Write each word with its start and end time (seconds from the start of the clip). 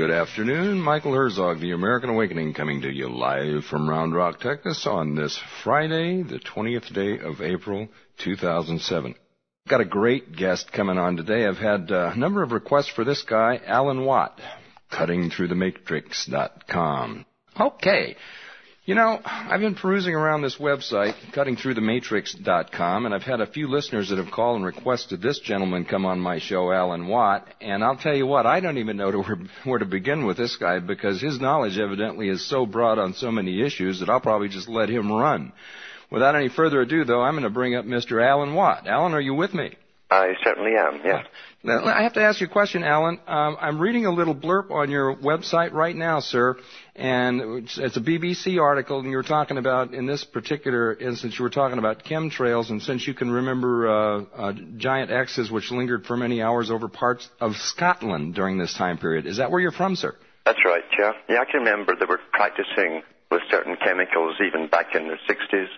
Good 0.00 0.10
afternoon. 0.10 0.80
Michael 0.80 1.12
Herzog, 1.12 1.60
The 1.60 1.72
American 1.72 2.08
Awakening, 2.08 2.54
coming 2.54 2.80
to 2.80 2.90
you 2.90 3.10
live 3.10 3.66
from 3.66 3.86
Round 3.86 4.14
Rock, 4.14 4.40
Texas 4.40 4.86
on 4.86 5.14
this 5.14 5.38
Friday, 5.62 6.22
the 6.22 6.38
20th 6.38 6.90
day 6.94 7.18
of 7.18 7.42
April, 7.42 7.86
2007. 8.24 9.14
Got 9.68 9.82
a 9.82 9.84
great 9.84 10.34
guest 10.34 10.72
coming 10.72 10.96
on 10.96 11.18
today. 11.18 11.46
I've 11.46 11.58
had 11.58 11.92
uh, 11.92 12.12
a 12.14 12.18
number 12.18 12.42
of 12.42 12.52
requests 12.52 12.88
for 12.88 13.04
this 13.04 13.22
guy, 13.24 13.60
Alan 13.66 14.06
Watt, 14.06 14.40
cuttingthroughthematrix.com. 14.90 17.26
Okay. 17.60 18.16
You 18.86 18.94
know, 18.94 19.20
I've 19.22 19.60
been 19.60 19.74
perusing 19.74 20.14
around 20.14 20.40
this 20.40 20.56
website, 20.56 21.14
cuttingthroughthematrix.com, 21.34 23.04
and 23.04 23.14
I've 23.14 23.22
had 23.22 23.42
a 23.42 23.46
few 23.46 23.68
listeners 23.68 24.08
that 24.08 24.16
have 24.16 24.30
called 24.30 24.56
and 24.56 24.64
requested 24.64 25.20
this 25.20 25.38
gentleman 25.38 25.84
come 25.84 26.06
on 26.06 26.18
my 26.18 26.38
show, 26.38 26.72
Alan 26.72 27.06
Watt. 27.06 27.46
And 27.60 27.84
I'll 27.84 27.98
tell 27.98 28.14
you 28.14 28.26
what, 28.26 28.46
I 28.46 28.60
don't 28.60 28.78
even 28.78 28.96
know 28.96 29.10
to, 29.10 29.36
where 29.64 29.78
to 29.78 29.84
begin 29.84 30.24
with 30.24 30.38
this 30.38 30.56
guy 30.56 30.78
because 30.78 31.20
his 31.20 31.38
knowledge 31.38 31.78
evidently 31.78 32.30
is 32.30 32.48
so 32.48 32.64
broad 32.64 32.98
on 32.98 33.12
so 33.12 33.30
many 33.30 33.62
issues 33.62 34.00
that 34.00 34.08
I'll 34.08 34.18
probably 34.18 34.48
just 34.48 34.68
let 34.68 34.88
him 34.88 35.12
run. 35.12 35.52
Without 36.10 36.34
any 36.34 36.48
further 36.48 36.80
ado, 36.80 37.04
though, 37.04 37.20
I'm 37.20 37.34
going 37.34 37.44
to 37.44 37.50
bring 37.50 37.74
up 37.74 37.84
Mr. 37.84 38.26
Alan 38.26 38.54
Watt. 38.54 38.86
Alan, 38.86 39.12
are 39.12 39.20
you 39.20 39.34
with 39.34 39.52
me? 39.52 39.76
I 40.10 40.34
certainly 40.42 40.72
am, 40.76 41.02
yeah. 41.04 41.22
Now, 41.62 41.84
I 41.84 42.02
have 42.02 42.14
to 42.14 42.22
ask 42.22 42.40
you 42.40 42.48
a 42.48 42.50
question, 42.50 42.82
Alan. 42.82 43.20
Um, 43.28 43.56
I'm 43.60 43.78
reading 43.78 44.06
a 44.06 44.10
little 44.10 44.34
blurb 44.34 44.72
on 44.72 44.90
your 44.90 45.14
website 45.14 45.72
right 45.72 45.94
now, 45.94 46.18
sir, 46.18 46.56
and 46.96 47.68
it's, 47.78 47.96
a 47.96 48.00
BBC 48.00 48.60
article, 48.60 48.98
and 48.98 49.08
you 49.08 49.16
were 49.16 49.22
talking 49.22 49.56
about, 49.56 49.94
in 49.94 50.06
this 50.06 50.24
particular 50.24 50.92
instance, 50.94 51.38
you 51.38 51.44
were 51.44 51.50
talking 51.50 51.78
about 51.78 52.02
chemtrails, 52.02 52.70
and 52.70 52.82
since 52.82 53.06
you 53.06 53.14
can 53.14 53.30
remember 53.30 53.88
uh, 53.88 54.24
uh, 54.36 54.52
giant 54.78 55.12
X's 55.12 55.48
which 55.48 55.70
lingered 55.70 56.06
for 56.06 56.16
many 56.16 56.42
hours 56.42 56.72
over 56.72 56.88
parts 56.88 57.28
of 57.38 57.54
Scotland 57.54 58.34
during 58.34 58.58
this 58.58 58.74
time 58.74 58.98
period. 58.98 59.26
Is 59.26 59.36
that 59.36 59.52
where 59.52 59.60
you're 59.60 59.70
from, 59.70 59.94
sir? 59.94 60.16
That's 60.44 60.64
right, 60.64 60.84
yeah. 60.98 61.12
Yeah, 61.28 61.40
I 61.40 61.44
can 61.44 61.60
remember 61.60 61.94
they 61.94 62.06
were 62.06 62.20
practicing 62.32 63.02
with 63.30 63.42
certain 63.48 63.76
chemicals 63.76 64.34
even 64.44 64.66
back 64.66 64.94
in 64.96 65.06
the 65.06 65.18
60s, 65.32 65.68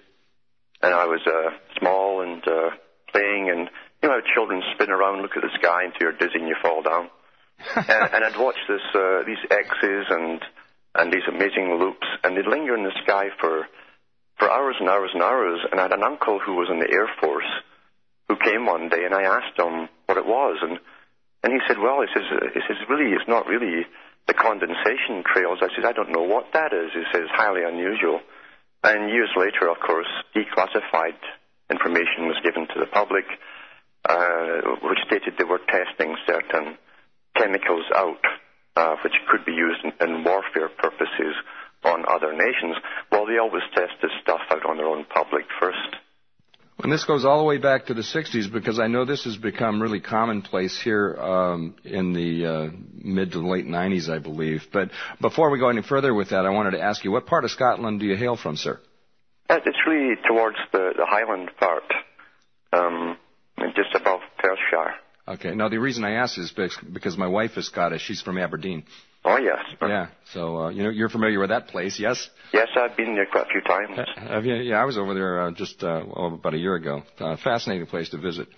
and 0.80 0.94
I 0.94 1.04
was 1.04 1.20
uh, 1.26 1.50
small 1.78 2.22
and 2.22 2.42
uh, 2.48 2.70
playing 3.12 3.50
and 3.50 3.68
you 4.02 4.08
know 4.08 4.18
how 4.18 4.34
children 4.34 4.62
spin 4.74 4.90
around, 4.90 5.22
look 5.22 5.36
at 5.36 5.42
the 5.42 5.54
sky 5.58 5.84
until 5.84 6.10
you're 6.10 6.18
dizzy 6.18 6.38
and 6.38 6.48
you 6.48 6.56
fall 6.60 6.82
down. 6.82 7.08
and, 7.76 8.14
and 8.14 8.24
I'd 8.24 8.38
watch 8.38 8.58
this, 8.68 8.82
uh, 8.94 9.22
these 9.26 9.42
X's 9.50 10.06
and 10.10 10.42
and 10.94 11.10
these 11.10 11.24
amazing 11.26 11.78
loops, 11.80 12.06
and 12.22 12.36
they'd 12.36 12.46
linger 12.46 12.76
in 12.76 12.84
the 12.84 12.92
sky 13.04 13.28
for 13.40 13.66
for 14.38 14.50
hours 14.50 14.76
and 14.78 14.88
hours 14.88 15.10
and 15.14 15.22
hours. 15.22 15.60
And 15.70 15.80
I 15.80 15.84
had 15.84 15.92
an 15.92 16.02
uncle 16.02 16.38
who 16.38 16.54
was 16.54 16.68
in 16.70 16.80
the 16.80 16.90
Air 16.90 17.08
Force 17.20 17.48
who 18.28 18.36
came 18.36 18.66
one 18.66 18.88
day, 18.88 19.04
and 19.04 19.14
I 19.14 19.22
asked 19.22 19.58
him 19.58 19.88
what 20.06 20.18
it 20.18 20.26
was, 20.26 20.58
and 20.62 20.78
and 21.42 21.52
he 21.52 21.60
said, 21.66 21.78
well, 21.78 22.00
he 22.02 22.08
says, 22.14 22.22
he 22.54 22.62
says, 22.68 22.78
really, 22.88 23.10
it's 23.12 23.26
not 23.26 23.46
really 23.46 23.82
the 24.28 24.34
condensation 24.34 25.26
trails. 25.26 25.58
I 25.58 25.74
said, 25.74 25.84
I 25.84 25.92
don't 25.92 26.14
know 26.14 26.22
what 26.22 26.54
that 26.54 26.72
is. 26.72 26.94
He 26.94 27.02
says, 27.10 27.26
highly 27.34 27.66
unusual. 27.66 28.20
And 28.84 29.10
years 29.10 29.30
later, 29.34 29.66
of 29.66 29.78
course, 29.82 30.06
declassified 30.34 31.18
information 31.70 32.30
was 32.30 32.38
given 32.44 32.68
to 32.68 32.78
the 32.78 32.86
public 32.86 33.26
which 34.82 34.98
stated 35.06 35.34
they 35.38 35.44
were 35.44 35.60
testing 35.68 36.16
certain 36.26 36.76
chemicals 37.36 37.84
out, 37.94 38.24
uh, 38.76 38.96
which 39.04 39.14
could 39.30 39.44
be 39.44 39.52
used 39.52 39.84
in, 39.84 39.92
in 40.00 40.24
warfare 40.24 40.68
purposes 40.68 41.34
on 41.84 42.04
other 42.08 42.32
nations. 42.32 42.76
Well, 43.10 43.26
they 43.26 43.38
always 43.38 43.62
test 43.74 43.92
this 44.00 44.10
stuff 44.22 44.40
out 44.50 44.66
on 44.66 44.76
their 44.76 44.86
own 44.86 45.04
public 45.04 45.44
first. 45.60 45.96
And 46.82 46.90
this 46.90 47.04
goes 47.04 47.24
all 47.24 47.38
the 47.38 47.44
way 47.44 47.58
back 47.58 47.86
to 47.86 47.94
the 47.94 48.02
60s 48.02 48.52
because 48.52 48.80
I 48.80 48.88
know 48.88 49.04
this 49.04 49.24
has 49.24 49.36
become 49.36 49.80
really 49.80 50.00
commonplace 50.00 50.80
here 50.80 51.14
um, 51.16 51.76
in 51.84 52.12
the 52.12 52.46
uh, 52.46 52.70
mid 52.94 53.32
to 53.32 53.38
late 53.38 53.66
90s, 53.66 54.08
I 54.08 54.18
believe. 54.18 54.62
But 54.72 54.90
before 55.20 55.50
we 55.50 55.60
go 55.60 55.68
any 55.68 55.82
further 55.82 56.12
with 56.12 56.30
that, 56.30 56.44
I 56.44 56.50
wanted 56.50 56.72
to 56.72 56.80
ask 56.80 57.04
you, 57.04 57.12
what 57.12 57.26
part 57.26 57.44
of 57.44 57.50
Scotland 57.50 58.00
do 58.00 58.06
you 58.06 58.16
hail 58.16 58.36
from, 58.36 58.56
sir? 58.56 58.80
Uh, 59.48 59.58
it's 59.64 59.78
really 59.86 60.16
towards 60.26 60.56
the, 60.72 60.92
the 60.96 61.06
Highland 61.06 61.50
part. 61.58 61.84
Um, 62.72 63.16
just 63.74 63.94
above 63.94 64.20
Perthshire. 64.38 64.94
Okay. 65.28 65.54
Now 65.54 65.68
the 65.68 65.78
reason 65.78 66.04
I 66.04 66.14
ask 66.14 66.36
is 66.38 66.52
because 66.92 67.16
my 67.16 67.28
wife 67.28 67.56
is 67.56 67.66
Scottish. 67.66 68.02
She's 68.02 68.20
from 68.20 68.38
Aberdeen. 68.38 68.84
Oh 69.24 69.36
yes. 69.36 69.58
Yeah. 69.80 70.08
So 70.32 70.62
uh, 70.62 70.68
you 70.70 70.82
know 70.82 70.90
you're 70.90 71.08
familiar 71.08 71.38
with 71.38 71.50
that 71.50 71.68
place, 71.68 71.98
yes? 72.00 72.28
Yes, 72.52 72.68
I've 72.76 72.96
been 72.96 73.14
there 73.14 73.26
quite 73.26 73.46
a 73.46 73.50
few 73.50 73.60
times. 73.60 73.96
Uh, 73.96 74.20
have 74.20 74.44
you? 74.44 74.56
Yeah, 74.56 74.82
I 74.82 74.84
was 74.84 74.98
over 74.98 75.14
there 75.14 75.42
uh, 75.42 75.50
just 75.52 75.82
uh, 75.82 76.02
well, 76.06 76.34
about 76.34 76.54
a 76.54 76.58
year 76.58 76.74
ago. 76.74 77.02
Uh, 77.18 77.36
fascinating 77.36 77.86
place 77.86 78.08
to 78.10 78.18
visit. 78.18 78.48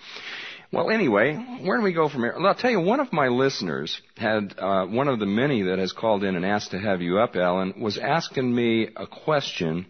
Well, 0.72 0.90
anyway, 0.90 1.36
where 1.62 1.76
do 1.76 1.84
we 1.84 1.92
go 1.92 2.08
from 2.08 2.22
here? 2.22 2.34
Well, 2.36 2.46
I'll 2.46 2.54
tell 2.56 2.70
you, 2.70 2.80
one 2.80 2.98
of 2.98 3.12
my 3.12 3.28
listeners 3.28 4.00
had, 4.16 4.54
uh, 4.58 4.86
one 4.86 5.06
of 5.06 5.20
the 5.20 5.26
many 5.26 5.62
that 5.62 5.78
has 5.78 5.92
called 5.92 6.24
in 6.24 6.34
and 6.34 6.44
asked 6.44 6.72
to 6.72 6.80
have 6.80 7.00
you 7.00 7.18
up, 7.20 7.36
Alan, 7.36 7.74
was 7.80 7.96
asking 7.96 8.52
me 8.52 8.88
a 8.96 9.06
question 9.06 9.86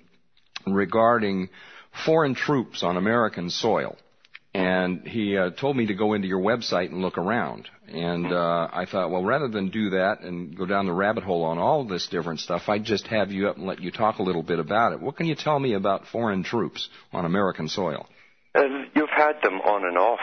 regarding 0.67 1.49
foreign 2.05 2.35
troops 2.35 2.83
on 2.83 2.99
American 2.99 3.49
soil 3.49 3.97
and 4.55 5.07
he 5.07 5.37
uh, 5.37 5.51
told 5.51 5.77
me 5.77 5.87
to 5.87 5.95
go 5.95 6.15
into 6.15 6.29
your 6.29 6.41
website 6.41 6.91
and 6.91 7.03
look 7.03 7.19
around. 7.19 7.69
And 7.89 8.33
uh, 8.33 8.69
I 8.73 8.87
thought, 8.87 9.11
well, 9.11 9.25
rather 9.25 9.49
than 9.49 9.71
do 9.71 9.91
that 9.91 10.21
and 10.21 10.57
go 10.57 10.65
down 10.65 10.87
the 10.87 10.93
rabbit 10.93 11.25
hole 11.25 11.43
on 11.43 11.59
all 11.59 11.85
this 11.85 12.07
different 12.07 12.39
stuff, 12.39 12.69
I'd 12.69 12.85
just 12.85 13.09
have 13.09 13.33
you 13.33 13.49
up 13.49 13.57
and 13.57 13.67
let 13.67 13.81
you 13.81 13.91
talk 13.91 14.19
a 14.19 14.23
little 14.23 14.45
bit 14.45 14.61
about 14.61 14.93
it. 14.93 15.01
What 15.01 15.17
can 15.17 15.27
you 15.27 15.35
tell 15.35 15.59
me 15.59 15.75
about 15.75 16.07
foreign 16.07 16.45
troops 16.45 16.89
on 17.13 17.25
American 17.25 17.69
soil? 17.69 18.07
Uh, 18.55 18.63
you've 18.95 19.11
had 19.11 19.43
them 19.43 19.61
on 19.61 19.85
and 19.85 19.99
off 19.99 20.21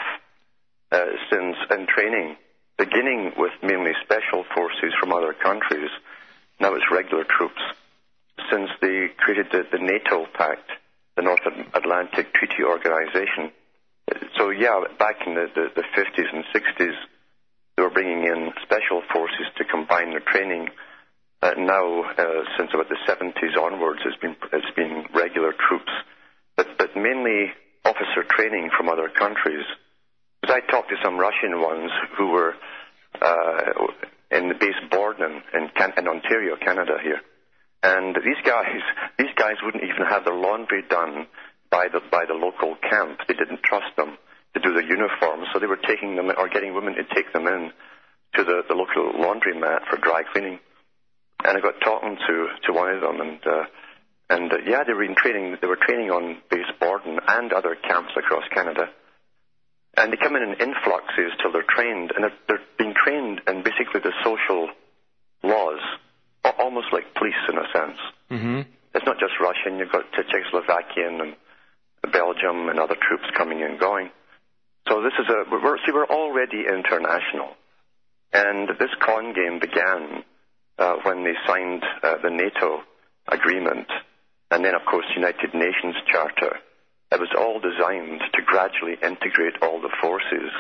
uh, 0.93 1.05
since 1.29 1.57
in 1.69 1.87
training, 1.87 2.37
beginning 2.77 3.33
with 3.35 3.51
mainly 3.61 3.91
special 4.03 4.45
forces 4.55 4.93
from 4.99 5.11
other 5.11 5.33
countries. 5.33 5.89
Now 6.61 6.73
it's 6.75 6.85
regular 6.89 7.25
troops. 7.25 7.61
Since 8.49 8.69
they 8.81 9.07
created 9.17 9.47
the, 9.51 9.63
the 9.71 9.83
NATO 9.83 10.25
Pact, 10.33 10.71
the 11.17 11.21
North 11.21 11.41
Atlantic 11.73 12.33
Treaty 12.33 12.63
Organization, 12.63 13.51
so 14.37 14.49
yeah, 14.49 14.81
back 14.97 15.15
in 15.25 15.35
the, 15.35 15.47
the, 15.53 15.67
the 15.75 15.83
50s 15.95 16.33
and 16.33 16.43
60s, 16.53 16.95
they 17.75 17.83
were 17.83 17.89
bringing 17.89 18.23
in 18.23 18.51
special 18.63 19.01
forces 19.13 19.47
to 19.57 19.65
combine 19.65 20.11
their 20.11 20.23
training. 20.25 20.69
Uh, 21.41 21.51
now, 21.57 22.03
uh, 22.03 22.43
since 22.57 22.69
about 22.73 22.89
the 22.89 22.97
70s 23.07 23.57
onwards, 23.57 24.01
it's 24.05 24.17
been 24.17 24.35
it's 24.53 24.75
been 24.75 25.05
regular 25.15 25.53
troops, 25.53 25.91
but 26.55 26.67
but 26.77 26.95
mainly 26.95 27.51
officer 27.83 28.23
training 28.29 28.69
from 28.77 28.89
other 28.89 29.09
countries. 29.09 29.65
Because 30.41 30.57
I 30.61 30.71
talked 30.71 30.89
to 30.89 30.95
some 31.03 31.17
Russian 31.17 31.61
ones 31.61 31.91
who 32.17 32.27
were 32.29 32.53
uh, 33.21 33.61
in 34.31 34.49
the 34.49 34.55
base 34.55 34.77
Borden 34.89 35.41
in, 35.53 35.69
Can- 35.75 35.93
in 35.97 36.07
Ontario, 36.07 36.55
Canada 36.57 36.97
here, 37.01 37.21
and 37.81 38.15
these 38.15 38.41
guys 38.45 38.81
these 39.17 39.33
guys 39.35 39.55
wouldn't 39.63 39.83
even 39.83 40.05
have 40.07 40.25
their 40.25 40.35
laundry 40.35 40.83
done 40.87 41.25
by 41.71 41.87
the 41.91 42.01
by 42.11 42.25
the 42.27 42.35
local 42.35 42.75
camp. 42.75 43.19
They 43.27 43.33
didn't 43.33 43.63
trust 43.63 43.95
them 43.97 44.17
to 44.53 44.59
do 44.59 44.73
their 44.73 44.83
uniforms, 44.83 45.47
so 45.51 45.59
they 45.59 45.71
were 45.71 45.79
taking 45.79 46.15
them 46.15 46.29
or 46.37 46.49
getting 46.49 46.75
women 46.75 46.93
to 46.95 47.03
take 47.15 47.31
them 47.33 47.47
in 47.47 47.71
to 48.35 48.43
the, 48.43 48.61
the 48.67 48.75
local 48.75 49.15
laundromat 49.15 49.87
for 49.89 49.97
dry 49.97 50.23
cleaning. 50.31 50.59
And 51.43 51.57
I 51.57 51.61
got 51.61 51.79
talking 51.83 52.17
to 52.17 52.35
to 52.67 52.73
one 52.73 52.93
of 52.93 53.01
them, 53.01 53.21
and 53.21 53.39
uh, 53.47 53.65
and 54.29 54.53
uh, 54.53 54.57
yeah, 54.67 54.83
they 54.85 54.93
were 54.93 55.03
in 55.03 55.15
training. 55.15 55.57
They 55.59 55.67
were 55.67 55.79
training 55.79 56.11
on 56.11 56.37
base 56.51 56.69
Borden 56.79 57.17
and 57.27 57.51
other 57.53 57.75
camps 57.75 58.11
across 58.15 58.43
Canada. 58.53 58.91
And 59.97 60.13
they 60.13 60.17
come 60.17 60.35
in 60.37 60.43
in 60.43 60.53
influxes 60.53 61.35
till 61.41 61.51
they're 61.51 61.67
trained, 61.67 62.13
and 62.15 62.23
they're, 62.23 62.37
they're 62.47 62.65
being 62.77 62.93
trained 62.95 63.41
in 63.47 63.63
basically 63.63 63.99
the 63.99 64.13
social 64.23 64.69
laws, 65.43 65.81
almost 66.57 66.87
like 66.93 67.13
police 67.15 67.35
in 67.49 67.57
a 67.57 67.67
sense. 67.75 67.99
Mm-hmm. 68.31 68.61
It's 68.95 69.05
not 69.05 69.19
just 69.19 69.33
Russian. 69.41 69.79
You've 69.79 69.91
got 69.91 70.05
Czechoslovakian 70.15 71.19
and 71.21 71.35
Belgium 72.07 72.69
and 72.69 72.79
other 72.79 72.95
troops 72.95 73.25
coming 73.37 73.63
and 73.63 73.79
going. 73.79 74.09
So 74.87 75.01
this 75.01 75.13
is 75.19 75.27
a, 75.29 75.49
we're, 75.51 75.77
see, 75.85 75.91
we're 75.93 76.05
already 76.05 76.65
international. 76.67 77.49
And 78.33 78.69
this 78.79 78.89
con 78.99 79.33
game 79.33 79.59
began 79.59 80.23
uh, 80.79 80.95
when 81.03 81.23
they 81.23 81.33
signed 81.45 81.83
uh, 82.01 82.17
the 82.23 82.29
NATO 82.29 82.81
agreement 83.27 83.87
and 84.51 84.65
then, 84.65 84.75
of 84.75 84.81
course, 84.85 85.05
United 85.15 85.53
Nations 85.53 85.95
Charter. 86.11 86.57
It 87.11 87.19
was 87.19 87.31
all 87.37 87.59
designed 87.59 88.21
to 88.33 88.41
gradually 88.45 88.95
integrate 89.01 89.61
all 89.61 89.81
the 89.81 89.93
forces, 90.01 90.51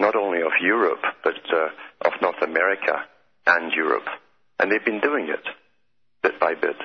not 0.00 0.16
only 0.16 0.42
of 0.42 0.52
Europe, 0.60 1.02
but 1.22 1.38
uh, 1.52 1.68
of 2.06 2.20
North 2.20 2.42
America 2.42 3.04
and 3.46 3.72
Europe. 3.72 4.06
And 4.58 4.70
they've 4.70 4.84
been 4.84 5.00
doing 5.00 5.28
it 5.28 5.44
bit 6.22 6.38
by 6.38 6.54
bit. 6.54 6.76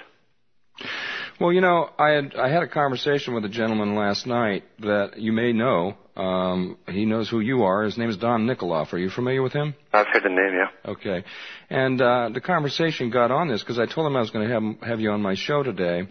Well, 1.40 1.54
you 1.54 1.62
know, 1.62 1.92
I 2.00 2.10
had 2.10 2.36
I 2.36 2.50
had 2.50 2.64
a 2.64 2.68
conversation 2.68 3.36
with 3.36 3.46
a 3.46 3.50
gentleman 3.50 3.96
last 3.96 4.26
night 4.26 4.64
that 4.80 5.20
you 5.20 5.32
may 5.32 5.54
know. 5.54 5.96
Um, 6.16 6.80
he 6.90 7.06
knows 7.06 7.30
who 7.30 7.42
you 7.42 7.62
are. 7.62 7.84
His 7.84 7.96
name 7.96 8.10
is 8.10 8.18
Don 8.18 8.48
Nikoloff. 8.48 8.92
Are 8.92 8.98
you 8.98 9.12
familiar 9.12 9.44
with 9.44 9.54
him? 9.54 9.76
I've 9.94 10.08
heard 10.08 10.24
the 10.24 10.30
name, 10.30 10.54
yeah. 10.56 10.92
Okay, 10.92 11.24
and 11.70 12.02
uh, 12.02 12.30
the 12.34 12.42
conversation 12.42 13.12
got 13.12 13.30
on 13.30 13.50
this 13.50 13.62
because 13.62 13.78
I 13.78 13.86
told 13.86 14.08
him 14.08 14.16
I 14.16 14.20
was 14.20 14.32
going 14.32 14.48
to 14.48 14.54
have 14.54 14.90
have 14.90 15.00
you 15.00 15.12
on 15.12 15.22
my 15.22 15.36
show 15.36 15.62
today, 15.62 16.08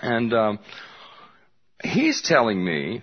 and 0.00 0.32
um, 0.32 0.58
he's 1.82 2.22
telling 2.22 2.64
me 2.64 3.02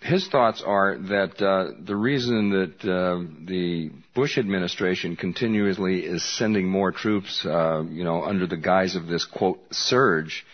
his 0.00 0.28
thoughts 0.28 0.62
are 0.64 0.96
that 0.96 1.42
uh, 1.42 1.72
the 1.84 1.96
reason 1.96 2.50
that 2.50 2.88
uh, 2.88 3.18
the 3.44 3.90
Bush 4.14 4.38
administration 4.38 5.16
continuously 5.16 6.04
is 6.04 6.22
sending 6.22 6.68
more 6.68 6.92
troops, 6.92 7.44
uh, 7.44 7.82
you 7.82 8.04
know, 8.04 8.22
under 8.22 8.46
the 8.46 8.56
guise 8.56 8.94
of 8.94 9.08
this 9.08 9.24
quote 9.24 9.58
surge, 9.72 10.46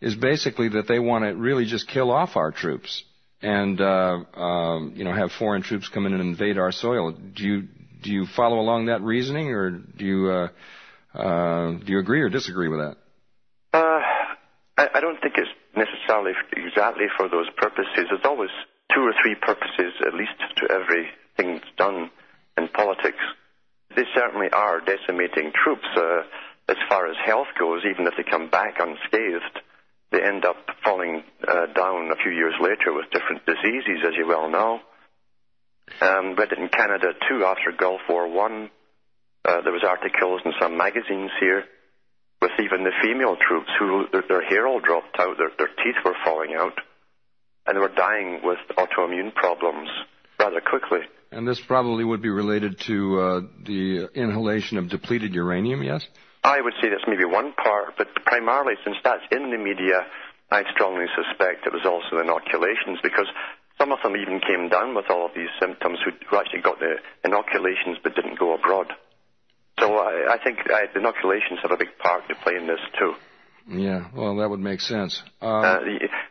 is 0.00 0.14
basically 0.14 0.68
that 0.70 0.88
they 0.88 0.98
want 0.98 1.24
to 1.24 1.30
really 1.30 1.64
just 1.64 1.88
kill 1.88 2.10
off 2.10 2.36
our 2.36 2.50
troops 2.50 3.04
and 3.42 3.80
uh, 3.80 4.18
um, 4.34 4.92
you 4.96 5.04
know 5.04 5.12
have 5.12 5.32
foreign 5.32 5.62
troops 5.62 5.88
come 5.88 6.06
in 6.06 6.12
and 6.12 6.20
invade 6.20 6.58
our 6.58 6.72
soil. 6.72 7.12
Do 7.12 7.42
you 7.44 7.68
do 8.02 8.10
you 8.10 8.26
follow 8.26 8.58
along 8.58 8.86
that 8.86 9.02
reasoning, 9.02 9.50
or 9.50 9.70
do 9.70 10.04
you 10.04 10.30
uh, 10.30 10.48
uh, 11.18 11.72
do 11.72 11.92
you 11.92 11.98
agree 11.98 12.20
or 12.20 12.28
disagree 12.28 12.68
with 12.68 12.80
that? 12.80 12.96
Uh, 13.72 14.00
I, 14.76 14.88
I 14.94 15.00
don't 15.00 15.20
think 15.20 15.34
it's 15.36 15.50
necessarily 15.76 16.32
exactly 16.52 17.06
for 17.16 17.28
those 17.28 17.48
purposes. 17.56 18.08
There's 18.08 18.24
always 18.24 18.50
two 18.94 19.02
or 19.02 19.14
three 19.22 19.34
purposes, 19.34 19.92
at 20.06 20.14
least, 20.14 20.36
to 20.56 20.68
everything 20.70 21.60
that's 21.60 21.76
done 21.76 22.10
in 22.56 22.68
politics. 22.68 23.22
They 23.94 24.04
certainly 24.14 24.50
are 24.50 24.80
decimating 24.80 25.52
troops. 25.52 25.86
Uh, 25.96 26.22
as 26.68 26.76
far 26.88 27.10
as 27.10 27.16
health 27.24 27.48
goes, 27.58 27.82
even 27.84 28.06
if 28.06 28.14
they 28.16 28.22
come 28.22 28.48
back 28.48 28.76
unscathed, 28.78 29.58
they 30.10 30.22
end 30.22 30.44
up 30.44 30.56
falling 30.84 31.22
uh, 31.46 31.66
down 31.74 32.10
a 32.10 32.16
few 32.22 32.32
years 32.32 32.54
later 32.60 32.92
with 32.92 33.10
different 33.10 33.46
diseases, 33.46 34.04
as 34.06 34.14
you 34.16 34.26
well 34.26 34.50
know. 34.50 34.80
Um, 36.00 36.34
read 36.36 36.52
it 36.52 36.58
in 36.58 36.68
Canada 36.68 37.08
too 37.28 37.44
after 37.44 37.72
Gulf 37.76 38.00
War 38.08 38.28
One. 38.28 38.70
Uh, 39.44 39.62
there 39.62 39.72
was 39.72 39.84
articles 39.86 40.42
in 40.44 40.52
some 40.60 40.76
magazines 40.76 41.30
here 41.40 41.64
with 42.42 42.52
even 42.58 42.84
the 42.84 42.92
female 43.02 43.36
troops 43.36 43.70
who 43.78 44.06
their, 44.12 44.22
their 44.28 44.42
hair 44.42 44.66
all 44.66 44.80
dropped 44.80 45.18
out, 45.18 45.36
their, 45.36 45.50
their 45.58 45.68
teeth 45.68 45.96
were 46.04 46.16
falling 46.24 46.54
out, 46.54 46.78
and 47.66 47.76
they 47.76 47.80
were 47.80 47.94
dying 47.94 48.40
with 48.42 48.58
autoimmune 48.76 49.34
problems 49.34 49.88
rather 50.38 50.60
quickly. 50.60 51.00
And 51.32 51.46
this 51.46 51.60
probably 51.60 52.02
would 52.04 52.22
be 52.22 52.30
related 52.30 52.80
to 52.86 53.20
uh, 53.20 53.40
the 53.64 54.08
inhalation 54.14 54.78
of 54.78 54.88
depleted 54.88 55.34
uranium, 55.34 55.82
yes? 55.82 56.04
I 56.42 56.60
would 56.60 56.74
say 56.80 56.88
that's 56.88 57.04
maybe 57.06 57.24
one 57.24 57.52
part, 57.52 57.96
but 57.98 58.08
primarily 58.24 58.74
since 58.84 58.96
that's 59.04 59.24
in 59.30 59.50
the 59.50 59.58
media, 59.58 60.06
I 60.50 60.64
strongly 60.72 61.06
suspect 61.14 61.66
it 61.66 61.72
was 61.72 61.84
also 61.84 62.20
inoculations 62.20 62.98
because 63.02 63.26
some 63.78 63.92
of 63.92 63.98
them 64.02 64.16
even 64.16 64.40
came 64.40 64.68
down 64.68 64.94
with 64.94 65.06
all 65.10 65.26
of 65.26 65.32
these 65.34 65.52
symptoms 65.60 65.98
who, 66.04 66.12
who 66.28 66.36
actually 66.36 66.62
got 66.62 66.78
the 66.80 66.96
inoculations 67.24 67.98
but 68.02 68.14
didn't 68.14 68.38
go 68.38 68.54
abroad. 68.54 68.92
So 69.78 69.96
I, 69.96 70.34
I 70.34 70.38
think 70.42 70.58
uh, 70.68 70.98
inoculations 70.98 71.60
have 71.62 71.70
a 71.70 71.76
big 71.76 71.96
part 71.98 72.28
to 72.28 72.34
play 72.42 72.56
in 72.56 72.66
this 72.66 72.80
too. 72.98 73.14
Yeah, 73.68 74.08
well, 74.14 74.36
that 74.36 74.50
would 74.50 74.60
make 74.60 74.80
sense. 74.80 75.22
Uh, 75.40 75.46
uh, 75.46 75.80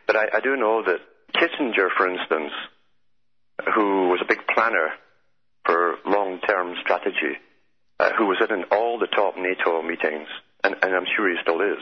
but 0.06 0.16
I, 0.16 0.38
I 0.38 0.40
do 0.40 0.56
know 0.56 0.82
that 0.84 1.00
Kissinger, 1.34 1.88
for 1.96 2.08
instance, 2.08 2.52
who 3.74 4.08
was 4.08 4.20
a 4.22 4.26
big 4.28 4.46
planner 4.54 4.90
for 5.64 5.96
long-term 6.04 6.74
strategy, 6.82 7.38
uh, 8.00 8.12
who 8.16 8.26
was 8.26 8.40
in 8.40 8.64
all 8.72 8.98
the 8.98 9.06
top 9.06 9.36
NATO 9.36 9.82
meetings, 9.82 10.28
and, 10.64 10.74
and 10.82 10.94
I'm 10.96 11.04
sure 11.14 11.28
he 11.28 11.36
still 11.42 11.60
is, 11.60 11.78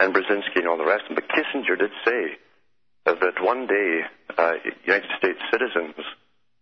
and 0.00 0.12
Brzezinski 0.12 0.56
and 0.56 0.68
all 0.68 0.76
the 0.76 0.84
rest. 0.84 1.04
But 1.08 1.28
Kissinger 1.28 1.78
did 1.78 1.92
say 2.04 2.36
that 3.04 3.40
one 3.40 3.66
day 3.68 4.00
uh, 4.36 4.52
United 4.84 5.10
States 5.18 5.38
citizens 5.52 5.94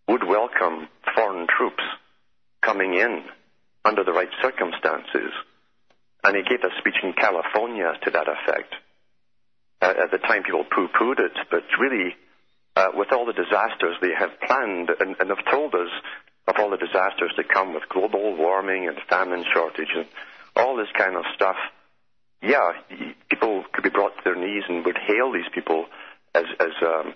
would 0.08 0.25
welcome 0.25 0.88
foreign 1.17 1.46
troops 1.46 1.82
coming 2.61 2.94
in 2.94 3.25
under 3.85 4.05
the 4.05 4.12
right 4.12 4.29
circumstances. 4.43 5.32
And 6.23 6.37
he 6.37 6.43
gave 6.43 6.61
a 6.64 6.73
speech 6.79 7.00
in 7.02 7.14
California 7.14 7.93
to 8.05 8.11
that 8.11 8.29
effect. 8.29 8.75
Uh, 9.81 9.94
at 10.05 10.11
the 10.11 10.19
time, 10.19 10.43
people 10.43 10.64
poo-pooed 10.64 11.19
it, 11.19 11.37
but 11.50 11.64
really, 11.81 12.14
uh, 12.76 12.88
with 12.94 13.12
all 13.12 13.26
the 13.26 13.32
disasters 13.32 13.96
they 14.00 14.12
have 14.19 14.31
planned 14.46 14.91
and, 15.00 15.17
and 15.19 15.31
have 15.31 15.44
told 15.50 15.75
us 15.75 15.91
of 16.46 16.56
all 16.58 16.70
the 16.70 16.76
disasters 16.76 17.32
that 17.37 17.49
come 17.49 17.75
with 17.75 17.88
global 17.88 18.37
warming 18.37 18.88
and 18.88 18.99
famine 19.08 19.44
shortage 19.52 19.91
and 19.94 20.06
all 20.56 20.76
this 20.76 20.88
kind 20.96 21.17
of 21.17 21.25
stuff, 21.35 21.56
yeah, 22.43 22.73
people 23.31 23.64
could 23.73 23.85
be 23.85 23.91
brought 23.91 24.17
to 24.17 24.25
their 24.25 24.37
knees 24.37 24.64
and 24.69 24.85
would 24.85 24.99
hail 24.99 25.32
these 25.32 25.49
people 25.52 25.87
as, 26.35 26.44
as 26.61 26.73
um, 26.82 27.14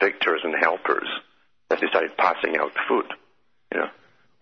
victors 0.00 0.40
and 0.44 0.54
helpers 0.58 1.08
as 1.70 1.80
they 1.80 1.88
started 1.88 2.16
passing 2.16 2.56
out 2.56 2.72
food. 2.88 3.06
You 3.72 3.80
know. 3.80 3.90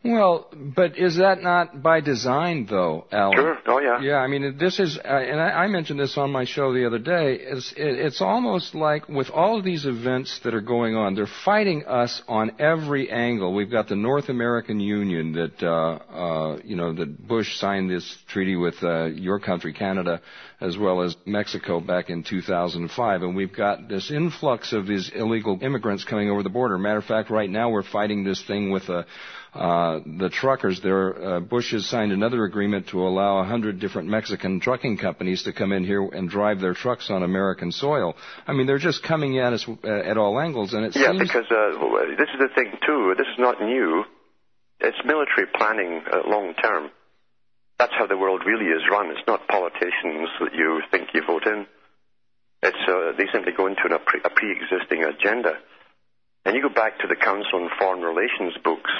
Well, 0.04 0.46
but 0.54 0.96
is 0.96 1.16
that 1.16 1.42
not 1.42 1.82
by 1.82 2.00
design, 2.00 2.66
though, 2.70 3.06
Alan? 3.10 3.36
Sure. 3.36 3.58
Oh, 3.66 3.80
yeah. 3.80 4.00
Yeah. 4.00 4.16
I 4.18 4.28
mean, 4.28 4.56
this 4.56 4.78
is, 4.78 4.96
uh, 4.96 5.08
and 5.08 5.40
I, 5.40 5.64
I, 5.64 5.66
mentioned 5.66 5.98
this 5.98 6.16
on 6.16 6.30
my 6.30 6.44
show 6.44 6.72
the 6.72 6.86
other 6.86 7.00
day. 7.00 7.34
It's, 7.40 7.72
it, 7.72 7.98
it's 7.98 8.20
almost 8.20 8.76
like 8.76 9.08
with 9.08 9.28
all 9.28 9.58
of 9.58 9.64
these 9.64 9.86
events 9.86 10.38
that 10.44 10.54
are 10.54 10.60
going 10.60 10.94
on, 10.94 11.16
they're 11.16 11.26
fighting 11.44 11.84
us 11.84 12.22
on 12.28 12.52
every 12.60 13.10
angle. 13.10 13.52
We've 13.52 13.70
got 13.70 13.88
the 13.88 13.96
North 13.96 14.28
American 14.28 14.78
Union 14.78 15.32
that, 15.32 15.62
uh, 15.64 15.98
uh, 16.14 16.60
you 16.64 16.76
know, 16.76 16.94
that 16.94 17.26
Bush 17.26 17.58
signed 17.58 17.90
this 17.90 18.16
treaty 18.28 18.54
with 18.54 18.76
uh, 18.84 19.06
your 19.06 19.40
country, 19.40 19.72
Canada, 19.72 20.20
as 20.60 20.78
well 20.78 21.02
as 21.02 21.16
Mexico 21.26 21.80
back 21.80 22.08
in 22.08 22.22
2005, 22.22 23.22
and 23.22 23.36
we've 23.36 23.54
got 23.54 23.88
this 23.88 24.10
influx 24.10 24.72
of 24.72 24.86
these 24.86 25.10
illegal 25.14 25.58
immigrants 25.62 26.04
coming 26.04 26.30
over 26.30 26.42
the 26.42 26.48
border. 26.48 26.76
Matter 26.78 26.98
of 26.98 27.04
fact, 27.04 27.30
right 27.30 27.48
now 27.48 27.70
we're 27.70 27.84
fighting 27.84 28.24
this 28.24 28.42
thing 28.44 28.70
with 28.70 28.88
a 28.88 29.06
uh, 29.54 30.00
the 30.04 30.28
truckers 30.28 30.80
there, 30.82 31.36
uh, 31.36 31.40
Bush 31.40 31.72
has 31.72 31.86
signed 31.86 32.12
another 32.12 32.44
agreement 32.44 32.88
to 32.88 33.00
allow 33.00 33.38
a 33.38 33.44
hundred 33.44 33.80
different 33.80 34.08
Mexican 34.08 34.60
trucking 34.60 34.98
companies 34.98 35.44
to 35.44 35.52
come 35.52 35.72
in 35.72 35.84
here 35.84 36.02
and 36.02 36.28
drive 36.28 36.60
their 36.60 36.74
trucks 36.74 37.10
on 37.10 37.22
American 37.22 37.72
soil. 37.72 38.14
I 38.46 38.52
mean, 38.52 38.66
they're 38.66 38.78
just 38.78 39.02
coming 39.02 39.38
at 39.38 39.52
us 39.52 39.66
uh, 39.68 39.88
at 39.88 40.18
all 40.18 40.38
angles, 40.38 40.74
and 40.74 40.84
it 40.84 40.94
yeah, 40.94 41.12
seems... 41.12 41.20
because 41.20 41.46
uh, 41.50 42.16
this 42.16 42.28
is 42.28 42.38
the 42.38 42.48
thing 42.54 42.72
too. 42.86 43.14
This 43.16 43.26
is 43.26 43.38
not 43.38 43.60
new. 43.60 44.04
It's 44.80 44.98
military 45.04 45.46
planning 45.54 46.02
uh, 46.12 46.28
long 46.28 46.54
term. 46.54 46.90
That's 47.78 47.92
how 47.96 48.06
the 48.06 48.16
world 48.16 48.42
really 48.44 48.66
is 48.66 48.82
run. 48.90 49.10
It's 49.10 49.26
not 49.26 49.46
politicians 49.48 50.28
that 50.40 50.54
you 50.54 50.82
think 50.90 51.08
you 51.14 51.22
vote 51.26 51.46
in. 51.46 51.66
It's 52.62 52.76
uh, 52.88 53.16
they 53.16 53.26
simply 53.32 53.52
go 53.56 53.66
into 53.66 53.82
a, 53.86 53.98
pre- 53.98 54.20
a 54.24 54.30
pre-existing 54.30 55.04
agenda. 55.04 55.54
And 56.44 56.56
you 56.56 56.62
go 56.62 56.74
back 56.74 56.98
to 57.00 57.06
the 57.06 57.16
Council 57.16 57.62
on 57.62 57.70
Foreign 57.78 58.02
Relations 58.02 58.54
books 58.62 58.90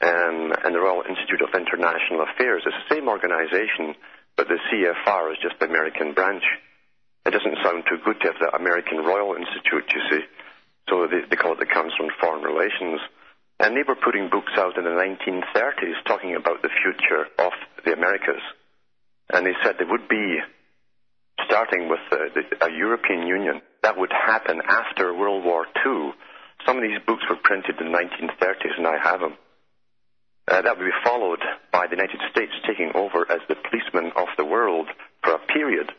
um, 0.00 0.52
and 0.64 0.74
the 0.74 0.80
Royal 0.80 1.04
Institute 1.04 1.42
of 1.44 1.52
International 1.52 2.24
Affairs. 2.24 2.64
It's 2.64 2.76
the 2.88 2.94
same 2.96 3.08
organization, 3.08 3.94
but 4.36 4.48
the 4.48 4.58
CFR 4.68 5.32
is 5.32 5.38
just 5.42 5.60
the 5.60 5.66
American 5.68 6.14
branch. 6.14 6.44
It 7.26 7.36
doesn't 7.36 7.60
sound 7.62 7.84
too 7.84 8.00
good 8.04 8.20
to 8.20 8.32
have 8.32 8.40
the 8.40 8.56
American 8.56 9.04
Royal 9.04 9.36
Institute, 9.36 9.84
you 9.92 10.00
see. 10.08 10.24
So 10.88 11.06
they, 11.06 11.28
they 11.28 11.36
call 11.36 11.52
it 11.52 11.60
the 11.60 11.68
Council 11.68 12.08
on 12.08 12.10
Foreign 12.18 12.42
Relations. 12.42 13.00
And 13.60 13.76
they 13.76 13.84
were 13.86 13.94
putting 13.94 14.30
books 14.30 14.52
out 14.56 14.78
in 14.78 14.84
the 14.84 14.96
1930s 14.96 16.00
talking 16.06 16.34
about 16.34 16.62
the 16.62 16.72
future 16.80 17.28
of 17.38 17.52
the 17.84 17.92
Americas. 17.92 18.40
And 19.28 19.44
they 19.44 19.52
said 19.62 19.76
there 19.78 19.86
would 19.86 20.08
be, 20.08 20.40
starting 21.44 21.88
with 21.90 22.00
the, 22.10 22.32
the, 22.34 22.66
a 22.66 22.72
European 22.72 23.26
Union, 23.26 23.60
that 23.82 23.98
would 23.98 24.12
happen 24.12 24.62
after 24.66 25.12
World 25.14 25.44
War 25.44 25.66
II. 25.84 26.12
Some 26.64 26.78
of 26.78 26.82
these 26.82 26.98
books 27.06 27.22
were 27.28 27.36
printed 27.36 27.76
in 27.80 27.92
the 27.92 27.98
1930s, 27.98 28.76
and 28.78 28.86
I 28.86 28.96
have 28.96 29.20
them. 29.20 29.36
Uh, 30.50 30.62
that 30.62 30.76
would 30.76 30.84
be 30.84 31.04
followed 31.04 31.38
by 31.70 31.86
the 31.86 31.94
United 31.94 32.18
States 32.32 32.50
taking 32.66 32.90
over 32.96 33.22
as 33.30 33.38
the 33.48 33.54
policeman 33.54 34.10
of 34.16 34.26
the 34.36 34.44
world 34.44 34.88
for 35.22 35.34
a 35.34 35.46
period. 35.46 35.92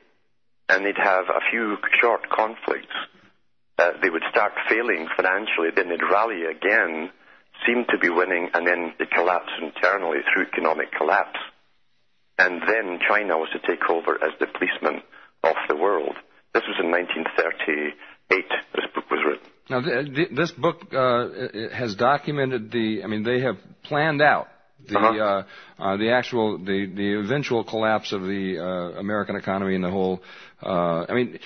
And 0.68 0.86
they'd 0.86 0.98
have 0.98 1.26
a 1.30 1.40
few 1.50 1.78
short 2.02 2.30
conflicts. 2.30 2.94
Uh, 3.80 3.92
they 4.02 4.10
would 4.10 4.24
start 4.30 4.52
failing 4.68 5.08
financially, 5.16 5.70
then 5.74 5.88
they'd 5.88 6.04
rally 6.04 6.44
again, 6.44 7.10
seem 7.66 7.86
to 7.90 7.98
be 7.98 8.10
winning, 8.10 8.50
and 8.54 8.68
then 8.68 8.94
they 9.00 9.06
collapse 9.06 9.52
internally 9.62 10.20
through 10.28 10.48
economic 10.48 10.92
collapse. 10.92 11.40
And 12.38 12.62
then 12.68 13.00
China 13.08 13.38
was 13.38 13.50
to 13.54 13.60
take 13.60 13.90
over 13.90 14.22
as 14.22 14.38
the 14.40 14.48
policeman 14.48 15.02
of 15.44 15.56
the 15.70 15.78
world. 15.78 16.16
This 16.54 16.64
was 16.68 16.76
in 16.84 16.92
1938, 16.92 18.46
this 18.76 18.86
book 18.94 19.10
was 19.10 19.24
written. 19.26 19.51
Now, 19.70 19.82
th- 19.82 20.16
th- 20.16 20.30
this 20.32 20.52
book 20.52 20.94
uh, 20.94 21.28
has 21.74 21.96
documented 21.96 22.72
the. 22.72 23.04
I 23.04 23.08
mean, 23.08 23.24
they 23.24 23.42
have 23.42 23.58
planned 23.84 24.22
out 24.22 24.48
the 24.88 24.98
uh-huh. 24.98 25.44
uh, 25.80 25.84
uh, 25.84 25.98
the 25.98 26.12
actual 26.12 26.58
the 26.58 26.86
the 26.94 27.20
eventual 27.20 27.64
collapse 27.64 28.12
of 28.12 28.22
the 28.22 28.58
uh, 28.60 29.00
American 29.00 29.36
economy 29.36 29.76
and 29.76 29.84
the 29.84 29.90
whole. 29.92 30.22
Uh, 30.62 31.06
I 31.08 31.14
mean, 31.14 31.40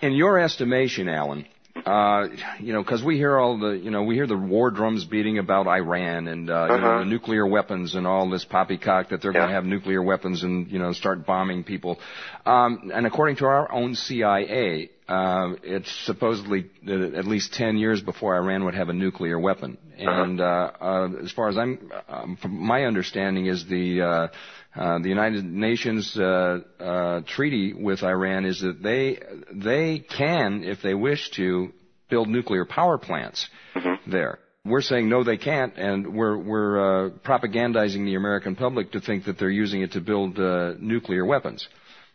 in 0.00 0.12
your 0.12 0.38
estimation, 0.38 1.08
Alan, 1.08 1.46
uh, 1.84 2.28
you 2.60 2.72
know, 2.72 2.82
because 2.82 3.02
we 3.02 3.16
hear 3.16 3.38
all 3.38 3.58
the, 3.58 3.70
you 3.70 3.90
know, 3.90 4.02
we 4.02 4.14
hear 4.14 4.26
the 4.26 4.36
war 4.36 4.70
drums 4.70 5.04
beating 5.04 5.38
about 5.38 5.66
Iran 5.66 6.28
and 6.28 6.50
uh, 6.50 6.52
uh-huh. 6.52 6.74
you 6.74 6.80
know, 6.80 6.86
uh-huh. 6.86 6.98
the 7.00 7.04
nuclear 7.06 7.46
weapons 7.46 7.94
and 7.94 8.06
all 8.06 8.28
this 8.30 8.44
poppycock 8.44 9.08
that 9.08 9.22
they're 9.22 9.32
yeah. 9.32 9.40
going 9.40 9.48
to 9.48 9.54
have 9.54 9.64
nuclear 9.64 10.02
weapons 10.02 10.42
and 10.42 10.70
you 10.70 10.78
know 10.78 10.92
start 10.92 11.26
bombing 11.26 11.64
people. 11.64 11.98
Um, 12.46 12.90
and 12.94 13.06
according 13.06 13.36
to 13.36 13.46
our 13.46 13.70
own 13.72 13.94
CIA, 13.94 14.90
uh, 15.08 15.54
it's 15.62 15.90
supposedly 16.06 16.70
at 16.86 17.26
least 17.26 17.52
10 17.54 17.76
years 17.76 18.00
before 18.00 18.36
Iran 18.36 18.64
would 18.64 18.74
have 18.74 18.88
a 18.88 18.94
nuclear 18.94 19.38
weapon. 19.38 19.76
Uh-huh. 19.98 20.22
And 20.22 20.40
uh, 20.40 20.70
uh, 20.80 21.08
as 21.24 21.32
far 21.32 21.48
as 21.48 21.58
I'm, 21.58 21.90
um, 22.08 22.36
from 22.40 22.58
my 22.58 22.84
understanding 22.84 23.46
is 23.46 23.66
the 23.66 24.02
uh, 24.02 24.28
uh, 24.74 24.98
the 25.00 25.08
United 25.08 25.44
Nations 25.44 26.16
uh, 26.18 26.60
uh, 26.80 27.20
treaty 27.26 27.72
with 27.74 28.02
Iran 28.02 28.44
is 28.46 28.60
that 28.60 28.82
they 28.82 29.18
they 29.52 29.98
can, 29.98 30.64
if 30.64 30.80
they 30.82 30.94
wish 30.94 31.30
to, 31.32 31.72
build 32.08 32.28
nuclear 32.28 32.64
power 32.64 32.98
plants 32.98 33.48
Mm-hmm. 33.74 34.10
there. 34.10 34.38
We're 34.64 34.82
saying 34.82 35.08
no, 35.08 35.24
they 35.24 35.38
can't, 35.38 35.76
and 35.76 36.14
we're 36.14 36.36
we're 36.36 37.06
uh, 37.06 37.10
propagandizing 37.24 38.04
the 38.04 38.14
American 38.14 38.54
public 38.54 38.92
to 38.92 39.00
think 39.00 39.24
that 39.24 39.36
they're 39.38 39.50
using 39.50 39.80
it 39.82 39.92
to 39.92 40.00
build 40.00 40.38
uh, 40.38 40.74
nuclear 40.78 41.24
weapons. 41.26 41.66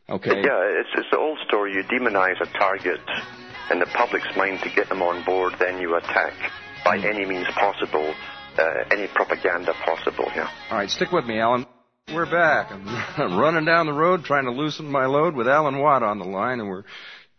Okay. 0.07 0.29
Yeah, 0.29 0.79
it's, 0.79 0.89
it's 0.95 1.09
the 1.11 1.17
old 1.17 1.39
story. 1.47 1.73
You 1.73 1.83
demonize 1.83 2.39
a 2.39 2.45
target 2.57 3.01
in 3.71 3.79
the 3.79 3.85
public's 3.87 4.33
mind 4.37 4.61
to 4.63 4.69
get 4.69 4.87
them 4.87 5.01
on 5.01 5.25
board, 5.25 5.55
then 5.59 5.81
you 5.81 5.95
attack 5.97 6.33
by 6.85 6.97
any 6.99 7.25
means 7.25 7.47
possible, 7.47 8.13
uh, 8.57 8.63
any 8.91 9.07
propaganda 9.07 9.73
possible. 9.83 10.31
Yeah. 10.33 10.49
All 10.71 10.77
right, 10.77 10.89
stick 10.89 11.11
with 11.11 11.25
me, 11.25 11.39
Alan. 11.39 11.65
We're 12.13 12.25
back. 12.25 12.71
I'm 12.71 12.87
I'm, 12.87 13.37
running 13.37 13.65
down 13.65 13.85
the 13.85 13.91
road 13.91 14.23
trying 14.23 14.45
to 14.45 14.51
loosen 14.51 14.89
my 14.89 15.07
load 15.07 15.35
with 15.35 15.45
Alan 15.45 15.77
Watt 15.77 16.03
on 16.03 16.19
the 16.19 16.25
line, 16.25 16.61
and 16.61 16.69
we're 16.69 16.83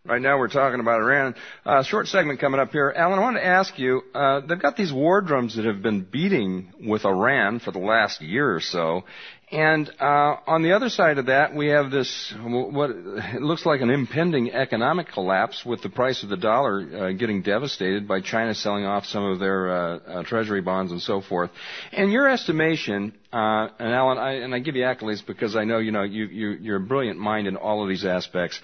right 0.05 0.21
now 0.21 0.39
we're 0.39 0.49
talking 0.49 0.79
about 0.79 1.01
Iran. 1.01 1.37
Uh, 1.65 1.83
short 1.83 2.07
segment 2.07 2.39
coming 2.39 2.61
up 2.61 2.71
here. 2.71 2.93
Alan, 2.95 3.19
I 3.19 3.23
wanted 3.23 3.41
to 3.41 3.47
ask 3.47 3.79
you. 3.79 4.03
Uh, 4.15 4.41
they've 4.41 4.61
got 4.61 4.77
these 4.77 4.93
war 4.93 5.23
drums 5.23 5.57
that 5.57 5.65
have 5.65 5.81
been 5.81 6.03
beating 6.03 6.75
with 6.81 7.07
Iran 7.07 7.61
for 7.61 7.71
the 7.71 7.79
last 7.79 8.21
year 8.21 8.55
or 8.55 8.61
so, 8.61 9.05
and 9.51 9.91
uh, 9.99 10.37
on 10.47 10.63
the 10.63 10.73
other 10.73 10.91
side 10.91 11.17
of 11.17 11.27
that, 11.27 11.55
we 11.55 11.69
have 11.69 11.91
this 11.91 12.35
what 12.43 12.91
it 12.91 13.41
looks 13.41 13.65
like 13.65 13.81
an 13.81 13.89
impending 13.89 14.53
economic 14.53 15.09
collapse 15.09 15.65
with 15.65 15.81
the 15.81 15.89
price 15.89 16.23
of 16.23 16.29
the 16.29 16.37
dollar 16.37 16.81
uh, 16.81 17.13
getting 17.13 17.41
devastated 17.41 18.07
by 18.07 18.21
China 18.21 18.55
selling 18.55 18.85
off 18.85 19.07
some 19.07 19.25
of 19.25 19.39
their 19.39 19.71
uh, 19.71 19.97
uh, 19.97 20.23
treasury 20.25 20.61
bonds 20.61 20.93
and 20.93 21.01
so 21.01 21.23
forth. 21.23 21.51
And 21.93 22.13
your 22.13 22.29
estimation, 22.29 23.15
uh, 23.33 23.69
and 23.79 23.93
Alan, 23.93 24.19
I, 24.19 24.33
and 24.35 24.55
I 24.55 24.59
give 24.59 24.77
you 24.77 24.83
accolades 24.83 25.25
because 25.27 25.57
I 25.57 25.65
know 25.65 25.79
you 25.79 25.93
know 25.93 26.03
you, 26.03 26.27
you 26.27 26.51
you're 26.51 26.77
a 26.77 26.81
brilliant 26.81 27.19
mind 27.19 27.47
in 27.47 27.57
all 27.57 27.83
of 27.83 27.89
these 27.89 28.05
aspects. 28.05 28.61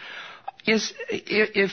Is 0.66 0.92
if 1.08 1.70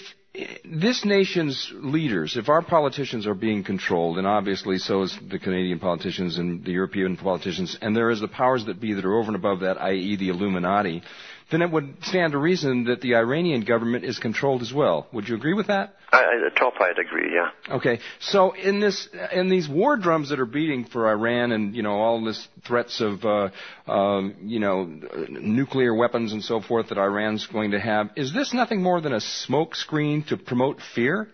this 0.64 1.04
nation's 1.04 1.72
leaders, 1.76 2.38
if 2.38 2.48
our 2.48 2.62
politicians 2.62 3.28
are 3.28 3.34
being 3.34 3.64
controlled, 3.64 4.18
and 4.18 4.26
obviously 4.26 4.78
so 4.78 5.02
is 5.04 5.18
the 5.30 5.40
Canadian 5.40 5.80
politicians 5.80 6.38
and 6.38 6.64
the 6.64 6.72
European 6.72 7.18
politicians, 7.18 7.78
and 7.82 7.96
there 7.96 8.10
is 8.10 8.22
the 8.22 8.28
powers 8.30 8.66
that 8.66 8.80
be 8.80 8.94
that 8.94 9.04
are 9.04 9.16
over 9.16 9.28
and 9.28 9.36
above 9.36 9.60
that, 9.62 9.82
i.e. 9.82 10.16
the 10.16 10.30
Illuminati, 10.30 11.04
then 11.52 11.62
it 11.62 11.70
would 11.70 11.98
stand 12.04 12.32
to 12.32 12.38
reason 12.38 12.86
that 12.86 13.02
the 13.02 13.16
Iranian 13.16 13.62
government 13.62 14.06
is 14.06 14.18
controlled 14.20 14.62
as 14.62 14.74
well. 14.74 15.08
Would 15.12 15.28
you 15.28 15.36
agree 15.36 15.54
with 15.54 15.68
that? 15.68 15.96
I, 16.12 16.20
at 16.20 16.54
the 16.54 16.60
top, 16.60 16.74
I'd 16.80 16.98
agree. 16.98 17.34
Yeah. 17.34 17.76
Okay. 17.76 18.00
So 18.20 18.52
in 18.54 18.80
this, 18.80 19.08
in 19.34 19.50
these 19.50 19.68
war 19.68 19.98
drums 19.98 20.30
that 20.30 20.40
are 20.40 20.46
beating 20.46 20.86
for 20.86 21.10
Iran, 21.10 21.52
and 21.52 21.76
you 21.76 21.84
know 21.84 21.94
all 21.94 22.24
this 22.24 22.48
threats 22.66 23.02
of, 23.02 23.24
uh, 23.26 23.50
um, 23.92 24.36
you 24.44 24.60
know, 24.60 24.86
nuclear 25.30 25.94
weapons 25.94 26.34
and 26.34 26.44
so 26.44 26.62
forth 26.62 26.90
that 26.90 26.98
Iran's 26.98 27.46
going 27.48 27.72
to 27.72 27.80
have, 27.80 28.12
is 28.16 28.34
this 28.34 28.54
nothing 28.54 28.82
more 28.82 29.02
than 29.02 29.14
a 29.14 29.22
smokescreen 29.22 30.28
to 30.28 30.38
promote 30.38 30.80
fear? 30.96 31.28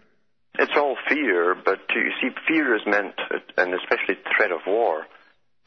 It's 0.59 0.73
all 0.75 0.97
fear, 1.07 1.55
but 1.63 1.79
you 1.95 2.09
see, 2.19 2.29
fear 2.47 2.75
is 2.75 2.81
meant, 2.87 3.13
and 3.57 3.73
especially 3.75 4.17
threat 4.35 4.51
of 4.51 4.61
war, 4.65 5.05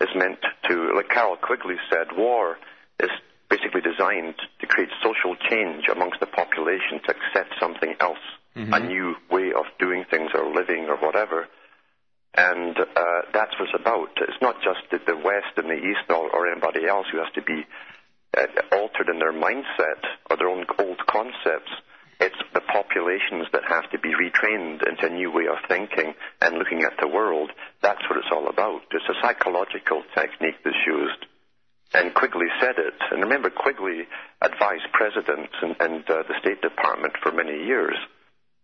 is 0.00 0.08
meant 0.16 0.38
to, 0.68 0.92
like 0.96 1.08
Carroll 1.08 1.36
Quigley 1.36 1.76
said, 1.88 2.08
war 2.16 2.56
is 2.98 3.10
basically 3.50 3.82
designed 3.82 4.36
to 4.60 4.66
create 4.66 4.88
social 5.02 5.34
change 5.50 5.84
amongst 5.90 6.20
the 6.20 6.26
population 6.26 7.02
to 7.04 7.10
accept 7.10 7.54
something 7.60 7.94
else, 8.00 8.22
Mm-hmm. 8.56 8.74
a 8.74 8.80
new 8.80 9.14
way 9.30 9.52
of 9.54 9.64
doing 9.78 10.04
things 10.10 10.30
or 10.34 10.52
living 10.52 10.86
or 10.90 10.96
whatever. 10.96 11.46
And 12.34 12.76
uh, 12.76 13.20
that's 13.32 13.54
what 13.58 13.68
it's 13.70 13.78
about. 13.80 14.10
It's 14.16 14.42
not 14.42 14.56
just 14.62 14.90
the, 14.90 14.98
the 15.06 15.16
West 15.16 15.54
and 15.56 15.70
the 15.70 15.78
East 15.78 16.10
or, 16.10 16.28
or 16.34 16.50
anybody 16.50 16.86
else 16.86 17.06
who 17.12 17.18
has 17.18 17.32
to 17.34 17.42
be 17.42 17.62
uh, 18.36 18.46
altered 18.72 19.08
in 19.08 19.20
their 19.20 19.32
mindset 19.32 20.02
or 20.28 20.36
their 20.36 20.48
own 20.48 20.64
old 20.80 20.98
concepts. 21.06 21.70
It's 22.18 22.42
the 22.52 22.60
populations 22.60 23.46
that 23.52 23.62
have 23.68 23.88
to 23.92 23.98
be 24.00 24.10
retrained 24.18 24.82
into 24.82 25.06
a 25.06 25.10
new 25.14 25.30
way 25.30 25.46
of 25.46 25.58
thinking 25.68 26.14
and 26.42 26.58
looking 26.58 26.82
at 26.82 26.98
the 27.00 27.06
world. 27.08 27.52
That's 27.82 28.02
what 28.10 28.18
it's 28.18 28.30
all 28.32 28.48
about. 28.48 28.82
It's 28.90 29.08
a 29.08 29.14
psychological 29.22 30.02
technique 30.14 30.58
that's 30.64 30.76
used. 30.86 31.26
And 31.92 32.14
Quigley 32.14 32.46
said 32.60 32.78
it. 32.78 32.94
And 33.10 33.22
remember, 33.22 33.50
Quigley 33.50 34.06
advised 34.40 34.92
presidents 34.92 35.52
and, 35.60 35.76
and 35.80 36.08
uh, 36.08 36.22
the 36.28 36.38
State 36.40 36.62
Department 36.62 37.14
for 37.22 37.32
many 37.32 37.64
years. 37.64 37.96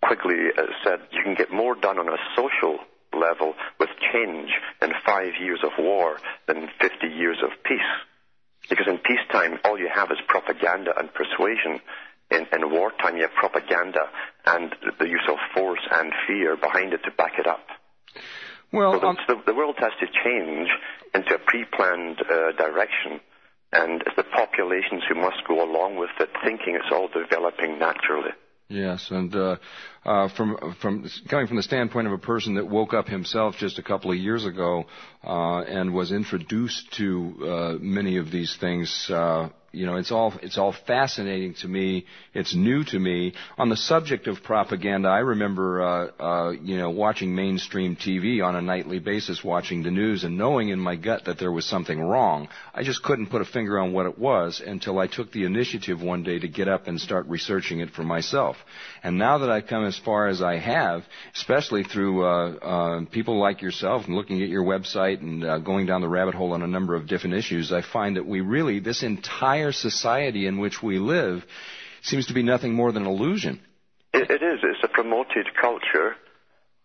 Quigley 0.02 0.50
uh, 0.56 0.62
said 0.84 1.00
you 1.10 1.22
can 1.24 1.34
get 1.34 1.50
more 1.52 1.74
done 1.74 1.98
on 1.98 2.08
a 2.08 2.18
social 2.36 2.78
level 3.12 3.54
with 3.80 3.88
change 4.12 4.50
in 4.82 4.92
five 5.04 5.32
years 5.40 5.60
of 5.64 5.72
war 5.78 6.18
than 6.46 6.68
50 6.80 7.06
years 7.08 7.38
of 7.42 7.50
peace. 7.64 7.80
Because 8.68 8.86
in 8.86 8.98
peacetime, 8.98 9.58
all 9.64 9.78
you 9.78 9.88
have 9.92 10.10
is 10.10 10.18
propaganda 10.28 10.92
and 10.96 11.12
persuasion. 11.12 11.80
In, 12.30 12.46
in 12.52 12.70
wartime, 12.70 13.16
you 13.16 13.22
have 13.22 13.34
propaganda 13.34 14.08
and 14.44 14.74
the 14.98 15.08
use 15.08 15.26
of 15.28 15.38
force 15.54 15.80
and 15.90 16.12
fear 16.26 16.56
behind 16.56 16.92
it 16.92 17.02
to 17.04 17.10
back 17.12 17.38
it 17.38 17.46
up. 17.46 17.66
Well, 18.76 18.92
So 18.92 19.00
the, 19.00 19.06
um, 19.06 19.42
the, 19.46 19.54
world 19.54 19.76
has 19.78 19.92
to 20.00 20.06
change 20.06 20.68
into 21.14 21.34
a 21.34 21.38
pre-planned 21.38 22.20
uh, 22.20 22.52
direction, 22.52 23.20
and 23.72 24.02
it's 24.02 24.16
the 24.16 24.22
populations 24.24 25.02
who 25.08 25.14
must 25.14 25.42
go 25.48 25.64
along 25.64 25.96
with 25.96 26.10
it, 26.20 26.28
thinking 26.44 26.74
it's 26.76 26.92
all 26.92 27.08
developing 27.08 27.78
naturally. 27.78 28.32
Yes, 28.68 29.10
and 29.10 29.34
uh, 29.34 29.56
uh, 30.06 30.28
from 30.36 30.76
from 30.80 31.10
coming 31.28 31.48
from 31.48 31.56
the 31.56 31.62
standpoint 31.62 32.06
of 32.06 32.12
a 32.12 32.18
person 32.18 32.54
that 32.54 32.66
woke 32.66 32.94
up 32.94 33.08
himself 33.08 33.56
just 33.58 33.78
a 33.78 33.82
couple 33.82 34.12
of 34.12 34.16
years 34.16 34.46
ago 34.46 34.84
uh, 35.24 35.62
and 35.62 35.92
was 35.92 36.12
introduced 36.12 36.92
to 36.92 37.34
uh, 37.42 37.72
many 37.80 38.16
of 38.16 38.30
these 38.30 38.56
things, 38.60 39.10
uh, 39.10 39.48
you 39.72 39.84
know, 39.84 39.96
it's 39.96 40.10
all 40.10 40.32
it's 40.42 40.56
all 40.56 40.74
fascinating 40.86 41.54
to 41.60 41.68
me. 41.68 42.06
It's 42.32 42.54
new 42.54 42.82
to 42.84 42.98
me. 42.98 43.34
On 43.58 43.68
the 43.68 43.76
subject 43.76 44.26
of 44.26 44.42
propaganda, 44.42 45.08
I 45.08 45.18
remember, 45.18 45.82
uh, 45.82 46.22
uh, 46.22 46.50
you 46.52 46.78
know, 46.78 46.90
watching 46.90 47.34
mainstream 47.34 47.94
TV 47.94 48.42
on 48.42 48.56
a 48.56 48.62
nightly 48.62 49.00
basis, 49.00 49.44
watching 49.44 49.82
the 49.82 49.90
news, 49.90 50.24
and 50.24 50.38
knowing 50.38 50.70
in 50.70 50.78
my 50.78 50.96
gut 50.96 51.26
that 51.26 51.38
there 51.38 51.52
was 51.52 51.66
something 51.66 52.00
wrong. 52.00 52.48
I 52.72 52.84
just 52.84 53.02
couldn't 53.02 53.26
put 53.26 53.42
a 53.42 53.44
finger 53.44 53.78
on 53.78 53.92
what 53.92 54.06
it 54.06 54.18
was 54.18 54.62
until 54.64 54.98
I 54.98 55.08
took 55.08 55.30
the 55.32 55.44
initiative 55.44 56.00
one 56.00 56.22
day 56.22 56.38
to 56.38 56.48
get 56.48 56.68
up 56.68 56.86
and 56.86 56.98
start 56.98 57.26
researching 57.26 57.80
it 57.80 57.90
for 57.90 58.02
myself. 58.02 58.56
And 59.02 59.18
now 59.18 59.38
that 59.38 59.50
I've 59.50 59.66
come 59.66 59.84
as 59.96 60.04
far 60.04 60.28
as 60.28 60.42
I 60.42 60.58
have, 60.58 61.04
especially 61.34 61.84
through 61.84 62.24
uh, 62.24 62.50
uh, 62.52 63.04
people 63.10 63.38
like 63.38 63.62
yourself 63.62 64.06
and 64.06 64.14
looking 64.14 64.42
at 64.42 64.48
your 64.48 64.64
website 64.64 65.20
and 65.20 65.44
uh, 65.44 65.58
going 65.58 65.86
down 65.86 66.00
the 66.00 66.08
rabbit 66.08 66.34
hole 66.34 66.52
on 66.52 66.62
a 66.62 66.66
number 66.66 66.94
of 66.94 67.06
different 67.06 67.36
issues, 67.36 67.72
I 67.72 67.82
find 67.82 68.16
that 68.16 68.26
we 68.26 68.40
really, 68.40 68.80
this 68.80 69.02
entire 69.02 69.72
society 69.72 70.46
in 70.46 70.58
which 70.58 70.82
we 70.82 70.98
live, 70.98 71.44
seems 72.02 72.26
to 72.26 72.34
be 72.34 72.42
nothing 72.42 72.74
more 72.74 72.92
than 72.92 73.04
an 73.04 73.08
illusion. 73.08 73.60
It, 74.12 74.30
it 74.30 74.42
is. 74.42 74.60
It's 74.62 74.84
a 74.84 74.88
promoted 74.88 75.46
culture. 75.60 76.16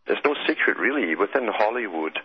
There's 0.08 0.20
no 0.26 0.36
secret, 0.48 0.78
really, 0.78 1.16
within 1.16 1.48
Hollywood 1.52 2.18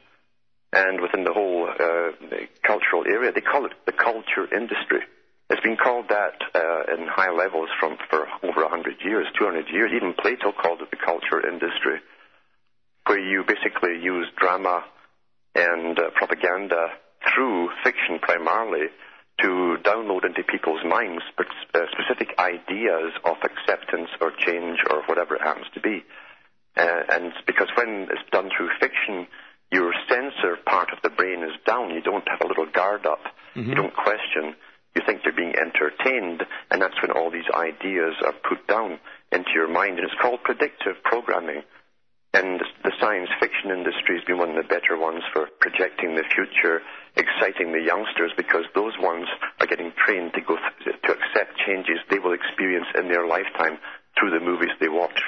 and 0.72 1.00
within 1.00 1.24
the 1.24 1.32
whole 1.32 1.68
uh, 1.68 2.36
cultural 2.62 3.04
area. 3.06 3.32
They 3.32 3.40
call 3.40 3.66
it 3.66 3.72
the 3.86 3.92
culture 3.92 4.52
industry. 4.54 5.00
It's 5.48 5.62
been 5.62 5.76
called 5.76 6.06
that 6.08 6.42
uh, 6.54 6.94
in 6.94 7.06
high 7.06 7.30
levels 7.30 7.68
from 7.78 7.96
for 8.10 8.26
over 8.42 8.62
100 8.62 8.96
years, 9.04 9.26
200 9.38 9.66
years. 9.70 9.92
Even 9.94 10.14
Plato 10.14 10.52
called 10.52 10.82
it 10.82 10.90
the 10.90 10.96
culture 10.96 11.46
industry, 11.46 12.00
where 13.06 13.20
you 13.20 13.44
basically 13.46 14.02
use 14.02 14.26
drama 14.36 14.84
and 15.54 15.98
uh, 15.98 16.10
propaganda 16.14 16.88
through 17.32 17.70
fiction 17.84 18.18
primarily 18.20 18.88
to 19.40 19.76
download 19.84 20.24
into 20.24 20.42
people's 20.42 20.82
minds 20.84 21.22
uh, 21.38 21.80
specific 21.92 22.34
ideas 22.38 23.12
of 23.24 23.36
acceptance 23.44 24.08
or 24.20 24.32
change 24.32 24.78
or 24.90 25.02
whatever 25.06 25.36
it 25.36 25.42
happens 25.42 25.66
to 25.74 25.80
be. 25.80 26.02
Uh, 26.76 27.02
and 27.10 27.32
because 27.46 27.68
when 27.76 28.08
it's 28.10 28.24
done 28.32 28.50
through 28.56 28.70
fiction, 28.80 29.26
your 29.70 29.92
censor 30.08 30.56
part 30.64 30.88
of 30.92 30.98
the 31.02 31.10
brain 31.10 31.42
is 31.42 31.52
down. 31.66 31.90
You 31.90 32.00
don't 32.00 32.26
have 32.28 32.40
a 32.40 32.46
little 32.46 32.66
guard 32.66 33.06
up. 33.06 33.20
You 33.68 33.74
don't 33.74 33.94
question. 33.94 34.54
You 34.96 35.02
think 35.04 35.20
you're 35.28 35.36
being 35.36 35.52
entertained, 35.52 36.40
and 36.70 36.80
that's 36.80 36.96
when 37.02 37.12
all 37.12 37.30
these 37.30 37.44
ideas 37.52 38.16
are 38.24 38.32
put 38.32 38.66
down 38.66 38.98
into 39.30 39.52
your 39.52 39.68
mind. 39.68 39.98
And 40.00 40.08
it's 40.08 40.20
called 40.22 40.40
predictive 40.42 40.96
programming. 41.04 41.60
And 42.32 42.60
the 42.82 42.92
science 42.98 43.28
fiction 43.38 43.70
industry 43.70 44.16
has 44.16 44.24
been 44.24 44.38
one 44.38 44.50
of 44.50 44.56
the 44.56 44.68
better 44.68 44.96
ones 44.96 45.20
for 45.32 45.48
projecting 45.60 46.16
the 46.16 46.24
future, 46.32 46.80
exciting 47.14 47.72
the 47.72 47.84
youngsters, 47.84 48.32
because 48.36 48.64
those 48.74 48.96
ones 48.98 49.28
are 49.60 49.66
getting 49.66 49.92
trained 50.00 50.32
to 50.32 50.40
go 50.40 50.56
th- 50.56 50.96
to 50.96 51.12
accept 51.12 51.60
changes 51.66 52.00
they 52.08 52.18
will 52.18 52.32
experience 52.32 52.88
in 52.96 53.08
their 53.08 53.26
lifetime 53.26 53.76
through 54.18 54.30
the 54.32 54.40
movies 54.40 54.72
they 54.80 54.88
watch. 54.88 55.20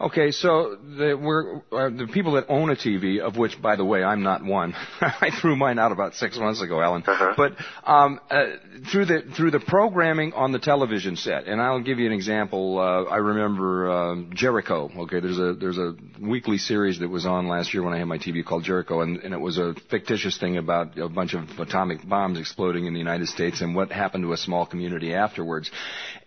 Okay, 0.00 0.30
so 0.30 0.76
the, 0.76 1.18
we're, 1.20 1.56
uh, 1.72 1.90
the 1.90 2.08
people 2.12 2.32
that 2.34 2.44
own 2.48 2.70
a 2.70 2.76
TV, 2.76 3.18
of 3.18 3.36
which, 3.36 3.60
by 3.60 3.74
the 3.74 3.84
way, 3.84 4.04
I'm 4.04 4.22
not 4.22 4.44
one. 4.44 4.72
I 5.00 5.30
threw 5.40 5.56
mine 5.56 5.80
out 5.80 5.90
about 5.90 6.14
six 6.14 6.38
months 6.38 6.62
ago, 6.62 6.80
Alan. 6.80 7.02
Uh-huh. 7.04 7.34
But 7.36 7.56
um, 7.84 8.20
uh, 8.30 8.44
through 8.92 9.06
the 9.06 9.22
through 9.36 9.50
the 9.50 9.58
programming 9.58 10.34
on 10.34 10.52
the 10.52 10.60
television 10.60 11.16
set, 11.16 11.48
and 11.48 11.60
I'll 11.60 11.80
give 11.80 11.98
you 11.98 12.06
an 12.06 12.12
example. 12.12 12.78
Uh, 12.78 13.10
I 13.10 13.16
remember 13.16 13.90
um, 13.90 14.30
Jericho. 14.34 14.88
Okay, 14.98 15.18
there's 15.18 15.40
a 15.40 15.54
there's 15.54 15.78
a 15.78 15.96
weekly 16.20 16.58
series 16.58 17.00
that 17.00 17.08
was 17.08 17.26
on 17.26 17.48
last 17.48 17.74
year 17.74 17.82
when 17.82 17.92
I 17.92 17.98
had 17.98 18.06
my 18.06 18.18
TV 18.18 18.44
called 18.44 18.62
Jericho, 18.62 19.00
and, 19.00 19.18
and 19.24 19.34
it 19.34 19.40
was 19.40 19.58
a 19.58 19.74
fictitious 19.90 20.38
thing 20.38 20.58
about 20.58 20.96
a 20.96 21.08
bunch 21.08 21.34
of 21.34 21.58
atomic 21.58 22.08
bombs 22.08 22.38
exploding 22.38 22.86
in 22.86 22.92
the 22.92 23.00
United 23.00 23.26
States 23.26 23.62
and 23.62 23.74
what 23.74 23.90
happened 23.90 24.22
to 24.22 24.32
a 24.32 24.36
small 24.36 24.64
community 24.64 25.12
afterwards. 25.12 25.72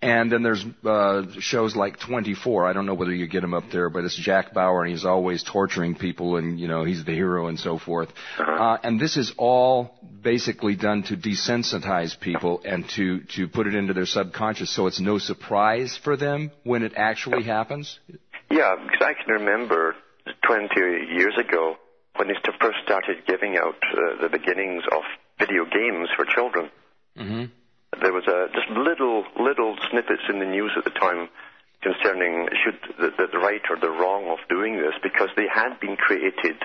And 0.01 0.29
then 0.29 0.43
there's 0.43 0.65
uh, 0.83 1.23
shows 1.39 1.75
like 1.75 1.99
24. 1.99 2.67
I 2.67 2.73
don't 2.73 2.85
know 2.85 2.95
whether 2.95 3.13
you 3.13 3.27
get 3.27 3.45
him 3.45 3.53
up 3.61 3.71
there, 3.71 3.89
but 3.89 4.03
it's 4.03 4.15
Jack 4.15 4.53
Bauer, 4.53 4.83
and 4.83 4.91
he's 4.91 5.05
always 5.05 5.43
torturing 5.43 5.95
people, 5.95 6.37
and 6.37 6.59
you 6.59 6.67
know 6.67 6.83
he's 6.83 7.05
the 7.05 7.13
hero 7.13 7.47
and 7.47 7.59
so 7.59 7.77
forth. 7.77 8.09
Uh-huh. 8.37 8.51
Uh, 8.51 8.77
and 8.83 8.99
this 8.99 9.17
is 9.17 9.33
all 9.37 9.91
basically 10.21 10.75
done 10.75 11.03
to 11.03 11.17
desensitize 11.17 12.19
people 12.19 12.61
and 12.65 12.87
to 12.89 13.21
to 13.35 13.47
put 13.47 13.67
it 13.67 13.75
into 13.75 13.93
their 13.93 14.05
subconscious, 14.05 14.73
so 14.73 14.87
it's 14.87 14.99
no 14.99 15.17
surprise 15.17 15.97
for 16.03 16.17
them 16.17 16.51
when 16.63 16.83
it 16.83 16.93
actually 16.95 17.43
happens. 17.43 17.99
Yeah, 18.49 18.75
because 18.75 19.01
I 19.01 19.13
can 19.13 19.33
remember 19.33 19.95
20 20.45 20.75
years 21.15 21.37
ago 21.37 21.77
when 22.17 22.27
they 22.27 22.35
first 22.59 22.77
started 22.83 23.25
giving 23.25 23.57
out 23.57 23.75
uh, 23.93 24.21
the 24.21 24.29
beginnings 24.29 24.83
of 24.91 25.03
video 25.39 25.65
games 25.65 26.09
for 26.15 26.25
children. 26.25 26.69
Mm-hmm. 27.17 27.45
There 28.01 28.13
was 28.13 28.27
a, 28.27 28.47
just 28.53 28.69
little 28.69 29.25
little 29.39 29.77
snippets 29.89 30.23
in 30.29 30.39
the 30.39 30.45
news 30.45 30.71
at 30.77 30.83
the 30.83 30.91
time 30.91 31.29
concerning 31.81 32.47
should 32.63 32.79
the, 32.97 33.27
the, 33.31 33.39
right 33.39 33.61
or 33.69 33.77
the 33.77 33.89
wrong 33.89 34.29
of 34.29 34.37
doing 34.49 34.77
this 34.77 34.93
because 35.01 35.29
they 35.35 35.47
had 35.51 35.79
been 35.79 35.97
created 35.97 36.55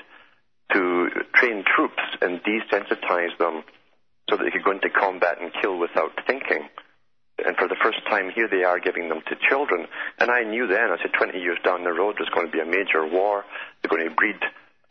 to 0.72 1.08
train 1.34 1.64
troops 1.64 2.02
and 2.20 2.40
desensitize 2.42 3.36
them 3.38 3.64
so 4.28 4.36
that 4.36 4.44
they 4.44 4.50
could 4.50 4.64
go 4.64 4.72
into 4.72 4.90
combat 4.90 5.40
and 5.40 5.52
kill 5.62 5.78
without 5.78 6.12
thinking. 6.26 6.68
And 7.38 7.56
for 7.56 7.68
the 7.68 7.76
first 7.82 7.98
time 8.08 8.30
here 8.34 8.48
they 8.48 8.64
are 8.64 8.80
giving 8.80 9.08
them 9.08 9.20
to 9.28 9.36
children. 9.48 9.86
And 10.18 10.30
I 10.30 10.42
knew 10.42 10.66
then, 10.66 10.90
I 10.90 10.96
said 11.00 11.12
20 11.16 11.38
years 11.38 11.58
down 11.64 11.84
the 11.84 11.92
road 11.92 12.16
there's 12.18 12.30
going 12.30 12.46
to 12.46 12.52
be 12.52 12.60
a 12.60 12.66
major 12.66 13.06
war. 13.06 13.44
They're 13.80 13.90
going 13.90 14.08
to 14.08 14.14
breed 14.14 14.40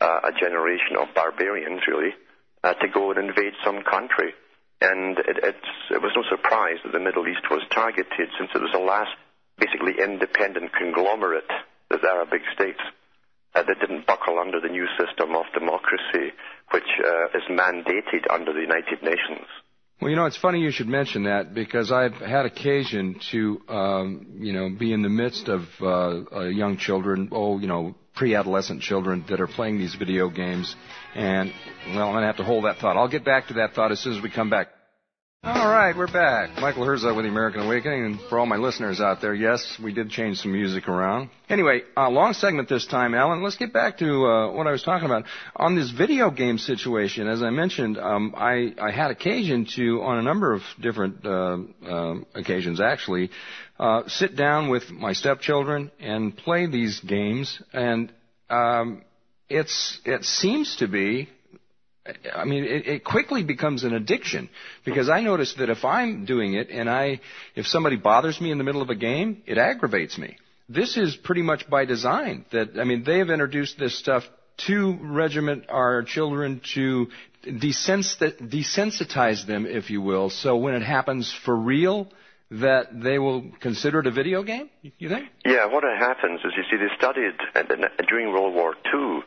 uh, 0.00 0.20
a 0.24 0.32
generation 0.32 0.96
of 1.00 1.14
barbarians, 1.14 1.82
really, 1.86 2.14
uh, 2.62 2.74
to 2.74 2.88
go 2.88 3.10
and 3.10 3.28
invade 3.28 3.54
some 3.64 3.82
country. 3.82 4.34
And 4.80 5.18
it, 5.18 5.56
it 5.90 6.02
was 6.02 6.12
no 6.14 6.22
surprise 6.28 6.76
that 6.84 6.92
the 6.92 7.00
Middle 7.00 7.26
East 7.26 7.48
was 7.50 7.62
targeted 7.70 8.28
since 8.38 8.50
it 8.54 8.60
was 8.60 8.72
the 8.72 8.78
last 8.78 9.16
basically 9.58 9.94
independent 10.02 10.72
conglomerate, 10.72 11.50
the 11.90 11.98
Arab 12.02 12.30
big 12.30 12.42
states, 12.54 12.80
uh, 13.54 13.62
that 13.62 13.80
didn't 13.80 14.06
buckle 14.06 14.38
under 14.38 14.60
the 14.60 14.68
new 14.68 14.86
system 14.98 15.34
of 15.34 15.44
democracy, 15.54 16.32
which 16.72 16.90
uh, 17.04 17.38
is 17.38 17.44
mandated 17.50 18.24
under 18.30 18.52
the 18.52 18.60
United 18.60 19.02
Nations. 19.02 19.46
Well, 20.00 20.10
you 20.10 20.16
know, 20.16 20.26
it's 20.26 20.36
funny 20.36 20.60
you 20.60 20.72
should 20.72 20.88
mention 20.88 21.24
that 21.24 21.54
because 21.54 21.90
I've 21.90 22.12
had 22.12 22.44
occasion 22.44 23.18
to, 23.30 23.60
um, 23.68 24.26
you 24.38 24.52
know, 24.52 24.68
be 24.68 24.92
in 24.92 25.00
the 25.00 25.08
midst 25.08 25.48
of 25.48 25.62
uh, 25.80 25.86
uh, 25.86 26.44
young 26.44 26.76
children, 26.76 27.30
oh, 27.32 27.58
you 27.58 27.66
know, 27.66 27.94
pre-adolescent 28.14 28.82
children 28.82 29.24
that 29.30 29.40
are 29.40 29.46
playing 29.46 29.78
these 29.78 29.94
video 29.94 30.28
games. 30.28 30.76
And, 31.14 31.50
well, 31.88 32.08
I'm 32.08 32.12
going 32.12 32.22
to 32.22 32.26
have 32.26 32.36
to 32.36 32.44
hold 32.44 32.64
that 32.64 32.76
thought. 32.76 32.98
I'll 32.98 33.08
get 33.08 33.24
back 33.24 33.48
to 33.48 33.54
that 33.54 33.72
thought 33.72 33.90
as 33.90 34.00
soon 34.00 34.14
as 34.14 34.22
we 34.22 34.30
come 34.30 34.50
back. 34.50 34.68
All 35.46 35.68
right, 35.68 35.96
we're 35.96 36.08
back. 36.08 36.60
Michael 36.60 36.84
Herzog 36.84 37.14
with 37.14 37.24
the 37.24 37.30
American 37.30 37.60
Awakening, 37.60 38.04
and 38.04 38.20
for 38.22 38.36
all 38.36 38.46
my 38.46 38.56
listeners 38.56 39.00
out 39.00 39.20
there, 39.20 39.32
yes, 39.32 39.78
we 39.80 39.92
did 39.92 40.10
change 40.10 40.38
some 40.38 40.50
music 40.50 40.88
around. 40.88 41.30
Anyway, 41.48 41.82
uh, 41.96 42.10
long 42.10 42.32
segment 42.32 42.68
this 42.68 42.84
time, 42.84 43.14
Alan. 43.14 43.44
Let's 43.44 43.54
get 43.54 43.72
back 43.72 43.98
to 43.98 44.26
uh, 44.26 44.50
what 44.50 44.66
I 44.66 44.72
was 44.72 44.82
talking 44.82 45.06
about 45.06 45.22
on 45.54 45.76
this 45.76 45.92
video 45.92 46.32
game 46.32 46.58
situation. 46.58 47.28
As 47.28 47.44
I 47.44 47.50
mentioned, 47.50 47.96
um, 47.96 48.34
I, 48.36 48.74
I 48.82 48.90
had 48.90 49.12
occasion 49.12 49.68
to, 49.76 50.02
on 50.02 50.18
a 50.18 50.22
number 50.22 50.52
of 50.52 50.62
different 50.80 51.24
uh, 51.24 51.30
um, 51.30 52.26
occasions, 52.34 52.80
actually, 52.80 53.30
uh, 53.78 54.02
sit 54.08 54.34
down 54.34 54.68
with 54.68 54.90
my 54.90 55.12
stepchildren 55.12 55.92
and 56.00 56.36
play 56.36 56.66
these 56.66 56.98
games, 56.98 57.62
and 57.72 58.12
um, 58.50 59.04
it's 59.48 60.00
it 60.04 60.24
seems 60.24 60.74
to 60.78 60.88
be 60.88 61.28
I 62.34 62.44
mean, 62.44 62.64
it, 62.64 62.86
it, 62.86 63.04
quickly 63.04 63.42
becomes 63.42 63.84
an 63.84 63.94
addiction 63.94 64.48
because 64.84 65.08
I 65.08 65.20
notice 65.20 65.54
that 65.54 65.70
if 65.70 65.84
I'm 65.84 66.24
doing 66.24 66.54
it 66.54 66.70
and 66.70 66.88
I, 66.88 67.20
if 67.54 67.66
somebody 67.66 67.96
bothers 67.96 68.40
me 68.40 68.50
in 68.50 68.58
the 68.58 68.64
middle 68.64 68.82
of 68.82 68.90
a 68.90 68.94
game, 68.94 69.42
it 69.46 69.58
aggravates 69.58 70.18
me. 70.18 70.36
This 70.68 70.96
is 70.96 71.16
pretty 71.16 71.42
much 71.42 71.68
by 71.68 71.84
design 71.84 72.44
that, 72.52 72.78
I 72.78 72.84
mean, 72.84 73.04
they 73.04 73.18
have 73.18 73.30
introduced 73.30 73.78
this 73.78 73.98
stuff 73.98 74.24
to 74.66 74.98
regiment 75.00 75.64
our 75.68 76.02
children 76.02 76.60
to 76.74 77.08
desensitize 77.44 79.46
them, 79.46 79.66
if 79.66 79.90
you 79.90 80.00
will. 80.00 80.30
So 80.30 80.56
when 80.56 80.74
it 80.74 80.82
happens 80.82 81.32
for 81.44 81.54
real, 81.54 82.10
that 82.50 82.88
they 82.92 83.18
will 83.18 83.50
consider 83.60 84.00
it 84.00 84.06
a 84.06 84.10
video 84.10 84.42
game, 84.42 84.70
you 84.98 85.08
think? 85.08 85.28
Yeah, 85.44 85.66
what 85.66 85.84
happens 85.84 86.40
is, 86.44 86.52
you 86.56 86.64
see, 86.70 86.76
they 86.76 86.88
studied 86.96 87.34
uh, 87.54 87.62
during 88.08 88.32
World 88.32 88.54
War 88.54 88.74
II 88.92 89.22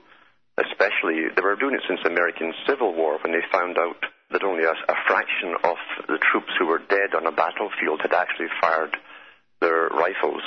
especially, 0.67 1.29
they 1.35 1.41
were 1.41 1.55
doing 1.55 1.75
it 1.75 1.83
since 1.87 1.99
the 2.03 2.09
American 2.09 2.53
Civil 2.67 2.93
War 2.93 3.19
when 3.23 3.33
they 3.33 3.43
found 3.51 3.77
out 3.77 4.03
that 4.31 4.43
only 4.43 4.63
a, 4.63 4.71
a 4.71 4.95
fraction 5.07 5.55
of 5.63 5.77
the 6.07 6.19
troops 6.31 6.53
who 6.57 6.67
were 6.67 6.79
dead 6.79 7.15
on 7.15 7.25
a 7.25 7.31
battlefield 7.31 8.01
had 8.01 8.13
actually 8.13 8.49
fired 8.61 8.95
their 9.61 9.87
rifles. 9.89 10.43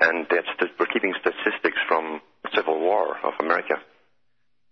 And 0.00 0.26
st- 0.30 0.72
we're 0.78 0.86
keeping 0.86 1.14
statistics 1.20 1.78
from 1.88 2.20
the 2.44 2.50
Civil 2.54 2.78
War 2.80 3.16
of 3.24 3.34
America. 3.40 3.80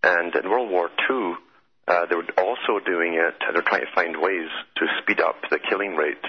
And 0.02 0.34
in 0.34 0.48
World 0.50 0.70
War 0.70 0.90
II, 1.10 1.34
uh, 1.88 2.06
they 2.06 2.16
were 2.16 2.26
also 2.38 2.84
doing 2.84 3.14
it, 3.14 3.34
they're 3.52 3.62
trying 3.62 3.86
to 3.86 3.94
find 3.94 4.16
ways 4.20 4.48
to 4.76 4.86
speed 5.02 5.20
up 5.20 5.36
the 5.50 5.58
killing 5.58 5.94
rate 5.96 6.24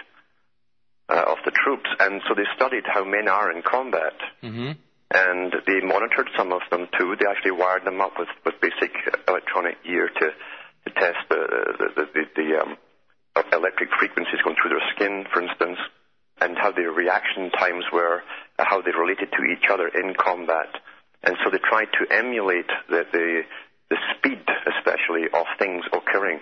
uh, 1.09 1.23
of 1.27 1.37
the 1.45 1.51
troops. 1.51 1.89
And 1.99 2.21
so 2.27 2.33
they 2.35 2.45
studied 2.55 2.83
how 2.85 3.03
men 3.03 3.27
are 3.27 3.51
in 3.51 3.61
combat. 3.61 4.13
Mm-hmm 4.43 4.71
and 5.11 5.53
they 5.65 5.79
monitored 5.79 6.29
some 6.37 6.51
of 6.51 6.61
them 6.69 6.87
too. 6.97 7.15
They 7.15 7.25
actually 7.29 7.51
wired 7.51 7.85
them 7.85 8.01
up 8.01 8.13
with, 8.19 8.27
with 8.45 8.55
basic 8.61 8.91
electronic 9.27 9.83
gear 9.83 10.09
to, 10.09 10.25
to 10.27 10.89
test 10.93 11.17
the, 11.29 11.91
the, 11.95 12.05
the, 12.13 12.23
the 12.35 12.59
um, 12.59 12.77
electric 13.53 13.89
frequencies 13.97 14.41
going 14.43 14.57
through 14.61 14.75
their 14.75 14.87
skin, 14.95 15.25
for 15.31 15.41
instance, 15.41 15.77
and 16.41 16.57
how 16.57 16.71
their 16.71 16.91
reaction 16.91 17.49
times 17.51 17.85
were, 17.91 18.21
how 18.59 18.81
they 18.81 18.91
related 18.91 19.31
to 19.31 19.43
each 19.45 19.69
other 19.71 19.87
in 19.87 20.13
combat. 20.13 20.75
And 21.23 21.37
so 21.43 21.49
they 21.49 21.57
tried 21.57 21.87
to 21.99 22.13
emulate 22.13 22.69
the, 22.89 23.05
the, 23.11 23.41
the 23.89 23.97
speed, 24.17 24.43
especially, 24.77 25.31
of 25.33 25.45
things 25.57 25.83
occurring. 25.93 26.41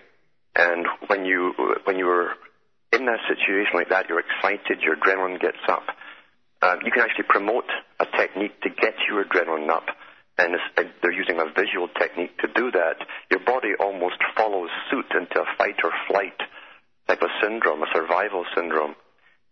And 0.56 0.88
when 1.08 1.26
you, 1.26 1.54
when 1.84 1.98
you 1.98 2.06
were 2.06 2.32
in 2.92 3.06
that 3.06 3.20
situation 3.30 3.74
like 3.76 3.90
that, 3.90 4.10
you're 4.10 4.22
excited, 4.22 4.82
your 4.82 4.96
adrenaline 4.96 5.40
gets 5.40 5.62
up 5.68 5.84
uh, 6.66 6.82
you 6.84 6.90
can 6.90 7.04
actually 7.06 7.30
promote 7.30 7.70
a 8.00 8.06
technique 8.18 8.60
to 8.62 8.70
get 8.70 8.96
your 9.08 9.24
adrenaline 9.24 9.70
up. 9.70 9.86
And 10.38 10.58
they're 11.02 11.14
using 11.14 11.40
a 11.40 11.46
visual 11.54 11.88
technique 11.88 12.38
to 12.40 12.48
do 12.48 12.72
that. 12.72 12.98
Your 13.30 13.40
body 13.40 13.72
almost 13.80 14.18
follows 14.36 14.70
suit 14.90 15.06
into 15.14 15.40
a 15.40 15.46
fight 15.58 15.78
or 15.84 15.92
flight 16.10 16.36
type 17.08 17.22
of 17.22 17.30
syndrome, 17.42 17.84
a 17.84 17.90
survival 17.94 18.44
syndrome. 18.56 18.96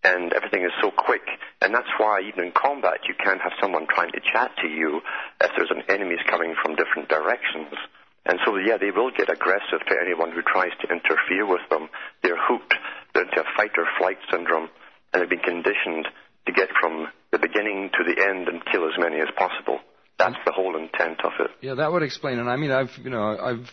And 0.04 0.34
everything 0.34 0.65
is 0.65 0.73
so 0.82 0.91
quick. 0.91 1.21
And 1.62 1.73
that's 1.73 1.88
why 1.97 2.21
even 2.28 2.45
in 2.45 2.52
combat, 2.52 3.06
you 3.08 3.13
can't 3.15 3.39
have 3.39 3.54
someone 3.62 3.88
trying 3.88 4.12
to 4.12 4.19
chat 4.19 4.52
to 4.62 4.67
you 4.67 4.99
if 5.39 5.52
there's 5.56 5.71
an 5.71 5.84
enemies 5.88 6.19
coming 6.28 6.56
from 6.62 6.76
different 6.76 7.08
directions. 7.08 7.78
And 8.26 8.39
so, 8.43 8.58
yeah, 8.58 8.76
they 8.76 8.91
will 8.91 9.12
get 9.12 9.30
aggressive 9.30 9.86
to 9.88 9.95
anyone 10.02 10.32
who 10.32 10.41
tries 10.41 10.76
to 10.82 10.91
interfere 10.91 11.45
with 11.45 11.63
them. 11.69 11.88
They're 12.23 12.41
hooked. 12.41 12.73
They're 13.13 13.23
into 13.23 13.39
a 13.39 13.47
fight 13.56 13.78
or 13.78 13.88
flight 13.97 14.17
syndrome, 14.32 14.67
and 15.13 15.21
they've 15.21 15.30
been 15.30 15.39
conditioned 15.39 16.08
to 16.45 16.51
get 16.51 16.69
from 16.79 17.08
the 17.32 17.39
beginning 17.39 17.89
to 17.97 18.03
the 18.03 18.21
end 18.21 18.47
and 18.47 18.63
kill 18.65 18.86
as 18.86 18.93
many 18.97 19.19
as 19.19 19.29
possible. 19.36 19.79
That's 20.19 20.36
the 20.45 20.51
whole 20.51 20.77
intent 20.77 21.21
of 21.23 21.34
it. 21.39 21.51
Yeah, 21.62 21.75
that 21.75 21.91
would 21.91 22.03
explain 22.03 22.38
it. 22.38 22.43
I 22.43 22.56
mean, 22.56 22.71
I've 22.71 22.91
you 23.03 23.10
know 23.10 23.38
I've 23.38 23.67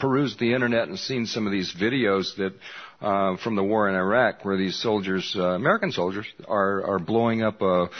perused 0.00 0.38
the 0.38 0.54
internet 0.54 0.88
and 0.88 0.98
seen 0.98 1.26
some 1.26 1.46
of 1.46 1.52
these 1.52 1.74
videos 1.74 2.34
that 2.36 2.54
uh, 3.00 3.36
from 3.36 3.54
the 3.54 3.62
war 3.62 3.88
in 3.88 3.94
Iraq 3.94 4.44
where 4.44 4.56
these 4.56 4.80
soldiers, 4.80 5.34
uh, 5.38 5.48
American 5.50 5.92
soldiers, 5.92 6.26
are 6.48 6.84
are 6.84 6.98
blowing 6.98 7.42
up 7.42 7.60
a 7.60 7.90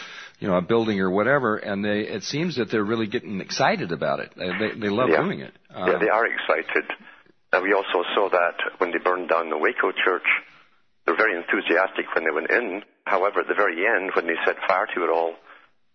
you 0.41 0.49
know 0.49 0.57
a 0.57 0.63
building 0.63 1.01
or 1.01 1.11
whatever, 1.11 1.57
and 1.57 1.85
they 1.85 2.01
it 2.01 2.23
seems 2.23 2.57
that 2.57 2.71
they're 2.71 2.85
really 2.85 3.07
getting 3.07 3.41
excited 3.41 3.93
about 3.93 4.21
it. 4.21 4.33
They 4.37 4.49
they, 4.49 4.81
they 4.81 4.89
love 4.89 5.11
yeah. 5.11 5.23
doing 5.23 5.41
it. 5.41 5.53
Uh, 5.75 5.87
yeah, 5.93 5.99
they 5.99 6.09
are 6.09 6.27
excited. 6.27 6.91
And 7.53 7.63
we 7.63 7.73
also 7.73 8.03
saw 8.15 8.29
that 8.31 8.57
when 8.79 8.91
they 8.91 8.99
burned 8.99 9.29
down 9.29 9.49
the 9.49 9.59
Waco 9.59 9.93
church 9.93 10.27
they're 11.05 11.17
very 11.17 11.37
enthusiastic 11.37 12.07
when 12.15 12.25
they 12.25 12.31
went 12.31 12.51
in. 12.51 12.83
However, 13.05 13.41
at 13.41 13.49
the 13.49 13.55
very 13.55 13.87
end, 13.87 14.13
when 14.15 14.27
they 14.27 14.37
set 14.45 14.57
fire 14.67 14.87
to 14.95 15.05
it 15.05 15.11
all, 15.11 15.35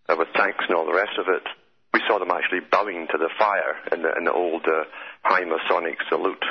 uh, 0.08 0.16
with 0.18 0.28
tanks 0.34 0.64
and 0.68 0.76
all 0.76 0.86
the 0.86 0.94
rest 0.94 1.18
of 1.18 1.26
it, 1.28 1.42
we 1.92 2.00
saw 2.06 2.18
them 2.18 2.30
actually 2.30 2.60
bowing 2.70 3.06
to 3.10 3.18
the 3.18 3.30
fire 3.38 3.76
in 3.92 4.02
the, 4.02 4.12
in 4.16 4.24
the 4.24 4.32
old 4.32 4.62
uh, 4.66 4.84
high 5.22 5.44
Masonic 5.44 5.98
salute. 6.08 6.44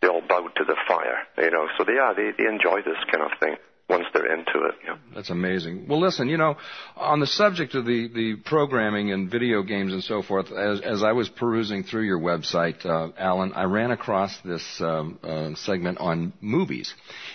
They 0.00 0.08
all 0.08 0.22
bowed 0.26 0.56
to 0.56 0.64
the 0.64 0.76
fire, 0.88 1.28
you 1.36 1.50
know. 1.50 1.68
So 1.76 1.84
they 1.84 1.98
are, 1.98 2.14
they, 2.14 2.32
they 2.36 2.48
enjoy 2.48 2.80
this 2.80 2.96
kind 3.12 3.24
of 3.24 3.38
thing 3.38 3.56
once 3.90 4.06
they're 4.14 4.32
into 4.32 4.66
it. 4.66 4.74
Yeah. 4.84 4.96
That's 5.14 5.30
amazing. 5.30 5.86
Well, 5.88 6.00
listen, 6.00 6.28
you 6.28 6.36
know, 6.36 6.56
on 6.96 7.18
the 7.18 7.26
subject 7.26 7.74
of 7.74 7.84
the, 7.84 8.08
the 8.14 8.36
programming 8.36 9.10
and 9.10 9.28
video 9.28 9.62
games 9.62 9.92
and 9.92 10.02
so 10.02 10.22
forth, 10.22 10.52
as, 10.52 10.80
as 10.80 11.02
I 11.02 11.12
was 11.12 11.28
perusing 11.28 11.82
through 11.82 12.04
your 12.04 12.20
website, 12.20 12.86
uh, 12.86 13.10
Alan, 13.18 13.52
I 13.52 13.64
ran 13.64 13.90
across 13.90 14.38
this 14.44 14.64
um, 14.80 15.18
uh, 15.24 15.54
segment 15.56 15.98
on 15.98 16.32
movies. 16.40 16.94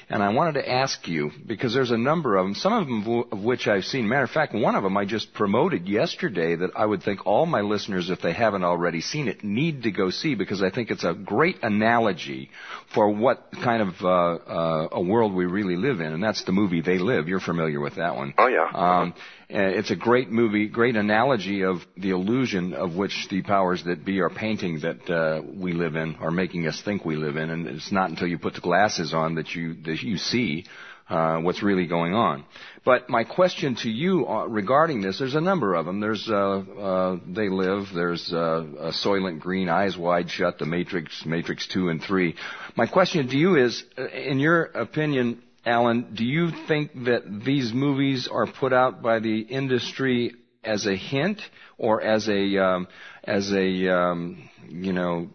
And 0.10 0.24
I 0.24 0.30
wanted 0.30 0.54
to 0.54 0.72
ask 0.72 1.06
you, 1.08 1.32
because 1.46 1.74
there's 1.74 1.92
a 1.92 1.98
number 1.98 2.38
of 2.38 2.46
them, 2.46 2.56
some 2.56 2.74
of 2.74 2.88
them 2.88 3.26
of 3.32 3.44
which 3.44 3.68
I've 3.68 3.84
seen. 3.84 4.08
Matter 4.08 4.24
of 4.24 4.30
fact, 4.32 4.54
one 4.54 4.76
of 4.76 4.84
them 4.84 4.96
I 4.96 5.04
just 5.04 5.34
promoted 5.34 5.90
yesterday 5.90 6.56
that 6.56 6.72
I 6.76 6.86
would 6.86 7.04
think 7.04 7.26
all 7.26 7.46
my 7.46 7.62
listeners, 7.62 8.10
if 8.10 8.22
they 8.22 8.32
haven't 8.32 8.64
already 8.64 9.02
seen 9.02 9.28
it, 9.28 9.44
need 9.44 9.84
to 9.84 9.92
go 9.92 10.10
see 10.10 10.36
because 10.36 10.64
I 10.64 10.70
think 10.70 10.90
it's 10.90 11.04
a 11.04 11.14
great 11.14 11.58
analogy 11.64 12.50
for 12.94 13.10
what 13.10 13.52
kind 13.52 13.82
of 13.82 13.96
uh, 14.02 14.08
uh, 14.08 14.88
a 14.94 15.02
world 15.02 15.34
we 15.34 15.46
really 15.46 15.76
live 15.76 16.00
in. 16.00 16.14
And 16.14 16.24
that's 16.24 16.45
the 16.46 16.52
movie 16.52 16.82
They 16.82 16.98
Live. 16.98 17.28
You're 17.28 17.40
familiar 17.40 17.80
with 17.80 17.96
that 17.96 18.16
one. 18.16 18.34
Oh 18.38 18.48
yeah. 18.48 18.70
Um, 18.74 19.14
it's 19.48 19.92
a 19.92 19.96
great 19.96 20.32
movie, 20.32 20.68
great 20.68 20.96
analogy 20.96 21.64
of 21.64 21.78
the 21.98 22.10
illusion 22.10 22.74
of 22.74 22.96
which 22.96 23.28
the 23.30 23.44
powers 23.44 23.84
that 23.86 24.04
be 24.04 24.20
are 24.20 24.30
painting 24.30 24.80
that 24.80 25.10
uh, 25.10 25.42
we 25.44 25.74
live 25.74 25.96
in, 25.96 26.16
are 26.16 26.32
making 26.32 26.68
us 26.68 26.82
think 26.84 27.06
we 27.06 27.16
live 27.16 27.38
in, 27.38 27.50
and 27.50 27.68
it's 27.68 27.92
not 27.92 28.10
until 28.10 28.28
you 28.28 28.40
put 28.40 28.56
the 28.56 28.62
glasses 28.62 29.14
on 29.14 29.36
that 29.36 29.54
you 29.54 29.76
that 29.84 30.02
you 30.02 30.18
see 30.18 30.66
uh, 31.10 31.40
what's 31.40 31.62
really 31.62 31.88
going 31.88 32.14
on. 32.14 32.46
But 32.84 33.10
my 33.10 33.24
question 33.24 33.76
to 33.78 33.90
you 33.90 34.28
uh, 34.28 34.46
regarding 34.46 35.02
this, 35.02 35.20
there's 35.20 35.36
a 35.36 35.42
number 35.42 35.76
of 35.76 35.86
them. 35.86 36.00
There's 36.00 36.28
uh, 36.30 36.34
uh, 36.34 37.20
They 37.28 37.50
Live, 37.50 37.88
there's 37.94 38.32
uh, 38.32 38.92
Soylent 39.04 39.40
Green, 39.40 39.70
Eyes 39.70 39.98
Wide 39.98 40.30
Shut, 40.30 40.60
The 40.60 40.66
Matrix, 40.66 41.26
Matrix 41.26 41.68
2 41.68 41.90
and 41.90 42.02
3. 42.02 42.36
My 42.76 42.88
question 42.88 43.28
to 43.28 43.38
you 43.38 43.56
is, 43.56 43.84
uh, 43.98 44.08
in 44.08 44.40
your 44.40 44.64
opinion, 44.64 45.42
Alan, 45.66 46.14
do 46.14 46.24
you 46.24 46.52
think 46.68 46.94
that 47.06 47.44
these 47.44 47.74
movies 47.74 48.28
are 48.32 48.46
put 48.46 48.72
out 48.72 49.02
by 49.02 49.20
the 49.20 49.40
industry 49.40 50.36
as 50.64 50.86
a 50.86 50.96
hint 50.96 51.42
or 51.78 52.02
as 52.02 52.28
a 52.30 52.58
um, 52.58 52.88
as 53.24 53.52
a 53.52 53.88
um, 53.92 54.50
you 54.70 54.94
know 54.94 55.30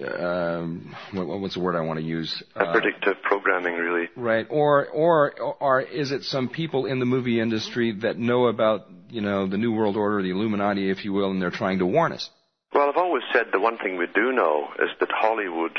um, 0.00 0.94
what, 1.12 1.26
what's 1.26 1.54
the 1.54 1.60
word 1.60 1.76
I 1.76 1.82
want 1.82 1.98
to 1.98 2.04
use? 2.04 2.42
Uh, 2.56 2.72
predictive 2.72 3.22
programming, 3.22 3.74
really. 3.74 4.08
Right. 4.16 4.46
Or, 4.48 4.88
or, 4.88 5.32
or 5.60 5.80
is 5.80 6.12
it 6.12 6.22
some 6.22 6.48
people 6.48 6.86
in 6.86 6.98
the 6.98 7.04
movie 7.04 7.40
industry 7.40 7.92
that 8.00 8.18
know 8.18 8.46
about, 8.46 8.88
you 9.10 9.20
know, 9.20 9.46
the 9.46 9.58
New 9.58 9.72
World 9.72 9.96
Order, 9.96 10.22
the 10.22 10.30
Illuminati, 10.30 10.90
if 10.90 11.04
you 11.04 11.12
will, 11.12 11.30
and 11.30 11.42
they're 11.42 11.50
trying 11.50 11.80
to 11.80 11.86
warn 11.86 12.12
us? 12.12 12.30
Well, 12.72 12.88
I've 12.88 12.96
always 12.96 13.22
said 13.32 13.46
the 13.52 13.60
one 13.60 13.76
thing 13.76 13.98
we 13.98 14.06
do 14.14 14.32
know 14.32 14.68
is 14.78 14.88
that 15.00 15.10
Hollywood, 15.12 15.78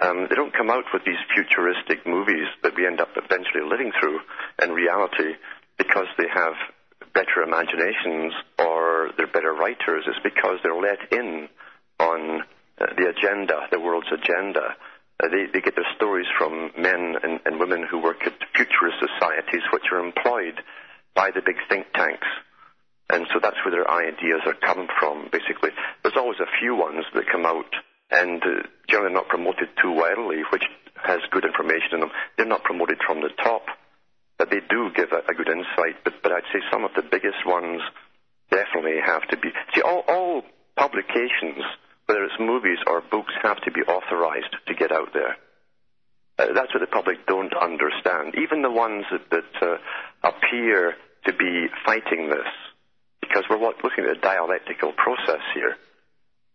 um, 0.00 0.26
they 0.28 0.34
don't 0.34 0.52
come 0.52 0.70
out 0.70 0.84
with 0.92 1.04
these 1.04 1.20
futuristic 1.34 2.06
movies 2.06 2.48
that 2.62 2.74
we 2.76 2.86
end 2.86 3.00
up 3.00 3.10
eventually 3.16 3.64
living 3.68 3.92
through 4.00 4.20
in 4.62 4.72
reality 4.72 5.36
because 5.76 6.06
they 6.16 6.28
have 6.32 6.54
better 7.14 7.42
imaginations 7.42 8.32
or 8.58 9.10
they're 9.16 9.26
better 9.26 9.52
writers. 9.52 10.04
It's 10.06 10.18
because 10.22 10.58
they're 10.62 10.74
let 10.74 11.12
in 11.12 11.48
on 11.98 12.42
uh, 12.80 12.86
the 12.96 13.12
agenda, 13.12 13.68
the 13.70 13.80
world's 13.80 14.10
agenda. 14.12 14.76
Uh, 15.22 15.28
they, 15.28 15.46
they, 15.52 15.60
get 15.60 15.76
their 15.76 15.88
stories 15.96 16.26
from 16.38 16.70
men 16.78 17.16
and, 17.22 17.40
and, 17.44 17.60
women 17.60 17.84
who 17.84 17.98
work 18.00 18.24
at 18.24 18.32
futurist 18.54 18.96
societies, 19.00 19.62
which 19.70 19.84
are 19.92 20.02
employed 20.02 20.62
by 21.14 21.30
the 21.30 21.42
big 21.44 21.56
think 21.68 21.86
tanks. 21.92 22.26
And 23.10 23.26
so 23.34 23.40
that's 23.42 23.56
where 23.64 23.72
their 23.72 23.90
ideas 23.90 24.40
are 24.46 24.54
coming 24.54 24.88
from, 24.98 25.28
basically. 25.30 25.70
There's 26.02 26.16
always 26.16 26.38
a 26.40 26.48
few 26.58 26.74
ones 26.74 27.04
that 27.14 27.26
come 27.30 27.44
out 27.44 27.68
and 28.10 28.42
uh, 28.42 28.66
generally 28.88 29.14
not 29.14 29.28
promoted 29.28 29.68
too 29.80 29.92
widely, 29.92 30.42
which 30.52 30.64
has 31.02 31.20
good 31.30 31.44
information 31.44 31.94
in 31.94 32.00
them. 32.00 32.10
They're 32.36 32.46
not 32.46 32.64
promoted 32.64 32.98
from 33.06 33.20
the 33.20 33.30
top, 33.42 33.62
but 34.38 34.50
they 34.50 34.60
do 34.68 34.90
give 34.94 35.12
a, 35.12 35.22
a 35.30 35.34
good 35.34 35.48
insight. 35.48 36.02
But, 36.04 36.14
but 36.22 36.32
I'd 36.32 36.50
say 36.52 36.60
some 36.70 36.84
of 36.84 36.92
the 36.94 37.02
biggest 37.02 37.46
ones 37.46 37.80
definitely 38.50 39.00
have 39.04 39.26
to 39.28 39.36
be. 39.36 39.50
See, 39.74 39.82
all, 39.82 40.04
all 40.08 40.42
publications 40.76 41.64
whether 42.10 42.24
it's 42.24 42.40
movies 42.40 42.78
or 42.88 43.02
books, 43.08 43.32
have 43.40 43.60
to 43.62 43.70
be 43.70 43.82
authorized 43.82 44.56
to 44.66 44.74
get 44.74 44.90
out 44.90 45.14
there. 45.14 45.36
Uh, 46.40 46.52
that's 46.54 46.74
what 46.74 46.80
the 46.80 46.88
public 46.88 47.24
don't 47.28 47.54
understand. 47.54 48.34
Even 48.34 48.62
the 48.62 48.70
ones 48.70 49.04
that, 49.12 49.30
that 49.30 49.62
uh, 49.62 49.76
appear 50.24 50.96
to 51.26 51.32
be 51.32 51.66
fighting 51.86 52.28
this, 52.28 52.50
because 53.20 53.44
we're 53.48 53.62
looking 53.62 54.02
at 54.02 54.16
a 54.16 54.20
dialectical 54.20 54.90
process 54.90 55.38
here. 55.54 55.76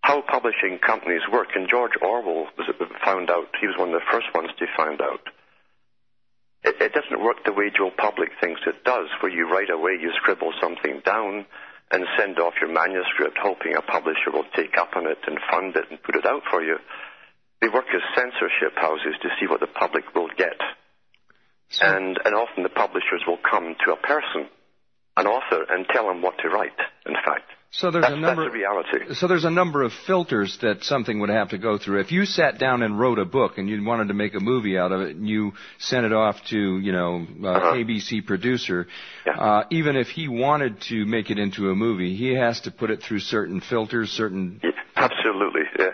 How 0.05 0.21
publishing 0.21 0.77
companies 0.85 1.25
work, 1.33 1.49
and 1.55 1.67
George 1.67 1.97
Orwell 1.99 2.45
was 2.59 2.69
found 3.03 3.31
out. 3.31 3.49
He 3.59 3.65
was 3.65 3.73
one 3.73 3.89
of 3.89 3.97
the 3.97 4.11
first 4.13 4.29
ones 4.35 4.51
to 4.59 4.67
find 4.77 5.01
out. 5.01 5.25
It, 6.61 6.77
it 6.79 6.93
doesn't 6.93 7.25
work 7.25 7.41
the 7.43 7.57
way 7.57 7.73
Joe 7.75 7.89
Public 7.89 8.29
thinks 8.39 8.61
it 8.67 8.85
does, 8.85 9.09
where 9.19 9.33
you 9.33 9.49
right 9.49 9.67
away 9.67 9.97
you 9.99 10.13
scribble 10.21 10.53
something 10.61 11.01
down 11.03 11.47
and 11.89 12.05
send 12.19 12.37
off 12.37 12.53
your 12.61 12.69
manuscript 12.69 13.39
hoping 13.41 13.73
a 13.73 13.81
publisher 13.81 14.29
will 14.29 14.45
take 14.55 14.77
up 14.77 14.93
on 14.95 15.09
it 15.09 15.17
and 15.25 15.39
fund 15.49 15.75
it 15.75 15.89
and 15.89 15.97
put 16.03 16.15
it 16.15 16.25
out 16.27 16.43
for 16.51 16.61
you. 16.61 16.77
They 17.61 17.69
work 17.69 17.89
as 17.89 18.05
censorship 18.13 18.77
houses 18.77 19.17
to 19.23 19.29
see 19.41 19.47
what 19.49 19.59
the 19.59 19.73
public 19.73 20.13
will 20.13 20.29
get. 20.37 20.61
So, 21.69 21.83
and, 21.83 22.19
and 22.23 22.35
often 22.35 22.61
the 22.61 22.69
publishers 22.69 23.25
will 23.25 23.41
come 23.41 23.73
to 23.73 23.93
a 23.93 23.97
person, 23.97 24.53
an 25.17 25.25
author, 25.25 25.65
and 25.67 25.87
tell 25.89 26.05
them 26.05 26.21
what 26.21 26.37
to 26.45 26.49
write, 26.49 26.77
in 27.07 27.17
fact. 27.25 27.49
So 27.77 27.91
there's 27.91 28.03
that's, 28.03 28.13
a 28.13 28.17
number. 28.17 28.43
That's 28.43 28.53
the 28.53 28.57
reality. 28.57 29.15
So 29.15 29.27
there's 29.27 29.43
a 29.43 29.49
number 29.49 29.83
of 29.83 29.91
filters 30.07 30.57
that 30.61 30.83
something 30.83 31.19
would 31.19 31.29
have 31.29 31.49
to 31.49 31.57
go 31.57 31.77
through. 31.77 31.99
If 31.99 32.11
you 32.11 32.25
sat 32.25 32.57
down 32.57 32.83
and 32.83 32.97
wrote 32.97 33.19
a 33.19 33.25
book 33.25 33.57
and 33.57 33.67
you 33.67 33.83
wanted 33.83 34.07
to 34.07 34.13
make 34.13 34.33
a 34.33 34.39
movie 34.39 34.77
out 34.77 34.93
of 34.93 35.01
it, 35.01 35.17
and 35.17 35.27
you 35.27 35.51
sent 35.77 36.05
it 36.05 36.13
off 36.13 36.37
to 36.51 36.79
you 36.79 36.93
know 36.93 37.27
uh, 37.43 37.47
uh-huh. 37.47 37.73
ABC 37.73 38.25
producer, 38.25 38.87
yeah. 39.25 39.33
uh, 39.33 39.63
even 39.71 39.97
if 39.97 40.07
he 40.07 40.29
wanted 40.29 40.79
to 40.89 41.05
make 41.05 41.29
it 41.29 41.37
into 41.37 41.69
a 41.69 41.75
movie, 41.75 42.15
he 42.15 42.33
has 42.33 42.61
to 42.61 42.71
put 42.71 42.91
it 42.91 43.03
through 43.03 43.19
certain 43.19 43.59
filters, 43.59 44.09
certain. 44.09 44.61
Yeah, 44.63 44.71
absolutely. 44.95 45.63
Yeah. 45.77 45.91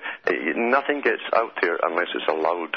Nothing 0.55 1.01
gets 1.01 1.23
out 1.35 1.53
there 1.61 1.79
unless 1.81 2.07
it's 2.13 2.27
allowed 2.29 2.75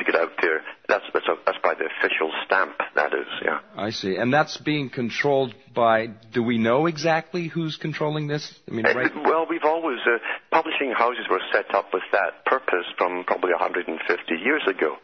to 0.00 0.04
get 0.04 0.20
out 0.20 0.32
there. 0.42 0.62
That's 0.88 1.04
that's, 1.14 1.26
that's 1.46 1.58
by 1.62 1.74
the 1.74 1.86
official 1.86 2.32
stamp. 2.44 2.76
That 2.94 3.14
is, 3.14 3.28
yeah. 3.44 3.60
I 3.76 3.90
see, 3.90 4.16
and 4.16 4.32
that's 4.32 4.56
being 4.56 4.90
controlled 4.90 5.54
by. 5.74 6.08
Do 6.32 6.42
we 6.42 6.58
know 6.58 6.86
exactly 6.86 7.46
who's 7.46 7.76
controlling 7.76 8.26
this? 8.26 8.52
I 8.68 8.74
mean, 8.74 8.84
right? 8.84 9.10
Uh, 9.10 9.22
well, 9.24 9.46
we've 9.48 9.64
always 9.64 9.98
uh, 10.06 10.18
publishing 10.50 10.92
houses 10.96 11.26
were 11.30 11.40
set 11.52 11.72
up 11.74 11.94
with 11.94 12.04
that 12.12 12.44
purpose 12.44 12.86
from 12.98 13.24
probably 13.24 13.52
150 13.52 13.94
years 14.42 14.62
ago. 14.66 14.96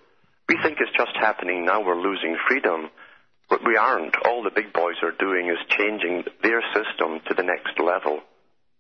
We 0.49 0.59
think 0.63 0.79
it's 0.81 0.97
just 0.97 1.17
happening 1.19 1.65
now. 1.65 1.85
We're 1.85 2.01
losing 2.01 2.37
freedom. 2.49 2.91
But 3.49 3.65
we 3.65 3.77
aren't. 3.77 4.17
All 4.27 4.43
the 4.43 4.51
big 4.51 4.73
boys 4.73 4.97
are 5.03 5.13
doing 5.13 5.49
is 5.49 5.59
changing 5.79 6.25
their 6.43 6.63
system 6.75 7.21
to 7.29 7.35
the 7.35 7.45
next 7.45 7.79
level. 7.79 8.21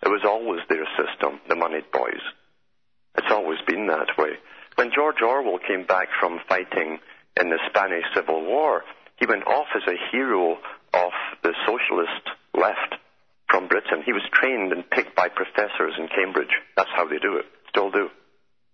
It 0.02 0.08
was 0.08 0.26
always 0.26 0.60
their 0.68 0.86
system, 0.98 1.40
the 1.48 1.54
moneyed 1.54 1.90
boys. 1.92 2.20
It's 3.16 3.30
always 3.30 3.58
been 3.66 3.86
that 3.86 4.18
way. 4.18 4.34
When 4.76 4.92
George 4.94 5.22
Orwell 5.22 5.58
came 5.58 5.84
back 5.86 6.08
from 6.20 6.38
fighting 6.48 6.98
in 7.40 7.48
the 7.48 7.58
Spanish 7.68 8.04
Civil 8.14 8.44
War, 8.44 8.84
he 9.16 9.26
went 9.26 9.46
off 9.46 9.68
as 9.74 9.82
a 9.88 10.12
hero 10.12 10.58
of 10.92 11.12
the 11.42 11.54
socialist 11.66 12.28
left 12.54 12.94
from 13.48 13.68
Britain. 13.68 14.02
He 14.04 14.12
was 14.12 14.22
trained 14.32 14.72
and 14.72 14.88
picked 14.88 15.16
by 15.16 15.28
professors 15.28 15.94
in 15.98 16.08
Cambridge. 16.08 16.52
That's 16.76 16.90
how 16.94 17.08
they 17.08 17.18
do 17.18 17.36
it. 17.36 17.46
Still 17.70 17.90
do. 17.90 18.10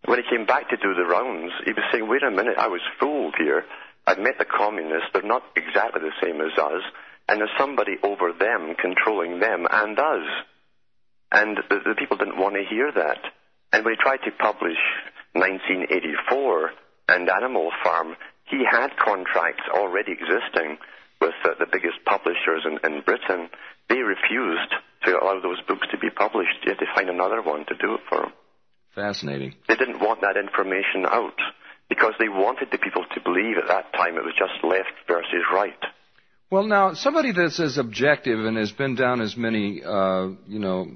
When 0.05 0.19
he 0.19 0.29
came 0.29 0.45
back 0.45 0.71
to 0.71 0.77
do 0.77 0.95
the 0.95 1.07
rounds, 1.07 1.53
he 1.65 1.73
was 1.73 1.85
saying, 1.93 2.09
wait 2.09 2.25
a 2.25 2.31
minute, 2.31 2.59
I 2.59 2.67
was 2.67 2.81
fooled 2.99 3.35
here. 3.39 3.65
I've 4.05 4.19
met 4.19 4.39
the 4.39 4.45
communists. 4.45 5.11
They're 5.13 5.23
not 5.23 5.45
exactly 5.55 6.01
the 6.03 6.19
same 6.21 6.41
as 6.41 6.59
us. 6.59 6.83
And 7.29 7.39
there's 7.39 7.57
somebody 7.57 7.93
over 8.03 8.33
them 8.33 8.75
controlling 8.75 9.39
them 9.39 9.69
and 9.71 9.97
us. 9.97 10.27
And 11.31 11.59
the, 11.71 11.79
the 11.87 11.95
people 11.97 12.17
didn't 12.17 12.39
want 12.39 12.57
to 12.57 12.65
hear 12.69 12.91
that. 12.91 13.19
And 13.73 13.85
when 13.85 13.95
he 13.95 14.03
tried 14.03 14.27
to 14.27 14.33
publish 14.33 14.77
1984 15.35 16.71
and 17.09 17.29
Animal 17.29 17.71
Farm, 17.83 18.17
he 18.45 18.65
had 18.69 18.97
contracts 18.97 19.65
already 19.73 20.13
existing 20.13 20.79
with 21.21 21.35
uh, 21.45 21.51
the 21.59 21.67
biggest 21.71 22.05
publishers 22.05 22.67
in, 22.67 22.79
in 22.85 23.03
Britain. 23.03 23.49
They 23.89 23.99
refused 23.99 24.75
to 25.05 25.19
allow 25.19 25.41
those 25.41 25.61
books 25.67 25.87
to 25.91 25.99
be 25.99 26.11
published. 26.11 26.59
He 26.63 26.71
had 26.71 26.79
to 26.79 26.87
find 26.95 27.09
another 27.09 27.43
one 27.43 27.65
to 27.67 27.75
do 27.77 27.95
it 27.95 28.01
for 28.09 28.23
them. 28.23 28.33
Fascinating. 28.95 29.55
They 29.69 29.77
didn't 29.77 30.01
want 30.01 30.21
that 30.21 30.37
information 30.37 31.07
out 31.07 31.39
because 31.89 32.13
they 32.19 32.29
wanted 32.29 32.69
the 32.71 32.79
people 32.79 33.05
to 33.15 33.21
believe 33.21 33.57
at 33.57 33.69
that 33.69 33.93
time 33.93 34.17
it 34.17 34.25
was 34.25 34.35
just 34.39 34.63
left 34.65 34.93
versus 35.09 35.45
right. 35.53 35.79
Well, 36.51 36.65
now 36.65 36.93
somebody 36.93 37.33
that's 37.33 37.59
as 37.61 37.79
objective 37.79 38.45
and 38.45 38.59
has 38.59 38.73
been 38.73 38.95
down 38.95 39.23
as 39.23 39.37
many, 39.37 39.83
uh, 39.83 40.29
you 40.47 40.59
know, 40.59 40.87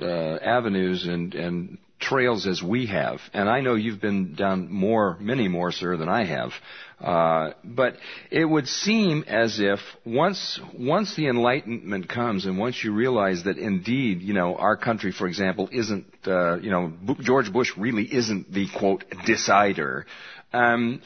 uh, 0.00 0.36
avenues 0.42 1.06
and 1.06 1.32
and 1.34 1.78
trails 1.98 2.46
as 2.46 2.62
we 2.62 2.86
have, 2.86 3.20
and 3.32 3.48
I 3.48 3.60
know 3.60 3.74
you've 3.74 4.00
been 4.00 4.34
down 4.34 4.70
more, 4.70 5.16
many 5.18 5.48
more, 5.48 5.72
sir, 5.72 5.96
than 5.96 6.08
I 6.08 6.24
have. 6.24 6.52
Uh, 7.00 7.52
but 7.62 7.96
it 8.30 8.44
would 8.44 8.66
seem 8.68 9.24
as 9.26 9.60
if 9.60 9.80
once 10.04 10.58
once 10.78 11.14
the 11.14 11.28
enlightenment 11.28 12.08
comes, 12.08 12.46
and 12.46 12.58
once 12.58 12.82
you 12.82 12.92
realize 12.94 13.44
that 13.44 13.58
indeed, 13.58 14.22
you 14.22 14.32
know, 14.32 14.56
our 14.56 14.76
country, 14.76 15.12
for 15.12 15.26
example, 15.26 15.68
isn't, 15.72 16.06
uh, 16.26 16.56
you 16.58 16.70
know, 16.70 16.92
George 17.20 17.52
Bush 17.52 17.72
really 17.76 18.04
isn't 18.14 18.50
the 18.52 18.66
quote 18.78 19.04
decider, 19.26 20.06
um, 20.54 21.02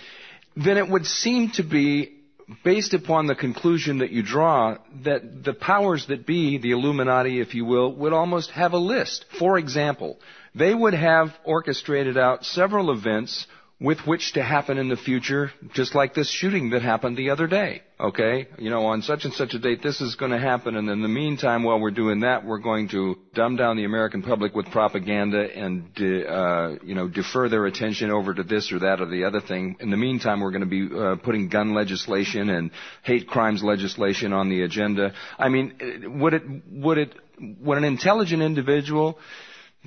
then 0.57 0.77
it 0.77 0.89
would 0.89 1.07
seem 1.07 1.51
to 1.53 1.65
be 1.65 2.17
based 2.65 2.95
upon 2.95 3.27
the 3.27 3.35
conclusion 3.35 3.99
that 3.99 4.11
you 4.11 4.23
draw, 4.23 4.77
that 5.05 5.45
the 5.45 5.55
powers 5.55 6.07
that 6.07 6.27
be, 6.27 6.59
the 6.59 6.73
Illuminati, 6.73 7.41
if 7.41 7.55
you 7.55 7.65
will, 7.65 7.95
would 7.97 8.13
almost 8.13 8.51
have 8.51 8.73
a 8.73 8.79
list. 8.79 9.25
For 9.39 9.59
example, 9.59 10.19
they 10.55 10.75
would 10.75 10.95
have 10.95 11.29
orchestrated 11.45 12.19
out 12.19 12.45
several 12.45 12.91
events 12.91 13.47
with 13.81 13.99
which 14.07 14.35
to 14.35 14.43
happen 14.43 14.77
in 14.77 14.89
the 14.89 14.97
future, 14.97 15.51
just 15.73 15.95
like 15.95 16.13
this 16.13 16.29
shooting 16.31 16.71
that 16.71 16.83
happened 16.83 17.17
the 17.17 17.31
other 17.31 17.47
day. 17.47 17.81
Okay? 17.99 18.47
You 18.59 18.69
know, 18.69 18.85
on 18.87 19.01
such 19.01 19.25
and 19.25 19.33
such 19.33 19.55
a 19.55 19.59
date, 19.59 19.83
this 19.83 20.03
is 20.03 20.17
going 20.17 20.33
to 20.33 20.39
happen, 20.39 20.77
and 20.77 20.89
in 20.91 21.01
the 21.01 21.09
meantime, 21.09 21.63
while 21.63 21.81
we're 21.81 21.91
doing 21.91 22.21
that, 22.21 22.45
we're 22.45 22.59
going 22.59 22.89
to 22.91 23.17
dumb 23.35 23.57
down 23.57 23.79
the 23.79 23.85
American 23.85 24.23
public 24.23 24.55
with 24.55 24.67
propaganda 24.67 25.49
and, 25.55 25.85
uh, 25.99 26.77
you 26.85 26.95
know, 26.95 27.09
defer 27.09 27.49
their 27.49 27.65
attention 27.65 28.11
over 28.11 28.35
to 28.35 28.43
this 28.43 28.71
or 28.71 28.81
that 28.81 29.01
or 29.01 29.07
the 29.07 29.25
other 29.25 29.41
thing. 29.41 29.77
In 29.81 29.89
the 29.91 29.97
meantime, 29.97 30.41
we're 30.41 30.53
going 30.53 30.69
to 30.69 30.89
be 30.89 30.95
uh, 30.95 31.17
putting 31.17 31.49
gun 31.49 31.73
legislation 31.73 32.51
and 32.51 32.73
hate 33.03 33.29
crimes 33.29 33.63
legislation 33.63 34.35
on 34.35 34.51
the 34.51 34.63
agenda. 34.63 35.15
I 35.39 35.49
mean, 35.49 36.19
would 36.21 36.35
it, 36.35 36.43
would 36.71 36.99
it, 36.99 37.15
would 37.63 37.79
an 37.79 37.85
intelligent 37.85 38.43
individual 38.43 39.19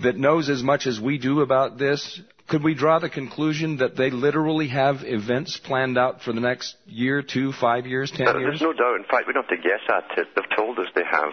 that 0.02 0.18
knows 0.18 0.50
as 0.50 0.64
much 0.64 0.88
as 0.88 1.00
we 1.00 1.18
do 1.18 1.42
about 1.42 1.78
this 1.78 2.22
could 2.48 2.64
we 2.64 2.76
draw 2.76 3.00
the 3.00 3.10
conclusion 3.10 3.78
that 3.78 3.96
they 3.96 4.10
literally 4.10 4.68
have 4.68 4.98
events 5.04 5.58
planned 5.58 5.98
out 5.98 6.22
for 6.22 6.34
the 6.34 6.42
next 6.42 6.76
year, 6.86 7.22
two, 7.22 7.54
five 7.54 7.88
years, 7.88 8.12
ten 8.12 8.28
uh, 8.28 8.38
years? 8.38 8.60
There's 8.60 8.62
no 8.62 8.74
doubt. 8.74 8.98
In 8.98 9.06
fact, 9.06 9.28
we 9.28 9.34
don't 9.34 9.48
have 9.50 9.58
to 9.58 9.64
guess 9.64 9.82
at 9.88 10.18
it. 10.18 10.28
They've 10.36 10.58
told 10.58 10.78
us 10.80 10.88
they 10.94 11.08
have. 11.10 11.32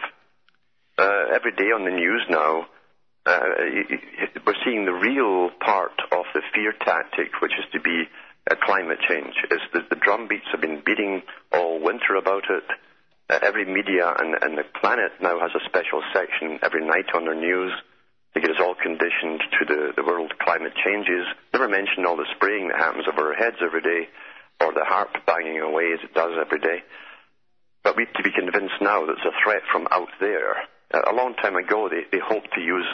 Uh, 0.97 1.35
every 1.35 1.53
day 1.53 1.73
on 1.75 1.85
the 1.85 1.91
news 1.91 2.23
now, 2.29 2.67
uh, 3.27 3.41
we're 4.47 4.55
seeing 4.65 4.85
the 4.85 4.93
real 4.93 5.51
part 5.61 5.99
of 6.13 6.25
the 6.35 6.43
fear 6.55 6.73
tactic, 6.85 7.41
which 7.43 7.53
is 7.59 7.65
to 7.73 7.81
be 7.81 8.05
uh, 8.51 8.55
climate 8.63 8.99
change. 9.09 9.35
Is 9.51 9.61
the, 9.73 9.81
the 9.91 9.97
drum 9.97 10.29
beats 10.29 10.47
have 10.53 10.61
been 10.61 10.83
beating 10.85 11.23
all 11.53 11.83
winter 11.83 12.15
about 12.17 12.45
it. 12.49 12.65
Uh, 13.29 13.39
every 13.43 13.65
media 13.65 14.13
and, 14.19 14.37
and 14.43 14.59
the 14.59 14.65
planet 14.81 15.13
now 15.21 15.41
has 15.41 15.51
a 15.55 15.65
special 15.67 16.03
section 16.13 16.59
every 16.63 16.85
night 16.87 17.07
on 17.15 17.25
their 17.25 17.35
news 17.35 17.73
to 18.35 18.41
get 18.41 18.51
us 18.51 18.61
all 18.61 18.75
conditioned 18.75 19.43
to 19.59 19.65
the, 19.67 19.93
the 19.97 20.05
world 20.05 20.33
climate 20.39 20.73
changes. 20.85 21.27
Never 21.53 21.69
mention 21.69 22.07
all 22.07 22.17
the 22.17 22.31
spraying 22.37 22.69
that 22.69 22.79
happens 22.79 23.07
over 23.11 23.33
our 23.33 23.35
heads 23.35 23.57
every 23.63 23.83
day, 23.83 24.09
or 24.61 24.73
the 24.73 24.87
HAARP 24.87 25.27
banging 25.27 25.61
away 25.61 25.93
as 25.95 26.01
it 26.05 26.15
does 26.15 26.39
every 26.41 26.61
day. 26.61 26.83
But 27.83 27.97
we 27.97 28.07
to 28.07 28.23
be 28.23 28.31
convinced 28.31 28.79
now 28.81 29.07
that 29.07 29.13
it's 29.13 29.27
a 29.27 29.35
threat 29.43 29.63
from 29.73 29.89
out 29.91 30.13
there. 30.21 30.69
Uh, 30.93 31.11
a 31.11 31.15
long 31.15 31.35
time 31.35 31.57
ago, 31.57 31.89
they, 31.89 32.05
they 32.13 32.23
hoped 32.23 32.53
to 32.55 32.61
use 32.61 32.87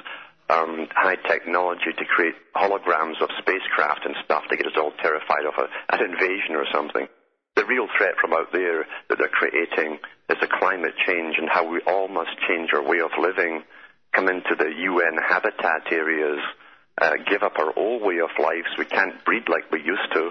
um, 0.49 0.87
high 0.95 1.17
technology 1.17 1.93
to 1.99 2.05
create 2.05 2.35
holograms 2.55 3.21
of 3.21 3.29
spacecraft 3.39 4.07
and 4.07 4.15
stuff 4.25 4.45
to 4.49 4.57
get 4.57 4.67
us 4.67 4.79
all 4.79 4.93
terrified 5.03 5.45
of 5.45 5.55
a, 5.59 5.67
an 5.95 6.05
invasion 6.05 6.55
or 6.55 6.65
something. 6.73 7.09
The 7.57 7.65
real 7.65 7.89
threat 7.99 8.15
from 8.21 8.33
out 8.33 8.53
there 8.53 8.87
that 9.09 9.19
they're 9.19 9.29
creating 9.29 9.99
is 10.31 10.37
the 10.41 10.47
climate 10.47 10.95
change 11.07 11.37
and 11.39 11.49
how 11.49 11.67
we 11.69 11.81
all 11.87 12.09
must 12.09 12.31
change 12.47 12.71
our 12.73 12.83
way 12.83 13.01
of 13.01 13.11
living 13.19 13.65
come 14.17 14.29
into 14.29 14.57
the 14.57 14.73
UN 14.73 15.19
habitat 15.21 15.93
areas, 15.93 16.41
uh, 17.01 17.13
give 17.29 17.43
up 17.43 17.59
our 17.59 17.79
old 17.79 18.03
way 18.03 18.19
of 18.19 18.31
life. 18.43 18.65
So 18.73 18.79
we 18.79 18.87
can't 18.87 19.23
breed 19.27 19.45
like 19.49 19.71
we 19.71 19.85
used 19.85 20.11
to. 20.15 20.31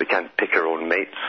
We 0.00 0.06
can't 0.06 0.34
pick 0.38 0.54
our 0.54 0.66
own 0.66 0.88
mates. 0.88 1.20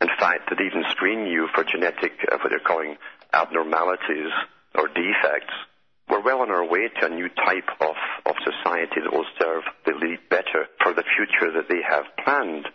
In 0.00 0.08
fact, 0.18 0.48
they 0.56 0.64
even 0.64 0.84
screen 0.90 1.26
you 1.26 1.48
for 1.52 1.64
genetic, 1.64 2.12
uh, 2.30 2.38
what 2.38 2.50
they're 2.50 2.60
calling 2.60 2.96
abnormalities 3.32 4.30
or 4.76 4.86
defects. 4.88 5.52
We're 6.08 6.22
well 6.22 6.40
on 6.40 6.50
our 6.50 6.64
way 6.64 6.88
to 7.00 7.06
a 7.06 7.10
new 7.10 7.28
type 7.28 7.68
of, 7.80 7.94
of 8.26 8.34
society 8.42 9.02
that 9.02 9.12
will 9.12 9.26
serve 9.38 9.62
the 9.84 9.92
elite 9.92 10.30
better 10.30 10.66
for 10.82 10.94
the 10.94 11.04
future 11.16 11.52
that 11.52 11.68
they 11.68 11.82
have 11.82 12.04
planned. 12.24 12.66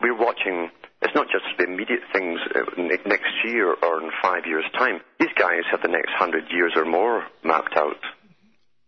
We're 0.00 0.18
watching 0.18 0.70
it's 1.02 1.14
not 1.14 1.28
just 1.28 1.44
the 1.56 1.64
immediate 1.64 2.00
things 2.12 2.38
uh, 2.54 2.60
next 3.06 3.32
year 3.44 3.74
or 3.82 4.02
in 4.02 4.10
five 4.22 4.44
years' 4.46 4.64
time. 4.76 5.00
These 5.18 5.30
guys 5.38 5.62
have 5.70 5.80
the 5.82 5.88
next 5.88 6.10
hundred 6.10 6.44
years 6.50 6.72
or 6.76 6.84
more 6.84 7.24
mapped 7.42 7.74
out. 7.74 7.96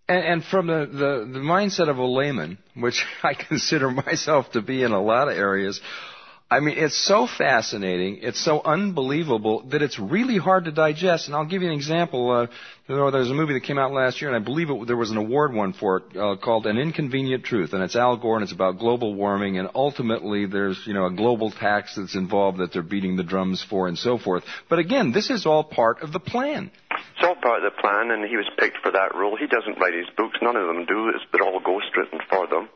And, 0.09 0.25
and 0.25 0.45
from 0.45 0.67
the, 0.67 0.87
the, 0.87 1.31
the 1.33 1.39
mindset 1.39 1.89
of 1.89 1.97
a 1.97 2.05
layman, 2.05 2.59
which 2.75 3.05
I 3.23 3.35
consider 3.35 3.91
myself 3.91 4.53
to 4.53 4.63
be 4.63 4.83
in 4.83 4.93
a 4.93 5.01
lot 5.01 5.29
of 5.29 5.37
areas, 5.37 5.81
I 6.53 6.61
mean, 6.61 6.77
it's 6.77 7.03
so 7.03 7.27
fascinating, 7.27 8.19
it's 8.21 8.39
so 8.39 8.61
unbelievable 8.63 9.63
that 9.71 9.81
it's 9.81 9.99
really 9.99 10.37
hard 10.37 10.67
to 10.67 10.71
digest. 10.71 11.27
And 11.27 11.35
I'll 11.35 11.47
give 11.47 11.63
you 11.63 11.69
an 11.69 11.75
example. 11.75 12.31
Uh, 12.31 12.47
there's 12.87 13.31
a 13.31 13.35
movie 13.35 13.55
that 13.55 13.63
came 13.63 13.79
out 13.79 13.91
last 13.91 14.21
year, 14.21 14.31
and 14.31 14.37
I 14.37 14.45
believe 14.45 14.69
it, 14.69 14.87
there 14.87 14.99
was 14.99 15.11
an 15.11 15.17
award 15.17 15.55
won 15.55 15.73
for 15.73 15.97
it 15.97 16.15
uh, 16.15 16.37
called 16.37 16.67
An 16.67 16.77
Inconvenient 16.77 17.45
Truth, 17.45 17.73
and 17.73 17.83
it's 17.83 17.97
Al 17.97 18.19
Gore, 18.19 18.37
and 18.37 18.43
it's 18.43 18.53
about 18.53 18.79
global 18.79 19.15
warming, 19.15 19.57
and 19.57 19.71
ultimately 19.75 20.45
there's 20.45 20.79
you 20.87 20.93
know 20.93 21.07
a 21.07 21.11
global 21.11 21.51
tax 21.51 21.97
that's 21.97 22.17
involved 22.17 22.59
that 22.59 22.71
they're 22.71 22.83
beating 22.83 23.17
the 23.17 23.23
drums 23.23 23.65
for, 23.71 23.89
and 23.89 23.97
so 23.97 24.19
forth. 24.19 24.45
But 24.69 24.79
again, 24.79 25.11
this 25.11 25.31
is 25.31 25.47
all 25.47 25.65
part 25.65 26.03
of 26.03 26.13
the 26.13 26.21
plan. 26.21 26.71
It's 26.91 27.25
all 27.25 27.37
part 27.37 27.65
of 27.65 27.73
the 27.73 27.81
plan, 27.81 28.11
and 28.11 28.29
he 28.29 28.37
was 28.37 28.51
picked 28.59 28.77
for 28.83 28.93
that 28.93 29.15
role. 29.15 29.39
He 29.39 29.47
doesn't 29.47 29.81
write 29.81 29.95
his 29.95 30.11
books; 30.19 30.37
none 30.43 30.57
of 30.57 30.67
them 30.67 30.85
do. 30.85 31.09
It's, 31.15 31.25
they're 31.33 31.47
all 31.49 31.63
ghostwritten 31.63 32.21
for 32.29 32.47
them 32.47 32.69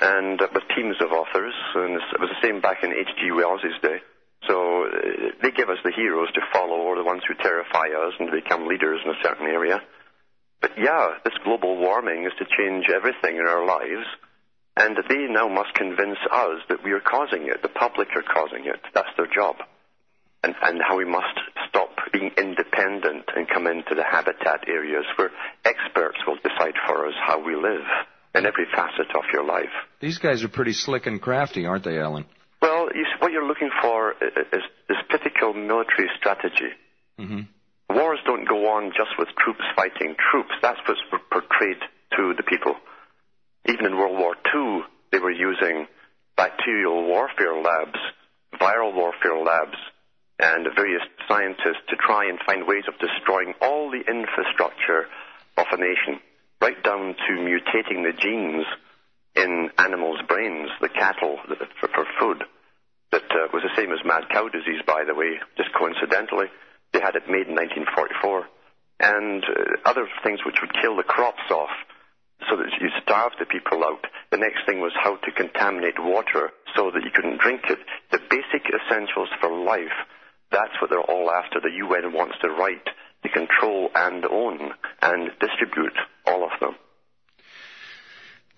and 0.00 0.40
uh, 0.40 0.48
with 0.54 0.64
teams 0.74 0.96
of 1.00 1.12
authors, 1.12 1.54
and 1.74 1.96
it 1.96 2.20
was 2.20 2.30
the 2.30 2.46
same 2.46 2.60
back 2.60 2.82
in 2.82 2.92
H.G. 2.92 3.32
Wells's 3.32 3.76
day. 3.82 4.00
So 4.48 4.86
uh, 4.86 5.36
they 5.42 5.50
give 5.50 5.68
us 5.68 5.78
the 5.84 5.92
heroes 5.94 6.32
to 6.32 6.40
follow, 6.52 6.80
or 6.80 6.96
the 6.96 7.04
ones 7.04 7.22
who 7.26 7.34
terrify 7.34 7.92
us 7.92 8.14
and 8.18 8.30
become 8.30 8.66
leaders 8.66 9.00
in 9.04 9.10
a 9.10 9.22
certain 9.22 9.46
area. 9.46 9.82
But 10.60 10.72
yeah, 10.78 11.18
this 11.24 11.34
global 11.44 11.76
warming 11.76 12.24
is 12.24 12.32
to 12.38 12.46
change 12.56 12.86
everything 12.88 13.36
in 13.36 13.46
our 13.46 13.66
lives, 13.66 14.06
and 14.76 14.96
they 15.08 15.26
now 15.28 15.48
must 15.48 15.74
convince 15.74 16.18
us 16.30 16.62
that 16.68 16.82
we 16.84 16.92
are 16.92 17.04
causing 17.04 17.48
it. 17.48 17.62
The 17.62 17.68
public 17.68 18.08
are 18.16 18.22
causing 18.22 18.66
it. 18.66 18.80
That's 18.94 19.12
their 19.16 19.28
job. 19.28 19.56
And, 20.44 20.54
and 20.62 20.80
how 20.82 20.96
we 20.96 21.04
must 21.04 21.38
stop 21.68 21.90
being 22.12 22.32
independent 22.36 23.26
and 23.36 23.46
come 23.48 23.66
into 23.66 23.94
the 23.94 24.02
habitat 24.02 24.66
areas 24.66 25.04
where 25.16 25.30
experts 25.64 26.18
will 26.26 26.36
decide 26.36 26.74
for 26.86 27.06
us 27.06 27.14
how 27.20 27.44
we 27.44 27.54
live 27.54 27.86
in 28.34 28.46
every 28.46 28.66
facet 28.74 29.14
of 29.14 29.24
your 29.32 29.44
life. 29.44 29.72
These 30.00 30.18
guys 30.18 30.42
are 30.42 30.48
pretty 30.48 30.72
slick 30.72 31.06
and 31.06 31.20
crafty, 31.20 31.66
aren't 31.66 31.84
they, 31.84 31.98
Alan? 31.98 32.24
Well, 32.60 32.88
you, 32.94 33.04
what 33.18 33.32
you're 33.32 33.46
looking 33.46 33.70
for 33.80 34.12
is, 34.20 34.62
is 34.88 34.96
typical 35.10 35.52
military 35.52 36.08
strategy. 36.18 36.72
Mm-hmm. 37.18 37.40
Wars 37.94 38.20
don't 38.24 38.48
go 38.48 38.72
on 38.72 38.92
just 38.96 39.18
with 39.18 39.28
troops 39.36 39.64
fighting 39.76 40.16
troops. 40.30 40.52
That's 40.62 40.78
what's 40.88 41.00
portrayed 41.30 41.80
to 42.16 42.34
the 42.36 42.42
people. 42.42 42.76
Even 43.68 43.86
in 43.86 43.96
World 43.96 44.18
War 44.18 44.34
II, 44.54 44.82
they 45.10 45.18
were 45.18 45.30
using 45.30 45.86
bacterial 46.36 47.04
warfare 47.04 47.60
labs, 47.60 47.98
viral 48.58 48.94
warfare 48.94 49.36
labs, 49.36 49.76
and 50.38 50.66
various 50.74 51.02
scientists 51.28 51.84
to 51.90 51.96
try 51.96 52.28
and 52.28 52.38
find 52.46 52.66
ways 52.66 52.84
of 52.88 52.94
destroying 52.98 53.54
all 53.60 53.90
the 53.90 54.02
infrastructure 54.08 55.06
of 55.58 55.66
a 55.70 55.76
nation 55.76 56.20
right 56.62 56.80
down 56.84 57.16
to 57.26 57.32
mutating 57.42 58.06
the 58.06 58.14
genes 58.14 58.64
in 59.34 59.68
animals' 59.78 60.22
brains, 60.28 60.70
the 60.80 60.88
cattle, 60.88 61.38
for, 61.80 61.88
for 61.88 62.06
food. 62.20 62.44
That 63.10 63.26
uh, 63.28 63.50
was 63.52 63.66
the 63.66 63.74
same 63.76 63.90
as 63.90 63.98
mad 64.06 64.30
cow 64.30 64.48
disease, 64.48 64.80
by 64.86 65.02
the 65.04 65.14
way, 65.14 65.42
just 65.56 65.74
coincidentally. 65.74 66.46
They 66.92 67.00
had 67.00 67.16
it 67.16 67.26
made 67.26 67.50
in 67.50 67.58
1944. 67.58 68.46
And 69.00 69.42
uh, 69.42 69.90
other 69.90 70.06
things 70.22 70.40
which 70.46 70.62
would 70.62 70.72
kill 70.80 70.94
the 70.96 71.02
crops 71.02 71.50
off 71.50 71.74
so 72.48 72.56
that 72.56 72.70
you 72.80 72.88
starve 73.02 73.32
the 73.38 73.46
people 73.46 73.82
out. 73.82 74.06
The 74.30 74.38
next 74.38 74.62
thing 74.64 74.80
was 74.80 74.94
how 74.94 75.16
to 75.16 75.32
contaminate 75.32 75.98
water 75.98 76.50
so 76.76 76.90
that 76.94 77.02
you 77.02 77.10
couldn't 77.10 77.42
drink 77.42 77.62
it. 77.68 77.78
The 78.12 78.22
basic 78.30 78.70
essentials 78.70 79.28
for 79.40 79.50
life, 79.50 79.98
that's 80.50 80.78
what 80.80 80.90
they're 80.90 81.10
all 81.10 81.30
after. 81.30 81.58
The 81.60 81.74
UN 81.82 82.14
wants 82.14 82.38
to 82.42 82.50
right 82.50 82.86
to 83.22 83.28
control 83.28 83.90
and 83.94 84.24
own 84.24 84.72
and 85.00 85.30
distribute 85.40 85.96
all 86.26 86.44
of 86.44 86.50
them. 86.60 86.76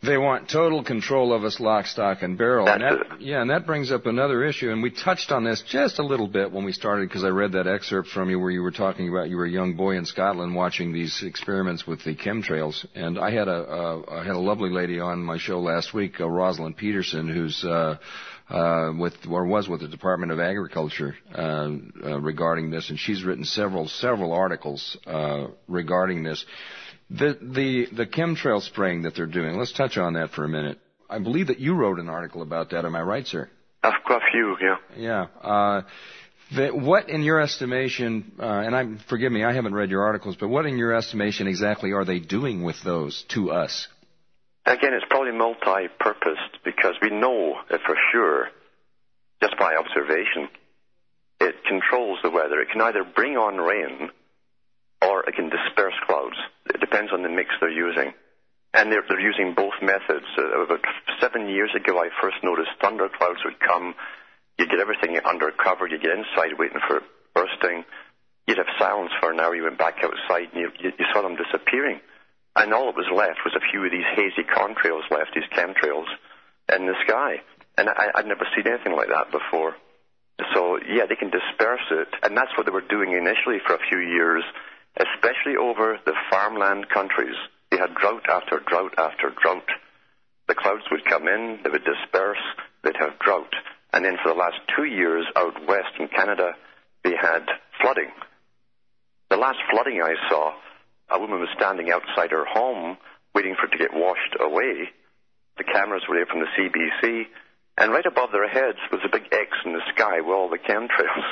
They 0.04 0.18
want 0.18 0.50
total 0.50 0.84
control 0.84 1.32
of 1.32 1.44
us, 1.44 1.60
lock, 1.60 1.86
stock, 1.86 2.22
and 2.22 2.36
barrel. 2.36 2.66
That's 2.66 2.82
and 2.82 3.00
that, 3.00 3.22
yeah, 3.22 3.40
and 3.40 3.50
that 3.50 3.64
brings 3.64 3.90
up 3.90 4.04
another 4.04 4.44
issue. 4.44 4.70
And 4.70 4.82
we 4.82 4.90
touched 4.90 5.32
on 5.32 5.44
this 5.44 5.62
just 5.66 5.98
a 5.98 6.02
little 6.02 6.28
bit 6.28 6.52
when 6.52 6.64
we 6.64 6.72
started 6.72 7.08
because 7.08 7.24
I 7.24 7.28
read 7.28 7.52
that 7.52 7.66
excerpt 7.66 8.08
from 8.08 8.28
you 8.28 8.38
where 8.38 8.50
you 8.50 8.62
were 8.62 8.70
talking 8.70 9.08
about 9.08 9.30
you 9.30 9.36
were 9.36 9.46
a 9.46 9.50
young 9.50 9.76
boy 9.76 9.96
in 9.96 10.04
Scotland 10.04 10.54
watching 10.54 10.92
these 10.92 11.22
experiments 11.22 11.86
with 11.86 12.04
the 12.04 12.14
chemtrails. 12.14 12.84
And 12.94 13.18
I 13.18 13.30
had 13.30 13.48
a, 13.48 13.72
a 13.72 14.20
I 14.20 14.24
had 14.24 14.36
a 14.36 14.40
lovely 14.40 14.70
lady 14.70 15.00
on 15.00 15.22
my 15.22 15.38
show 15.38 15.60
last 15.60 15.94
week, 15.94 16.20
uh, 16.20 16.28
Rosalind 16.28 16.76
Peterson, 16.76 17.26
who's 17.28 17.64
uh, 17.64 17.96
uh, 18.48 18.92
with 18.98 19.14
or 19.28 19.46
was 19.46 19.68
with 19.68 19.80
the 19.80 19.88
Department 19.88 20.32
of 20.32 20.40
Agriculture 20.40 21.16
uh, 21.34 21.68
uh, 22.04 22.20
regarding 22.20 22.70
this, 22.70 22.90
and 22.90 22.98
she's 22.98 23.24
written 23.24 23.44
several 23.44 23.88
several 23.88 24.32
articles 24.32 24.96
uh, 25.06 25.46
regarding 25.68 26.22
this. 26.22 26.44
The 27.10 27.38
the 27.40 27.86
the 27.94 28.06
chemtrail 28.06 28.62
spraying 28.62 29.02
that 29.02 29.14
they're 29.14 29.26
doing. 29.26 29.58
Let's 29.58 29.72
touch 29.72 29.96
on 29.98 30.14
that 30.14 30.30
for 30.30 30.44
a 30.44 30.48
minute. 30.48 30.78
I 31.08 31.18
believe 31.18 31.48
that 31.48 31.60
you 31.60 31.74
wrote 31.74 31.98
an 31.98 32.08
article 32.08 32.42
about 32.42 32.70
that. 32.70 32.84
Am 32.84 32.96
I 32.96 33.02
right, 33.02 33.26
sir? 33.26 33.48
I've 33.82 34.02
got 34.08 34.22
a 34.22 34.30
few, 34.32 34.56
yeah. 34.60 34.76
Yeah. 34.96 35.26
Uh, 35.42 35.82
the, 36.54 36.68
what, 36.70 37.08
in 37.08 37.22
your 37.22 37.40
estimation, 37.40 38.32
uh, 38.38 38.44
and 38.44 38.74
I'm 38.74 38.98
forgive 39.08 39.30
me, 39.30 39.44
I 39.44 39.52
haven't 39.52 39.74
read 39.74 39.90
your 39.90 40.02
articles, 40.02 40.36
but 40.36 40.48
what, 40.48 40.66
in 40.66 40.78
your 40.78 40.94
estimation, 40.94 41.46
exactly 41.46 41.92
are 41.92 42.04
they 42.04 42.18
doing 42.18 42.62
with 42.62 42.76
those 42.82 43.24
to 43.30 43.50
us? 43.50 43.88
Again, 44.66 44.94
it's 44.94 45.04
probably 45.10 45.32
multi-purposed 45.32 46.64
because 46.64 46.94
we 47.02 47.10
know 47.10 47.60
for 47.68 47.96
sure, 48.12 48.48
just 49.42 49.58
by 49.58 49.76
observation, 49.76 50.48
it 51.40 51.56
controls 51.68 52.18
the 52.22 52.30
weather. 52.30 52.60
It 52.60 52.70
can 52.70 52.80
either 52.80 53.04
bring 53.04 53.36
on 53.36 53.58
rain 53.58 54.10
or 55.02 55.28
it 55.28 55.34
can 55.34 55.50
disperse 55.50 55.94
clouds. 56.06 56.36
It 56.66 56.80
depends 56.80 57.12
on 57.12 57.22
the 57.22 57.28
mix 57.28 57.50
they're 57.60 57.70
using. 57.70 58.14
And 58.72 58.90
they're, 58.90 59.04
they're 59.06 59.20
using 59.20 59.54
both 59.54 59.74
methods. 59.82 60.26
Uh, 60.36 60.62
about 60.62 60.80
seven 61.20 61.48
years 61.48 61.70
ago, 61.76 61.98
I 61.98 62.08
first 62.20 62.36
noticed 62.42 62.70
thunder 62.80 63.08
clouds 63.08 63.40
would 63.44 63.60
come. 63.60 63.94
You'd 64.58 64.70
get 64.70 64.80
everything 64.80 65.18
under 65.24 65.52
cover. 65.52 65.86
You 65.86 65.98
get 65.98 66.10
inside 66.10 66.58
waiting 66.58 66.80
for 66.88 66.98
it 66.98 67.04
bursting. 67.34 67.84
You'd 68.46 68.58
have 68.58 68.66
silence 68.78 69.10
for 69.20 69.32
an 69.32 69.40
hour. 69.40 69.54
You 69.54 69.64
went 69.64 69.78
back 69.78 69.98
outside 70.02 70.48
and 70.52 70.60
you, 70.60 70.70
you, 70.80 70.92
you 70.98 71.04
saw 71.12 71.22
them 71.22 71.36
disappearing. 71.36 72.00
And 72.56 72.72
all 72.72 72.86
that 72.86 72.96
was 72.96 73.10
left 73.10 73.40
was 73.44 73.54
a 73.56 73.70
few 73.70 73.84
of 73.84 73.90
these 73.90 74.06
hazy 74.14 74.46
contrails 74.46 75.10
left, 75.10 75.34
these 75.34 75.50
chemtrails, 75.50 76.06
in 76.72 76.86
the 76.86 76.94
sky. 77.06 77.42
And 77.76 77.88
I, 77.88 78.10
I'd 78.14 78.26
never 78.26 78.46
seen 78.54 78.66
anything 78.66 78.94
like 78.94 79.08
that 79.08 79.32
before. 79.32 79.74
So 80.54 80.78
yeah, 80.86 81.06
they 81.08 81.16
can 81.16 81.30
disperse 81.30 81.86
it, 81.90 82.08
and 82.22 82.36
that's 82.36 82.50
what 82.56 82.66
they 82.66 82.72
were 82.72 82.86
doing 82.86 83.12
initially 83.12 83.58
for 83.66 83.74
a 83.74 83.86
few 83.88 83.98
years, 83.98 84.42
especially 84.96 85.56
over 85.56 85.98
the 86.04 86.14
farmland 86.30 86.88
countries. 86.88 87.36
They 87.70 87.78
had 87.78 87.94
drought 87.94 88.26
after 88.28 88.60
drought 88.60 88.94
after 88.98 89.30
drought. 89.30 89.68
The 90.48 90.54
clouds 90.54 90.84
would 90.90 91.04
come 91.04 91.26
in, 91.26 91.60
they 91.62 91.70
would 91.70 91.84
disperse, 91.84 92.42
they'd 92.82 92.96
have 92.98 93.18
drought. 93.18 93.52
And 93.92 94.04
then 94.04 94.18
for 94.22 94.30
the 94.30 94.38
last 94.38 94.58
two 94.76 94.84
years 94.84 95.24
out 95.36 95.54
west 95.66 95.94
in 95.98 96.08
Canada, 96.08 96.54
they 97.02 97.14
had 97.14 97.46
flooding. 97.80 98.10
The 99.30 99.36
last 99.36 99.58
flooding 99.70 100.02
I 100.02 100.14
saw, 100.28 100.52
a 101.14 101.18
woman 101.20 101.40
was 101.40 101.48
standing 101.56 101.90
outside 101.90 102.32
her 102.32 102.44
home 102.44 102.98
waiting 103.34 103.54
for 103.58 103.66
it 103.66 103.72
to 103.72 103.78
get 103.78 103.94
washed 103.94 104.36
away. 104.38 104.90
The 105.58 105.64
cameras 105.64 106.02
were 106.08 106.16
there 106.16 106.26
from 106.26 106.40
the 106.40 106.50
CBC, 106.54 107.26
and 107.78 107.92
right 107.92 108.06
above 108.06 108.30
their 108.32 108.48
heads 108.48 108.78
was 108.90 109.00
a 109.04 109.08
big 109.08 109.26
X 109.32 109.50
in 109.64 109.72
the 109.72 109.82
sky 109.94 110.20
with 110.20 110.34
all 110.34 110.48
the 110.48 110.58
chemtrails, 110.58 111.26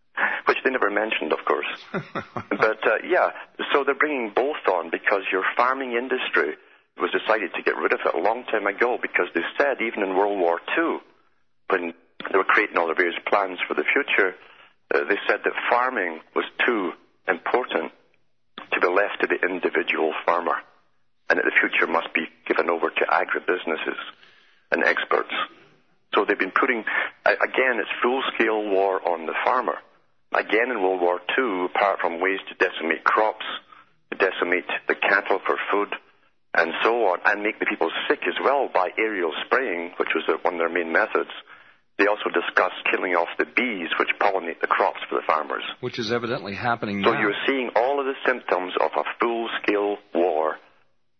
which 0.46 0.58
they 0.64 0.70
never 0.70 0.90
mentioned, 0.90 1.32
of 1.32 1.44
course. 1.44 1.66
but 1.92 2.80
uh, 2.84 3.00
yeah, 3.08 3.30
so 3.72 3.84
they're 3.84 3.94
bringing 3.94 4.32
both 4.34 4.60
on 4.72 4.90
because 4.90 5.22
your 5.32 5.44
farming 5.56 5.92
industry 5.92 6.56
was 7.00 7.10
decided 7.10 7.52
to 7.54 7.62
get 7.62 7.76
rid 7.76 7.92
of 7.92 8.00
it 8.04 8.14
a 8.14 8.18
long 8.18 8.44
time 8.44 8.66
ago 8.66 8.98
because 9.00 9.28
they 9.34 9.44
said 9.58 9.80
even 9.80 10.02
in 10.02 10.16
World 10.16 10.38
War 10.38 10.60
II, 10.76 10.98
when 11.68 11.92
they 12.30 12.38
were 12.38 12.44
creating 12.44 12.78
all 12.78 12.88
the 12.88 12.94
various 12.94 13.18
plans 13.28 13.58
for 13.68 13.74
the 13.74 13.84
future, 13.84 14.34
uh, 14.94 15.04
they 15.08 15.18
said 15.28 15.40
that 15.44 15.52
farming 15.68 16.20
was 16.34 16.44
too 16.64 16.92
important 17.28 17.92
to 18.72 18.80
be 18.80 18.86
left 18.86 19.20
to 19.20 19.26
the 19.26 19.40
individual 19.46 20.12
farmer 20.24 20.56
and 21.28 21.38
that 21.38 21.44
the 21.44 21.58
future 21.60 21.86
must 21.90 22.12
be 22.14 22.26
given 22.46 22.70
over 22.70 22.90
to 22.90 23.04
agribusinesses 23.06 23.98
and 24.72 24.84
experts. 24.84 25.32
So 26.14 26.24
they've 26.24 26.38
been 26.38 26.54
putting, 26.54 26.84
again, 27.26 27.78
it's 27.80 27.90
full-scale 28.02 28.70
war 28.70 29.06
on 29.08 29.26
the 29.26 29.34
farmer. 29.44 29.78
Again, 30.34 30.70
in 30.70 30.82
World 30.82 31.00
War 31.00 31.20
II, 31.38 31.66
apart 31.66 32.00
from 32.00 32.20
ways 32.20 32.40
to 32.48 32.54
decimate 32.54 33.04
crops, 33.04 33.44
to 34.12 34.18
decimate 34.18 34.66
the 34.88 34.94
cattle 34.94 35.40
for 35.44 35.56
food, 35.70 35.94
and 36.54 36.72
so 36.82 37.06
on, 37.08 37.18
and 37.26 37.42
make 37.42 37.58
the 37.58 37.66
people 37.66 37.90
sick 38.08 38.20
as 38.26 38.34
well 38.42 38.68
by 38.72 38.90
aerial 38.98 39.32
spraying, 39.44 39.92
which 39.98 40.14
was 40.14 40.24
one 40.42 40.54
of 40.54 40.58
their 40.58 40.68
main 40.68 40.92
methods. 40.92 41.30
They 41.98 42.06
also 42.06 42.28
discussed 42.28 42.84
killing 42.90 43.14
off 43.14 43.28
the 43.38 43.46
bees 43.46 43.88
which 43.98 44.10
pollinate 44.20 44.60
the 44.60 44.66
crops 44.66 45.00
for 45.08 45.14
the 45.14 45.26
farmers. 45.26 45.62
Which 45.80 45.98
is 45.98 46.12
evidently 46.12 46.54
happening 46.54 47.02
so 47.02 47.12
now. 47.12 47.16
So 47.16 47.20
you're 47.20 47.42
seeing 47.46 47.70
all 47.74 47.98
of 48.00 48.06
the 48.06 48.14
symptoms 48.26 48.74
of 48.80 48.90
a 48.96 49.04
full-scale 49.18 49.96
war, 50.14 50.56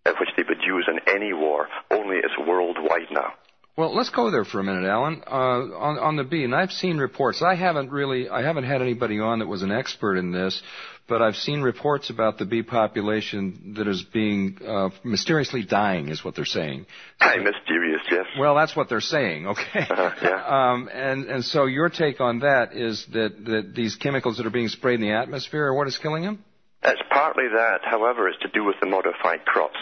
which 0.05 0.31
they 0.37 0.45
would 0.49 0.62
use 0.62 0.89
in 0.89 1.01
any 1.09 1.33
war, 1.33 1.69
only 1.91 2.17
it's 2.17 2.37
worldwide 2.39 3.11
now. 3.11 3.33
Well, 3.77 3.95
let's 3.95 4.09
go 4.09 4.31
there 4.31 4.47
for 4.47 4.59
a 4.59 4.65
minute, 4.65 4.89
Alan. 4.89 5.23
Uh, 5.27 5.31
on, 5.31 5.99
on 5.99 6.17
the 6.17 6.25
bee, 6.25 6.45
and 6.45 6.55
I've 6.55 6.73
seen 6.73 6.97
reports. 6.97 7.43
I 7.43 7.55
haven't 7.55 7.91
really, 7.91 8.27
I 8.27 8.41
haven't 8.43 8.65
had 8.65 8.81
anybody 8.81 9.21
on 9.21 9.41
that 9.41 9.49
was 9.49 9.62
an 9.62 9.71
expert 9.71 10.17
in 10.17 10.33
this, 10.33 10.62
but 11.07 11.21
I've 11.21 11.37
seen 11.37 11.61
reports 11.61 12.09
about 12.09 12.39
the 12.39 12.47
bee 12.47 12.62
population 12.62 13.75
that 13.77 13.87
is 13.87 14.03
being 14.03 14.57
uh, 14.67 14.89
mysteriously 15.05 15.62
dying, 15.62 16.09
is 16.09 16.25
what 16.25 16.35
they're 16.35 16.47
saying. 16.47 16.87
Hi, 17.21 17.37
mysterious, 17.37 18.01
yes. 18.11 18.25
Well, 18.39 18.55
that's 18.55 18.75
what 18.75 18.89
they're 18.89 19.03
saying. 19.03 19.47
Okay. 19.47 19.81
Uh-huh, 19.81 20.11
yeah. 20.23 20.43
Um, 20.57 20.89
and 20.93 21.25
and 21.27 21.45
so 21.45 21.67
your 21.67 21.89
take 21.91 22.21
on 22.21 22.39
that 22.41 22.73
is 22.73 23.05
that 23.12 23.45
that 23.47 23.73
these 23.75 23.97
chemicals 23.97 24.37
that 24.37 24.47
are 24.47 24.51
being 24.51 24.69
sprayed 24.69 25.01
in 25.01 25.07
the 25.07 25.12
atmosphere 25.12 25.67
are 25.67 25.75
what 25.75 25.89
is 25.89 25.99
killing 25.99 26.23
them? 26.23 26.45
It's 26.85 27.03
partly 27.11 27.49
that. 27.49 27.81
However, 27.83 28.29
it's 28.29 28.39
to 28.43 28.49
do 28.49 28.65
with 28.65 28.77
the 28.81 28.87
modified 28.87 29.45
crops. 29.45 29.77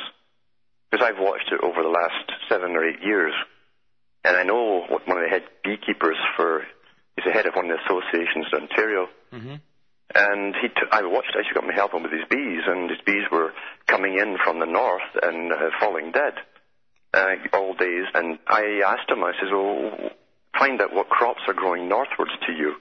Because 0.90 1.06
I've 1.06 1.20
watched 1.22 1.52
it 1.52 1.60
over 1.62 1.82
the 1.82 1.88
last 1.88 2.32
seven 2.48 2.72
or 2.72 2.88
eight 2.88 3.02
years 3.02 3.34
and 4.24 4.36
I 4.36 4.42
know 4.42 4.84
what 4.88 5.06
one 5.06 5.18
of 5.18 5.24
the 5.24 5.30
head 5.30 5.44
beekeepers 5.62 6.16
for, 6.36 6.64
he's 7.16 7.24
the 7.24 7.32
head 7.32 7.46
of 7.46 7.54
one 7.54 7.70
of 7.70 7.76
the 7.76 7.84
associations 7.84 8.46
in 8.52 8.62
Ontario. 8.62 9.06
Mm-hmm. 9.32 9.56
And 10.14 10.54
he, 10.60 10.68
t- 10.68 10.92
I 10.92 11.02
watched, 11.04 11.32
I 11.34 11.40
actually 11.40 11.54
got 11.54 11.66
me 11.66 11.74
helping 11.74 12.02
with 12.02 12.12
his 12.12 12.28
bees, 12.30 12.62
and 12.66 12.88
his 12.88 13.00
bees 13.04 13.24
were 13.32 13.52
coming 13.86 14.18
in 14.18 14.36
from 14.42 14.60
the 14.60 14.66
north 14.66 15.08
and 15.22 15.52
uh, 15.52 15.70
falling 15.80 16.12
dead 16.12 16.34
uh, 17.12 17.34
all 17.52 17.74
days. 17.74 18.06
And 18.14 18.38
I 18.46 18.80
asked 18.86 19.10
him, 19.10 19.24
I 19.24 19.32
says, 19.40 19.50
well, 19.50 20.10
find 20.58 20.80
out 20.80 20.94
what 20.94 21.08
crops 21.08 21.40
are 21.48 21.54
growing 21.54 21.88
northwards 21.88 22.32
to 22.46 22.52
you. 22.52 22.76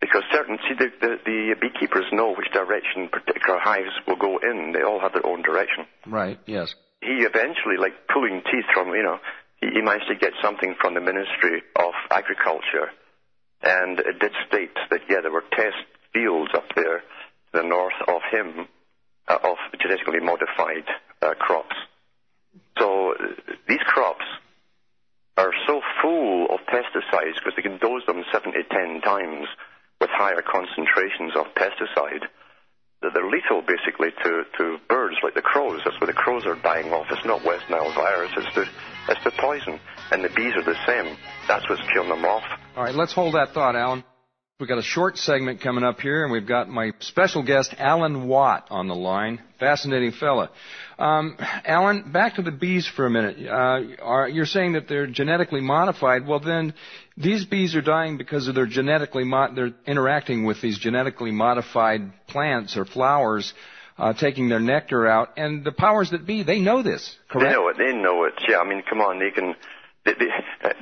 Because 0.00 0.22
certain, 0.32 0.58
see, 0.68 0.74
the, 0.78 0.88
the, 1.00 1.16
the 1.26 1.54
beekeepers 1.60 2.06
know 2.12 2.32
which 2.32 2.50
direction 2.52 3.08
particular 3.10 3.58
hives 3.58 3.90
will 4.06 4.16
go 4.16 4.38
in. 4.38 4.72
They 4.72 4.82
all 4.82 5.00
have 5.00 5.12
their 5.12 5.26
own 5.26 5.42
direction. 5.42 5.86
Right, 6.06 6.38
yes. 6.46 6.72
He 7.02 7.26
eventually, 7.26 7.76
like 7.78 8.06
pulling 8.12 8.42
teeth 8.46 8.66
from, 8.72 8.88
you 8.94 9.02
know, 9.02 9.18
he 9.60 9.80
managed 9.80 10.08
to 10.08 10.14
get 10.14 10.32
something 10.42 10.74
from 10.80 10.94
the 10.94 11.00
Ministry 11.00 11.62
of 11.76 11.92
Agriculture, 12.10 12.90
and 13.62 13.98
it 13.98 14.18
did 14.20 14.32
state 14.46 14.76
that, 14.90 15.00
yeah, 15.08 15.20
there 15.20 15.32
were 15.32 15.44
test 15.52 15.76
fields 16.12 16.50
up 16.54 16.66
there 16.74 16.98
to 16.98 17.04
the 17.52 17.62
north 17.62 17.98
of 18.06 18.22
him 18.30 18.68
uh, 19.26 19.38
of 19.42 19.56
genetically 19.80 20.20
modified 20.20 20.84
uh, 21.22 21.34
crops. 21.34 21.76
So 22.78 23.14
these 23.68 23.82
crops 23.84 24.24
are 25.36 25.52
so 25.66 25.80
full 26.02 26.46
of 26.46 26.60
pesticides 26.66 27.34
because 27.34 27.54
they 27.56 27.62
can 27.62 27.78
dose 27.78 28.06
them 28.06 28.24
seven 28.32 28.52
to 28.52 28.62
ten 28.64 29.00
times 29.00 29.46
with 30.00 30.10
higher 30.10 30.42
concentrations 30.42 31.32
of 31.36 31.46
pesticide 31.54 32.26
they're 33.00 33.30
lethal 33.30 33.62
basically 33.62 34.10
to, 34.24 34.44
to 34.58 34.78
birds 34.88 35.16
like 35.22 35.34
the 35.34 35.42
crows. 35.42 35.80
That's 35.84 35.98
where 36.00 36.06
the 36.06 36.12
crows 36.12 36.46
are 36.46 36.56
dying 36.56 36.92
off. 36.92 37.06
It's 37.10 37.24
not 37.24 37.44
West 37.44 37.64
Nile 37.70 37.92
virus, 37.94 38.32
it's 38.36 38.54
the, 38.54 38.66
it's 39.08 39.24
the 39.24 39.32
poison. 39.38 39.78
And 40.10 40.24
the 40.24 40.30
bees 40.30 40.54
are 40.56 40.64
the 40.64 40.76
same. 40.86 41.16
That's 41.46 41.68
what's 41.68 41.82
killing 41.92 42.08
them 42.08 42.24
off. 42.24 42.44
All 42.76 42.84
right, 42.84 42.94
let's 42.94 43.12
hold 43.12 43.34
that 43.34 43.50
thought, 43.52 43.76
Alan. 43.76 44.04
We've 44.60 44.68
got 44.68 44.78
a 44.78 44.82
short 44.82 45.18
segment 45.18 45.60
coming 45.60 45.84
up 45.84 46.00
here, 46.00 46.24
and 46.24 46.32
we've 46.32 46.44
got 46.44 46.68
my 46.68 46.90
special 46.98 47.44
guest, 47.44 47.76
Alan 47.78 48.26
Watt, 48.26 48.66
on 48.70 48.88
the 48.88 48.94
line. 48.96 49.40
Fascinating 49.60 50.10
fella. 50.10 50.50
Um, 50.98 51.36
Alan, 51.38 52.10
back 52.10 52.34
to 52.34 52.42
the 52.42 52.50
bees 52.50 52.84
for 52.84 53.06
a 53.06 53.10
minute. 53.10 53.36
Uh, 53.46 54.02
are, 54.02 54.28
you're 54.28 54.46
saying 54.46 54.72
that 54.72 54.88
they're 54.88 55.06
genetically 55.06 55.60
modified. 55.60 56.26
Well, 56.26 56.40
then 56.40 56.74
these 57.16 57.44
bees 57.44 57.76
are 57.76 57.82
dying 57.82 58.18
because 58.18 58.48
of 58.48 58.56
their 58.56 58.66
genetically 58.66 59.22
mo- 59.22 59.54
they're 59.54 59.74
interacting 59.86 60.44
with 60.44 60.60
these 60.60 60.76
genetically 60.76 61.30
modified 61.30 62.12
plants 62.26 62.76
or 62.76 62.84
flowers. 62.84 63.54
Uh, 63.96 64.12
taking 64.12 64.48
their 64.48 64.60
nectar 64.60 65.08
out, 65.08 65.30
and 65.36 65.64
the 65.64 65.72
powers 65.72 66.10
that 66.10 66.24
be, 66.24 66.44
they 66.44 66.60
know 66.60 66.84
this, 66.84 67.16
correct? 67.28 67.50
They 67.50 67.52
know 67.52 67.68
it. 67.68 67.76
They 67.78 67.92
know 67.92 68.24
it. 68.24 68.34
Yeah, 68.48 68.58
I 68.58 68.68
mean, 68.68 68.84
come 68.88 69.00
on, 69.00 69.18
they 69.18 69.32
can, 69.32 69.56
they, 70.04 70.14
they, 70.14 70.26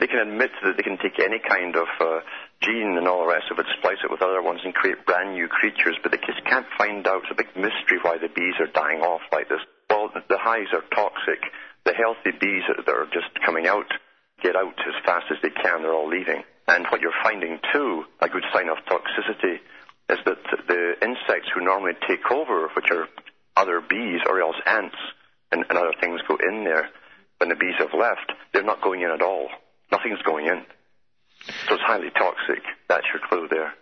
they 0.01 0.07
can 0.07 0.19
admit 0.19 0.51
that 0.63 0.77
they 0.77 0.83
can 0.83 0.99
take 0.99 1.19
any 1.19 1.39
kind 1.39 1.77
of 1.77 1.87
uh, 1.99 2.21
gene 2.63 2.97
and 2.97 3.07
all 3.07 3.21
the 3.21 3.33
rest 3.33 3.51
of 3.51 3.59
it, 3.59 3.67
splice 3.79 4.01
it 4.03 4.11
with 4.11 4.23
other 4.23 4.43
ones, 4.43 4.61
and 4.65 4.75
create 4.75 5.05
brand 5.07 5.35
new 5.35 5.49
creatures, 5.49 5.97
but 6.03 6.13
they 6.13 6.19
just 6.19 6.45
can't 6.45 6.67
find 6.79 7.07
out. 7.07 7.23
It's 7.23 7.33
a 7.33 7.43
big 7.43 7.55
mystery 7.57 7.99
why 8.03 8.19
the 8.19 8.29
bees 8.29 8.55
are 8.61 8.71
dying 8.73 9.01
off 9.01 9.23
like 9.33 9.49
this. 9.49 9.61
Well, 9.91 10.11
the 10.15 10.39
hives 10.39 10.73
are 10.73 10.85
toxic. 10.95 11.41
The 11.85 11.95
healthy 11.95 12.37
bees 12.39 12.65
that 12.67 12.89
are 12.89 13.07
just 13.13 13.31
coming 13.45 13.67
out 13.67 13.87
get 14.43 14.57
out 14.57 14.75
as 14.81 15.05
fast 15.05 15.27
as 15.31 15.39
they 15.43 15.51
can. 15.51 15.83
They're 15.83 15.95
all 15.95 16.09
leaving. 16.09 16.43
And 16.69 16.87
what 16.91 17.01
you're 17.01 17.15
finding 17.23 17.61
too, 17.73 18.05
a 18.21 18.29
good 18.29 18.45
sign 18.53 18.69
of 18.69 18.79
toxicity, 18.91 19.63
is 20.11 20.19
that 20.25 20.39
the 20.67 20.95
insects 21.03 21.51
who 21.55 21.63
normally 21.63 21.95
take 22.07 22.31
over, 22.31 22.69
which 22.75 22.91
are 22.91 23.09
other 23.57 23.81
bees 23.81 24.21
or 24.27 24.41
else 24.41 24.57
ants 24.67 24.97
and, 25.53 25.65
and 25.69 25.79
other 25.79 25.95
things 26.01 26.21
go 26.29 26.37
in 26.37 26.65
there, 26.65 26.91
when 27.39 27.51
the 27.51 27.57
bees 27.57 27.75
have 27.79 27.95
left, 27.95 28.33
they're 28.53 28.63
not 28.63 28.83
going 28.83 29.03
in 29.03 29.11
at 29.11 29.23
all. 29.23 29.49
Nothing's 29.93 30.23
going 30.23 30.47
in. 30.47 30.65
So 31.69 31.75
it's 31.75 31.85
highly 31.85 32.11
toxic. 32.11 32.63
That's 32.89 33.07
your 33.13 33.23
clue 33.29 33.49
there. 33.49 33.73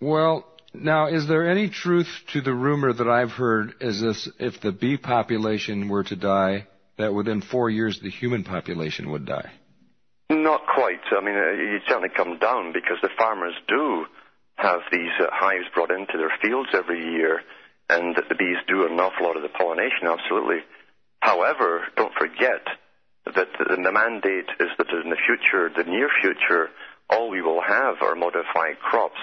Well, 0.00 0.46
now, 0.74 1.08
is 1.08 1.28
there 1.28 1.48
any 1.48 1.68
truth 1.68 2.08
to 2.32 2.40
the 2.40 2.54
rumor 2.54 2.92
that 2.92 3.08
I've 3.08 3.32
heard 3.32 3.74
is 3.80 4.00
this 4.00 4.28
if 4.38 4.60
the 4.60 4.72
bee 4.72 4.96
population 4.96 5.88
were 5.88 6.04
to 6.04 6.16
die, 6.16 6.66
that 6.96 7.12
within 7.12 7.42
four 7.42 7.68
years 7.68 8.00
the 8.00 8.10
human 8.10 8.44
population 8.44 9.10
would 9.10 9.26
die? 9.26 9.50
Not 10.30 10.62
quite. 10.66 11.00
I 11.10 11.20
mean, 11.20 11.36
uh, 11.36 11.50
you'd 11.52 11.82
certainly 11.86 12.08
come 12.08 12.38
down 12.38 12.72
because 12.72 12.96
the 13.02 13.10
farmers 13.18 13.54
do 13.68 14.06
have 14.56 14.80
these 14.90 15.12
uh, 15.20 15.26
hives 15.30 15.66
brought 15.74 15.90
into 15.90 16.16
their 16.16 16.32
fields 16.40 16.70
every 16.72 17.00
year, 17.12 17.42
and 17.90 18.16
the 18.16 18.34
bees 18.34 18.56
do 18.66 18.86
an 18.86 18.98
awful 18.98 19.26
lot 19.26 19.36
of 19.36 19.42
the 19.42 19.50
pollination, 19.50 20.08
absolutely. 20.08 20.60
However, 21.20 21.84
don't 21.96 22.14
forget 22.14 22.64
that 23.26 23.48
the 23.58 23.92
mandate 23.92 24.48
is 24.58 24.68
that 24.78 24.88
in 24.88 25.10
the 25.10 25.20
future, 25.26 25.70
the 25.76 25.88
near 25.88 26.08
future, 26.20 26.70
all 27.10 27.30
we 27.30 27.42
will 27.42 27.60
have 27.60 28.02
are 28.02 28.14
modified 28.14 28.78
crops, 28.80 29.20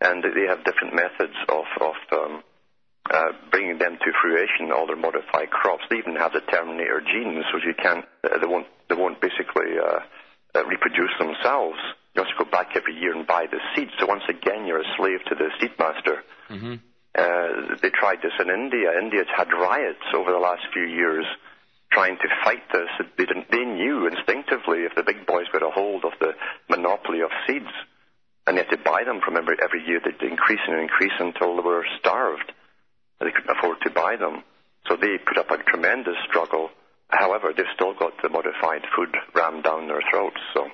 and 0.00 0.22
they 0.22 0.46
have 0.48 0.64
different 0.64 0.94
methods 0.94 1.34
of, 1.48 1.64
of 1.80 1.94
um, 2.12 2.42
uh, 3.10 3.32
bringing 3.50 3.78
them 3.78 3.98
to 3.98 4.12
fruition, 4.22 4.72
all 4.72 4.86
their 4.86 4.96
modified 4.96 5.50
crops. 5.50 5.84
They 5.90 5.98
even 5.98 6.16
have 6.16 6.32
the 6.32 6.40
Terminator 6.40 7.00
genes, 7.00 7.44
so 7.50 7.58
you 7.58 7.74
can't, 7.74 8.04
uh, 8.24 8.38
they 8.38 8.46
won't, 8.46 8.66
they 8.88 8.94
won't 8.94 9.20
basically 9.20 9.78
uh, 9.78 10.00
uh, 10.54 10.64
reproduce 10.64 11.12
themselves. 11.18 11.78
You 12.14 12.22
have 12.22 12.30
to 12.36 12.44
go 12.44 12.50
back 12.50 12.76
every 12.76 12.94
year 12.94 13.16
and 13.16 13.26
buy 13.26 13.46
the 13.50 13.60
seeds. 13.74 13.92
So 13.98 14.06
once 14.06 14.24
again, 14.28 14.66
you're 14.66 14.80
a 14.80 14.94
slave 14.96 15.20
to 15.28 15.34
the 15.34 15.50
seed 15.60 15.72
master. 15.78 16.22
Mm-hmm. 16.48 16.74
Uh, 17.14 17.76
they 17.82 17.90
tried 17.90 18.18
this 18.22 18.32
in 18.38 18.50
India. 18.50 18.90
India's 18.98 19.30
had 19.34 19.48
riots 19.52 20.06
over 20.14 20.30
the 20.30 20.38
last 20.38 20.62
few 20.72 20.84
years 20.84 21.24
trying 21.92 22.16
to 22.16 22.28
fight 22.44 22.62
this. 22.72 22.88
They, 23.18 23.26
they 23.50 23.64
knew 23.64 24.06
instinctively 24.06 24.84
if 24.84 24.94
the 24.94 25.02
big 25.02 25.26
boys 25.26 25.46
got 25.52 25.62
a 25.62 25.70
hold 25.70 26.04
of 26.04 26.12
the 26.20 26.32
monopoly 26.68 27.20
of 27.20 27.30
seeds, 27.46 27.72
and 28.46 28.56
they 28.56 28.62
had 28.62 28.70
to 28.70 28.82
buy 28.82 29.04
them 29.04 29.20
from 29.24 29.36
every, 29.36 29.56
every 29.62 29.84
year, 29.86 30.00
they'd 30.02 30.28
increase 30.28 30.60
and 30.66 30.80
increase 30.80 31.14
until 31.18 31.56
they 31.56 31.62
were 31.62 31.84
starved. 31.98 32.52
They 33.20 33.30
couldn't 33.30 33.56
afford 33.56 33.78
to 33.82 33.90
buy 33.90 34.16
them. 34.16 34.42
So 34.88 34.96
they 34.96 35.18
put 35.18 35.38
up 35.38 35.50
a 35.50 35.62
tremendous 35.70 36.16
struggle. 36.28 36.70
However, 37.08 37.52
they've 37.54 37.66
still 37.74 37.94
got 37.94 38.12
the 38.22 38.28
modified 38.28 38.82
food 38.96 39.14
rammed 39.34 39.64
down 39.64 39.88
their 39.88 40.02
throats. 40.10 40.40
So 40.54 40.68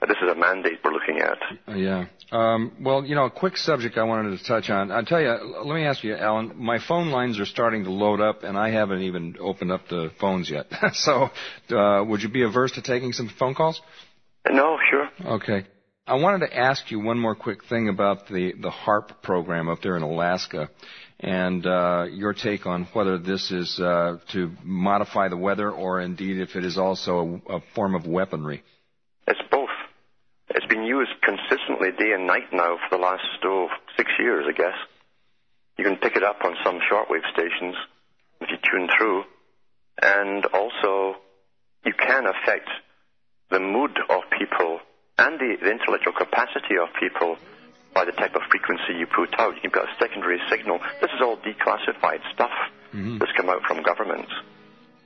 uh, 0.00 0.06
this 0.06 0.16
is 0.22 0.30
a 0.30 0.34
mandate 0.34 0.78
we're 0.84 0.92
looking 0.92 1.20
at. 1.20 1.38
Uh, 1.68 1.76
yeah. 1.76 2.06
Um, 2.32 2.72
well, 2.80 3.04
you 3.04 3.14
know, 3.14 3.24
a 3.24 3.30
quick 3.30 3.56
subject 3.56 3.96
I 3.96 4.02
wanted 4.04 4.36
to 4.36 4.44
touch 4.44 4.68
on. 4.68 4.90
I'll 4.90 5.04
tell 5.04 5.20
you, 5.20 5.28
let 5.64 5.74
me 5.74 5.84
ask 5.84 6.02
you, 6.02 6.16
Alan, 6.16 6.52
my 6.56 6.78
phone 6.78 7.08
lines 7.08 7.38
are 7.38 7.46
starting 7.46 7.84
to 7.84 7.90
load 7.90 8.20
up, 8.20 8.42
and 8.42 8.58
I 8.58 8.70
haven't 8.70 9.02
even 9.02 9.36
opened 9.40 9.72
up 9.72 9.88
the 9.88 10.10
phones 10.20 10.50
yet. 10.50 10.66
so, 10.92 11.30
uh, 11.70 12.04
would 12.04 12.22
you 12.22 12.28
be 12.28 12.42
averse 12.42 12.72
to 12.72 12.82
taking 12.82 13.12
some 13.12 13.28
phone 13.38 13.54
calls? 13.54 13.80
No, 14.50 14.78
sure. 14.90 15.08
Okay. 15.24 15.66
I 16.08 16.14
wanted 16.14 16.46
to 16.46 16.56
ask 16.56 16.90
you 16.90 17.00
one 17.00 17.18
more 17.18 17.34
quick 17.34 17.64
thing 17.64 17.88
about 17.88 18.28
the, 18.28 18.52
the 18.60 18.70
HAARP 18.70 19.22
program 19.22 19.68
up 19.68 19.82
there 19.82 19.96
in 19.96 20.02
Alaska 20.02 20.70
and 21.18 21.66
uh, 21.66 22.06
your 22.10 22.32
take 22.32 22.66
on 22.66 22.84
whether 22.92 23.18
this 23.18 23.50
is 23.50 23.80
uh, 23.80 24.18
to 24.32 24.52
modify 24.62 25.28
the 25.28 25.36
weather 25.36 25.70
or 25.70 26.00
indeed 26.00 26.38
if 26.38 26.54
it 26.54 26.64
is 26.64 26.78
also 26.78 27.40
a, 27.48 27.56
a 27.56 27.60
form 27.74 27.94
of 27.94 28.06
weaponry. 28.06 28.62
It's 29.26 29.40
both. 29.50 29.65
It's 30.50 30.66
been 30.66 30.84
used 30.84 31.10
consistently 31.22 31.90
day 31.92 32.12
and 32.12 32.26
night 32.26 32.52
now 32.52 32.78
for 32.78 32.96
the 32.96 33.02
last 33.02 33.24
oh, 33.44 33.68
six 33.96 34.10
years, 34.18 34.46
I 34.48 34.52
guess. 34.52 34.76
You 35.76 35.84
can 35.84 35.96
pick 35.96 36.16
it 36.16 36.22
up 36.22 36.44
on 36.44 36.56
some 36.64 36.78
shortwave 36.90 37.28
stations 37.32 37.74
if 38.40 38.50
you 38.50 38.56
tune 38.62 38.88
through, 38.96 39.24
and 40.00 40.46
also 40.46 41.16
you 41.84 41.92
can 41.92 42.26
affect 42.26 42.68
the 43.50 43.60
mood 43.60 43.98
of 44.08 44.22
people 44.38 44.80
and 45.18 45.38
the, 45.38 45.56
the 45.62 45.70
intellectual 45.70 46.12
capacity 46.12 46.76
of 46.80 46.88
people 47.00 47.36
by 47.94 48.04
the 48.04 48.12
type 48.12 48.34
of 48.34 48.42
frequency 48.50 48.94
you 48.98 49.06
put 49.06 49.32
out. 49.38 49.54
You 49.54 49.62
can 49.62 49.70
put 49.70 49.84
a 49.84 49.94
secondary 49.98 50.40
signal. 50.50 50.78
This 51.00 51.10
is 51.10 51.20
all 51.22 51.38
declassified 51.38 52.20
stuff 52.34 52.52
mm-hmm. 52.92 53.18
that's 53.18 53.32
come 53.36 53.48
out 53.48 53.62
from 53.66 53.82
governments. 53.82 54.30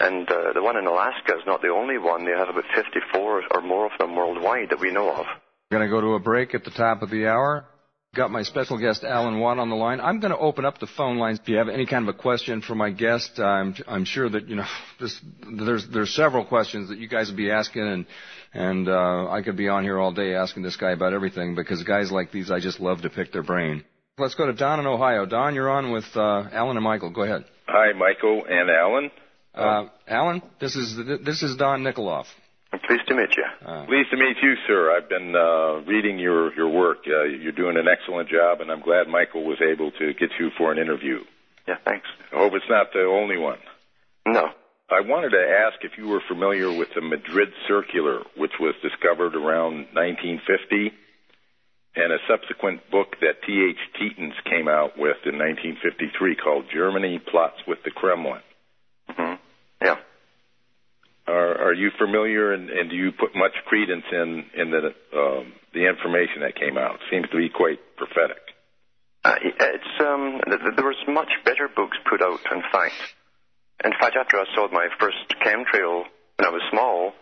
And 0.01 0.28
uh, 0.30 0.55
the 0.55 0.62
one 0.62 0.78
in 0.78 0.86
Alaska 0.86 1.34
is 1.34 1.44
not 1.46 1.61
the 1.61 1.68
only 1.68 1.98
one. 1.98 2.24
They 2.24 2.32
have 2.32 2.48
about 2.48 2.64
54 2.74 3.42
or 3.51 3.61
more 3.61 3.84
of 3.84 3.92
them 3.98 4.16
worldwide 4.16 4.70
that 4.70 4.80
we 4.80 4.90
know 4.90 5.11
of. 5.12 5.26
We're 5.70 5.78
going 5.78 5.90
to 5.90 5.94
go 5.94 6.01
to 6.01 6.14
a 6.14 6.18
break 6.18 6.55
at 6.55 6.64
the 6.64 6.70
top 6.70 7.03
of 7.03 7.11
the 7.11 7.26
hour. 7.26 7.66
Got 8.14 8.32
my 8.32 8.42
special 8.42 8.76
guest 8.76 9.05
Alan 9.05 9.38
Watt 9.38 9.59
on 9.59 9.68
the 9.68 9.76
line. 9.76 10.01
I'm 10.01 10.18
going 10.18 10.32
to 10.32 10.38
open 10.38 10.64
up 10.64 10.80
the 10.80 10.88
phone 10.88 11.18
lines. 11.18 11.38
If 11.40 11.48
you 11.48 11.59
have 11.59 11.68
any 11.68 11.86
kind 11.86 12.09
of 12.09 12.14
a 12.14 12.18
question 12.18 12.61
for 12.61 12.74
my 12.74 12.90
guest, 12.90 13.38
I'm 13.38 13.76
I'm 13.86 14.05
sure 14.05 14.28
that 14.28 14.48
you 14.48 14.57
know 14.57 14.66
this, 15.01 15.20
there's 15.48 15.86
there's 15.86 16.12
several 16.16 16.44
questions 16.44 16.88
that 16.88 16.98
you 16.98 17.07
guys 17.07 17.30
will 17.30 17.36
be 17.36 17.53
asking, 17.53 17.82
and 17.82 18.07
and 18.53 18.88
uh, 18.88 19.30
I 19.30 19.42
could 19.42 19.57
be 19.57 19.68
on 19.68 19.84
here 19.84 19.96
all 19.96 20.11
day 20.11 20.34
asking 20.34 20.64
this 20.64 20.74
guy 20.76 20.90
about 20.90 21.12
everything 21.12 21.55
because 21.55 21.84
guys 21.84 22.11
like 22.11 22.32
these 22.32 22.51
I 22.51 22.59
just 22.59 22.80
love 22.80 23.03
to 23.03 23.11
pick 23.11 23.32
their 23.32 23.44
brain. 23.44 23.84
Let's 24.18 24.34
go 24.34 24.46
to 24.46 24.55
Don 24.55 24.80
in 24.80 24.86
Ohio. 24.86 25.24
Don, 25.24 25.55
you're 25.55 25.70
on 25.70 25.92
with 25.92 26.05
uh, 26.16 26.48
Alan 26.51 26.76
and 26.76 26.82
Michael. 26.82 27.11
Go 27.11 27.22
ahead. 27.22 27.44
Hi, 27.68 27.92
Michael 27.92 28.42
and 28.48 28.68
Alan. 28.70 29.11
Uh, 29.55 29.86
Alan, 30.07 30.42
this 30.61 30.76
is 30.76 30.96
this 31.24 31.42
is 31.42 31.57
Don 31.57 31.82
Nikoloff. 31.82 32.26
I'm 32.72 32.78
pleased 32.80 33.09
to 33.09 33.14
meet 33.16 33.30
you. 33.36 33.44
Uh, 33.66 33.84
Pleased 33.86 34.11
to 34.11 34.16
meet 34.16 34.36
you, 34.42 34.55
sir. 34.68 34.96
I've 34.96 35.09
been 35.09 35.34
uh, 35.34 35.80
reading 35.90 36.18
your 36.20 36.55
your 36.55 36.68
work. 36.68 36.98
Uh, 37.07 37.24
you're 37.24 37.53
doing 37.53 37.76
an 37.76 37.86
excellent 37.88 38.28
job, 38.28 38.61
and 38.61 38.70
I'm 38.70 38.80
glad 38.80 39.09
Michael 39.09 39.44
was 39.44 39.59
able 39.61 39.90
to 39.92 40.14
get 40.14 40.30
you 40.38 40.51
for 40.57 40.70
an 40.70 40.78
interview. 40.78 41.18
Yeah, 41.66 41.76
thanks. 41.84 42.07
I 42.32 42.36
hope 42.36 42.53
it's 42.55 42.70
not 42.70 42.92
the 42.92 43.03
only 43.03 43.38
one. 43.38 43.59
No. 44.26 44.51
I 44.88 45.01
wanted 45.01 45.30
to 45.30 45.38
ask 45.38 45.84
if 45.84 45.98
you 45.98 46.09
were 46.09 46.20
familiar 46.26 46.76
with 46.76 46.88
the 46.94 47.01
Madrid 47.01 47.51
Circular, 47.68 48.22
which 48.36 48.53
was 48.59 48.74
discovered 48.82 49.36
around 49.36 49.86
1950, 49.94 50.92
and 51.94 52.12
a 52.12 52.18
subsequent 52.28 52.88
book 52.90 53.14
that 53.20 53.42
T.H. 53.46 53.78
Tetens 53.98 54.34
came 54.44 54.66
out 54.66 54.98
with 54.98 55.18
in 55.26 55.38
1953 55.38 56.36
called 56.36 56.64
Germany 56.74 57.18
Plots 57.18 57.62
with 57.68 57.78
the 57.84 57.90
Kremlin. 57.92 58.40
Yeah. 59.83 59.97
Are, 61.26 61.68
are 61.68 61.74
you 61.74 61.91
familiar, 61.99 62.53
and, 62.53 62.70
and 62.70 62.91
do 62.91 62.97
you 62.97 63.12
put 63.12 63.37
much 63.37 63.53
credence 63.66 64.05
in 64.11 64.45
in 64.57 64.70
the 64.70 64.95
um, 65.16 65.53
the 65.72 65.87
information 65.89 66.41
that 66.43 66.57
came 66.57 66.76
out? 66.76 66.97
It 66.97 67.01
seems 67.11 67.28
to 67.31 67.37
be 67.37 67.49
quite 67.49 67.78
prophetic. 67.97 68.43
Uh, 69.22 69.37
it's 69.43 70.01
um, 70.01 70.41
there 70.47 70.85
was 70.85 70.97
much 71.07 71.31
better 71.45 71.68
books 71.68 71.97
put 72.09 72.22
out. 72.22 72.41
In 72.51 72.62
fact, 72.72 72.95
in 73.85 73.93
fact, 73.93 74.16
after 74.16 74.39
I 74.39 74.45
saw 74.55 74.68
my 74.72 74.89
first 74.99 75.18
chemtrail 75.45 76.05
when 76.37 76.49
I 76.49 76.51
was 76.51 76.62
small, 76.70 77.12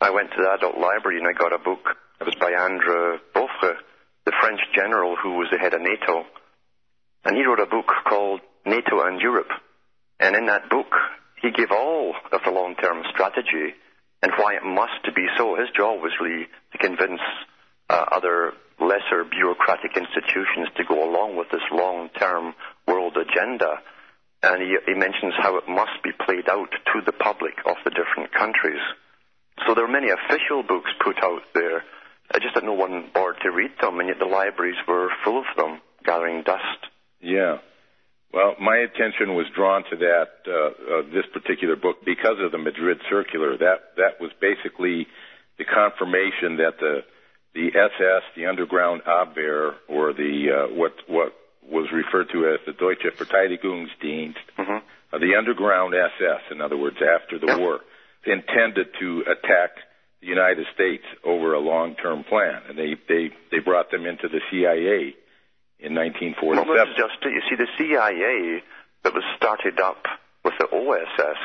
I 0.00 0.10
went 0.10 0.30
to 0.30 0.36
the 0.42 0.50
adult 0.50 0.78
library 0.78 1.18
and 1.18 1.26
I 1.26 1.32
got 1.32 1.52
a 1.52 1.58
book. 1.58 1.96
It 2.20 2.24
was 2.24 2.34
by 2.40 2.52
Andre 2.52 3.18
Beaufre, 3.32 3.78
the 4.26 4.32
French 4.40 4.60
general 4.74 5.16
who 5.16 5.38
was 5.38 5.48
the 5.50 5.58
head 5.58 5.74
of 5.74 5.80
NATO, 5.80 6.26
and 7.24 7.36
he 7.36 7.44
wrote 7.44 7.60
a 7.60 7.66
book 7.66 7.86
called 8.08 8.40
NATO 8.66 9.00
and 9.06 9.20
Europe. 9.20 9.50
And 10.20 10.34
in 10.34 10.46
that 10.46 10.68
book, 10.68 10.90
he 11.42 11.50
gave 11.50 11.70
all 11.70 12.14
of 12.32 12.40
the 12.44 12.50
long-term 12.50 13.04
strategy 13.12 13.74
and 14.22 14.32
why 14.36 14.54
it 14.54 14.64
must 14.64 15.14
be 15.14 15.26
so. 15.36 15.56
His 15.56 15.70
job 15.76 16.02
was 16.02 16.12
really 16.20 16.46
to 16.72 16.78
convince 16.78 17.20
uh, 17.88 18.04
other 18.12 18.52
lesser 18.80 19.24
bureaucratic 19.24 19.96
institutions 19.96 20.68
to 20.76 20.84
go 20.84 21.08
along 21.08 21.36
with 21.36 21.48
this 21.50 21.62
long-term 21.72 22.54
world 22.86 23.16
agenda. 23.16 23.80
And 24.42 24.62
he, 24.62 24.76
he 24.86 24.94
mentions 24.94 25.34
how 25.38 25.56
it 25.56 25.68
must 25.68 26.02
be 26.02 26.10
played 26.12 26.48
out 26.48 26.70
to 26.70 27.00
the 27.04 27.12
public 27.12 27.54
of 27.66 27.76
the 27.84 27.90
different 27.90 28.32
countries. 28.32 28.82
So 29.66 29.74
there 29.74 29.84
are 29.84 29.90
many 29.90 30.08
official 30.10 30.62
books 30.62 30.90
put 31.02 31.18
out 31.22 31.42
there, 31.54 31.82
I 32.30 32.38
just 32.38 32.54
that 32.54 32.64
no 32.64 32.74
one 32.74 33.10
bothered 33.12 33.40
to 33.42 33.50
read 33.50 33.72
them, 33.80 33.98
and 33.98 34.08
yet 34.08 34.18
the 34.18 34.26
libraries 34.26 34.76
were 34.86 35.08
full 35.24 35.38
of 35.38 35.46
them, 35.56 35.80
gathering 36.04 36.42
dust. 36.42 36.86
Yeah. 37.20 37.58
Well, 38.32 38.56
my 38.60 38.76
attention 38.76 39.34
was 39.34 39.46
drawn 39.56 39.84
to 39.90 39.96
that 39.96 40.28
uh, 40.46 40.52
uh, 40.52 41.02
this 41.12 41.24
particular 41.32 41.76
book 41.76 42.04
because 42.04 42.36
of 42.40 42.52
the 42.52 42.58
Madrid 42.58 42.98
Circular. 43.08 43.56
That 43.56 43.96
that 43.96 44.20
was 44.20 44.30
basically 44.40 45.06
the 45.56 45.64
confirmation 45.64 46.58
that 46.58 46.78
the 46.78 47.04
the 47.54 47.68
SS, 47.68 48.22
the 48.36 48.46
Underground 48.46 49.02
Abwehr, 49.06 49.72
or 49.88 50.12
the 50.12 50.68
uh, 50.68 50.74
what 50.74 50.92
what 51.06 51.32
was 51.62 51.88
referred 51.92 52.28
to 52.32 52.48
as 52.48 52.60
the 52.66 52.72
Deutsche 52.72 53.08
Verteidigungsdienst, 53.16 54.36
mm-hmm. 54.58 54.76
uh, 55.12 55.18
the 55.18 55.34
Underground 55.36 55.94
SS, 55.94 56.42
in 56.50 56.60
other 56.60 56.76
words, 56.76 56.96
after 56.96 57.38
the 57.38 57.46
Yep. 57.46 57.58
war, 57.58 57.80
intended 58.24 58.88
to 59.00 59.22
attack 59.22 59.70
the 60.20 60.26
United 60.26 60.66
States 60.74 61.04
over 61.24 61.54
a 61.54 61.60
long-term 61.60 62.24
plan, 62.24 62.60
and 62.68 62.76
they 62.76 62.94
they 63.08 63.30
they 63.50 63.58
brought 63.58 63.90
them 63.90 64.04
into 64.04 64.28
the 64.28 64.40
CIA 64.50 65.14
in 65.80 65.94
Well, 65.94 66.10
1947. 66.10 66.66
this 66.74 66.88
is 66.90 66.96
just. 66.96 67.18
You 67.22 67.42
see, 67.48 67.56
the 67.56 67.70
CIA 67.78 68.62
that 69.04 69.14
was 69.14 69.24
started 69.36 69.78
up 69.80 70.04
with 70.44 70.54
the 70.58 70.66
OSS, 70.66 71.38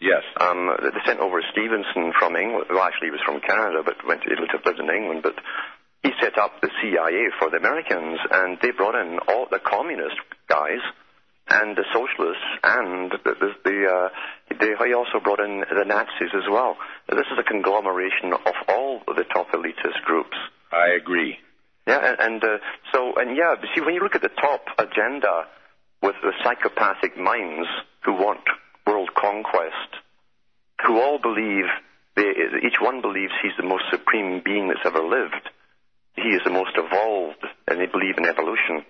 yes. 0.00 0.22
um, 0.40 0.70
they 0.82 1.00
sent 1.06 1.20
over 1.20 1.40
Stephenson 1.52 2.12
from 2.18 2.36
England. 2.36 2.66
Well, 2.70 2.84
actually, 2.84 3.08
he 3.08 3.16
was 3.16 3.24
from 3.24 3.40
Canada, 3.40 3.82
but 3.84 3.96
went 4.06 4.22
to 4.22 4.28
lived 4.30 4.80
in 4.80 4.90
England. 4.90 5.22
But 5.22 5.36
he 6.02 6.12
set 6.20 6.38
up 6.38 6.60
the 6.60 6.70
CIA 6.80 7.32
for 7.38 7.50
the 7.50 7.56
Americans, 7.56 8.18
and 8.30 8.58
they 8.62 8.70
brought 8.70 8.94
in 8.94 9.18
all 9.28 9.46
the 9.50 9.58
communist 9.58 10.16
guys 10.48 10.80
and 11.50 11.76
the 11.76 11.84
socialists, 11.92 12.44
and 12.62 13.10
the, 13.24 13.32
the, 13.40 13.50
the 13.64 13.76
uh, 13.88 14.08
they, 14.60 14.74
he 14.86 14.92
also 14.92 15.18
brought 15.22 15.40
in 15.40 15.64
the 15.64 15.84
Nazis 15.84 16.34
as 16.34 16.44
well. 16.50 16.76
This 17.08 17.26
is 17.32 17.38
a 17.38 17.42
conglomeration 17.42 18.32
of 18.32 18.54
all 18.68 19.00
the 19.06 19.24
top 19.24 19.48
elitist 19.52 20.02
groups. 20.04 20.36
I 20.72 20.88
agree. 21.00 21.38
Yeah, 21.88 22.16
and, 22.20 22.44
uh, 22.44 22.58
so, 22.92 23.14
and 23.16 23.34
yeah, 23.34 23.54
see, 23.74 23.80
when 23.80 23.94
you 23.94 24.00
look 24.00 24.14
at 24.14 24.20
the 24.20 24.28
top 24.28 24.60
agenda 24.76 25.46
with 26.02 26.16
the 26.22 26.32
psychopathic 26.44 27.16
minds 27.16 27.66
who 28.04 28.12
want 28.12 28.42
world 28.86 29.14
conquest, 29.14 29.96
who 30.86 31.00
all 31.00 31.18
believe, 31.18 31.64
they, 32.14 32.28
each 32.66 32.76
one 32.78 33.00
believes 33.00 33.32
he's 33.42 33.56
the 33.56 33.66
most 33.66 33.84
supreme 33.90 34.42
being 34.44 34.68
that's 34.68 34.84
ever 34.84 35.02
lived. 35.02 35.48
He 36.14 36.28
is 36.28 36.42
the 36.44 36.50
most 36.50 36.72
evolved, 36.76 37.42
and 37.66 37.80
they 37.80 37.86
believe 37.86 38.18
in 38.18 38.26
evolution 38.26 38.84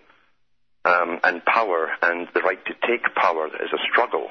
um, 0.84 1.20
and 1.22 1.44
power 1.44 1.90
and 2.03 2.26
the 2.34 2.40
right 2.40 2.64
to 2.66 2.74
take 2.84 3.14
power 3.14 3.46
is 3.46 3.70
a 3.72 3.78
struggle. 3.92 4.28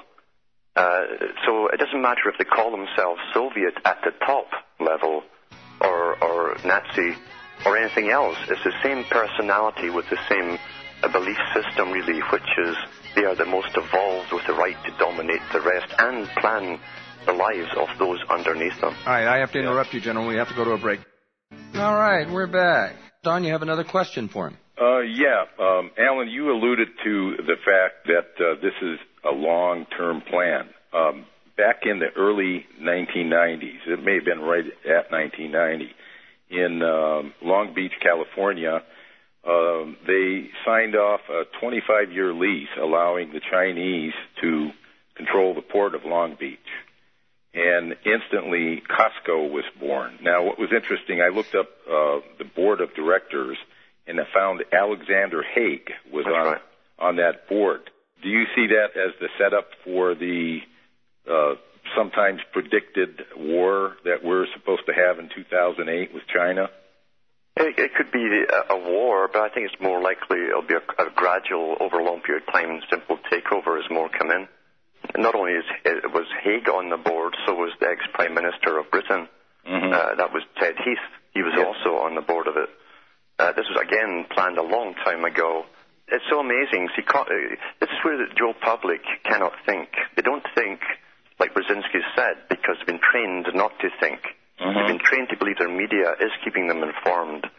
Uh, 0.76 1.04
so 1.46 1.68
it 1.68 1.80
doesn't 1.80 2.02
matter 2.02 2.28
if 2.28 2.38
they 2.38 2.44
call 2.44 2.72
themselves 2.72 3.22
Soviet 3.34 3.76
at 3.86 4.00
the 4.04 4.12
top 4.26 4.48
level 4.80 5.24
or, 5.80 6.22
or 6.22 6.58
Nazi 6.66 7.16
or 7.66 7.78
anything 7.78 8.10
else. 8.10 8.38
It's 8.50 8.64
the 8.64 8.74
same 8.84 9.04
personality 9.06 9.90
with 9.90 10.06
the 10.10 10.18
same 10.30 10.58
uh, 11.04 11.12
belief 11.12 11.38
system, 11.54 11.92
really, 11.92 12.20
which 12.32 12.50
is 12.66 12.76
they 13.16 13.26
are 13.26 13.36
the 13.36 13.46
most 13.46 13.70
evolved 13.76 14.32
with 14.32 14.46
the 14.46 14.54
right 14.54 14.78
to 14.86 14.92
dominate 14.98 15.42
the 15.52 15.62
rest 15.62 15.94
and 16.00 16.28
plan 16.42 16.80
the 17.26 17.34
lives 17.34 17.70
of 17.76 17.88
those 18.00 18.20
underneath 18.30 18.80
them. 18.80 18.96
All 19.06 19.14
right, 19.14 19.28
I 19.28 19.38
have 19.40 19.52
to 19.52 19.60
interrupt 19.60 19.94
you, 19.94 20.02
gentlemen. 20.02 20.30
We 20.32 20.38
have 20.38 20.50
to 20.50 20.56
go 20.56 20.64
to 20.64 20.72
a 20.72 20.78
break. 20.78 21.00
All 21.76 21.96
right, 21.96 22.30
we're 22.30 22.48
back. 22.48 22.96
Don, 23.24 23.44
you 23.44 23.52
have 23.52 23.62
another 23.62 23.84
question 23.84 24.30
for 24.30 24.48
him. 24.48 24.58
Uh, 24.80 25.00
yeah, 25.00 25.46
um, 25.60 25.92
Alan, 25.98 26.30
you 26.30 26.52
alluded 26.52 26.88
to 27.04 27.36
the 27.38 27.56
fact 27.66 28.06
that 28.06 28.44
uh, 28.44 28.56
this 28.62 28.74
is 28.82 29.00
a 29.26 29.34
long-term 29.34 30.22
plan. 30.30 30.70
Um, 30.94 31.26
back 31.58 31.82
in 31.84 32.00
the 32.00 32.10
early 32.16 32.66
1990s, 32.80 33.88
it 33.88 34.04
may 34.04 34.16
have 34.16 34.26
been 34.26 34.40
right 34.40 34.66
at 34.86 35.12
1990, 35.12 35.90
in 36.50 36.82
um, 36.82 37.34
Long 37.42 37.74
Beach, 37.74 37.94
California, 38.02 38.84
um, 39.48 39.98
they 40.06 40.50
signed 40.66 40.96
off 40.96 41.22
a 41.30 41.44
25-year 41.64 42.34
lease 42.34 42.70
allowing 42.82 43.32
the 43.32 43.42
Chinese 43.52 44.14
to 44.42 44.72
control 45.16 45.54
the 45.54 45.62
port 45.62 45.96
of 45.96 46.06
Long 46.06 46.36
Beach. 46.40 46.60
And 47.54 47.96
instantly, 48.06 48.84
Costco 48.88 49.50
was 49.52 49.64
born. 49.80 50.20
Now, 50.22 50.44
what 50.44 50.60
was 50.60 50.70
interesting, 50.76 51.22
I 51.22 51.30
looked 51.30 51.56
up 51.56 51.70
uh, 51.90 52.20
the 52.38 52.46
board 52.56 52.82
of 52.82 52.94
directors, 52.94 53.58
and 54.06 54.20
I 54.20 54.26
found 54.34 54.64
Alexander 54.72 55.42
Haig 55.44 55.90
was 56.12 56.26
That's 56.26 56.36
on 56.36 56.46
right. 56.46 56.62
on 57.00 57.16
that 57.16 57.48
board. 57.50 57.90
Do 58.22 58.30
you 58.30 58.46
see 58.56 58.68
that 58.68 59.00
as 59.00 59.14
the 59.20 59.30
setup 59.40 59.70
for 59.84 60.14
the 60.14 60.60
uh, 61.30 61.56
sometimes 61.96 62.42
predicted 62.52 63.22
war 63.36 63.98
that 64.06 64.24
we're 64.24 64.46
supposed 64.54 64.86
to 64.88 64.94
have 64.94 65.20
in 65.20 65.30
2008 65.34 66.14
with 66.14 66.24
China? 66.34 66.70
It, 67.58 67.78
it 67.80 67.96
could 67.96 68.12
be 68.12 68.22
a, 68.70 68.78
war, 68.78 69.28
but 69.32 69.42
I 69.42 69.50
think 69.50 69.72
it's 69.72 69.82
more 69.82 70.00
likely 70.02 70.38
it'll 70.48 70.62
be 70.62 70.76
a, 70.76 71.02
a 71.02 71.10
gradual, 71.16 71.76
over 71.80 72.00
a 72.00 72.04
long 72.04 72.22
period 72.22 72.44
of 72.48 72.54
time, 72.54 72.82
simple 72.90 73.18
takeover 73.32 73.80
as 73.84 73.90
more 73.90 74.10
come 74.10 74.30
in. 74.32 74.48
Not 75.18 75.34
only 75.36 75.54
is, 75.54 75.66
it 75.86 76.12
was 76.14 76.26
Haig 76.44 76.70
on 76.70 76.90
the 76.90 76.98
board, 76.98 77.36
so 77.46 77.56
was 77.56 77.72
the 77.80 77.88
ex-prime 77.88 78.34
minister 78.34 78.78
of 78.78 78.92
Britain. 78.92 79.28
Mhm. 79.68 79.92
Uh, 79.94 80.16
that 80.16 80.32
was 80.34 80.44
Ted 80.60 80.76
Heath. 80.84 80.98
He 81.34 81.42
was 81.42 81.54
Yes. 81.56 81.66
also 81.66 81.98
on 81.98 82.16
the 82.16 82.22
board 82.22 82.48
of 82.48 82.58
it. 82.58 82.70
Uh, 83.40 83.52
this 83.54 83.66
was 83.70 83.78
again 83.82 84.26
planned 84.32 84.58
a 84.58 84.64
long 84.64 84.94
time 84.96 85.26
ago. 85.26 85.66
It's 86.08 86.24
so 86.30 86.40
amazing. 86.40 86.90
See, 86.96 87.04
uh, 87.08 87.24
this 87.80 87.90
is 87.90 88.00
where 88.04 88.18
the 88.18 88.34
Joe 88.36 88.54
public 88.54 89.02
cannot 89.24 89.54
think. 89.66 89.90
They 90.16 90.22
don't 90.22 90.46
think, 90.56 90.80
like 91.40 91.54
Brzezinski 91.54 92.02
said, 92.16 92.50
because 92.50 92.78
they've 92.78 92.88
been 92.88 93.00
trained 93.12 93.48
not 93.54 93.72
to 93.80 93.90
think. 94.00 94.22
Mhm. 94.60 94.74
They've 94.74 94.88
been 94.88 95.06
trained 95.06 95.30
to 95.30 95.38
believe 95.38 95.58
their 95.58 95.70
media 95.70 96.14
is 96.20 96.32
keeping 96.44 96.68
them 96.68 96.84
informed 96.84 97.50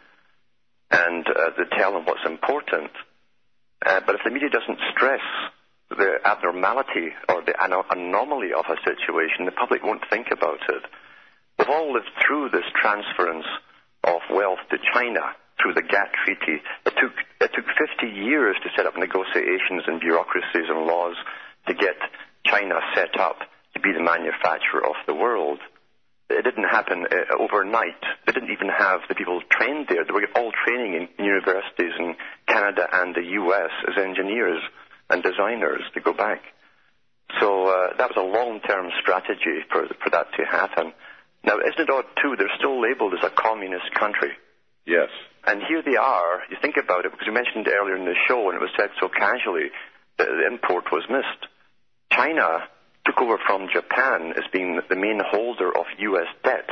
and 0.91 1.27
uh, 1.27 1.51
they 1.57 1.65
tell 1.77 1.93
them 1.93 2.05
what's 2.05 2.25
important. 2.25 2.91
Uh, 3.85 4.01
but 4.05 4.15
if 4.15 4.21
the 4.23 4.31
media 4.31 4.49
doesn't 4.49 4.79
stress 4.91 5.21
the 5.89 6.19
abnormality 6.25 7.13
or 7.29 7.41
the 7.41 7.55
ano- 7.63 7.85
anomaly 7.89 8.53
of 8.53 8.65
a 8.69 8.75
situation, 8.83 9.45
the 9.45 9.51
public 9.51 9.83
won't 9.83 10.03
think 10.09 10.27
about 10.31 10.59
it. 10.69 10.83
We've 11.57 11.69
all 11.69 11.93
lived 11.93 12.09
through 12.25 12.49
this 12.49 12.65
transference 12.75 13.45
of 14.03 14.21
wealth 14.31 14.59
to 14.71 14.77
China 14.93 15.21
through 15.61 15.73
the 15.73 15.81
GATT 15.81 16.13
treaty. 16.25 16.61
It 16.85 16.93
took, 16.95 17.13
it 17.41 17.51
took 17.53 17.65
50 17.65 18.07
years 18.07 18.55
to 18.63 18.69
set 18.75 18.85
up 18.85 18.97
negotiations 18.97 19.83
and 19.87 19.99
bureaucracies 19.99 20.69
and 20.69 20.85
laws 20.85 21.15
to 21.67 21.73
get 21.73 21.95
China 22.45 22.79
set 22.95 23.19
up 23.19 23.39
to 23.79 23.87
be 23.87 23.93
the 23.93 24.03
manufacturer 24.03 24.85
of 24.85 24.95
the 25.07 25.15
world. 25.15 25.59
It 26.29 26.43
didn't 26.43 26.69
happen 26.69 27.07
uh, 27.09 27.41
overnight. 27.41 28.03
They 28.25 28.33
didn't 28.33 28.51
even 28.51 28.69
have 28.69 29.01
the 29.07 29.15
people 29.15 29.41
trained 29.49 29.87
there. 29.89 30.03
They 30.05 30.11
were 30.11 30.27
all 30.35 30.51
training 30.65 30.93
in 30.93 31.25
universities 31.25 31.93
in 31.97 32.15
Canada 32.47 32.87
and 32.91 33.15
the 33.15 33.23
U.S. 33.23 33.71
as 33.87 33.97
engineers 33.97 34.61
and 35.09 35.23
designers 35.23 35.81
to 35.95 36.01
go 36.01 36.13
back. 36.13 36.41
So 37.39 37.65
uh, 37.65 37.97
that 37.97 38.09
was 38.13 38.17
a 38.17 38.25
long-term 38.25 38.91
strategy 39.01 39.65
for, 39.71 39.87
for 40.03 40.09
that 40.11 40.27
to 40.37 40.45
happen. 40.45 40.93
Now, 41.43 41.57
isn't 41.57 41.79
it 41.79 41.89
odd, 41.89 42.05
too, 42.21 42.35
they're 42.37 42.51
still 42.57 42.81
labeled 42.81 43.13
as 43.13 43.23
a 43.23 43.33
communist 43.33 43.93
country. 43.97 44.33
Yes. 44.85 45.09
And 45.45 45.61
here 45.67 45.81
they 45.81 45.95
are, 45.95 46.43
you 46.49 46.57
think 46.61 46.75
about 46.77 47.05
it, 47.05 47.11
because 47.11 47.25
you 47.25 47.33
mentioned 47.33 47.67
earlier 47.67 47.95
in 47.95 48.05
the 48.05 48.17
show, 48.27 48.49
and 48.49 48.55
it 48.57 48.61
was 48.61 48.73
said 48.77 48.89
so 48.99 49.07
casually, 49.09 49.69
that 50.17 50.27
the 50.27 50.45
import 50.45 50.91
was 50.91 51.03
missed. 51.09 51.47
China 52.11 52.67
took 53.05 53.21
over 53.21 53.37
from 53.45 53.67
Japan 53.73 54.33
as 54.37 54.43
being 54.51 54.79
the 54.89 54.95
main 54.95 55.19
holder 55.23 55.69
of 55.69 55.85
U.S. 55.97 56.27
debt. 56.43 56.69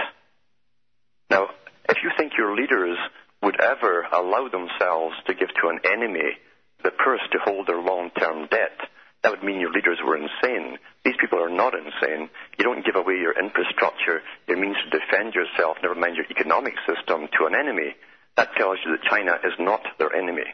Now, 1.30 1.47
if 1.89 1.97
you 2.03 2.11
think 2.17 2.34
your 2.38 2.55
leaders 2.55 2.97
would 3.41 3.59
ever 3.59 4.05
allow 4.11 4.47
themselves 4.49 5.15
to 5.28 5.34
give 5.34 5.49
to 5.49 5.69
an 5.69 5.80
enemy 5.86 6.38
the 6.84 6.91
purse 6.91 7.21
to 7.32 7.39
hold 7.43 7.67
their 7.67 7.82
long-term 7.82 8.47
debt, 8.47 8.78
that 9.23 9.32
would 9.32 9.43
mean 9.43 9.59
your 9.59 9.71
leaders 9.71 9.99
were 10.05 10.15
insane. 10.15 10.78
These 11.03 11.15
people 11.19 11.41
are 11.41 11.49
not 11.49 11.73
insane. 11.73 12.30
You 12.57 12.65
don't 12.65 12.86
give 12.86 12.95
away 12.95 13.15
your 13.15 13.38
infrastructure, 13.38 14.21
your 14.47 14.57
means 14.57 14.78
to 14.84 14.99
defend 14.99 15.34
yourself, 15.34 15.78
never 15.82 15.95
mind 15.95 16.15
your 16.15 16.25
economic 16.30 16.75
system, 16.86 17.28
to 17.38 17.45
an 17.45 17.55
enemy. 17.55 17.95
That 18.36 18.53
tells 18.55 18.78
you 18.86 18.91
that 18.91 19.09
China 19.09 19.34
is 19.43 19.53
not 19.59 19.82
their 19.97 20.13
enemy. 20.13 20.45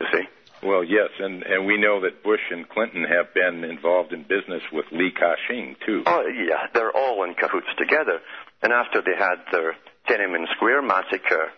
You 0.00 0.06
see? 0.12 0.24
Well, 0.62 0.84
yes, 0.84 1.10
and 1.18 1.42
and 1.42 1.66
we 1.66 1.76
know 1.76 2.00
that 2.02 2.22
Bush 2.22 2.40
and 2.50 2.68
Clinton 2.68 3.04
have 3.04 3.34
been 3.34 3.64
involved 3.64 4.12
in 4.12 4.22
business 4.22 4.62
with 4.72 4.86
Li 4.92 5.10
Ka-shing 5.10 5.76
too. 5.84 6.04
Oh, 6.06 6.22
yeah, 6.28 6.68
they're 6.72 6.96
all 6.96 7.24
in 7.24 7.34
cahoots 7.34 7.74
together. 7.76 8.20
And 8.62 8.72
after 8.72 9.02
they 9.02 9.16
had 9.18 9.42
their 9.50 9.74
Tiananmen 10.08 10.46
Square 10.54 10.82
massacre, 10.82 11.50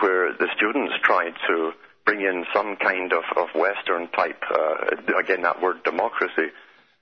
where 0.00 0.32
the 0.32 0.48
students 0.56 0.94
tried 1.02 1.34
to 1.48 1.72
bring 2.06 2.20
in 2.20 2.46
some 2.54 2.76
kind 2.76 3.12
of, 3.12 3.24
of 3.36 3.48
Western 3.54 4.08
type, 4.08 4.42
uh, 4.50 5.18
again, 5.18 5.42
that 5.42 5.60
word 5.60 5.82
democracy, 5.84 6.48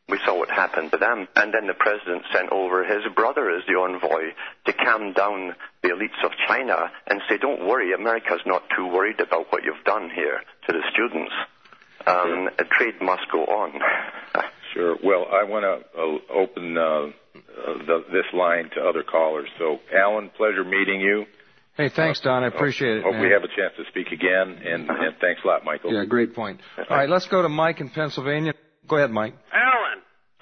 we 0.08 0.18
saw 0.24 0.38
what 0.38 0.50
happened 0.50 0.92
to 0.92 0.98
them. 0.98 1.26
And 1.36 1.52
then 1.52 1.66
the 1.66 1.74
president 1.74 2.24
sent 2.32 2.50
over 2.50 2.84
his 2.84 3.02
brother 3.14 3.50
as 3.50 3.62
the 3.66 3.74
envoy 3.74 4.34
to 4.66 4.72
calm 4.72 5.12
down 5.12 5.54
the 5.82 5.88
elites 5.88 6.24
of 6.24 6.32
China 6.46 6.90
and 7.06 7.20
say, 7.28 7.38
don't 7.38 7.66
worry, 7.66 7.92
America's 7.92 8.42
not 8.46 8.62
too 8.76 8.86
worried 8.86 9.20
about 9.20 9.50
what 9.50 9.64
you've 9.64 9.84
done 9.84 10.10
here 10.14 10.40
to 10.66 10.72
the 10.72 10.82
students. 10.92 11.32
Um, 12.06 12.50
Trade 12.70 13.00
must 13.00 13.30
go 13.32 13.44
on. 13.44 13.80
Sure. 14.74 14.96
Well, 15.04 15.26
I 15.30 15.44
want 15.44 15.62
to 15.62 15.96
uh, 15.96 16.36
open 16.36 16.76
uh, 16.76 16.82
uh, 16.82 17.08
the, 17.86 18.04
this 18.10 18.24
line 18.34 18.70
to 18.74 18.80
other 18.82 19.04
callers. 19.04 19.48
So, 19.56 19.78
Alan, 19.96 20.30
pleasure 20.36 20.64
meeting 20.64 21.00
you. 21.00 21.26
Hey, 21.76 21.90
thanks, 21.90 22.20
Don. 22.20 22.42
I 22.42 22.48
appreciate 22.48 22.96
it. 22.96 23.04
Hope 23.04 23.12
man. 23.12 23.22
we 23.22 23.30
have 23.30 23.44
a 23.44 23.48
chance 23.48 23.74
to 23.76 23.84
speak 23.88 24.08
again, 24.08 24.60
and, 24.66 24.90
and 24.90 25.16
thanks 25.20 25.42
a 25.44 25.46
lot, 25.46 25.64
Michael. 25.64 25.92
Yeah, 25.92 26.04
great 26.04 26.34
point. 26.34 26.60
All 26.76 26.84
right, 26.96 27.08
let's 27.08 27.28
go 27.28 27.42
to 27.42 27.48
Mike 27.48 27.80
in 27.80 27.88
Pennsylvania. 27.90 28.54
Go 28.88 28.96
ahead, 28.96 29.12
Mike. 29.12 29.34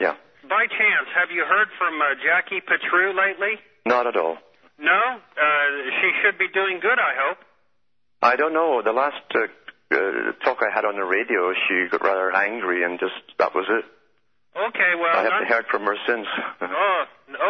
Yeah. 0.01 0.14
by 0.49 0.66
chance, 0.66 1.09
have 1.14 1.30
you 1.30 1.45
heard 1.45 1.68
from 1.78 2.01
uh, 2.01 2.14
Jackie 2.24 2.61
Patru 2.61 3.12
lately? 3.14 3.61
Not 3.86 4.07
at 4.07 4.16
all. 4.16 4.36
No? 4.78 5.01
Uh, 5.18 5.66
she 6.01 6.11
should 6.22 6.38
be 6.38 6.49
doing 6.53 6.80
good, 6.80 6.99
I 6.99 7.12
hope. 7.16 7.38
I 8.22 8.36
don't 8.36 8.53
know. 8.53 8.82
The 8.82 8.93
last 8.93 9.22
uh, 9.34 9.47
uh, 9.95 10.32
talk 10.45 10.59
I 10.62 10.70
had 10.74 10.84
on 10.84 10.97
the 10.97 11.05
radio, 11.05 11.53
she 11.68 11.88
got 11.90 12.03
rather 12.03 12.34
angry, 12.34 12.84
and 12.84 12.99
just 12.99 13.14
that 13.38 13.55
was 13.55 13.66
it. 13.68 13.84
Okay, 14.55 14.93
well, 15.01 15.16
I 15.16 15.22
haven't 15.22 15.49
heard 15.49 15.66
from 15.70 15.82
her 15.82 15.97
since. 16.07 16.26
oh, 16.61 17.05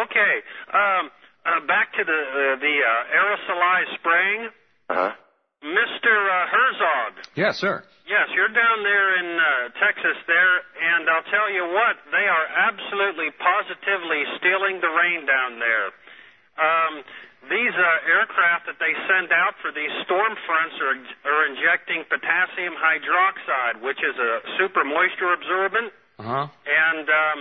okay. 0.05 0.33
Um, 0.73 1.11
uh, 1.45 1.59
back 1.67 1.91
to 1.93 2.03
the 2.03 2.11
uh, 2.11 2.55
the 2.59 2.75
uh, 2.79 3.17
aerosolized 3.19 3.93
spraying, 3.99 4.49
uh-huh. 4.89 5.11
Mr. 5.63 6.11
Uh, 6.11 6.45
Herzog. 6.51 7.11
Yes, 7.35 7.57
sir. 7.57 7.83
Yes, 8.03 8.27
you're 8.35 8.51
down 8.51 8.83
there 8.83 9.09
in 9.15 9.27
uh, 9.39 9.47
Texas 9.79 10.19
there, 10.27 10.55
and 10.59 11.07
I'll 11.07 11.27
tell 11.31 11.47
you 11.47 11.63
what, 11.71 11.95
they 12.11 12.27
are 12.27 12.47
absolutely, 12.67 13.31
positively 13.39 14.27
stealing 14.37 14.83
the 14.83 14.91
rain 14.91 15.23
down 15.23 15.63
there. 15.63 15.87
Um, 16.59 16.93
these 17.47 17.75
uh, 17.75 18.11
aircraft 18.11 18.67
that 18.67 18.79
they 18.79 18.91
send 19.07 19.31
out 19.31 19.55
for 19.63 19.71
these 19.71 19.91
storm 20.03 20.35
fronts 20.43 20.75
are, 20.83 20.99
are 21.31 21.43
injecting 21.47 22.03
potassium 22.11 22.75
hydroxide, 22.75 23.79
which 23.83 23.99
is 24.03 24.15
a 24.19 24.31
super 24.59 24.83
moisture 24.83 25.31
absorbent. 25.31 25.91
Uh 26.19 26.23
huh. 26.23 26.45
And 26.67 27.07
um, 27.07 27.39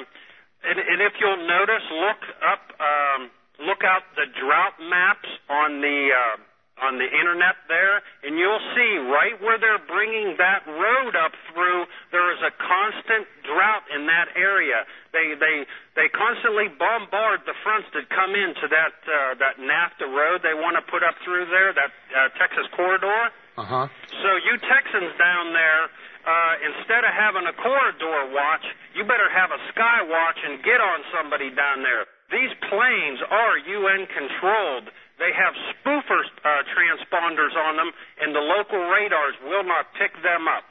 and, 0.62 0.78
and 0.78 0.98
if 1.02 1.14
you'll 1.18 1.42
notice, 1.46 1.82
look 1.90 2.22
up, 2.42 2.62
um, 2.78 3.20
look 3.66 3.82
out 3.82 4.06
the 4.14 4.30
drought 4.30 4.78
maps 4.78 5.28
on 5.50 5.82
the 5.82 5.98
uh, 6.14 6.36
on 6.82 6.98
the 6.98 7.06
internet 7.06 7.54
there, 7.70 8.02
and 8.26 8.34
you'll 8.34 8.66
see 8.74 8.92
right 9.06 9.38
where 9.38 9.56
they're 9.56 9.82
bringing 9.86 10.34
that 10.36 10.66
road 10.66 11.14
up 11.14 11.30
through. 11.54 11.86
There 12.10 12.28
is 12.34 12.42
a 12.42 12.50
constant 12.58 13.30
drought 13.46 13.86
in 13.94 14.10
that 14.10 14.34
area. 14.34 14.82
They 15.14 15.38
they 15.38 15.62
they 15.94 16.10
constantly 16.10 16.68
bombard 16.74 17.46
the 17.46 17.54
fronts 17.62 17.86
that 17.94 18.10
come 18.10 18.34
into 18.34 18.66
that 18.66 18.94
uh, 19.06 19.38
that 19.38 19.62
NAFTA 19.62 20.10
road 20.10 20.42
they 20.42 20.58
want 20.58 20.74
to 20.74 20.84
put 20.90 21.06
up 21.06 21.14
through 21.22 21.46
there, 21.46 21.70
that 21.72 21.90
uh, 22.10 22.28
Texas 22.36 22.66
corridor. 22.74 23.30
Uh 23.54 23.62
huh. 23.62 23.86
So 24.10 24.28
you 24.42 24.58
Texans 24.58 25.12
down 25.20 25.52
there, 25.54 25.82
uh, 26.26 26.54
instead 26.66 27.04
of 27.04 27.12
having 27.14 27.46
a 27.46 27.54
corridor 27.54 28.32
watch, 28.34 28.64
you 28.96 29.04
better 29.04 29.28
have 29.30 29.54
a 29.54 29.60
sky 29.70 30.02
watch 30.08 30.38
and 30.42 30.58
get 30.64 30.80
on 30.80 31.04
somebody 31.14 31.54
down 31.54 31.84
there. 31.84 32.08
These 32.32 32.56
planes 32.72 33.20
are 33.28 33.60
UN 33.60 34.08
controlled. 34.08 34.88
They 35.18 35.30
have 35.32 35.54
spoofer 35.74 36.22
uh, 36.44 36.48
transponders 36.74 37.54
on 37.56 37.76
them, 37.76 37.92
and 38.20 38.34
the 38.34 38.40
local 38.40 38.78
radars 38.78 39.34
will 39.44 39.64
not 39.64 39.86
pick 39.98 40.12
them 40.22 40.48
up. 40.48 40.64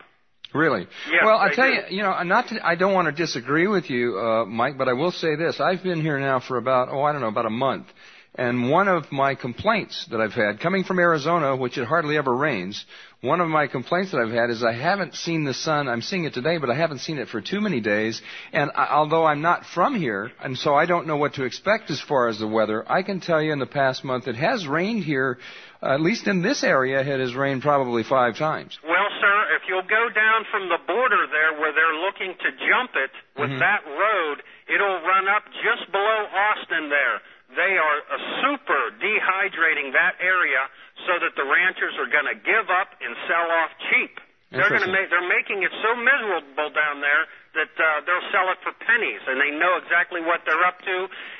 Really? 0.54 0.88
Yes, 1.10 1.22
well, 1.24 1.38
I 1.38 1.54
tell 1.54 1.68
do. 1.68 1.74
you, 1.74 1.82
you 1.98 2.04
know, 2.04 2.22
not 2.24 2.50
to, 2.50 2.60
I 2.66 2.76
don't 2.76 2.94
want 2.94 3.08
to 3.08 3.14
disagree 3.14 3.68
with 3.68 3.90
you, 3.90 4.20
uh, 4.20 4.46
Mike, 4.46 4.78
but 4.78 4.90
I 4.90 4.94
will 4.94 5.12
say 5.12 5.36
this. 5.36 5.62
I've 5.62 5.82
been 5.82 6.02
here 6.02 6.20
now 6.20 6.42
for 6.42 6.58
about, 6.58 6.90
oh, 6.90 7.02
I 7.04 7.14
don't 7.14 7.22
know, 7.22 7.30
about 7.30 7.46
a 7.46 7.52
month. 7.52 7.88
And 8.36 8.70
one 8.70 8.88
of 8.88 9.12
my 9.12 9.36
complaints 9.36 10.08
that 10.10 10.22
I've 10.22 10.32
had, 10.32 10.62
coming 10.62 10.84
from 10.86 11.00
Arizona, 11.00 11.56
which 11.56 11.78
it 11.78 11.86
hardly 11.86 12.18
ever 12.18 12.34
rains, 12.34 12.86
one 13.22 13.40
of 13.40 13.48
my 13.48 13.68
complaints 13.68 14.12
that 14.12 14.18
I've 14.18 14.34
had 14.34 14.50
is 14.50 14.64
I 14.64 14.74
haven't 14.74 15.14
seen 15.14 15.44
the 15.44 15.54
sun. 15.54 15.88
I'm 15.88 16.02
seeing 16.02 16.26
it 16.26 16.34
today, 16.34 16.58
but 16.58 16.72
I 16.72 16.76
haven't 16.76 17.00
seen 17.00 17.20
it 17.20 17.30
for 17.30 17.40
too 17.40 17.62
many 17.62 17.80
days. 17.80 18.20
And 18.52 18.72
I, 18.76 18.88
although 18.90 19.26
I'm 19.26 19.42
not 19.42 19.66
from 19.66 19.94
here, 19.94 20.32
and 20.42 20.58
so 20.58 20.74
I 20.74 20.88
don't 20.88 21.06
know 21.06 21.18
what 21.18 21.36
to 21.36 21.44
expect 21.44 21.92
as 21.92 22.02
far 22.02 22.30
as 22.30 22.40
the 22.40 22.48
weather, 22.48 22.84
I 22.90 23.04
can 23.04 23.22
tell 23.22 23.42
you 23.42 23.54
in 23.54 23.60
the 23.60 23.70
past 23.70 24.04
month 24.04 24.28
it 24.28 24.36
has 24.36 24.66
rained 24.66 25.04
here, 25.04 25.38
uh, 25.84 25.94
at 25.94 26.02
least 26.02 26.28
in 26.28 26.42
this 26.42 26.64
area, 26.64 27.00
it 27.02 27.20
has 27.20 27.36
rained 27.36 27.62
probably 27.62 28.02
five 28.02 28.38
times. 28.38 28.80
Well, 28.84 29.10
sir, 29.22 29.56
if 29.56 29.70
you'll 29.70 29.86
go 29.86 30.10
down 30.10 30.46
from 30.50 30.70
the 30.70 30.80
border 30.88 31.28
there 31.30 31.62
where 31.62 31.74
they're 31.74 32.02
looking 32.02 32.34
to 32.34 32.50
jump 32.68 32.92
it 32.96 33.12
with 33.38 33.52
Mhm. 33.52 33.60
that 33.60 33.86
road, 33.86 34.42
it'll 34.68 35.00
run 35.06 35.28
up 35.28 35.46
just 35.62 35.92
below 35.92 36.26
Austin 36.34 36.90
there. 36.90 37.22
They 37.56 37.78
are 37.78 37.98
uh, 38.00 38.18
super 38.42 38.92
dehydrating 38.98 39.92
that 39.94 40.16
area 40.22 40.70
so 41.08 41.20
that 41.22 41.34
the 41.36 41.46
ranchers 41.46 41.96
are 42.02 42.10
going 42.10 42.30
to 42.30 42.38
give 42.42 42.68
up 42.70 42.94
and 43.02 43.12
sell 43.28 43.48
off 43.62 43.72
cheap. 43.90 44.20
They're 44.52 44.68
going 44.68 44.84
to 44.84 44.92
Interesting. 44.92 45.00
make 45.00 45.08
they're 45.08 45.32
making 45.32 45.60
it 45.64 45.72
so 45.80 45.96
miserable 45.96 46.76
down 46.76 47.00
there 47.00 47.24
that 47.56 47.72
uh, 47.72 48.04
they'll 48.04 48.28
sell 48.36 48.52
it 48.52 48.60
for 48.64 48.76
pennies, 48.84 49.24
and 49.24 49.40
they 49.40 49.52
know 49.56 49.80
exactly 49.80 50.20
what 50.20 50.44
they're 50.44 50.64
up 50.68 50.80
to. 50.84 50.98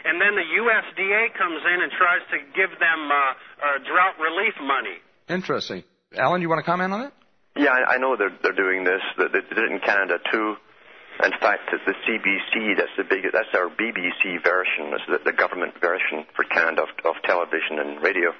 And 0.08 0.16
then 0.20 0.36
the 0.40 0.48
USDA 0.48 1.36
comes 1.36 1.60
in 1.60 1.78
and 1.84 1.92
tries 1.92 2.24
to 2.32 2.38
give 2.56 2.72
them 2.80 3.02
uh, 3.12 3.16
uh, 3.20 3.78
drought 3.84 4.16
relief 4.16 4.56
money. 4.64 5.04
Interesting. 5.28 5.84
Alan, 6.16 6.40
you 6.42 6.48
want 6.48 6.60
to 6.64 6.68
comment 6.68 6.92
on 6.96 7.02
it? 7.08 7.14
Yeah, 7.60 7.76
I, 7.76 7.96
I 7.96 7.98
know 8.00 8.16
they're 8.16 8.32
they're 8.44 8.56
doing 8.56 8.88
this. 8.88 9.04
They, 9.20 9.28
they 9.28 9.44
did 9.44 9.60
it 9.60 9.72
in 9.76 9.80
Canada 9.84 10.16
too. 10.32 10.56
In 11.20 11.36
fact, 11.44 11.68
it's 11.76 11.84
the 11.84 11.94
CBC. 12.08 12.80
That's 12.80 12.96
the 12.96 13.04
big. 13.04 13.28
That's 13.28 13.52
our 13.54 13.68
BBC 13.68 14.40
version. 14.40 14.96
That's 14.96 15.04
the, 15.08 15.32
the 15.32 15.36
government 15.36 15.76
version 15.84 16.24
for 16.36 16.48
Canada 16.48 16.88
of, 16.88 16.92
of 17.04 17.20
television 17.28 17.76
and 17.80 18.02
radio. 18.02 18.32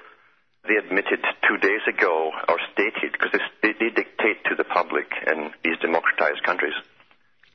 They 0.68 0.76
admitted 0.76 1.18
two 1.48 1.58
days 1.58 1.82
ago, 1.88 2.30
or 2.48 2.56
stated, 2.72 3.12
because 3.12 3.34
they, 3.62 3.72
they 3.72 3.90
dictate 3.90 4.44
to 4.46 4.54
the 4.54 4.64
public 4.64 5.10
in 5.26 5.50
these 5.64 5.78
democratized 5.80 6.44
countries. 6.44 6.74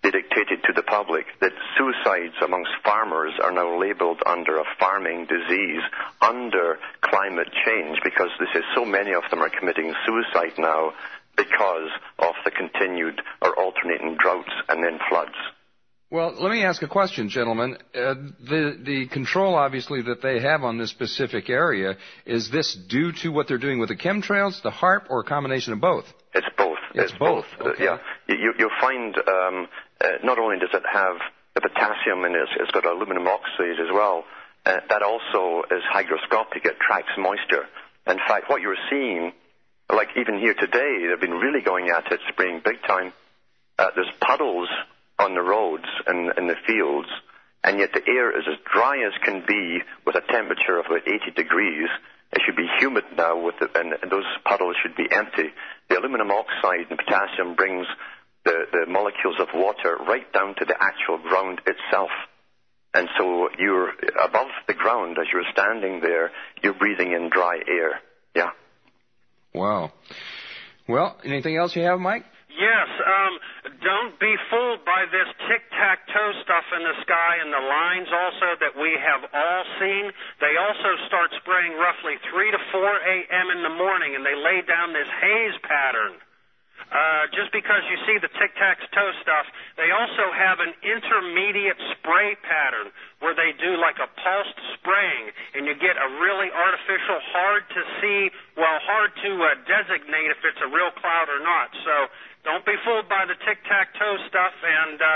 They 0.03 0.11
dictated 0.11 0.63
to 0.63 0.73
the 0.73 0.83
public 0.83 1.25
that 1.39 1.53
suicides 1.77 2.35
amongst 2.43 2.71
farmers 2.83 3.33
are 3.41 3.51
now 3.51 3.79
labeled 3.79 4.21
under 4.25 4.57
a 4.59 4.67
farming 4.79 5.25
disease 5.25 5.81
under 6.21 6.79
climate 7.01 7.49
change 7.65 7.97
because 8.03 8.29
they 8.39 8.45
say 8.53 8.65
so 8.75 8.85
many 8.85 9.13
of 9.13 9.23
them 9.31 9.41
are 9.41 9.49
committing 9.49 9.93
suicide 10.05 10.53
now 10.57 10.93
because 11.35 11.89
of 12.19 12.35
the 12.43 12.51
continued 12.51 13.21
or 13.41 13.57
alternating 13.57 14.17
droughts 14.17 14.53
and 14.69 14.83
then 14.83 14.99
floods. 15.09 15.35
Well, 16.09 16.35
let 16.39 16.51
me 16.51 16.63
ask 16.63 16.81
a 16.83 16.87
question, 16.87 17.27
gentlemen. 17.27 17.77
Uh, 17.93 18.13
the 18.39 18.79
the 18.81 19.07
control, 19.11 19.55
obviously, 19.55 20.01
that 20.03 20.21
they 20.21 20.39
have 20.39 20.63
on 20.63 20.77
this 20.77 20.89
specific 20.89 21.49
area 21.49 21.97
is 22.25 22.49
this 22.49 22.77
due 22.87 23.11
to 23.23 23.29
what 23.29 23.49
they're 23.49 23.57
doing 23.57 23.79
with 23.79 23.89
the 23.89 23.97
chemtrails, 23.97 24.61
the 24.63 24.71
HAARP, 24.71 25.09
or 25.09 25.19
a 25.19 25.23
combination 25.25 25.73
of 25.73 25.81
both? 25.81 26.05
It's 26.33 26.47
both. 26.57 26.77
It's 26.93 27.11
both, 27.19 27.45
Uh, 27.59 27.69
okay. 27.69 27.83
yeah, 27.83 27.97
you, 28.29 28.53
you'll 28.57 28.79
find 28.79 29.15
um, 29.17 29.67
uh, 29.99 30.07
not 30.23 30.39
only 30.39 30.57
does 30.59 30.69
it 30.73 30.83
have 30.91 31.17
the 31.55 31.61
potassium 31.61 32.23
in 32.23 32.33
it, 32.35 32.47
it's 32.59 32.71
got 32.71 32.85
aluminum 32.85 33.27
oxide 33.27 33.79
as 33.79 33.91
well. 33.93 34.23
Uh, 34.65 34.77
that 34.89 35.01
also 35.03 35.63
is 35.69 35.83
hygroscopic. 35.93 36.63
It 36.65 36.77
tracks 36.79 37.11
moisture. 37.17 37.65
In 38.07 38.17
fact, 38.27 38.49
what 38.49 38.61
you're 38.61 38.79
seeing, 38.89 39.33
like 39.93 40.09
even 40.15 40.39
here 40.39 40.53
today, 40.53 41.05
they've 41.09 41.19
been 41.19 41.37
really 41.37 41.61
going 41.61 41.89
at 41.89 42.09
it, 42.11 42.21
spraying 42.29 42.61
big 42.63 42.81
time. 42.87 43.11
Uh, 43.77 43.89
there's 43.95 44.09
puddles 44.21 44.69
on 45.19 45.33
the 45.33 45.41
roads 45.41 45.87
and 46.05 46.31
in 46.37 46.47
the 46.47 46.55
fields, 46.65 47.09
and 47.63 47.79
yet 47.79 47.91
the 47.93 48.05
air 48.07 48.37
is 48.37 48.45
as 48.47 48.57
dry 48.71 48.97
as 49.05 49.13
can 49.23 49.43
be 49.47 49.79
with 50.05 50.15
a 50.15 50.21
temperature 50.31 50.79
of 50.79 50.85
about 50.85 51.07
80 51.07 51.31
degrees. 51.35 51.89
It 52.31 52.41
should 52.45 52.55
be 52.55 52.67
humid 52.79 53.05
now, 53.15 53.39
with 53.39 53.55
the, 53.59 53.69
and, 53.79 53.93
and 54.01 54.11
those 54.11 54.25
puddles 54.45 54.75
should 54.81 54.95
be 54.95 55.07
empty. 55.11 55.49
The 55.89 55.99
aluminum 55.99 56.29
oxide 56.31 56.87
and 56.89 56.99
potassium 56.99 57.55
brings 57.55 57.87
the, 58.45 58.65
the 58.71 58.91
molecules 58.91 59.35
of 59.39 59.47
water 59.53 59.97
right 60.07 60.31
down 60.33 60.55
to 60.55 60.65
the 60.65 60.75
actual 60.79 61.17
ground 61.17 61.61
itself. 61.65 62.09
And 62.93 63.09
so 63.17 63.49
you're 63.59 63.91
above 64.23 64.47
the 64.67 64.73
ground 64.73 65.17
as 65.19 65.27
you're 65.31 65.43
standing 65.51 65.99
there, 66.01 66.31
you're 66.63 66.73
breathing 66.73 67.11
in 67.11 67.29
dry 67.29 67.57
air. 67.67 68.01
Yeah. 68.35 68.51
Wow. 69.53 69.91
Well, 70.87 71.17
anything 71.23 71.57
else 71.57 71.75
you 71.75 71.83
have, 71.83 71.99
Mike? 71.99 72.23
Yes, 72.57 72.89
um, 73.05 73.33
don't 73.85 74.17
be 74.17 74.33
fooled 74.49 74.81
by 74.81 75.05
this 75.13 75.29
tic-tac-toe 75.45 76.41
stuff 76.41 76.65
in 76.73 76.81
the 76.81 76.97
sky 77.05 77.37
and 77.37 77.53
the 77.53 77.61
lines 77.61 78.09
also 78.09 78.57
that 78.57 78.73
we 78.73 78.97
have 78.97 79.29
all 79.29 79.63
seen. 79.77 80.09
They 80.41 80.57
also 80.57 80.89
start 81.05 81.29
spraying 81.37 81.77
roughly 81.77 82.17
3 82.33 82.51
to 82.57 82.61
4 82.73 82.81
a.m. 82.81 83.47
in 83.53 83.61
the 83.61 83.69
morning 83.77 84.17
and 84.17 84.25
they 84.25 84.33
lay 84.33 84.65
down 84.65 84.89
this 84.89 85.05
haze 85.21 85.57
pattern. 85.69 86.17
Uh, 86.87 87.27
just 87.35 87.51
because 87.51 87.83
you 87.91 87.97
see 88.07 88.15
the 88.23 88.31
tic-tac-toe 88.39 89.11
stuff, 89.19 89.45
they 89.75 89.91
also 89.91 90.31
have 90.31 90.63
an 90.63 90.71
intermediate 90.81 91.75
spray 91.93 92.31
pattern 92.47 92.89
where 93.19 93.35
they 93.35 93.51
do 93.59 93.75
like 93.75 93.99
a 93.99 94.07
pulsed 94.07 94.55
spraying, 94.79 95.27
and 95.51 95.67
you 95.67 95.75
get 95.75 95.99
a 95.99 96.09
really 96.23 96.47
artificial, 96.47 97.19
hard 97.35 97.67
to 97.75 97.81
see, 97.99 98.31
well, 98.55 98.79
hard 98.87 99.11
to 99.19 99.31
uh, 99.35 99.47
designate 99.67 100.31
if 100.31 100.39
it's 100.47 100.63
a 100.63 100.69
real 100.71 100.93
cloud 100.95 101.27
or 101.27 101.43
not. 101.43 101.75
So 101.83 102.07
don't 102.47 102.63
be 102.63 102.79
fooled 102.87 103.11
by 103.11 103.27
the 103.27 103.35
tic-tac-toe 103.43 104.15
stuff, 104.31 104.55
and 104.63 104.95
uh, 104.95 105.09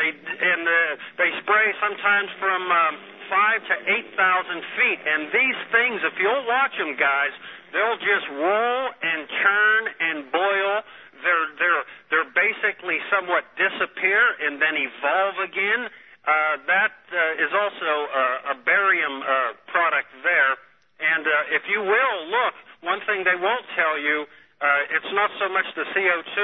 they 0.00 0.08
and 0.16 0.64
uh, 0.64 0.74
they 1.20 1.28
spray 1.44 1.76
sometimes 1.76 2.32
from 2.40 2.62
um, 2.64 2.94
five 3.28 3.60
to 3.68 3.74
eight 3.92 4.08
thousand 4.16 4.64
feet, 4.80 5.00
and 5.04 5.28
these 5.28 5.60
things, 5.68 6.00
if 6.08 6.16
you'll 6.16 6.48
watch 6.48 6.72
them, 6.80 6.96
guys, 6.96 7.36
they'll 7.76 8.00
just 8.00 8.26
roll 8.32 8.80
and 9.04 9.20
churn 9.28 9.82
and 10.00 10.16
boil 10.32 10.80
they're 11.22 11.48
they're 11.60 11.82
they're 12.08 12.32
basically 12.32 12.98
somewhat 13.12 13.44
disappear 13.56 14.20
and 14.40 14.60
then 14.60 14.74
evolve 14.76 15.36
again. 15.44 15.82
Uh, 16.20 16.60
that 16.68 16.92
uh, 17.12 17.44
is 17.44 17.52
also 17.52 17.92
uh, 18.12 18.52
a 18.52 18.56
barium 18.60 19.24
uh, 19.24 19.56
product 19.72 20.12
there. 20.20 20.52
And 21.00 21.24
uh, 21.24 21.56
if 21.56 21.64
you 21.64 21.80
will 21.80 22.18
look, 22.28 22.54
one 22.84 23.00
thing 23.08 23.24
they 23.24 23.40
won't 23.40 23.64
tell 23.72 23.96
you, 23.96 24.28
uh, 24.60 24.94
it's 24.96 25.12
not 25.16 25.30
so 25.40 25.48
much 25.48 25.64
the 25.72 25.88
CO2, 25.96 26.36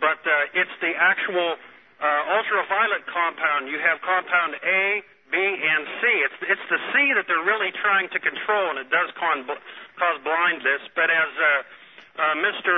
but 0.00 0.20
uh, 0.24 0.58
it's 0.60 0.72
the 0.80 0.96
actual 0.96 1.60
uh, 2.00 2.34
ultraviolet 2.40 3.04
compound. 3.04 3.68
You 3.68 3.76
have 3.84 4.00
compound 4.00 4.56
A, 4.64 5.04
B, 5.28 5.36
and 5.36 5.82
C. 6.00 6.02
It's 6.24 6.40
it's 6.56 6.66
the 6.72 6.80
C 6.90 7.12
that 7.14 7.28
they're 7.28 7.44
really 7.44 7.70
trying 7.84 8.08
to 8.16 8.18
control, 8.18 8.72
and 8.72 8.78
it 8.80 8.88
does 8.88 9.12
con- 9.14 9.44
cause 9.46 10.18
blindness. 10.24 10.82
But 10.96 11.12
as 11.12 11.30
uh, 11.36 11.48
uh, 12.16 12.34
Mr 12.40 12.74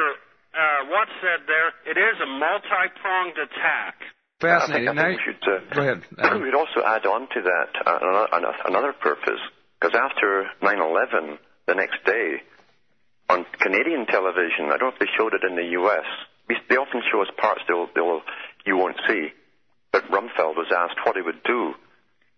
uh, 0.52 0.90
Watt 0.90 1.08
said 1.22 1.46
there, 1.46 1.70
it 1.86 1.96
is 1.96 2.16
a 2.20 2.26
multi-pronged 2.26 3.38
attack. 3.38 4.02
Fascinating. 4.42 4.88
I 4.88 4.92
think, 4.92 4.98
I 4.98 5.02
think 5.06 5.18
we 5.18 5.24
should, 5.24 5.42
uh, 5.46 5.60
go 5.70 5.80
ahead. 5.86 6.00
Adam. 6.18 6.42
we'd 6.42 6.58
also 6.58 6.82
add 6.82 7.06
on 7.06 7.30
to 7.30 7.40
that 7.46 7.70
uh, 7.86 7.98
another, 8.02 8.58
another 8.66 8.92
purpose, 8.92 9.40
because 9.78 9.94
after 9.94 10.50
9/11, 10.60 11.38
the 11.70 11.74
next 11.78 12.04
day, 12.04 12.42
on 13.28 13.46
Canadian 13.60 14.06
television, 14.06 14.66
I 14.66 14.76
don't 14.78 14.90
know 14.90 14.94
if 14.94 14.98
they 14.98 15.10
showed 15.16 15.34
it 15.34 15.44
in 15.48 15.56
the 15.56 15.72
U.S. 15.80 16.04
They 16.68 16.76
often 16.76 17.02
show 17.10 17.22
us 17.22 17.28
parts 17.38 17.62
they'll, 17.68 17.88
they'll 17.94 18.22
you 18.64 18.76
won't 18.76 18.96
see. 19.08 19.28
But 19.92 20.10
Rumsfeld 20.10 20.56
was 20.56 20.72
asked 20.74 20.98
what 21.04 21.16
he 21.16 21.22
would 21.22 21.42
do 21.44 21.74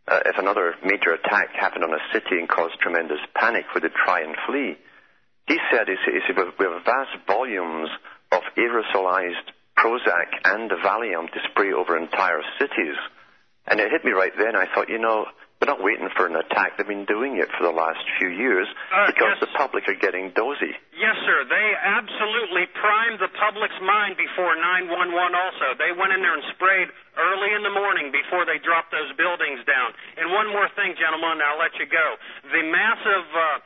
uh, 0.09 0.21
if 0.27 0.37
another 0.39 0.75
major 0.85 1.13
attack 1.15 1.51
happened 1.59 1.85
on 1.85 1.95
a 1.95 2.03
city 2.13 2.39
and 2.39 2.49
caused 2.49 2.79
tremendous 2.81 3.21
panic. 3.35 3.65
Would 3.75 3.85
they 3.85 3.95
try 4.05 4.23
and 4.23 4.37
flee? 4.47 4.77
He 5.47 5.59
said, 5.71 5.89
he 5.89 5.97
said, 6.05 6.15
he 6.15 6.21
said 6.27 6.37
we 6.37 6.67
have 6.67 6.85
vast 6.85 7.15
volumes 7.27 7.91
of 8.33 8.43
aerosolized 8.57 9.53
Prozac 9.77 10.31
and 10.45 10.71
Valium 10.71 11.31
to 11.33 11.41
spray 11.51 11.73
over 11.73 11.97
entire 11.97 12.41
cities. 12.59 12.97
And 13.67 13.81
it 13.81 13.91
hit 13.91 14.05
me 14.05 14.13
right 14.13 14.33
then. 14.37 14.57
I 14.57 14.67
thought, 14.75 14.89
you 14.89 14.99
know, 14.99 15.27
they're 15.65 15.73
not 15.73 15.81
waiting 15.81 16.13
for 16.13 16.29
an 16.29 16.37
attack. 16.37 16.77
They've 16.77 16.85
been 16.87 17.09
doing 17.09 17.41
it 17.41 17.49
for 17.57 17.65
the 17.65 17.73
last 17.73 18.05
few 18.21 18.29
years 18.29 18.69
Uh, 18.93 19.09
because 19.09 19.41
yes. 19.41 19.41
the 19.41 19.49
public 19.57 19.89
are 19.89 19.97
getting 19.97 20.29
dozy. 20.37 20.77
Yes, 20.93 21.17
sir. 21.25 21.45
They 21.49 21.69
absolutely 21.81 22.67
primed 22.77 23.19
the 23.19 23.33
public's 23.33 23.81
mind 23.81 24.21
before 24.21 24.53
911 24.61 25.33
also. 25.33 25.73
They 25.81 25.93
went 25.97 26.13
in 26.13 26.21
there 26.21 26.35
and 26.37 26.45
sprayed 26.53 26.93
early 27.17 27.55
in 27.57 27.63
the 27.65 27.73
morning 27.73 28.13
before 28.13 28.45
they 28.45 28.59
dropped 28.61 28.93
those 28.93 29.09
buildings 29.17 29.65
down. 29.65 29.95
And 30.21 30.31
one 30.37 30.53
more 30.53 30.69
thing, 30.77 30.95
gentlemen, 31.01 31.41
I'll 31.41 31.57
let 31.59 31.73
you 31.81 31.87
go. 31.89 32.07
The 32.53 32.63
massive, 32.69 33.27
uh, 33.33 33.59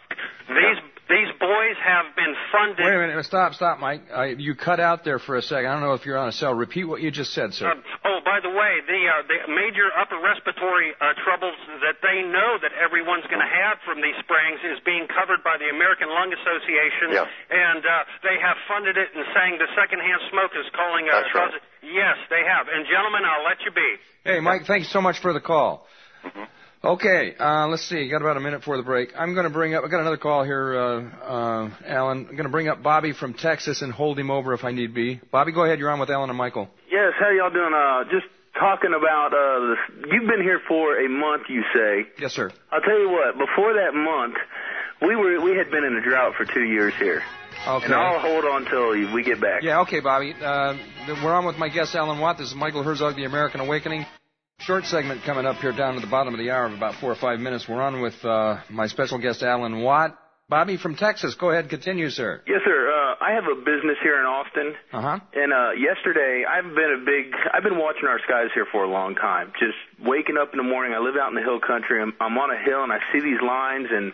these, 0.54 0.78
these 1.08 1.28
boys 1.38 1.76
have 1.84 2.14
been 2.16 2.34
funded. 2.52 2.84
Wait 2.84 2.94
a 2.94 2.98
minute. 2.98 3.24
Stop, 3.24 3.54
stop, 3.54 3.78
Mike. 3.78 4.02
Uh, 4.14 4.22
you 4.24 4.54
cut 4.54 4.80
out 4.80 5.04
there 5.04 5.18
for 5.18 5.36
a 5.36 5.42
second. 5.42 5.66
I 5.66 5.72
don't 5.74 5.82
know 5.82 5.94
if 5.94 6.06
you're 6.06 6.18
on 6.18 6.28
a 6.28 6.32
cell. 6.32 6.54
Repeat 6.54 6.84
what 6.84 7.00
you 7.02 7.10
just 7.10 7.32
said, 7.32 7.52
sir. 7.54 7.68
Uh, 7.68 7.74
oh, 8.04 8.18
by 8.24 8.38
by 8.38 8.46
the 8.46 8.54
way, 8.54 8.78
the 8.86 9.02
uh, 9.10 9.26
the 9.26 9.38
major 9.50 9.90
upper 9.98 10.14
respiratory 10.22 10.94
uh, 11.02 11.10
troubles 11.26 11.58
that 11.82 11.98
they 12.06 12.22
know 12.22 12.54
that 12.62 12.70
everyone's 12.78 13.26
going 13.26 13.42
to 13.42 13.50
have 13.50 13.82
from 13.82 13.98
these 13.98 14.14
sprayings 14.22 14.62
is 14.62 14.78
being 14.86 15.10
covered 15.10 15.42
by 15.42 15.58
the 15.58 15.66
American 15.74 16.06
Lung 16.06 16.30
Association, 16.30 17.18
Yeah. 17.18 17.26
and 17.50 17.82
uh, 17.82 18.06
they 18.22 18.38
have 18.38 18.54
funded 18.70 18.94
it 18.94 19.10
and 19.10 19.26
saying 19.34 19.58
the 19.58 19.66
secondhand 19.74 20.22
smoke 20.30 20.54
is 20.54 20.70
calling. 20.70 21.10
Uh, 21.10 21.18
That's 21.18 21.34
right. 21.34 21.58
Yes, 21.82 22.14
they 22.30 22.46
have. 22.46 22.70
And 22.70 22.86
gentlemen, 22.86 23.26
I'll 23.26 23.42
let 23.42 23.58
you 23.66 23.74
be. 23.74 23.90
Hey, 24.22 24.38
Mike, 24.38 24.70
thanks 24.70 24.86
so 24.94 25.02
much 25.02 25.18
for 25.18 25.34
the 25.34 25.42
call. 25.42 25.82
Okay, 26.84 27.34
uh, 27.40 27.66
let's 27.66 27.82
see. 27.88 28.08
Got 28.08 28.22
about 28.22 28.36
a 28.36 28.40
minute 28.40 28.62
for 28.62 28.76
the 28.76 28.84
break. 28.84 29.10
I'm 29.18 29.34
going 29.34 29.44
to 29.44 29.50
bring 29.50 29.74
up. 29.74 29.82
I 29.84 29.88
got 29.88 30.00
another 30.00 30.16
call 30.16 30.44
here, 30.44 30.78
uh, 30.78 31.00
uh, 31.24 31.70
Alan. 31.84 32.18
I'm 32.30 32.36
going 32.36 32.44
to 32.44 32.48
bring 32.50 32.68
up 32.68 32.84
Bobby 32.84 33.12
from 33.12 33.34
Texas 33.34 33.82
and 33.82 33.92
hold 33.92 34.16
him 34.16 34.30
over 34.30 34.54
if 34.54 34.62
I 34.62 34.70
need 34.70 34.94
be. 34.94 35.20
Bobby, 35.32 35.50
go 35.50 35.64
ahead. 35.64 35.80
You're 35.80 35.90
on 35.90 35.98
with 35.98 36.08
Alan 36.08 36.30
and 36.30 36.38
Michael. 36.38 36.68
Yes, 36.88 37.14
how 37.18 37.30
y'all 37.30 37.50
doing? 37.50 37.74
Uh, 37.74 38.04
just 38.04 38.26
talking 38.54 38.94
about 38.96 39.34
uh, 39.34 39.70
this. 39.70 40.06
You've 40.12 40.28
been 40.28 40.40
here 40.40 40.60
for 40.68 41.00
a 41.04 41.08
month, 41.08 41.42
you 41.48 41.64
say. 41.74 42.06
Yes, 42.20 42.32
sir. 42.32 42.52
I'll 42.70 42.80
tell 42.80 42.98
you 43.00 43.10
what. 43.10 43.32
Before 43.36 43.74
that 43.74 43.94
month, 43.94 44.36
we 45.02 45.16
were 45.16 45.40
we 45.42 45.56
had 45.56 45.72
been 45.72 45.82
in 45.82 45.96
a 45.96 46.00
drought 46.00 46.34
for 46.36 46.44
two 46.44 46.62
years 46.64 46.94
here, 47.00 47.22
Okay. 47.66 47.86
and 47.86 47.94
I'll 47.94 48.20
hold 48.20 48.44
on 48.44 48.64
till 48.66 48.90
we 49.12 49.24
get 49.24 49.40
back. 49.40 49.62
Yeah, 49.64 49.80
okay, 49.80 49.98
Bobby. 49.98 50.32
Uh, 50.40 50.74
we're 51.24 51.34
on 51.34 51.44
with 51.44 51.56
my 51.58 51.68
guest, 51.68 51.96
Alan 51.96 52.20
Watt. 52.20 52.38
This 52.38 52.48
is 52.48 52.54
Michael 52.54 52.84
Herzog, 52.84 53.16
The 53.16 53.24
American 53.24 53.60
Awakening. 53.60 54.06
Short 54.60 54.84
segment 54.86 55.22
coming 55.22 55.46
up 55.46 55.56
here 55.58 55.72
down 55.72 55.94
to 55.94 56.00
the 56.00 56.08
bottom 56.08 56.34
of 56.34 56.38
the 56.38 56.50
hour 56.50 56.66
of 56.66 56.72
about 56.72 56.96
four 57.00 57.12
or 57.12 57.14
five 57.14 57.38
minutes. 57.38 57.68
We're 57.68 57.80
on 57.80 58.00
with 58.02 58.22
uh, 58.24 58.58
my 58.68 58.88
special 58.88 59.18
guest, 59.18 59.42
Alan 59.42 59.82
Watt. 59.82 60.18
Bobby 60.48 60.76
from 60.78 60.96
Texas. 60.96 61.34
Go 61.38 61.50
ahead, 61.50 61.68
continue, 61.70 62.08
sir. 62.10 62.42
Yes, 62.46 62.60
sir. 62.64 62.90
Uh, 62.90 63.22
I 63.22 63.32
have 63.34 63.44
a 63.44 63.54
business 63.54 63.96
here 64.02 64.18
in 64.18 64.24
Austin, 64.26 64.74
Uh 64.92 65.00
huh. 65.00 65.18
and 65.34 65.52
uh, 65.52 65.70
yesterday 65.78 66.42
I've 66.48 66.74
been 66.74 66.98
a 67.00 67.04
big. 67.04 67.32
I've 67.54 67.62
been 67.62 67.78
watching 67.78 68.08
our 68.08 68.18
skies 68.26 68.48
here 68.54 68.66
for 68.72 68.82
a 68.82 68.90
long 68.90 69.14
time. 69.14 69.52
Just 69.60 69.76
waking 70.00 70.36
up 70.40 70.50
in 70.52 70.56
the 70.58 70.64
morning. 70.64 70.92
I 70.92 70.98
live 70.98 71.14
out 71.20 71.28
in 71.28 71.34
the 71.36 71.42
hill 71.44 71.60
country. 71.60 72.00
I'm, 72.02 72.12
I'm 72.20 72.36
on 72.38 72.50
a 72.50 72.58
hill, 72.64 72.82
and 72.82 72.90
I 72.92 72.98
see 73.12 73.20
these 73.20 73.40
lines. 73.44 73.88
And 73.92 74.12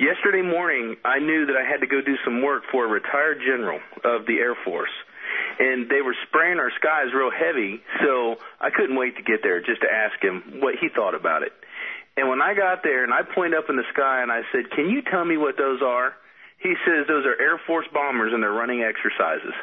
yesterday 0.00 0.42
morning, 0.42 0.96
I 1.04 1.18
knew 1.20 1.44
that 1.46 1.54
I 1.56 1.62
had 1.68 1.80
to 1.80 1.86
go 1.86 2.00
do 2.00 2.16
some 2.24 2.42
work 2.42 2.64
for 2.72 2.86
a 2.86 2.88
retired 2.88 3.38
general 3.44 3.78
of 4.02 4.24
the 4.26 4.40
Air 4.40 4.56
Force. 4.64 4.90
And 5.58 5.88
they 5.88 6.02
were 6.02 6.14
spraying 6.28 6.58
our 6.58 6.70
skies 6.76 7.14
real 7.14 7.30
heavy, 7.30 7.80
so 8.04 8.36
I 8.60 8.70
couldn't 8.70 8.96
wait 8.96 9.16
to 9.16 9.22
get 9.22 9.42
there 9.42 9.60
just 9.60 9.80
to 9.80 9.88
ask 9.90 10.22
him 10.22 10.60
what 10.60 10.74
he 10.80 10.88
thought 10.88 11.14
about 11.14 11.42
it. 11.42 11.52
And 12.16 12.28
when 12.28 12.40
I 12.40 12.54
got 12.54 12.82
there 12.82 13.04
and 13.04 13.12
I 13.12 13.22
pointed 13.22 13.58
up 13.58 13.68
in 13.68 13.76
the 13.76 13.84
sky 13.92 14.22
and 14.22 14.32
I 14.32 14.42
said, 14.52 14.70
"Can 14.70 14.88
you 14.88 15.02
tell 15.02 15.24
me 15.24 15.36
what 15.36 15.56
those 15.56 15.82
are?" 15.82 16.14
He 16.58 16.74
says 16.84 17.06
those 17.06 17.26
are 17.26 17.40
Air 17.40 17.58
Force 17.66 17.86
bombers 17.92 18.32
and 18.32 18.42
they're 18.42 18.52
running 18.52 18.82
exercises. 18.82 19.54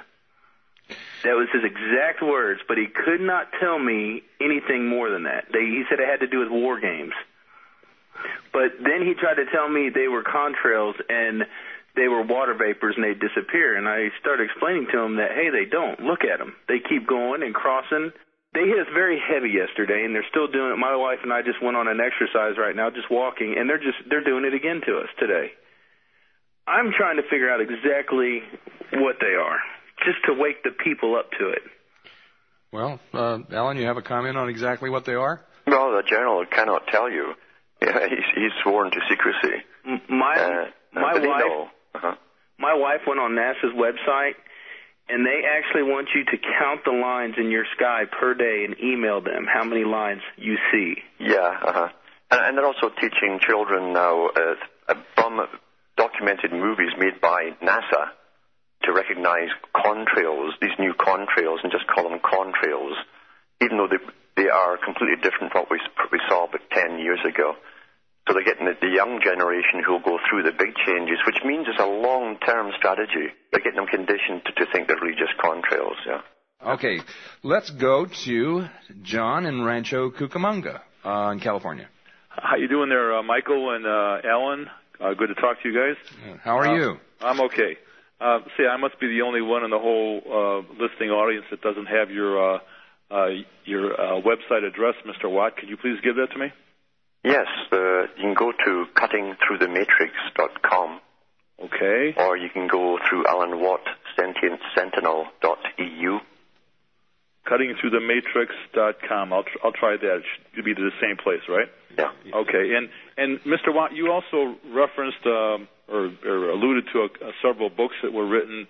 That 1.23 1.35
was 1.35 1.47
his 1.51 1.63
exact 1.63 2.21
words, 2.21 2.61
but 2.67 2.77
he 2.77 2.87
could 2.87 3.21
not 3.21 3.47
tell 3.59 3.79
me 3.79 4.23
anything 4.41 4.87
more 4.87 5.09
than 5.09 5.23
that. 5.23 5.45
They, 5.51 5.65
he 5.65 5.83
said 5.89 5.99
it 5.99 6.07
had 6.07 6.19
to 6.19 6.27
do 6.27 6.39
with 6.39 6.49
war 6.49 6.79
games. 6.79 7.13
But 8.51 8.73
then 8.79 9.05
he 9.05 9.13
tried 9.15 9.35
to 9.35 9.45
tell 9.45 9.67
me 9.67 9.89
they 9.89 10.07
were 10.07 10.23
contrails 10.23 10.93
and 11.09 11.45
they 11.95 12.07
were 12.07 12.23
water 12.23 12.53
vapors 12.53 12.95
and 12.97 13.03
they 13.05 13.13
disappear. 13.13 13.77
And 13.77 13.87
I 13.87 14.09
started 14.19 14.49
explaining 14.49 14.87
to 14.91 14.97
them 14.97 15.17
that, 15.17 15.31
hey, 15.31 15.49
they 15.49 15.69
don't. 15.69 15.99
Look 16.01 16.23
at 16.25 16.39
them. 16.39 16.55
They 16.67 16.79
keep 16.79 17.07
going 17.07 17.43
and 17.43 17.53
crossing. 17.53 18.11
They 18.53 18.65
hit 18.69 18.79
us 18.79 18.91
very 18.93 19.17
heavy 19.17 19.49
yesterday, 19.49 20.05
and 20.05 20.13
they're 20.13 20.29
still 20.29 20.47
doing 20.47 20.73
it. 20.73 20.77
My 20.77 20.95
wife 20.95 21.19
and 21.23 21.33
I 21.33 21.41
just 21.41 21.61
went 21.61 21.75
on 21.75 21.87
an 21.87 21.97
exercise 21.99 22.53
right 22.57 22.75
now, 22.75 22.89
just 22.89 23.09
walking, 23.09 23.55
and 23.57 23.67
they're 23.67 23.81
just 23.81 23.97
they're 24.09 24.23
doing 24.23 24.45
it 24.45 24.53
again 24.53 24.81
to 24.85 24.99
us 24.99 25.09
today. 25.17 25.49
I'm 26.67 26.93
trying 26.95 27.17
to 27.17 27.23
figure 27.23 27.49
out 27.49 27.61
exactly 27.61 28.41
what 28.93 29.17
they 29.19 29.33
are, 29.33 29.57
just 30.05 30.21
to 30.27 30.33
wake 30.37 30.61
the 30.63 30.69
people 30.69 31.15
up 31.15 31.31
to 31.39 31.49
it. 31.49 31.63
Well, 32.71 32.99
uh, 33.13 33.39
Alan, 33.51 33.77
you 33.77 33.85
have 33.85 33.97
a 33.97 34.01
comment 34.01 34.37
on 34.37 34.49
exactly 34.49 34.89
what 34.89 35.05
they 35.05 35.15
are? 35.15 35.41
Well, 35.65 35.91
the 35.91 36.03
general 36.07 36.45
cannot 36.45 36.87
tell 36.87 37.09
you. 37.09 37.33
Yeah, 37.81 38.07
he's, 38.09 38.25
he's 38.35 38.51
sworn 38.63 38.91
to 38.91 38.99
secrecy. 39.09 39.63
My 40.09 40.35
Uh, 40.35 40.65
my 40.93 41.13
wife 41.13 41.23
know. 41.23 41.67
Uh-huh. 41.95 42.15
my 42.59 42.73
wife 42.73 43.01
went 43.07 43.19
on 43.19 43.31
NASA's 43.31 43.73
website, 43.75 44.33
and 45.09 45.25
they 45.25 45.41
actually 45.45 45.83
want 45.83 46.09
you 46.15 46.23
to 46.25 46.37
count 46.59 46.81
the 46.85 46.91
lines 46.91 47.35
in 47.37 47.51
your 47.51 47.65
sky 47.75 48.03
per 48.05 48.33
day 48.33 48.65
and 48.65 48.75
email 48.79 49.21
them 49.21 49.45
how 49.51 49.63
many 49.63 49.83
lines 49.83 50.21
you 50.37 50.55
see. 50.71 50.95
Yeah, 51.19 51.59
uh-huh. 51.61 51.89
And, 52.31 52.41
and 52.45 52.57
they're 52.57 52.65
also 52.65 52.89
teaching 52.89 53.39
children 53.41 53.93
now 53.93 54.27
uh, 54.29 54.95
from 55.15 55.39
documented 55.97 56.51
movies 56.51 56.89
made 56.97 57.21
by 57.21 57.51
NASA 57.61 58.09
to 58.83 58.91
recognize 58.91 59.49
contrails, 59.75 60.51
these 60.61 60.75
new 60.79 60.93
contrails, 60.93 61.63
and 61.63 61.71
just 61.71 61.85
call 61.87 62.09
them 62.09 62.19
contrails, 62.19 62.95
even 63.61 63.77
though 63.77 63.87
they, 63.87 64.01
they 64.43 64.49
are 64.49 64.77
completely 64.83 65.15
different 65.21 65.51
from 65.53 65.61
what 65.61 65.71
we, 65.71 65.77
s- 65.79 66.09
we 66.11 66.19
saw 66.27 66.45
about 66.45 66.61
10 66.71 66.99
years 66.99 67.19
ago. 67.27 67.53
So 68.27 68.33
they're 68.33 68.43
getting 68.45 68.65
the, 68.65 68.75
the 68.79 68.87
young 68.87 69.19
generation 69.23 69.83
who 69.85 69.93
will 69.93 69.99
go 70.05 70.17
through 70.29 70.43
the 70.43 70.51
big 70.57 70.73
changes, 70.85 71.19
which 71.27 71.37
means 71.45 71.67
it's 71.67 71.79
a 71.79 71.85
long-term 71.85 72.71
strategy. 72.77 73.27
They're 73.51 73.59
getting 73.61 73.75
them 73.75 73.87
conditioned 73.87 74.43
to, 74.45 74.51
to 74.53 74.71
think 74.71 74.87
they're 74.87 74.99
really 75.01 75.15
just 75.19 75.35
contrails, 75.37 75.95
yeah. 76.07 76.21
Okay, 76.65 76.99
let's 77.43 77.69
go 77.71 78.05
to 78.23 78.65
John 79.01 79.45
in 79.45 79.63
Rancho 79.63 80.11
Cucamonga 80.11 80.79
uh, 81.03 81.31
in 81.31 81.41
California. 81.41 81.89
How 82.29 82.55
you 82.55 82.69
doing 82.69 82.87
there, 82.87 83.17
uh, 83.17 83.23
Michael 83.23 83.75
and 83.75 83.85
uh, 83.85 84.21
Alan? 84.25 84.67
Uh, 85.01 85.13
good 85.13 85.27
to 85.27 85.35
talk 85.35 85.61
to 85.61 85.69
you 85.69 85.75
guys. 85.77 86.37
How 86.41 86.57
are 86.59 86.67
Uh, 86.67 86.75
you? 86.77 86.97
I'm 87.19 87.41
okay. 87.41 87.77
Uh, 88.21 88.39
see, 88.55 88.65
I 88.65 88.77
must 88.77 88.97
be 89.01 89.07
the 89.07 89.23
only 89.23 89.41
one 89.41 89.65
in 89.65 89.71
the 89.71 89.79
whole 89.79 90.21
uh, 90.25 90.73
listening 90.81 91.09
audience 91.09 91.43
that 91.51 91.59
doesn't 91.61 91.87
have 91.87 92.09
your 92.09 92.55
uh, 92.55 92.59
uh, 93.11 93.27
your 93.65 93.93
uh, 93.99 94.21
website 94.21 94.63
address, 94.65 94.95
Mr. 95.05 95.29
Watt. 95.29 95.57
Could 95.57 95.67
you 95.67 95.75
please 95.75 95.97
give 96.01 96.15
that 96.15 96.31
to 96.31 96.39
me? 96.39 96.47
Yes, 97.23 97.47
uh, 97.71 98.01
you 98.17 98.21
can 98.21 98.33
go 98.33 98.51
to 98.51 98.85
cuttingthroughthematrix.com 98.95 100.99
Okay. 101.63 102.13
or 102.17 102.35
you 102.35 102.49
can 102.49 102.67
go 102.67 102.97
through 103.07 103.25
Alan 103.27 103.61
Watt 103.61 103.81
sentientsentinel.eu. 104.17 106.19
Cuttingthroughthematrix.com. 107.47 109.33
I'll 109.33 109.43
tr- 109.43 109.57
I'll 109.63 109.71
try 109.71 109.95
that. 109.97 110.15
It 110.17 110.23
should 110.55 110.65
be 110.65 110.73
to 110.73 110.81
the 110.81 110.91
same 111.01 111.15
place, 111.17 111.41
right? 111.47 111.67
Yeah. 111.97 112.11
Okay. 112.33 112.73
And 112.75 112.89
and 113.17 113.39
Mr. 113.41 113.73
Watt, 113.73 113.93
you 113.93 114.11
also 114.11 114.55
referenced 114.73 115.25
um, 115.25 115.67
or, 115.87 116.11
or 116.25 116.49
alluded 116.51 116.85
to 116.93 116.99
a, 116.99 117.05
a 117.27 117.31
several 117.41 117.69
books 117.69 117.95
that 118.03 118.11
were 118.13 118.25
written 118.27 118.67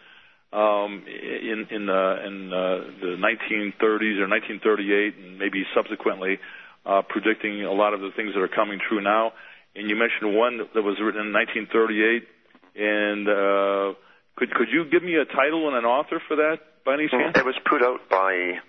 um, 0.51 1.03
in 1.07 1.67
in 1.71 1.89
uh, 1.89 2.15
in 2.25 2.51
uh, 2.53 2.83
the 2.99 3.15
1930s 3.17 4.19
or 4.19 4.27
1938, 4.27 5.15
and 5.17 5.37
maybe 5.39 5.65
subsequently, 5.75 6.39
predicting 7.09 7.63
a 7.63 7.71
lot 7.71 7.93
of 7.93 8.01
the 8.01 8.11
things 8.15 8.33
that 8.33 8.41
are 8.41 8.47
coming 8.47 8.79
true 8.79 9.01
now. 9.01 9.33
And 9.75 9.89
you 9.89 9.95
mentioned 9.95 10.35
one 10.35 10.57
that 10.57 10.81
was 10.81 10.97
written 11.01 11.27
in 11.27 11.33
1938. 11.33 12.27
And 12.75 13.27
uh, 13.27 13.97
could 14.35 14.53
could 14.53 14.69
you 14.71 14.85
give 14.89 15.03
me 15.03 15.15
a 15.15 15.25
title 15.25 15.67
and 15.67 15.77
an 15.77 15.85
author 15.85 16.21
for 16.27 16.37
that 16.37 16.57
by 16.85 16.95
any 16.95 17.07
chance? 17.07 17.37
It 17.37 17.45
was 17.45 17.57
put 17.65 17.81
out 17.81 18.09
by 18.09 18.59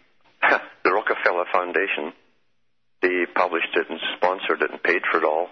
the 0.84 0.92
Rockefeller 0.92 1.44
Foundation. 1.52 2.12
They 3.02 3.26
published 3.34 3.74
it 3.74 3.88
and 3.90 4.00
sponsored 4.16 4.62
it 4.62 4.70
and 4.70 4.82
paid 4.82 5.02
for 5.10 5.18
it 5.18 5.24
all. 5.24 5.48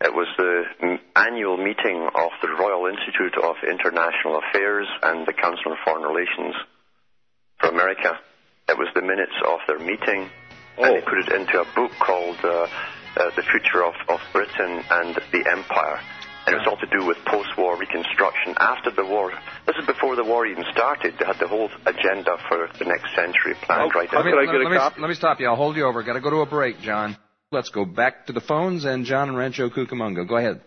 It 0.00 0.12
was 0.12 0.28
the 0.36 0.98
annual 1.16 1.56
meeting 1.56 2.08
of 2.14 2.30
the 2.42 2.48
Royal 2.48 2.86
Institute 2.86 3.34
of 3.42 3.56
International 3.64 4.38
Affairs 4.44 4.86
and 5.02 5.26
the 5.26 5.32
Council 5.32 5.72
on 5.72 5.78
Foreign 5.84 6.02
Relations 6.02 6.54
for 7.58 7.70
America. 7.70 8.18
It 8.68 8.76
was 8.76 8.88
the 8.94 9.00
minutes 9.00 9.32
of 9.46 9.60
their 9.66 9.78
meeting, 9.78 10.28
and 10.78 10.94
they 10.96 11.02
Oh. 11.02 11.08
put 11.08 11.18
it 11.18 11.28
into 11.32 11.60
a 11.60 11.64
book 11.74 11.92
called 11.98 12.38
uh, 12.44 12.66
uh, 13.16 13.30
The 13.36 13.42
Future 13.42 13.84
of, 13.84 13.94
of 14.08 14.20
Britain 14.32 14.82
and 14.90 15.14
the 15.32 15.44
Empire. 15.50 16.00
And 16.46 16.54
it 16.54 16.58
was 16.58 16.66
all 16.68 16.76
to 16.78 16.86
do 16.96 17.04
with 17.04 17.16
post-war 17.26 17.76
reconstruction 17.76 18.54
after 18.58 18.90
the 18.92 19.04
war. 19.04 19.32
This 19.66 19.74
is 19.80 19.86
before 19.86 20.14
the 20.14 20.22
war 20.22 20.46
even 20.46 20.64
started. 20.70 21.14
They 21.18 21.26
had 21.26 21.40
the 21.40 21.48
whole 21.48 21.68
agenda 21.84 22.36
for 22.48 22.68
the 22.78 22.84
next 22.84 23.16
century 23.16 23.54
planned 23.62 23.90
Oh, 23.92 23.98
right 23.98 24.08
how 24.08 24.18
in. 24.20 24.26
could 24.30 24.34
I 24.34 24.52
let, 24.52 24.70
let 24.70 24.94
me, 24.96 25.02
let 25.02 25.08
me 25.08 25.14
stop 25.16 25.40
you. 25.40 25.48
I'll 25.48 25.56
hold 25.56 25.74
you 25.76 25.84
over. 25.86 26.04
Got 26.04 26.12
to 26.12 26.20
go 26.20 26.30
to 26.30 26.36
a 26.42 26.46
break, 26.46 26.78
John. 26.80 27.16
Let's 27.50 27.70
go 27.70 27.84
back 27.84 28.26
to 28.26 28.32
the 28.32 28.40
phones 28.40 28.84
and 28.84 29.04
John 29.04 29.28
in 29.28 29.34
Rancho 29.34 29.70
Cucamonga. 29.70 30.28
Go 30.28 30.36
ahead. 30.36 30.60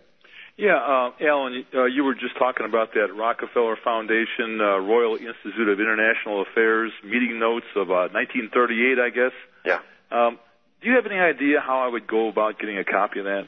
Yeah, 0.58 0.76
uh, 0.76 1.12
Alan, 1.26 1.64
uh, 1.74 1.86
you 1.86 2.04
were 2.04 2.14
just 2.16 2.38
talking 2.38 2.66
about 2.66 2.94
that 2.94 3.16
Rockefeller 3.16 3.78
Foundation, 3.82 4.60
uh, 4.60 4.80
Royal 4.80 5.16
Institute 5.16 5.70
of 5.70 5.80
International 5.80 6.42
Affairs 6.42 6.92
meeting 7.06 7.40
notes 7.40 7.68
of 7.78 7.90
uh, 7.90 8.12
1938, 8.12 9.00
I 9.00 9.10
guess. 9.12 9.32
Yeah. 9.66 9.80
Um, 10.12 10.40
do 10.82 10.90
you 10.90 10.96
have 10.96 11.06
any 11.06 11.20
idea 11.20 11.60
how 11.60 11.80
I 11.80 11.88
would 11.88 12.08
go 12.08 12.30
about 12.30 12.60
getting 12.60 12.78
a 12.78 12.84
copy 12.86 13.20
of 13.20 13.26
that? 13.26 13.48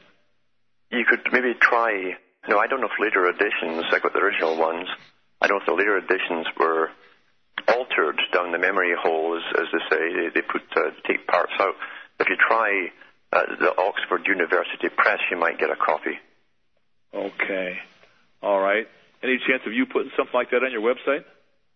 You 0.91 1.05
could 1.07 1.21
maybe 1.31 1.53
try. 1.59 2.17
No, 2.47 2.57
I 2.57 2.67
don't 2.67 2.81
know 2.81 2.87
if 2.87 2.99
later 2.99 3.27
editions, 3.27 3.85
like 3.91 4.03
with 4.03 4.13
the 4.13 4.19
original 4.19 4.57
ones, 4.57 4.87
I 5.41 5.47
don't 5.47 5.57
know 5.57 5.61
if 5.61 5.67
the 5.67 5.73
later 5.73 5.97
editions 5.97 6.47
were 6.59 6.89
altered 7.67 8.19
down 8.33 8.51
the 8.51 8.57
memory 8.57 8.93
hole, 8.99 9.37
as, 9.37 9.61
as 9.61 9.67
they 9.71 9.95
say. 9.95 10.13
They, 10.13 10.29
they 10.35 10.41
put 10.41 10.61
uh, 10.75 10.91
take 11.07 11.27
parts 11.27 11.53
out. 11.59 11.75
If 12.19 12.27
you 12.29 12.35
try 12.35 12.91
uh, 13.31 13.43
the 13.59 13.73
Oxford 13.77 14.27
University 14.27 14.89
Press, 14.89 15.19
you 15.29 15.37
might 15.37 15.57
get 15.57 15.69
a 15.69 15.75
copy. 15.75 16.19
Okay. 17.13 17.77
All 18.41 18.59
right. 18.59 18.87
Any 19.23 19.37
chance 19.47 19.61
of 19.65 19.73
you 19.73 19.85
putting 19.85 20.11
something 20.17 20.33
like 20.33 20.49
that 20.51 20.63
on 20.63 20.71
your 20.71 20.81
website? 20.81 21.23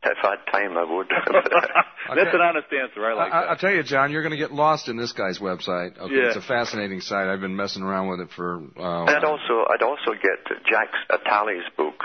If 0.06 0.18
I 0.24 0.36
had 0.38 0.52
time, 0.52 0.78
I 0.78 0.84
would. 0.84 1.08
That's 2.16 2.34
an 2.34 2.42
honest 2.42 2.68
answer. 2.72 3.06
I 3.06 3.14
like 3.14 3.34
I, 3.34 3.42
that. 3.42 3.50
I'll 3.50 3.58
tell 3.58 3.72
you, 3.72 3.84
John, 3.84 4.12
you're 4.12 4.22
going 4.22 4.32
to 4.32 4.38
get 4.38 4.52
lost 4.52 4.88
in 4.90 4.98
this 4.98 5.12
guy's 5.14 5.40
website. 5.40 5.98
Okay, 5.98 6.14
Yeah. 6.14 6.28
it's 6.28 6.38
a 6.38 6.42
fascinating 6.42 7.02
site. 7.02 7.28
I've 7.28 7.42
been 7.42 7.56
messing 7.56 7.82
around 7.84 8.10
with 8.10 8.20
it 8.22 8.30
for. 8.36 8.58
Uh, 8.78 9.06
And 9.06 9.10
I'd 9.10 9.24
also, 9.24 9.66
I'd 9.70 9.82
also 9.82 10.12
get 10.14 10.46
Jacques 10.70 10.96
Attali's 11.12 11.68
book 11.76 12.04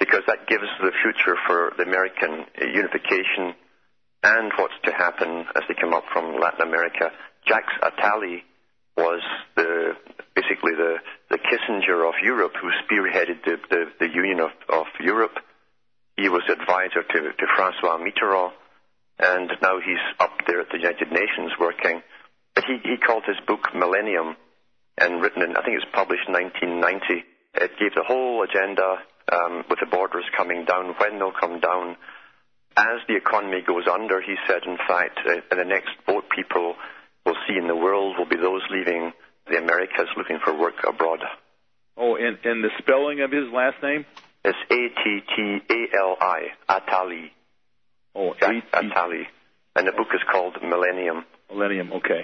because 0.00 0.22
that 0.26 0.46
gives 0.48 0.64
the 0.80 0.90
future 1.02 1.36
for 1.46 1.72
the 1.76 1.84
American 1.84 2.44
unification 2.60 3.54
and 4.24 4.52
what's 4.58 4.74
to 4.84 4.92
happen 4.92 5.46
as 5.54 5.62
they 5.68 5.74
come 5.80 5.94
up 5.94 6.04
from 6.12 6.40
Latin 6.40 6.62
America. 6.66 7.10
Jacques 7.46 7.70
Attali 7.82 8.42
was 8.96 9.22
the 9.56 9.92
basically 10.34 10.72
the, 10.76 10.96
the 11.30 11.38
Kissinger 11.38 12.06
of 12.08 12.14
Europe 12.22 12.52
who 12.60 12.68
spearheaded 12.82 13.44
the, 13.44 13.56
the, 13.70 13.84
the 14.00 14.08
Union 14.12 14.40
of, 14.40 14.50
of 14.68 14.86
Europe. 15.00 15.38
He 16.16 16.28
was 16.28 16.42
advisor 16.48 17.02
to, 17.02 17.20
to 17.32 17.46
Francois 17.56 17.98
Mitterrand, 17.98 18.52
and 19.18 19.50
now 19.62 19.80
he's 19.80 20.02
up 20.20 20.32
there 20.46 20.60
at 20.60 20.68
the 20.70 20.78
United 20.78 21.10
Nations 21.10 21.52
working. 21.58 22.02
But 22.54 22.64
he, 22.64 22.78
he 22.84 22.96
called 22.98 23.24
his 23.26 23.40
book 23.46 23.74
Millennium, 23.74 24.36
and 24.98 25.22
written 25.22 25.42
in, 25.42 25.56
I 25.56 25.62
think 25.62 25.80
it 25.80 25.84
was 25.84 25.94
published 25.94 26.28
in 26.28 26.34
1990. 26.34 27.24
It 27.54 27.72
gave 27.78 27.94
the 27.94 28.04
whole 28.06 28.44
agenda 28.44 29.00
um, 29.32 29.64
with 29.68 29.80
the 29.80 29.86
borders 29.86 30.24
coming 30.36 30.64
down, 30.64 30.94
when 30.98 31.18
they'll 31.18 31.32
come 31.32 31.60
down. 31.60 31.96
As 32.76 33.00
the 33.08 33.16
economy 33.16 33.60
goes 33.66 33.84
under, 33.90 34.20
he 34.20 34.36
said, 34.48 34.64
in 34.66 34.76
fact, 34.88 35.20
uh, 35.24 35.40
the 35.54 35.64
next 35.64 35.92
boat 36.06 36.24
people 36.34 36.74
will 37.24 37.36
see 37.46 37.56
in 37.56 37.68
the 37.68 37.76
world 37.76 38.16
will 38.18 38.28
be 38.28 38.36
those 38.36 38.62
leaving 38.70 39.12
the 39.46 39.58
Americas 39.58 40.08
looking 40.16 40.38
for 40.44 40.56
work 40.58 40.84
abroad. 40.86 41.20
oh, 41.96 42.16
and 42.16 42.38
and 42.44 42.64
the 42.64 42.70
spelling 42.78 43.20
of 43.20 43.30
his 43.30 43.48
last 43.52 43.76
name? 43.82 44.04
It's 44.44 44.58
A-T-T-A-L-I, 44.70 46.40
Attali, 46.68 47.30
Oh, 48.14 48.34
Jack 48.38 48.50
A-T- 48.72 48.88
Attali. 48.88 49.22
And 49.76 49.86
the 49.88 49.92
book 49.92 50.08
is 50.14 50.20
called 50.30 50.56
Millennium. 50.62 51.24
Millennium. 51.50 51.92
Okay. 51.94 52.22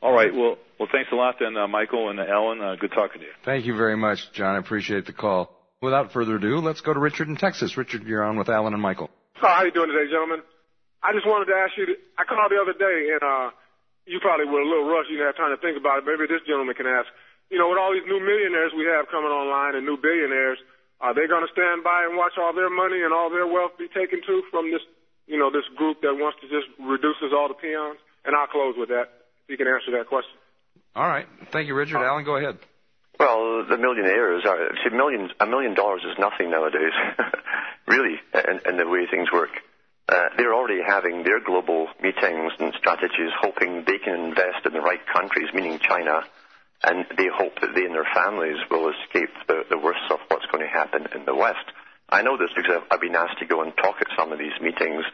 All 0.00 0.12
right. 0.12 0.32
Well, 0.32 0.58
well, 0.78 0.88
thanks 0.92 1.10
a 1.10 1.16
lot 1.16 1.36
then, 1.40 1.56
uh, 1.56 1.66
Michael 1.66 2.10
and 2.10 2.20
uh, 2.20 2.24
Alan. 2.28 2.60
Uh, 2.62 2.76
good 2.78 2.92
talking 2.94 3.18
to 3.20 3.26
you. 3.26 3.32
Thank 3.44 3.66
you 3.66 3.74
very 3.76 3.96
much, 3.96 4.30
John. 4.32 4.54
I 4.54 4.58
appreciate 4.58 5.06
the 5.06 5.12
call. 5.12 5.50
Without 5.82 6.12
further 6.12 6.36
ado, 6.36 6.58
let's 6.58 6.80
go 6.82 6.92
to 6.94 6.98
Richard 7.00 7.26
in 7.28 7.36
Texas. 7.36 7.76
Richard, 7.76 8.02
you're 8.02 8.22
on 8.22 8.36
with 8.38 8.48
Alan 8.48 8.74
and 8.74 8.82
Michael. 8.82 9.10
So 9.40 9.46
how 9.46 9.62
you 9.62 9.70
doing 9.70 9.90
today, 9.90 10.10
gentlemen? 10.10 10.42
I 11.02 11.14
just 11.14 11.26
wanted 11.26 11.46
to 11.50 11.54
ask 11.58 11.74
you. 11.78 11.86
I 12.18 12.22
called 12.26 12.50
the 12.50 12.58
other 12.62 12.74
day, 12.74 13.14
and 13.14 13.22
uh, 13.22 13.50
you 14.06 14.18
probably 14.22 14.46
were 14.46 14.58
a 14.62 14.66
little 14.66 14.86
rushed. 14.90 15.10
You 15.10 15.18
didn't 15.18 15.34
have 15.34 15.38
time 15.38 15.54
to 15.54 15.60
think 15.62 15.78
about 15.78 16.02
it. 16.02 16.04
Maybe 16.06 16.26
this 16.30 16.42
gentleman 16.46 16.74
can 16.74 16.86
ask. 16.90 17.06
You 17.50 17.58
know, 17.62 17.70
with 17.70 17.78
all 17.78 17.94
these 17.94 18.06
new 18.06 18.18
millionaires 18.18 18.74
we 18.74 18.86
have 18.90 19.06
coming 19.10 19.30
online 19.30 19.74
and 19.78 19.86
new 19.86 19.94
billionaires, 19.98 20.58
are 21.00 21.14
they 21.14 21.26
going 21.30 21.46
to 21.46 21.52
stand 21.52 21.84
by 21.84 22.04
and 22.08 22.16
watch 22.18 22.34
all 22.38 22.52
their 22.52 22.70
money 22.70 23.02
and 23.02 23.14
all 23.14 23.30
their 23.30 23.46
wealth 23.46 23.78
be 23.78 23.86
taken 23.88 24.20
too 24.26 24.42
from 24.50 24.70
this, 24.70 24.82
you 25.26 25.38
know, 25.38 25.50
this 25.50 25.66
group 25.76 26.02
that 26.02 26.14
wants 26.18 26.38
to 26.42 26.48
just 26.50 26.66
reduce 26.78 27.18
us 27.22 27.30
all 27.30 27.48
to 27.48 27.54
peons? 27.54 27.98
And 28.24 28.34
I'll 28.34 28.50
close 28.50 28.74
with 28.76 28.88
that. 28.90 29.08
If 29.46 29.54
you 29.54 29.56
can 29.56 29.68
answer 29.68 29.94
that 29.96 30.08
question. 30.08 30.34
All 30.94 31.06
right. 31.06 31.26
Thank 31.52 31.68
you, 31.68 31.74
Richard. 31.74 32.02
Alan, 32.02 32.24
go 32.24 32.36
ahead. 32.36 32.58
Well, 33.18 33.64
the 33.66 33.78
millionaires 33.78 34.44
are 34.46 34.70
see 34.82 34.94
millions. 34.94 35.30
A 35.40 35.46
million 35.46 35.74
dollars 35.74 36.02
is 36.04 36.18
nothing 36.18 36.50
nowadays, 36.50 36.92
really, 37.86 38.14
and, 38.32 38.60
and 38.64 38.78
the 38.78 38.86
way 38.86 39.06
things 39.10 39.30
work. 39.32 39.50
Uh, 40.08 40.30
they're 40.36 40.54
already 40.54 40.80
having 40.86 41.22
their 41.24 41.40
global 41.40 41.88
meetings 42.00 42.52
and 42.58 42.72
strategies, 42.78 43.30
hoping 43.40 43.84
they 43.86 43.98
can 43.98 44.14
invest 44.32 44.64
in 44.64 44.72
the 44.72 44.80
right 44.80 45.04
countries, 45.12 45.48
meaning 45.52 45.78
China, 45.80 46.22
and 46.82 47.06
they 47.16 47.26
hope 47.26 47.58
that 47.60 47.74
they 47.74 47.84
and 47.84 47.94
their 47.94 48.06
families 48.14 48.56
will 48.70 48.90
escape 48.90 49.30
the, 49.46 49.64
the 49.70 49.78
worst 49.78 50.06
of 50.10 50.20
what's 50.28 50.46
going 50.46 50.62
to 50.62 50.70
happen 50.70 51.06
in 51.14 51.24
the 51.24 51.34
West. 51.34 51.66
I 52.08 52.22
know 52.22 52.38
this 52.38 52.50
because 52.54 52.78
I've, 52.78 52.86
I've 52.90 53.00
been 53.00 53.16
asked 53.16 53.38
to 53.40 53.46
go 53.46 53.62
and 53.62 53.76
talk 53.76 53.96
at 54.00 54.06
some 54.16 54.32
of 54.32 54.38
these 54.38 54.54
meetings 54.62 55.04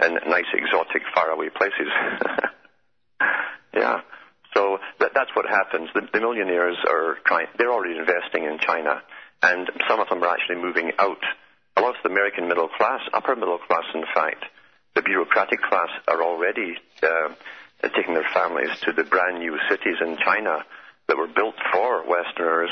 in 0.00 0.14
nice, 0.28 0.48
exotic, 0.54 1.02
faraway 1.14 1.48
places. 1.50 1.90
yeah. 3.74 4.00
So 4.54 4.78
that, 5.00 5.10
that's 5.14 5.30
what 5.34 5.46
happens. 5.48 5.90
The, 5.94 6.08
the 6.12 6.20
millionaires 6.20 6.76
are 6.88 7.18
trying, 7.26 7.46
they're 7.58 7.72
already 7.72 7.98
investing 7.98 8.44
in 8.44 8.58
China, 8.58 9.02
and 9.42 9.70
some 9.88 10.00
of 10.00 10.08
them 10.08 10.22
are 10.22 10.28
actually 10.28 10.62
moving 10.62 10.92
out. 10.98 11.22
A 11.76 11.80
lot 11.80 11.96
of 11.96 12.02
the 12.02 12.10
American 12.10 12.48
middle 12.48 12.68
class, 12.68 13.00
upper 13.12 13.34
middle 13.34 13.58
class, 13.58 13.84
in 13.94 14.04
fact, 14.14 14.44
the 14.94 15.02
bureaucratic 15.02 15.60
class 15.62 15.88
are 16.06 16.22
already 16.22 16.76
uh, 17.02 17.34
taking 17.96 18.14
their 18.14 18.28
families 18.32 18.70
to 18.82 18.92
the 18.92 19.04
brand 19.04 19.38
new 19.38 19.58
cities 19.68 19.96
in 20.00 20.18
China 20.22 20.64
that 21.08 21.16
were 21.16 21.28
built 21.28 21.54
for 21.72 22.06
Westerners 22.06 22.70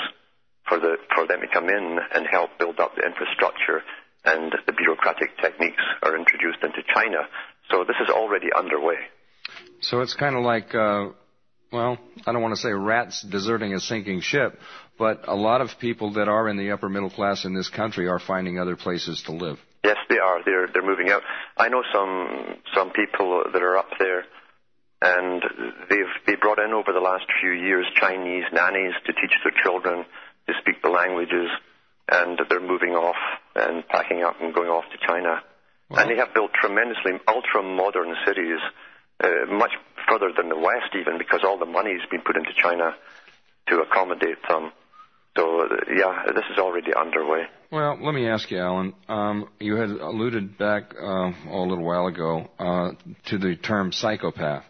for, 0.69 0.79
the, 0.79 0.97
for 1.15 1.27
them 1.27 1.41
to 1.41 1.49
come 1.53 1.69
in 1.69 1.99
and 2.15 2.27
help 2.31 2.51
build 2.59 2.81
up 2.81 2.95
the 2.97 3.03
infrastructure 3.03 3.83
and 4.25 4.53
the 4.67 4.73
bureaucratic 4.73 5.37
techniques 5.39 5.83
are 6.03 6.17
introduced 6.17 6.59
into 6.63 6.83
China. 6.95 7.29
So 7.71 7.85
this 7.85 7.97
is 8.03 8.11
already 8.11 8.49
underway. 8.57 8.99
So 9.81 10.01
it's 10.01 10.15
kind 10.15 10.37
of 10.37 10.43
like, 10.43 10.75
uh, 10.75 11.09
well, 11.73 11.99
I 12.27 12.33
don't 12.33 12.43
want 12.43 12.55
to 12.55 12.61
say 12.61 12.73
rats 12.73 13.23
deserting 13.23 13.75
a 13.75 13.81
sinking 13.81 14.21
ship, 14.21 14.59
but 14.99 15.27
a 15.29 15.35
lot 15.35 15.61
of 15.61 15.79
people 15.79 16.15
that 16.15 16.29
are 16.29 16.49
in 16.49 16.57
the 16.57 16.73
upper 16.73 16.89
middle 16.89 17.11
class 17.11 17.45
in 17.45 17.55
this 17.55 17.69
country 17.69 18.09
are 18.09 18.19
finding 18.19 18.59
other 18.59 18.77
places 18.77 19.23
to 19.27 19.33
live. 19.33 19.59
Yes, 19.85 19.97
they 20.09 20.19
are. 20.19 20.45
They're 20.45 20.67
they're 20.67 20.85
moving 20.85 21.11
out. 21.11 21.23
I 21.57 21.69
know 21.69 21.83
some 21.93 22.57
some 22.75 22.91
people 22.91 23.45
that 23.51 23.63
are 23.63 23.79
up 23.79 23.89
there, 23.99 24.25
and 25.03 25.43
they've 25.89 26.15
they 26.27 26.35
brought 26.37 26.59
in 26.59 26.73
over 26.73 26.93
the 26.93 27.01
last 27.01 27.25
few 27.41 27.53
years 27.53 27.87
Chinese 27.95 28.45
nannies 28.53 28.95
to 29.07 29.13
teach 29.13 29.33
their 29.43 29.55
children 29.63 30.05
to 30.47 30.53
speak 30.61 30.83
the 30.83 30.91
languages, 30.91 31.49
and 32.11 32.39
they're 32.49 32.61
moving 32.61 32.91
off 32.91 33.17
and 33.55 33.87
packing 33.89 34.23
up 34.23 34.41
and 34.41 34.55
going 34.55 34.69
off 34.69 34.85
to 34.93 34.99
China. 35.07 35.43
Wow. 35.89 36.01
And 36.01 36.11
they 36.11 36.17
have 36.17 36.35
built 36.35 36.53
tremendously 36.53 37.13
ultra 37.27 37.63
modern 37.63 38.15
cities, 38.27 38.59
uh, 39.23 39.47
much 39.51 39.73
further 40.09 40.33
than 40.37 40.49
the 40.49 40.59
West 40.59 40.95
even, 40.99 41.19
because 41.19 41.41
all 41.45 41.59
the 41.59 41.67
money's 41.67 42.03
been 42.11 42.23
put 42.23 42.37
into 42.37 42.53
China 42.55 42.95
to 43.69 43.81
accommodate 43.81 44.39
them. 44.49 44.73
So 45.37 45.61
uh, 45.61 45.67
yeah, 45.95 46.25
this 46.35 46.45
is 46.51 46.59
already 46.59 46.93
underway. 46.95 47.45
Well, 47.71 47.99
let 48.03 48.15
me 48.15 48.29
ask 48.29 48.51
you, 48.51 48.59
Alan. 48.59 48.95
Um, 49.09 49.49
you 49.61 49.77
had 49.77 49.91
alluded 49.91 50.59
back 50.59 50.93
uh, 51.01 51.31
a 51.49 51.61
little 51.61 51.85
while 51.85 52.07
ago 52.07 52.51
uh, 52.59 52.93
to 53.27 53.39
the 53.39 53.55
term 53.57 53.93
psychopath. 53.93 54.65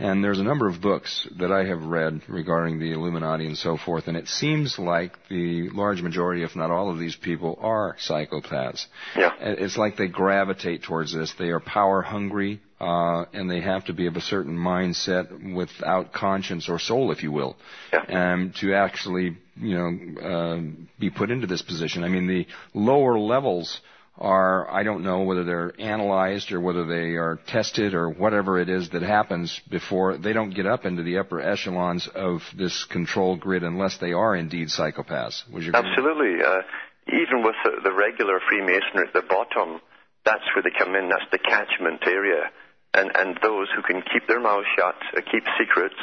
And 0.00 0.24
there's 0.24 0.38
a 0.40 0.44
number 0.44 0.66
of 0.66 0.80
books 0.80 1.28
that 1.38 1.52
I 1.52 1.66
have 1.66 1.82
read 1.82 2.22
regarding 2.26 2.78
the 2.78 2.92
Illuminati 2.92 3.46
and 3.46 3.56
so 3.56 3.76
forth, 3.76 4.08
and 4.08 4.16
it 4.16 4.28
seems 4.28 4.78
like 4.78 5.12
the 5.28 5.68
large 5.74 6.00
majority, 6.00 6.42
if 6.42 6.56
not 6.56 6.70
all 6.70 6.90
of 6.90 6.98
these 6.98 7.16
people, 7.16 7.58
are 7.60 7.96
psychopaths. 8.00 8.86
Yeah. 9.14 9.34
It's 9.38 9.76
like 9.76 9.98
they 9.98 10.08
gravitate 10.08 10.84
towards 10.84 11.12
this. 11.12 11.34
They 11.38 11.50
are 11.50 11.60
power 11.60 12.00
hungry, 12.00 12.62
uh, 12.80 13.24
and 13.32 13.50
they 13.50 13.60
have 13.60 13.84
to 13.84 13.92
be 13.92 14.06
of 14.06 14.16
a 14.16 14.20
certain 14.20 14.56
mindset 14.56 15.54
without 15.54 16.12
conscience 16.12 16.68
or 16.68 16.78
soul, 16.78 17.12
if 17.12 17.22
you 17.22 17.30
will, 17.30 17.56
Yeah. 17.92 18.32
um, 18.32 18.52
to 18.60 18.74
actually, 18.74 19.36
you 19.56 19.76
know, 19.78 20.20
uh, 20.22 20.60
be 20.98 21.10
put 21.10 21.30
into 21.30 21.46
this 21.46 21.62
position. 21.62 22.04
I 22.04 22.08
mean, 22.08 22.26
the 22.26 22.46
lower 22.72 23.18
levels 23.18 23.80
are, 24.16 24.70
I 24.70 24.82
don't 24.82 25.02
know 25.02 25.22
whether 25.22 25.44
they're 25.44 25.72
analyzed 25.78 26.52
or 26.52 26.60
whether 26.60 26.84
they 26.86 27.16
are 27.16 27.38
tested 27.46 27.94
or 27.94 28.08
whatever 28.10 28.58
it 28.58 28.68
is 28.68 28.90
that 28.90 29.02
happens 29.02 29.60
before 29.70 30.16
they 30.18 30.32
don't 30.32 30.50
get 30.50 30.66
up 30.66 30.84
into 30.84 31.02
the 31.02 31.18
upper 31.18 31.40
echelons 31.40 32.08
of 32.08 32.42
this 32.56 32.84
control 32.84 33.36
grid 33.36 33.62
unless 33.62 33.98
they 33.98 34.12
are 34.12 34.34
indeed 34.36 34.68
psychopaths. 34.68 35.42
Would 35.52 35.62
you? 35.64 35.72
Absolutely. 35.74 36.42
Uh, 36.44 36.62
even 37.08 37.42
with 37.42 37.56
the, 37.64 37.80
the 37.82 37.92
regular 37.92 38.40
Freemasonry 38.48 39.06
at 39.08 39.12
the 39.14 39.22
bottom, 39.26 39.80
that's 40.24 40.44
where 40.54 40.62
they 40.62 40.70
come 40.78 40.94
in. 40.94 41.08
That's 41.08 41.30
the 41.32 41.38
catchment 41.38 42.02
area. 42.06 42.50
And, 42.94 43.10
and 43.14 43.38
those 43.42 43.68
who 43.74 43.82
can 43.82 44.02
keep 44.12 44.26
their 44.26 44.40
mouths 44.40 44.66
shut, 44.76 44.96
uh, 45.16 45.20
keep 45.30 45.44
secrets, 45.58 45.98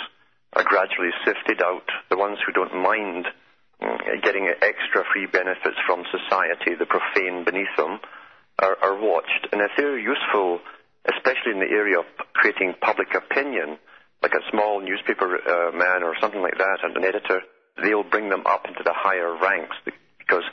are 0.54 0.64
gradually 0.64 1.12
sifted 1.26 1.62
out. 1.62 1.88
The 2.10 2.18
ones 2.18 2.38
who 2.46 2.54
don't 2.54 2.76
mind 2.82 3.28
mm, 3.82 4.24
getting 4.24 4.48
extra 4.62 5.04
free 5.12 5.28
benefits 5.28 5.76
from 5.86 6.06
society, 6.12 6.76
the 6.80 6.88
profane 6.88 7.44
beneath 7.44 7.76
them, 7.76 8.00
are, 8.60 8.78
are 8.82 8.96
watched. 9.00 9.52
And 9.52 9.62
if 9.62 9.72
they're 9.78 10.00
useful, 10.00 10.60
especially 11.06 11.52
in 11.52 11.60
the 11.60 11.70
area 11.70 12.00
of 12.00 12.06
creating 12.34 12.76
public 12.82 13.14
opinion, 13.14 13.78
like 14.24 14.34
a 14.34 14.50
small 14.50 14.82
newspaper 14.82 15.38
uh, 15.38 15.72
man 15.72 16.04
or 16.04 16.16
something 16.20 16.42
like 16.42 16.58
that, 16.58 16.80
and 16.84 16.96
an 16.96 17.04
editor, 17.04 17.42
they'll 17.84 18.04
bring 18.04 18.30
them 18.30 18.44
up 18.46 18.66
into 18.68 18.82
the 18.84 18.94
higher 18.96 19.36
ranks 19.38 19.76
because 20.18 20.44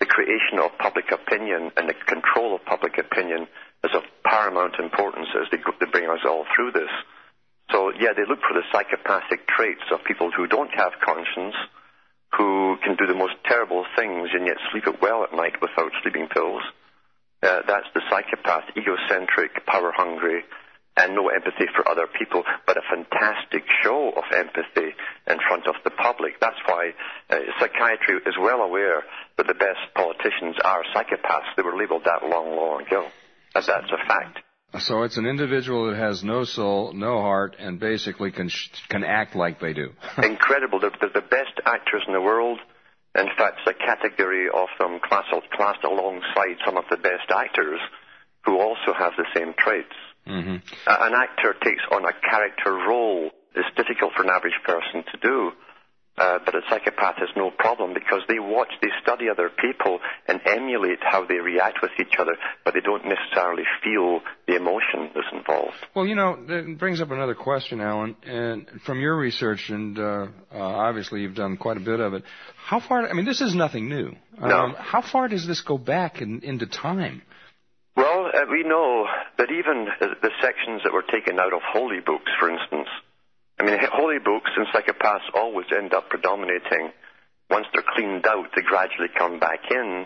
the 0.00 0.06
creation 0.06 0.58
of 0.60 0.76
public 0.78 1.10
opinion 1.10 1.70
and 1.76 1.88
the 1.88 1.94
control 2.06 2.54
of 2.54 2.64
public 2.64 2.98
opinion 2.98 3.46
is 3.84 3.94
of 3.94 4.02
paramount 4.24 4.76
importance 4.78 5.28
as 5.36 5.46
they, 5.50 5.58
they 5.80 5.90
bring 5.90 6.08
us 6.08 6.24
all 6.24 6.44
through 6.56 6.72
this. 6.72 6.90
So, 7.70 7.92
yeah, 7.92 8.12
they 8.16 8.24
look 8.28 8.40
for 8.40 8.54
the 8.54 8.64
psychopathic 8.72 9.46
traits 9.48 9.84
of 9.92 10.04
people 10.04 10.30
who 10.30 10.46
don't 10.46 10.72
have 10.74 10.92
conscience, 11.04 11.54
who 12.36 12.76
can 12.82 12.96
do 12.96 13.06
the 13.06 13.14
most 13.14 13.34
terrible 13.44 13.84
things 13.96 14.30
and 14.32 14.46
yet 14.46 14.56
sleep 14.72 14.86
it 14.86 15.00
well 15.00 15.24
at 15.24 15.32
night 15.32 15.60
without 15.60 15.92
sleeping 16.02 16.28
pills. 16.28 16.62
Uh, 17.42 17.60
that's 17.66 17.88
the 17.94 18.00
psychopath, 18.10 18.64
egocentric, 18.76 19.66
power 19.66 19.92
hungry, 19.94 20.42
and 20.96 21.14
no 21.14 21.28
empathy 21.28 21.66
for 21.74 21.88
other 21.88 22.06
people, 22.06 22.44
but 22.66 22.76
a 22.76 22.82
fantastic 22.88 23.64
show 23.82 24.12
of 24.16 24.24
empathy 24.32 24.94
in 25.26 25.38
front 25.48 25.66
of 25.66 25.74
the 25.84 25.90
public. 25.90 26.38
That's 26.40 26.60
why 26.66 26.92
uh, 27.30 27.38
psychiatry 27.58 28.20
is 28.26 28.34
well 28.38 28.60
aware 28.60 29.02
that 29.36 29.46
the 29.46 29.54
best 29.54 29.80
politicians 29.94 30.56
are 30.64 30.84
psychopaths. 30.94 31.50
They 31.56 31.62
were 31.62 31.76
labeled 31.76 32.04
that 32.04 32.22
long, 32.28 32.56
long 32.56 32.86
ago. 32.86 33.08
That 33.54 33.66
that's 33.66 33.92
a 33.92 34.06
fact. 34.06 34.40
So 34.80 35.04
it's 35.04 35.16
an 35.16 35.26
individual 35.26 35.88
that 35.90 35.96
has 35.96 36.24
no 36.24 36.42
soul, 36.44 36.92
no 36.92 37.20
heart, 37.20 37.54
and 37.58 37.78
basically 37.78 38.32
can 38.32 38.50
can 38.88 39.04
act 39.04 39.36
like 39.36 39.60
they 39.60 39.72
do. 39.72 39.90
Incredible. 40.18 40.80
They're, 40.80 40.90
they're, 41.00 41.10
the 41.14 41.28
best 41.28 41.54
actors 41.64 42.02
in 42.06 42.12
the 42.12 42.20
world. 42.20 42.58
In 43.16 43.28
fact, 43.38 43.60
it's 43.64 43.76
a 43.76 43.86
category 43.86 44.48
of 44.48 44.66
them 44.80 44.98
classed, 45.00 45.30
classed 45.52 45.84
alongside 45.84 46.58
some 46.66 46.76
of 46.76 46.84
the 46.90 46.96
best 46.96 47.30
actors 47.30 47.78
who 48.44 48.58
also 48.58 48.92
have 48.98 49.12
the 49.16 49.26
same 49.34 49.54
traits. 49.56 49.94
Mm-hmm. 50.26 50.56
an 50.88 51.12
actor 51.12 51.54
takes 51.62 51.82
on 51.92 52.04
a 52.06 52.12
character 52.28 52.72
role. 52.72 53.30
It's 53.54 53.68
difficult 53.76 54.14
for 54.16 54.22
an 54.22 54.30
average 54.30 54.58
person 54.64 55.04
to 55.12 55.18
do. 55.20 55.52
Uh, 56.16 56.38
but 56.44 56.54
a 56.54 56.60
psychopath 56.70 57.16
has 57.16 57.28
no 57.36 57.50
problem 57.50 57.92
because 57.92 58.22
they 58.28 58.38
watch, 58.38 58.68
they 58.80 58.88
study 59.02 59.28
other 59.28 59.50
people 59.50 59.98
and 60.28 60.40
emulate 60.46 61.00
how 61.02 61.24
they 61.26 61.34
react 61.34 61.78
with 61.82 61.90
each 61.98 62.14
other, 62.20 62.36
but 62.64 62.72
they 62.72 62.80
don't 62.80 63.04
necessarily 63.04 63.64
feel 63.82 64.20
the 64.46 64.54
emotion 64.54 65.10
that's 65.12 65.26
involved. 65.32 65.74
Well, 65.92 66.06
you 66.06 66.14
know, 66.14 66.36
that 66.46 66.78
brings 66.78 67.00
up 67.00 67.10
another 67.10 67.34
question, 67.34 67.80
Alan. 67.80 68.14
And 68.24 68.68
from 68.86 69.00
your 69.00 69.16
research, 69.16 69.70
and 69.70 69.98
uh, 69.98 70.26
uh, 70.54 70.58
obviously 70.58 71.22
you've 71.22 71.34
done 71.34 71.56
quite 71.56 71.78
a 71.78 71.80
bit 71.80 71.98
of 71.98 72.14
it, 72.14 72.22
how 72.64 72.78
far? 72.78 73.08
I 73.08 73.12
mean, 73.12 73.24
this 73.24 73.40
is 73.40 73.56
nothing 73.56 73.88
new. 73.88 74.12
No. 74.40 74.56
Um, 74.56 74.76
how 74.78 75.02
far 75.02 75.26
does 75.26 75.48
this 75.48 75.62
go 75.62 75.78
back 75.78 76.22
in, 76.22 76.42
into 76.42 76.66
time? 76.66 77.22
Well, 77.96 78.26
uh, 78.26 78.46
we 78.50 78.62
know 78.62 79.06
that 79.38 79.50
even 79.50 79.88
the 80.00 80.30
sections 80.40 80.82
that 80.84 80.92
were 80.92 81.02
taken 81.02 81.40
out 81.40 81.52
of 81.52 81.60
holy 81.62 82.00
books, 82.00 82.30
for 82.38 82.50
instance, 82.50 82.88
I 83.64 83.66
mean, 83.66 83.80
holy 83.96 84.18
books 84.18 84.50
and 84.58 84.66
psychopaths 84.68 85.32
always 85.32 85.64
end 85.74 85.94
up 85.94 86.10
predominating. 86.10 86.92
Once 87.48 87.64
they're 87.72 87.88
cleaned 87.96 88.26
out, 88.26 88.52
they 88.54 88.60
gradually 88.60 89.08
come 89.16 89.40
back 89.40 89.60
in, 89.70 90.04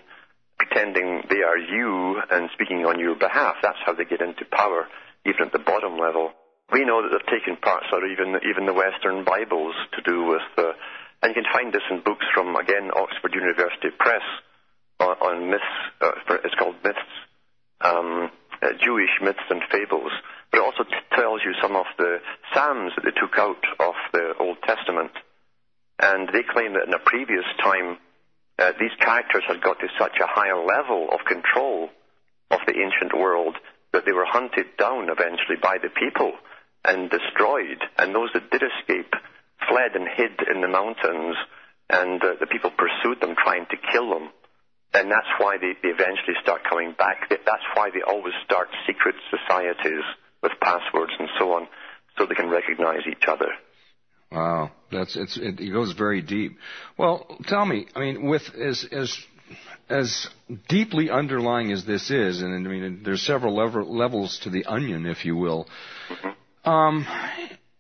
pretending 0.58 1.24
they 1.28 1.42
are 1.42 1.58
you 1.58 2.22
and 2.30 2.50
speaking 2.54 2.86
on 2.86 3.00
your 3.00 3.16
behalf. 3.16 3.56
That's 3.60 3.82
how 3.84 3.94
they 3.94 4.04
get 4.04 4.22
into 4.22 4.44
power, 4.44 4.86
even 5.26 5.46
at 5.46 5.52
the 5.52 5.58
bottom 5.58 5.98
level. 5.98 6.30
We 6.70 6.84
know 6.84 7.02
that 7.02 7.10
they've 7.10 7.40
taken 7.40 7.56
parts 7.56 7.86
out 7.92 8.04
of 8.04 8.10
even 8.10 8.38
even 8.48 8.64
the 8.66 8.74
Western 8.74 9.24
Bibles 9.24 9.74
to 9.94 10.02
do 10.02 10.22
with, 10.22 10.46
uh, 10.56 10.78
and 11.22 11.34
you 11.34 11.42
can 11.42 11.50
find 11.52 11.72
this 11.72 11.82
in 11.90 12.02
books 12.06 12.26
from 12.32 12.54
again 12.54 12.92
Oxford 12.94 13.34
University 13.34 13.90
Press 13.98 14.22
on, 15.00 15.16
on 15.18 15.50
myths. 15.50 15.74
Uh, 16.00 16.12
it's 16.44 16.54
called 16.54 16.76
myths, 16.84 17.10
um, 17.80 18.30
uh, 18.62 18.70
Jewish 18.78 19.18
myths 19.20 19.50
and 19.50 19.62
fables 19.72 20.12
but 20.50 20.58
it 20.58 20.64
also 20.64 20.84
tells 21.14 21.40
you 21.44 21.52
some 21.60 21.76
of 21.76 21.86
the 21.98 22.18
psalms 22.52 22.92
that 22.96 23.04
they 23.04 23.20
took 23.20 23.36
out 23.38 23.62
of 23.80 23.94
the 24.12 24.34
Old 24.40 24.58
Testament. 24.62 25.12
And 25.98 26.28
they 26.28 26.42
claim 26.42 26.74
that 26.74 26.86
in 26.86 26.94
a 26.94 27.02
previous 27.04 27.44
time, 27.62 27.98
uh, 28.58 28.72
these 28.80 28.94
characters 29.00 29.44
had 29.46 29.62
got 29.62 29.78
to 29.80 29.88
such 29.98 30.16
a 30.20 30.26
higher 30.26 30.64
level 30.64 31.08
of 31.12 31.26
control 31.26 31.90
of 32.50 32.60
the 32.66 32.74
ancient 32.74 33.12
world 33.18 33.56
that 33.92 34.04
they 34.04 34.12
were 34.12 34.26
hunted 34.26 34.76
down 34.78 35.08
eventually 35.10 35.56
by 35.60 35.76
the 35.82 35.90
people 35.90 36.32
and 36.84 37.10
destroyed. 37.10 37.82
And 37.98 38.14
those 38.14 38.30
that 38.34 38.50
did 38.50 38.62
escape 38.62 39.12
fled 39.68 39.94
and 39.94 40.08
hid 40.08 40.38
in 40.48 40.60
the 40.60 40.68
mountains, 40.68 41.36
and 41.90 42.22
uh, 42.22 42.34
the 42.40 42.46
people 42.46 42.70
pursued 42.70 43.20
them, 43.20 43.34
trying 43.36 43.66
to 43.70 43.76
kill 43.92 44.08
them. 44.10 44.30
And 44.94 45.10
that's 45.10 45.28
why 45.38 45.58
they, 45.58 45.76
they 45.82 45.92
eventually 45.92 46.38
start 46.42 46.64
coming 46.64 46.94
back. 46.96 47.28
That's 47.28 47.68
why 47.74 47.90
they 47.90 48.00
always 48.00 48.34
start 48.44 48.68
secret 48.86 49.16
societies 49.28 50.04
with 50.42 50.52
passwords 50.60 51.12
and 51.18 51.28
so 51.38 51.52
on, 51.52 51.68
so 52.16 52.26
they 52.26 52.34
can 52.34 52.50
recognize 52.50 53.02
each 53.08 53.24
other. 53.26 53.48
Wow, 54.30 54.72
that's 54.92 55.16
it's 55.16 55.36
it, 55.38 55.58
it 55.58 55.72
goes 55.72 55.92
very 55.92 56.20
deep. 56.20 56.58
Well, 56.98 57.38
tell 57.46 57.64
me, 57.64 57.86
I 57.94 58.00
mean, 58.00 58.28
with 58.28 58.42
as 58.54 58.84
as 58.92 59.16
as 59.88 60.28
deeply 60.68 61.10
underlying 61.10 61.72
as 61.72 61.86
this 61.86 62.10
is, 62.10 62.42
and 62.42 62.54
I 62.54 62.70
mean, 62.70 63.00
there's 63.04 63.22
several 63.22 63.56
level, 63.56 63.96
levels 63.96 64.38
to 64.42 64.50
the 64.50 64.66
onion, 64.66 65.06
if 65.06 65.24
you 65.24 65.34
will. 65.34 65.66
Mm-hmm. 66.10 66.70
Um, 66.70 67.06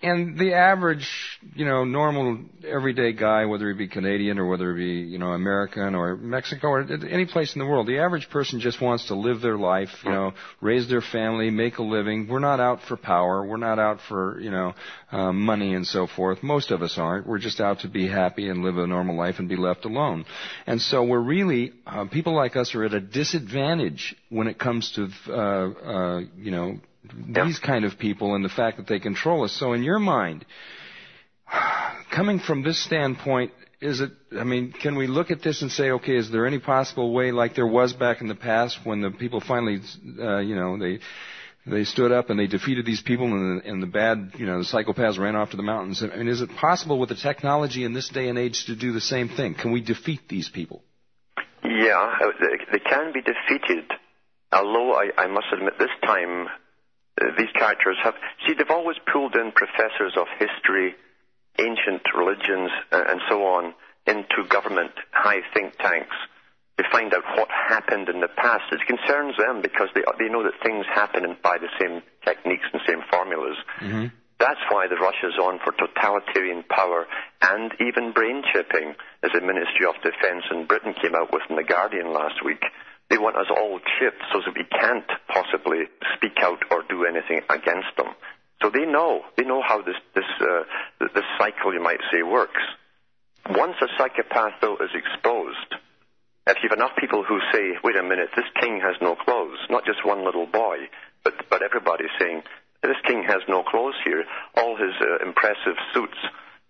and 0.00 0.38
the 0.38 0.54
average, 0.54 1.08
you 1.56 1.64
know, 1.64 1.84
normal 1.84 2.38
everyday 2.64 3.12
guy, 3.12 3.46
whether 3.46 3.68
he 3.68 3.76
be 3.76 3.88
Canadian 3.88 4.38
or 4.38 4.46
whether 4.46 4.76
he 4.76 4.84
be, 4.84 5.08
you 5.08 5.18
know, 5.18 5.32
American 5.32 5.96
or 5.96 6.16
Mexico 6.16 6.68
or 6.68 6.86
any 7.08 7.26
place 7.26 7.56
in 7.56 7.58
the 7.58 7.66
world, 7.66 7.88
the 7.88 7.98
average 7.98 8.30
person 8.30 8.60
just 8.60 8.80
wants 8.80 9.08
to 9.08 9.16
live 9.16 9.40
their 9.40 9.58
life, 9.58 9.88
you 10.04 10.12
know, 10.12 10.34
raise 10.60 10.88
their 10.88 11.00
family, 11.00 11.50
make 11.50 11.78
a 11.78 11.82
living. 11.82 12.28
We're 12.28 12.38
not 12.38 12.60
out 12.60 12.82
for 12.82 12.96
power. 12.96 13.44
We're 13.44 13.56
not 13.56 13.80
out 13.80 13.98
for, 14.08 14.38
you 14.40 14.52
know, 14.52 14.74
uh, 15.10 15.32
money 15.32 15.74
and 15.74 15.84
so 15.84 16.06
forth. 16.06 16.44
Most 16.44 16.70
of 16.70 16.80
us 16.80 16.96
aren't. 16.96 17.26
We're 17.26 17.38
just 17.38 17.60
out 17.60 17.80
to 17.80 17.88
be 17.88 18.06
happy 18.06 18.48
and 18.48 18.62
live 18.62 18.78
a 18.78 18.86
normal 18.86 19.16
life 19.16 19.40
and 19.40 19.48
be 19.48 19.56
left 19.56 19.84
alone. 19.84 20.26
And 20.68 20.80
so 20.80 21.02
we're 21.02 21.18
really, 21.18 21.72
uh, 21.84 22.04
people 22.04 22.36
like 22.36 22.54
us 22.54 22.72
are 22.76 22.84
at 22.84 22.94
a 22.94 23.00
disadvantage 23.00 24.14
when 24.28 24.46
it 24.46 24.60
comes 24.60 24.92
to, 24.92 25.08
uh, 25.28 25.34
uh, 25.34 26.20
you 26.36 26.52
know, 26.52 26.78
these 27.12 27.58
kind 27.58 27.84
of 27.84 27.98
people 27.98 28.34
and 28.34 28.44
the 28.44 28.48
fact 28.48 28.78
that 28.78 28.86
they 28.86 28.98
control 28.98 29.44
us. 29.44 29.52
So 29.52 29.72
in 29.72 29.82
your 29.82 29.98
mind, 29.98 30.44
coming 32.10 32.38
from 32.38 32.62
this 32.62 32.82
standpoint, 32.82 33.52
is 33.80 34.00
it, 34.00 34.10
I 34.36 34.44
mean, 34.44 34.72
can 34.72 34.96
we 34.96 35.06
look 35.06 35.30
at 35.30 35.42
this 35.42 35.62
and 35.62 35.70
say, 35.70 35.90
okay, 35.92 36.16
is 36.16 36.30
there 36.30 36.46
any 36.46 36.58
possible 36.58 37.12
way 37.12 37.30
like 37.30 37.54
there 37.54 37.66
was 37.66 37.92
back 37.92 38.20
in 38.20 38.26
the 38.26 38.34
past 38.34 38.78
when 38.84 39.02
the 39.02 39.10
people 39.10 39.40
finally, 39.40 39.80
uh, 40.20 40.38
you 40.38 40.56
know, 40.56 40.76
they, 40.76 40.98
they 41.64 41.84
stood 41.84 42.10
up 42.10 42.28
and 42.30 42.38
they 42.38 42.48
defeated 42.48 42.84
these 42.84 43.00
people 43.00 43.26
and 43.26 43.62
the, 43.62 43.68
and 43.68 43.82
the 43.82 43.86
bad, 43.86 44.32
you 44.36 44.46
know, 44.46 44.58
the 44.58 44.64
psychopaths 44.64 45.18
ran 45.18 45.36
off 45.36 45.50
to 45.50 45.56
the 45.56 45.62
mountains. 45.62 46.02
I 46.02 46.16
mean, 46.16 46.28
is 46.28 46.40
it 46.40 46.50
possible 46.56 46.98
with 46.98 47.10
the 47.10 47.14
technology 47.14 47.84
in 47.84 47.92
this 47.92 48.08
day 48.08 48.28
and 48.28 48.38
age 48.38 48.66
to 48.66 48.74
do 48.74 48.92
the 48.92 49.00
same 49.00 49.28
thing? 49.28 49.54
Can 49.54 49.70
we 49.70 49.80
defeat 49.80 50.28
these 50.28 50.48
people? 50.48 50.82
Yeah, 51.62 52.16
uh, 52.20 52.26
they 52.72 52.78
can 52.80 53.12
be 53.12 53.20
defeated. 53.20 53.84
Although 54.50 54.94
I, 54.94 55.10
I 55.16 55.26
must 55.28 55.46
admit 55.52 55.74
this 55.78 55.90
time 56.02 56.48
these 57.36 57.50
characters 57.54 57.96
have. 58.02 58.14
See, 58.46 58.54
they've 58.54 58.70
always 58.70 58.96
pulled 59.12 59.34
in 59.34 59.52
professors 59.52 60.14
of 60.16 60.26
history, 60.38 60.94
ancient 61.58 62.02
religions, 62.14 62.70
uh, 62.92 63.04
and 63.08 63.20
so 63.28 63.44
on 63.46 63.74
into 64.06 64.48
government 64.48 64.92
high 65.12 65.40
think 65.52 65.76
tanks 65.78 66.16
to 66.78 66.84
find 66.90 67.12
out 67.12 67.24
what 67.36 67.48
happened 67.50 68.08
in 68.08 68.20
the 68.20 68.28
past. 68.28 68.64
It 68.72 68.80
concerns 68.86 69.36
them 69.36 69.60
because 69.60 69.88
they 69.94 70.02
they 70.18 70.30
know 70.30 70.44
that 70.44 70.54
things 70.62 70.86
happen 70.86 71.24
by 71.42 71.58
the 71.58 71.68
same 71.78 72.02
techniques 72.24 72.66
and 72.72 72.80
same 72.86 73.02
formulas. 73.10 73.56
Mm-hmm. 73.80 74.06
That's 74.38 74.62
why 74.70 74.86
the 74.86 74.94
rush 74.94 75.18
is 75.24 75.34
on 75.42 75.58
for 75.64 75.74
totalitarian 75.74 76.62
power 76.62 77.06
and 77.42 77.74
even 77.82 78.12
brain 78.12 78.44
chipping, 78.52 78.94
as 79.24 79.32
the 79.34 79.40
Ministry 79.40 79.86
of 79.86 79.98
Defence 79.98 80.46
in 80.52 80.66
Britain 80.66 80.94
came 81.02 81.14
out 81.18 81.32
with 81.32 81.42
in 81.50 81.56
The 81.56 81.64
Guardian 81.64 82.12
last 82.14 82.44
week. 82.44 82.62
They 83.10 83.18
want 83.18 83.36
us 83.36 83.46
all 83.50 83.80
chipped 83.98 84.22
so 84.32 84.40
that 84.44 84.54
we 84.54 84.64
can't 84.64 85.08
possibly 85.28 85.88
speak 86.16 86.36
out 86.42 86.62
or 86.70 86.82
do 86.88 87.04
anything 87.04 87.40
against 87.48 87.96
them. 87.96 88.12
So 88.62 88.70
they 88.70 88.84
know. 88.84 89.22
They 89.36 89.44
know 89.44 89.62
how 89.62 89.82
this, 89.82 89.96
this, 90.14 90.28
uh, 90.40 90.64
this 91.00 91.24
cycle, 91.38 91.72
you 91.72 91.82
might 91.82 92.00
say, 92.12 92.22
works. 92.22 92.60
Once 93.48 93.76
a 93.80 93.88
psychopath, 93.96 94.60
though, 94.60 94.76
is 94.76 94.90
exposed, 94.92 95.74
if 96.46 96.56
you 96.62 96.68
have 96.68 96.78
enough 96.78 96.96
people 96.98 97.24
who 97.24 97.40
say, 97.52 97.78
wait 97.82 97.96
a 97.96 98.02
minute, 98.02 98.30
this 98.36 98.48
king 98.60 98.80
has 98.80 98.96
no 99.00 99.16
clothes, 99.16 99.58
not 99.70 99.86
just 99.86 100.04
one 100.04 100.24
little 100.24 100.46
boy, 100.46 100.88
but, 101.24 101.34
but 101.48 101.62
everybody 101.62 102.04
saying, 102.18 102.42
this 102.82 102.96
king 103.06 103.22
has 103.22 103.40
no 103.48 103.62
clothes 103.62 103.96
here, 104.04 104.24
all 104.56 104.76
his 104.76 104.92
uh, 105.00 105.24
impressive 105.24 105.76
suits 105.94 106.18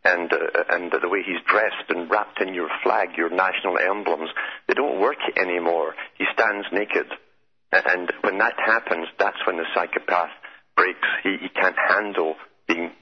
and 0.04 0.32
uh, 0.32 0.64
and 0.70 0.92
the 0.92 1.08
way 1.08 1.22
he's 1.26 1.42
dressed 1.46 1.90
and 1.90 2.10
wrapped 2.10 2.40
in 2.40 2.54
your 2.54 2.68
flag, 2.82 3.16
your 3.16 3.30
national 3.30 3.78
emblems, 3.78 4.30
they 4.66 4.74
don't 4.74 5.00
work 5.00 5.18
anymore. 5.36 5.94
He 6.16 6.24
stands 6.32 6.66
naked, 6.72 7.06
and 7.72 8.12
when 8.22 8.38
that 8.38 8.54
happens, 8.64 9.08
that's 9.18 9.38
when 9.46 9.56
the 9.56 9.66
psychopath 9.74 10.30
breaks. 10.76 11.08
He, 11.22 11.36
he 11.40 11.48
can't 11.48 11.76
handle 11.88 12.36
being 12.66 12.92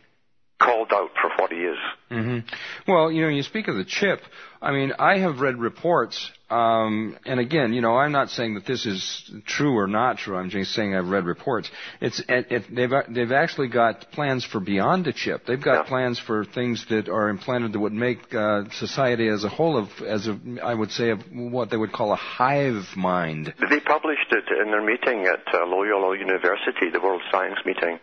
called 0.58 0.92
out 0.92 1.10
for 1.20 1.30
what 1.38 1.52
he 1.52 1.58
is. 1.58 1.78
Mm-hmm. 2.10 2.90
Well, 2.90 3.10
you 3.12 3.22
know, 3.22 3.28
you 3.28 3.42
speak 3.42 3.68
of 3.68 3.76
the 3.76 3.84
chip. 3.84 4.20
I 4.62 4.72
mean, 4.72 4.92
I 4.98 5.18
have 5.18 5.40
read 5.40 5.58
reports, 5.58 6.30
um, 6.48 7.16
and 7.26 7.38
again, 7.38 7.74
you 7.74 7.82
know, 7.82 7.94
I'm 7.96 8.10
not 8.10 8.30
saying 8.30 8.54
that 8.54 8.64
this 8.66 8.86
is 8.86 9.30
true 9.46 9.76
or 9.76 9.86
not 9.86 10.16
true. 10.16 10.34
I'm 10.36 10.48
just 10.48 10.72
saying 10.72 10.94
I've 10.96 11.08
read 11.08 11.26
reports. 11.26 11.70
It's 12.00 12.20
it, 12.20 12.46
it, 12.50 12.74
they've 12.74 12.90
they've 13.14 13.32
actually 13.32 13.68
got 13.68 14.10
plans 14.12 14.44
for 14.44 14.58
beyond 14.60 15.04
the 15.04 15.12
chip. 15.12 15.44
They've 15.46 15.62
got 15.62 15.84
Yeah. 15.84 15.88
plans 15.88 16.18
for 16.18 16.44
things 16.44 16.86
that 16.88 17.08
are 17.08 17.28
implanted 17.28 17.74
that 17.74 17.80
would 17.80 17.92
make 17.92 18.34
uh, 18.34 18.62
society 18.72 19.28
as 19.28 19.44
a 19.44 19.50
whole 19.50 19.76
of 19.76 19.88
as 20.06 20.26
a 20.26 20.38
I 20.62 20.72
would 20.72 20.90
say 20.90 21.10
of 21.10 21.20
what 21.32 21.68
they 21.70 21.76
would 21.76 21.92
call 21.92 22.12
a 22.12 22.16
hive 22.16 22.96
mind. 22.96 23.52
They 23.70 23.80
published 23.80 24.32
it 24.32 24.44
in 24.62 24.70
their 24.70 24.82
meeting 24.84 25.26
at 25.26 25.54
uh, 25.54 25.66
Loyola 25.66 26.16
University, 26.18 26.88
the 26.90 27.00
World 27.00 27.22
Science 27.30 27.58
meeting, 27.66 27.98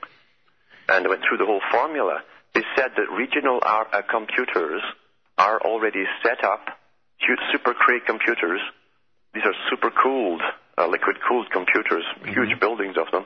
and 0.88 1.08
went 1.10 1.22
through 1.28 1.38
the 1.40 1.46
whole 1.46 1.62
formula. 1.72 2.22
They 2.54 2.62
said 2.76 2.92
that 2.96 3.10
regional 3.12 3.60
uh, 3.66 4.02
computers 4.10 4.82
are 5.38 5.60
already 5.62 6.06
set 6.22 6.44
up, 6.44 6.62
huge 7.18 7.40
super 7.52 7.74
cray 7.74 8.00
computers. 8.06 8.62
These 9.34 9.44
are 9.46 9.56
super 9.70 9.90
cooled, 9.90 10.42
uh, 10.78 10.88
liquid 10.88 11.18
cooled 11.28 11.50
computers, 11.52 12.04
huge 12.24 12.60
buildings 12.60 12.96
of 12.98 13.10
them, 13.12 13.26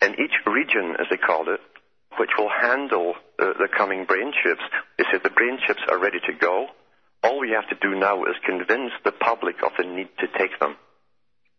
and 0.00 0.14
each 0.14 0.34
region, 0.46 0.94
as 1.00 1.06
they 1.10 1.16
called 1.16 1.48
it, 1.48 1.60
which 2.18 2.30
will 2.38 2.50
handle 2.50 3.14
the, 3.38 3.54
the 3.58 3.68
coming 3.76 4.04
brain 4.04 4.32
chips. 4.42 4.62
They 4.96 5.04
said 5.10 5.22
the 5.24 5.30
brain 5.30 5.58
chips 5.66 5.82
are 5.90 5.98
ready 5.98 6.18
to 6.26 6.32
go. 6.32 6.68
All 7.24 7.40
we 7.40 7.50
have 7.50 7.68
to 7.70 7.76
do 7.82 7.98
now 7.98 8.24
is 8.24 8.36
convince 8.46 8.92
the 9.04 9.10
public 9.10 9.56
of 9.64 9.72
the 9.76 9.84
need 9.84 10.08
to 10.20 10.28
take 10.38 10.58
them. 10.60 10.76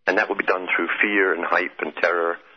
And 0.07 0.17
that 0.17 0.30
will 0.30 0.38
be 0.38 0.45
done 0.45 0.67
through 0.74 0.88
fear 1.01 1.34
and 1.34 1.43
hype 1.43 1.80
and 1.80 1.93
terror 1.95 2.38
Uh, 2.38 2.49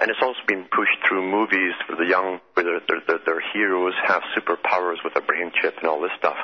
and 0.00 0.10
it's 0.10 0.22
also 0.22 0.40
been 0.46 0.64
pushed 0.70 0.98
through 1.08 1.22
movies 1.30 1.74
for 1.86 1.96
the 1.96 2.06
young, 2.06 2.40
where 2.54 2.64
their, 2.64 2.80
their, 2.88 3.00
their, 3.06 3.18
their 3.26 3.42
heroes 3.52 3.94
have 4.06 4.22
superpowers 4.36 5.02
with 5.04 5.16
a 5.16 5.20
brain 5.20 5.50
chip 5.60 5.74
and 5.78 5.88
all 5.88 6.00
this 6.00 6.12
stuff. 6.18 6.36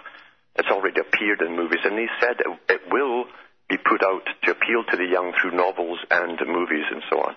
It's 0.57 0.69
already 0.69 1.01
appeared 1.01 1.41
in 1.41 1.55
movies, 1.57 1.81
and 1.85 1.97
they 1.97 2.09
said 2.21 2.41
it, 2.41 2.59
it 2.69 2.81
will 2.91 3.25
be 3.69 3.77
put 3.77 4.03
out 4.03 4.23
to 4.45 4.51
appeal 4.51 4.83
to 4.91 4.97
the 4.97 5.05
young 5.05 5.33
through 5.41 5.53
novels 5.53 5.99
and 6.11 6.39
movies 6.47 6.85
and 6.91 7.03
so 7.11 7.21
on. 7.21 7.37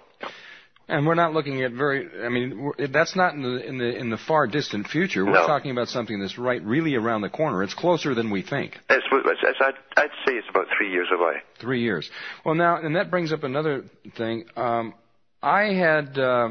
And 0.88 1.06
we're 1.06 1.16
not 1.16 1.32
looking 1.34 1.62
at 1.64 1.72
very. 1.72 2.10
I 2.26 2.28
mean, 2.28 2.72
that's 2.92 3.16
not 3.16 3.34
in 3.34 3.44
the 3.44 3.66
in 3.66 3.78
the 3.78 3.96
in 3.96 4.10
the 4.10 4.18
far 4.18 4.46
distant 4.48 4.88
future. 4.88 5.24
We're 5.24 5.34
No. 5.34 5.48
talking 5.48 5.72
about 5.72 5.88
something 5.88 6.20
that's 6.20 6.38
right, 6.38 6.62
really 6.64 6.96
around 6.96 7.22
the 7.22 7.30
corner. 7.30 7.64
It's 7.64 7.74
closer 7.74 8.14
than 8.14 8.30
we 8.30 8.42
think. 8.42 8.78
It's, 8.90 9.06
it's, 9.10 9.40
it's, 9.42 9.60
I'd, 9.62 9.76
I'd 10.04 10.10
say 10.26 10.34
it's 10.34 10.48
about 10.50 10.66
three 10.78 10.92
years 10.92 11.08
away. 11.14 11.36
Three 11.60 11.82
years. 11.82 12.10
Well, 12.44 12.56
now, 12.56 12.78
and 12.78 12.96
that 12.98 13.10
brings 13.10 13.32
up 13.32 13.44
another 13.44 13.86
thing. 14.18 14.46
Um, 14.58 14.94
I 15.44 15.74
had 15.74 16.20
uh, 16.20 16.50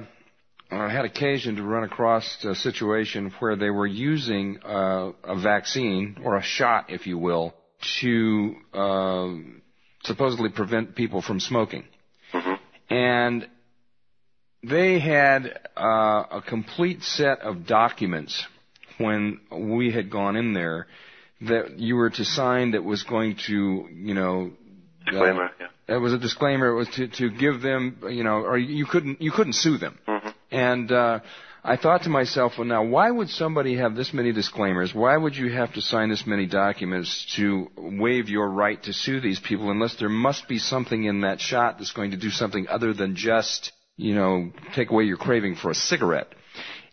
uh, 0.70 0.88
had 0.88 1.04
occasion 1.04 1.56
to 1.56 1.62
run 1.62 1.84
across 1.84 2.44
a 2.44 2.54
situation 2.56 3.32
where 3.38 3.54
they 3.54 3.70
were 3.70 3.86
using 3.86 4.58
uh, 4.64 5.12
a 5.22 5.40
vaccine 5.40 6.18
or 6.24 6.36
a 6.36 6.42
shot, 6.42 6.86
if 6.88 7.06
you 7.06 7.16
will, 7.16 7.54
to 8.00 8.54
uh, 8.74 9.28
supposedly 10.02 10.50
prevent 10.50 10.96
people 10.96 11.22
from 11.22 11.38
smoking, 11.38 11.84
and 12.88 13.48
they 14.62 14.98
had 14.98 15.58
uh, 15.76 16.24
a 16.30 16.42
complete 16.46 17.02
set 17.02 17.40
of 17.40 17.66
documents 17.66 18.44
when 18.98 19.40
we 19.50 19.92
had 19.92 20.10
gone 20.10 20.36
in 20.36 20.52
there 20.52 20.86
that 21.42 21.78
you 21.78 21.94
were 21.94 22.10
to 22.10 22.24
sign 22.24 22.72
that 22.72 22.84
was 22.84 23.02
going 23.04 23.36
to, 23.46 23.88
you 23.92 24.14
know, 24.14 24.50
uh, 25.06 25.10
Disclaimer, 25.10 25.50
yeah. 25.58 25.66
It 25.90 25.98
was 25.98 26.12
a 26.12 26.18
disclaimer. 26.18 26.68
It 26.68 26.76
was 26.76 26.88
to, 26.90 27.08
to 27.08 27.30
give 27.30 27.60
them, 27.60 27.98
you 28.08 28.24
know, 28.24 28.36
or 28.36 28.56
you 28.56 28.86
couldn't 28.86 29.20
you 29.20 29.32
couldn't 29.32 29.54
sue 29.54 29.76
them. 29.76 29.98
And 30.50 30.90
uh, 30.90 31.20
I 31.62 31.76
thought 31.76 32.04
to 32.04 32.10
myself, 32.10 32.52
well, 32.56 32.66
now 32.66 32.84
why 32.84 33.10
would 33.10 33.28
somebody 33.28 33.76
have 33.76 33.94
this 33.94 34.14
many 34.14 34.32
disclaimers? 34.32 34.94
Why 34.94 35.16
would 35.16 35.36
you 35.36 35.52
have 35.52 35.74
to 35.74 35.82
sign 35.82 36.08
this 36.08 36.26
many 36.26 36.46
documents 36.46 37.34
to 37.36 37.70
waive 37.76 38.28
your 38.28 38.48
right 38.48 38.82
to 38.84 38.92
sue 38.92 39.20
these 39.20 39.40
people 39.40 39.70
unless 39.70 39.96
there 39.96 40.08
must 40.08 40.48
be 40.48 40.58
something 40.58 41.04
in 41.04 41.22
that 41.22 41.40
shot 41.40 41.78
that's 41.78 41.92
going 41.92 42.12
to 42.12 42.16
do 42.16 42.30
something 42.30 42.66
other 42.68 42.94
than 42.94 43.16
just, 43.16 43.72
you 43.96 44.14
know, 44.14 44.52
take 44.74 44.90
away 44.90 45.04
your 45.04 45.18
craving 45.18 45.56
for 45.56 45.70
a 45.70 45.74
cigarette? 45.74 46.28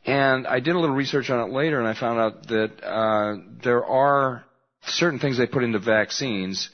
And 0.05 0.47
I 0.47 0.59
did 0.59 0.75
a 0.75 0.79
little 0.79 0.95
research 0.95 1.29
on 1.29 1.49
it 1.49 1.53
later, 1.53 1.79
and 1.79 1.87
I 1.87 1.93
found 1.93 2.19
out 2.19 2.47
that 2.47 2.83
uh, 2.83 3.35
there 3.63 3.85
are 3.85 4.43
certain 4.85 5.19
things 5.19 5.37
they 5.37 5.47
put 5.47 5.63
into 5.63 5.79
vaccines 5.79 6.69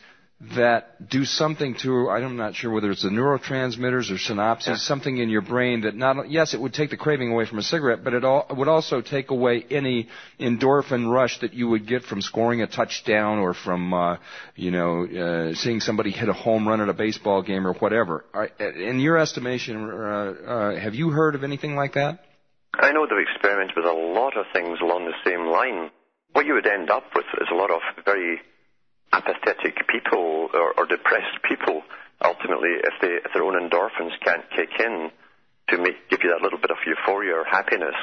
that 0.56 1.10
do 1.10 1.24
something 1.26 1.76
to 1.82 2.10
I'm 2.10 2.36
not 2.36 2.56
sure 2.56 2.72
whether 2.72 2.92
it's 2.92 3.04
the 3.04 3.10
neurotransmitters 3.10 4.12
or 4.12 4.16
synapses, 4.16 4.78
something 4.80 5.18
in 5.18 5.30
your 5.30 5.42
brain 5.42 5.82
that 5.82 5.96
not 5.96 6.30
yes 6.30 6.54
it 6.54 6.60
would 6.60 6.74
take 6.74 6.90
the 6.90 6.98
craving 6.98 7.32
away 7.32 7.46
from 7.46 7.60
a 7.60 7.64
cigarette, 7.64 8.04
but 8.04 8.14
it, 8.14 8.26
all, 8.26 8.46
it 8.50 8.58
would 8.58 8.68
also 8.68 9.02
take 9.02 9.32
away 9.32 9.66
any 9.70 10.10
endorphin 10.40 11.10
rush 11.10 11.40
that 11.40 11.54
you 11.54 11.70
would 11.70 11.88
get 11.88 12.04
from 12.04 12.22
scoring 12.22 12.62
a 12.62 12.68
touchdown 12.68 13.40
or 13.40 13.54
from 13.54 13.94
uh, 13.94 14.18
you 14.56 14.72
know 14.72 15.06
uh, 15.06 15.56
seeing 15.56 15.80
somebody 15.80 16.12
hit 16.12 16.30
a 16.30 16.34
home 16.34 16.68
run 16.68 16.82
at 16.82 16.90
a 16.90 16.94
baseball 16.94 17.42
game 17.42 17.66
or 17.66 17.74
whatever. 17.74 18.26
Are, 18.34 18.46
in 18.46 19.00
your 19.00 19.18
estimation, 19.18 19.90
uh, 19.90 19.96
uh, 19.96 20.80
have 20.80 20.94
you 20.94 21.10
heard 21.10 21.36
of 21.36 21.44
anything 21.44 21.76
like 21.76 21.94
that? 21.94 22.20
I 22.74 22.92
know 22.92 23.06
they've 23.06 23.26
experimented 23.34 23.76
with 23.76 23.86
a 23.86 23.94
lot 23.94 24.36
of 24.36 24.46
things 24.52 24.80
along 24.82 25.06
the 25.06 25.30
same 25.30 25.48
line. 25.48 25.92
What 26.34 26.46
you 26.46 26.56
would 26.56 26.68
end 26.68 26.90
up 26.90 27.04
with 27.16 27.26
is 27.40 27.48
a 27.52 27.56
lot 27.56 27.70
of 27.70 27.82
very 28.04 28.42
apathetic 29.14 29.88
people 29.88 30.50
or, 30.54 30.74
or 30.78 30.86
depressed 30.86 31.38
people. 31.48 31.84
Ultimately, 32.24 32.82
if 32.82 32.94
they 33.02 33.14
if 33.24 33.32
their 33.34 33.44
own 33.44 33.54
endorphins 33.54 34.18
can't 34.26 34.44
kick 34.56 34.70
in 34.80 35.12
to 35.70 35.78
make 35.78 36.10
give 36.10 36.20
you 36.24 36.30
that 36.34 36.42
little 36.42 36.60
bit 36.60 36.72
of 36.72 36.78
euphoria 36.86 37.34
or 37.36 37.46
happiness, 37.46 37.96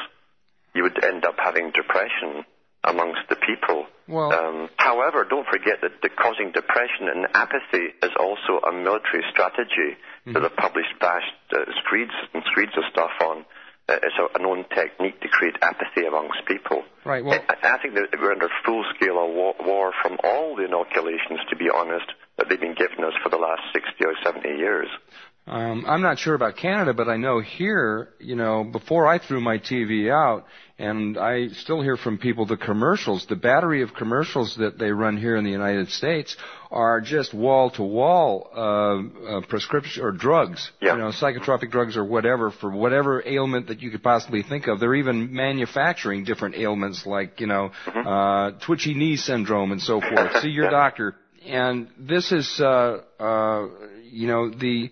you 0.75 0.83
would 0.85 1.03
end 1.03 1.25
up 1.25 1.35
having 1.37 1.73
depression 1.73 2.45
amongst 2.85 3.21
the 3.29 3.37
people. 3.37 3.87
Well- 4.09 4.33
um, 4.33 4.71
however, 4.77 5.25
don't 5.29 5.47
forget 5.47 5.81
that 5.83 6.01
the 6.03 6.09
causing 6.09 6.53
depression 6.53 7.09
and 7.13 7.27
apathy 7.35 7.93
is 8.03 8.13
also 8.19 8.61
a 8.65 8.73
military 8.73 9.25
strategy 9.31 9.97
that 10.27 10.43
have 10.43 10.57
published 10.57 10.95
vast 11.01 11.33
uh, 11.53 11.65
screeds 11.83 12.13
and 12.35 12.43
screeds 12.51 12.73
of 12.77 12.85
stuff 12.93 13.11
on. 13.25 13.45
Uh, 13.91 13.99
it's 14.05 14.15
a, 14.23 14.39
a 14.39 14.43
known 14.43 14.65
technique 14.73 15.21
to 15.21 15.29
create 15.29 15.57
apathy 15.63 16.07
amongst 16.07 16.47
people. 16.47 16.85
Right. 17.05 17.25
Well, 17.25 17.41
I, 17.49 17.75
I 17.75 17.79
think 17.83 17.95
that 17.95 18.15
we're 18.21 18.31
under 18.31 18.49
full-scale 18.65 19.17
war, 19.35 19.55
war 19.59 19.93
from 20.01 20.17
all 20.23 20.55
the 20.55 20.65
inoculations, 20.65 21.41
to 21.51 21.57
be 21.57 21.69
honest, 21.69 22.07
that 22.39 22.49
they've 22.49 22.61
been 22.61 22.77
giving 22.79 23.03
us 23.03 23.15
for 23.21 23.31
the 23.31 23.37
last 23.37 23.63
60 23.75 24.05
or 24.05 24.15
70 24.23 24.49
years. 24.49 24.87
Um, 25.51 25.85
I'm 25.85 26.01
not 26.01 26.21
sure 26.21 26.35
about 26.37 26.57
Canada, 26.57 26.95
but 26.95 27.09
I 27.09 27.17
know 27.17 27.41
here, 27.41 28.11
you 28.21 28.37
know, 28.37 28.63
before 28.63 29.09
I 29.09 29.19
threw 29.19 29.41
my 29.41 29.59
TV 29.59 30.09
out, 30.09 30.45
and 30.79 31.19
I 31.19 31.49
still 31.49 31.83
hear 31.83 31.97
from 31.97 32.19
people 32.19 32.47
the 32.47 32.57
commercials, 32.57 33.27
the 33.27 33.35
battery 33.35 33.83
of 33.83 33.93
commercials 33.93 34.55
that 34.59 34.79
they 34.79 34.93
run 34.93 35.17
here 35.17 35.35
in 35.35 35.43
the 35.45 35.51
United 35.51 35.89
States 35.89 36.37
are 36.71 37.01
just 37.01 37.35
wall 37.35 37.71
to 37.73 37.83
wall 37.83 38.49
uh 38.55 39.41
prescription 39.49 40.05
or 40.05 40.13
drugs, 40.13 40.71
Yeah. 40.81 40.93
you 40.93 40.99
know, 41.01 41.09
psychotropic 41.11 41.73
drugs 41.73 41.97
or 41.97 42.05
whatever 42.05 42.53
for 42.53 42.71
whatever 42.71 43.21
ailment 43.27 43.67
that 43.67 43.83
you 43.83 43.91
could 43.91 44.05
possibly 44.05 44.45
think 44.45 44.69
of. 44.69 44.79
They're 44.79 44.95
even 44.95 45.33
manufacturing 45.35 46.23
different 46.23 46.55
ailments 46.55 47.05
like, 47.07 47.41
you 47.41 47.49
know, 47.49 47.73
uh, 47.89 48.53
twitchy 48.65 48.95
knee 48.95 49.17
syndrome 49.17 49.73
and 49.73 49.83
so 49.83 50.01
forth. 50.01 50.43
See 50.43 50.51
your 50.51 50.71
doctor. 50.71 51.17
And 51.45 51.89
this 51.99 52.31
is, 52.31 52.61
uh, 52.61 53.01
uh, 53.19 53.67
you 54.05 54.29
know, 54.29 54.49
the, 54.51 54.91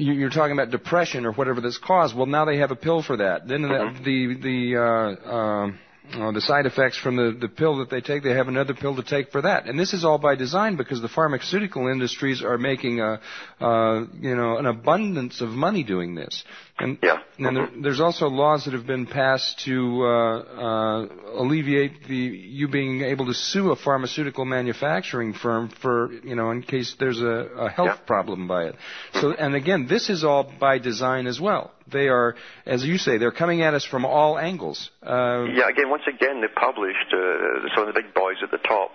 you're 0.00 0.30
talking 0.30 0.52
about 0.52 0.70
depression 0.70 1.26
or 1.26 1.32
whatever 1.32 1.60
that's 1.60 1.78
caused. 1.78 2.16
Well, 2.16 2.26
now 2.26 2.44
they 2.44 2.58
have 2.58 2.70
a 2.70 2.76
pill 2.76 3.02
for 3.02 3.16
that. 3.18 3.46
Then 3.46 3.62
the 3.62 3.94
the, 4.04 4.34
the 4.42 4.76
uh, 4.76 5.30
uh, 5.30 5.72
uh, 6.12 6.32
the 6.32 6.40
side 6.40 6.66
effects 6.66 6.98
from 6.98 7.16
the, 7.16 7.36
the 7.40 7.48
pill 7.48 7.78
that 7.78 7.90
they 7.90 8.00
take, 8.00 8.22
they 8.22 8.30
have 8.30 8.48
another 8.48 8.74
pill 8.74 8.96
to 8.96 9.02
take 9.02 9.30
for 9.30 9.42
that. 9.42 9.66
And 9.66 9.78
this 9.78 9.92
is 9.92 10.04
all 10.04 10.18
by 10.18 10.34
design 10.34 10.76
because 10.76 11.00
the 11.00 11.08
pharmaceutical 11.08 11.86
industries 11.86 12.42
are 12.42 12.58
making 12.58 13.00
a, 13.00 13.20
uh, 13.60 14.06
you 14.18 14.34
know, 14.34 14.58
an 14.58 14.66
abundance 14.66 15.40
of 15.40 15.50
money 15.50 15.84
doing 15.84 16.14
this. 16.14 16.44
And, 16.80 16.98
Yeah. 17.02 17.18
and 17.38 17.56
there, 17.56 17.68
there's 17.82 18.00
also 18.00 18.26
laws 18.28 18.64
that 18.64 18.72
have 18.74 18.86
been 18.86 19.06
passed 19.06 19.60
to 19.66 20.02
uh, 20.02 20.38
uh, 20.66 21.08
alleviate 21.42 22.06
the 22.08 22.14
you 22.16 22.68
being 22.68 23.02
able 23.02 23.26
to 23.26 23.34
sue 23.34 23.70
a 23.70 23.76
pharmaceutical 23.76 24.44
manufacturing 24.44 25.32
firm 25.34 25.68
for 25.82 26.10
you 26.30 26.34
know 26.34 26.50
in 26.50 26.62
case 26.62 26.96
there's 26.98 27.20
a, 27.20 27.36
a 27.66 27.68
health 27.70 27.96
Yeah. 28.00 28.06
problem 28.06 28.48
by 28.48 28.64
it. 28.68 28.76
So 29.20 29.32
and 29.32 29.54
again, 29.54 29.86
this 29.88 30.08
is 30.08 30.24
all 30.24 30.44
by 30.58 30.78
design 30.78 31.26
as 31.26 31.38
well. 31.40 31.72
They 31.92 32.08
are, 32.08 32.34
as 32.66 32.84
you 32.84 32.98
say, 32.98 33.18
they're 33.18 33.32
coming 33.44 33.62
at 33.62 33.74
us 33.74 33.84
from 33.84 34.04
all 34.04 34.38
angles. 34.38 34.90
Uh, 35.02 35.44
Yeah, 35.52 35.68
again, 35.68 35.90
once 35.90 36.04
again, 36.08 36.40
they 36.40 36.48
published 36.48 37.12
uh, 37.12 37.68
some 37.74 37.86
of 37.88 37.92
the 37.94 38.00
big 38.00 38.14
boys 38.14 38.36
at 38.42 38.50
the 38.50 38.58
top, 38.58 38.92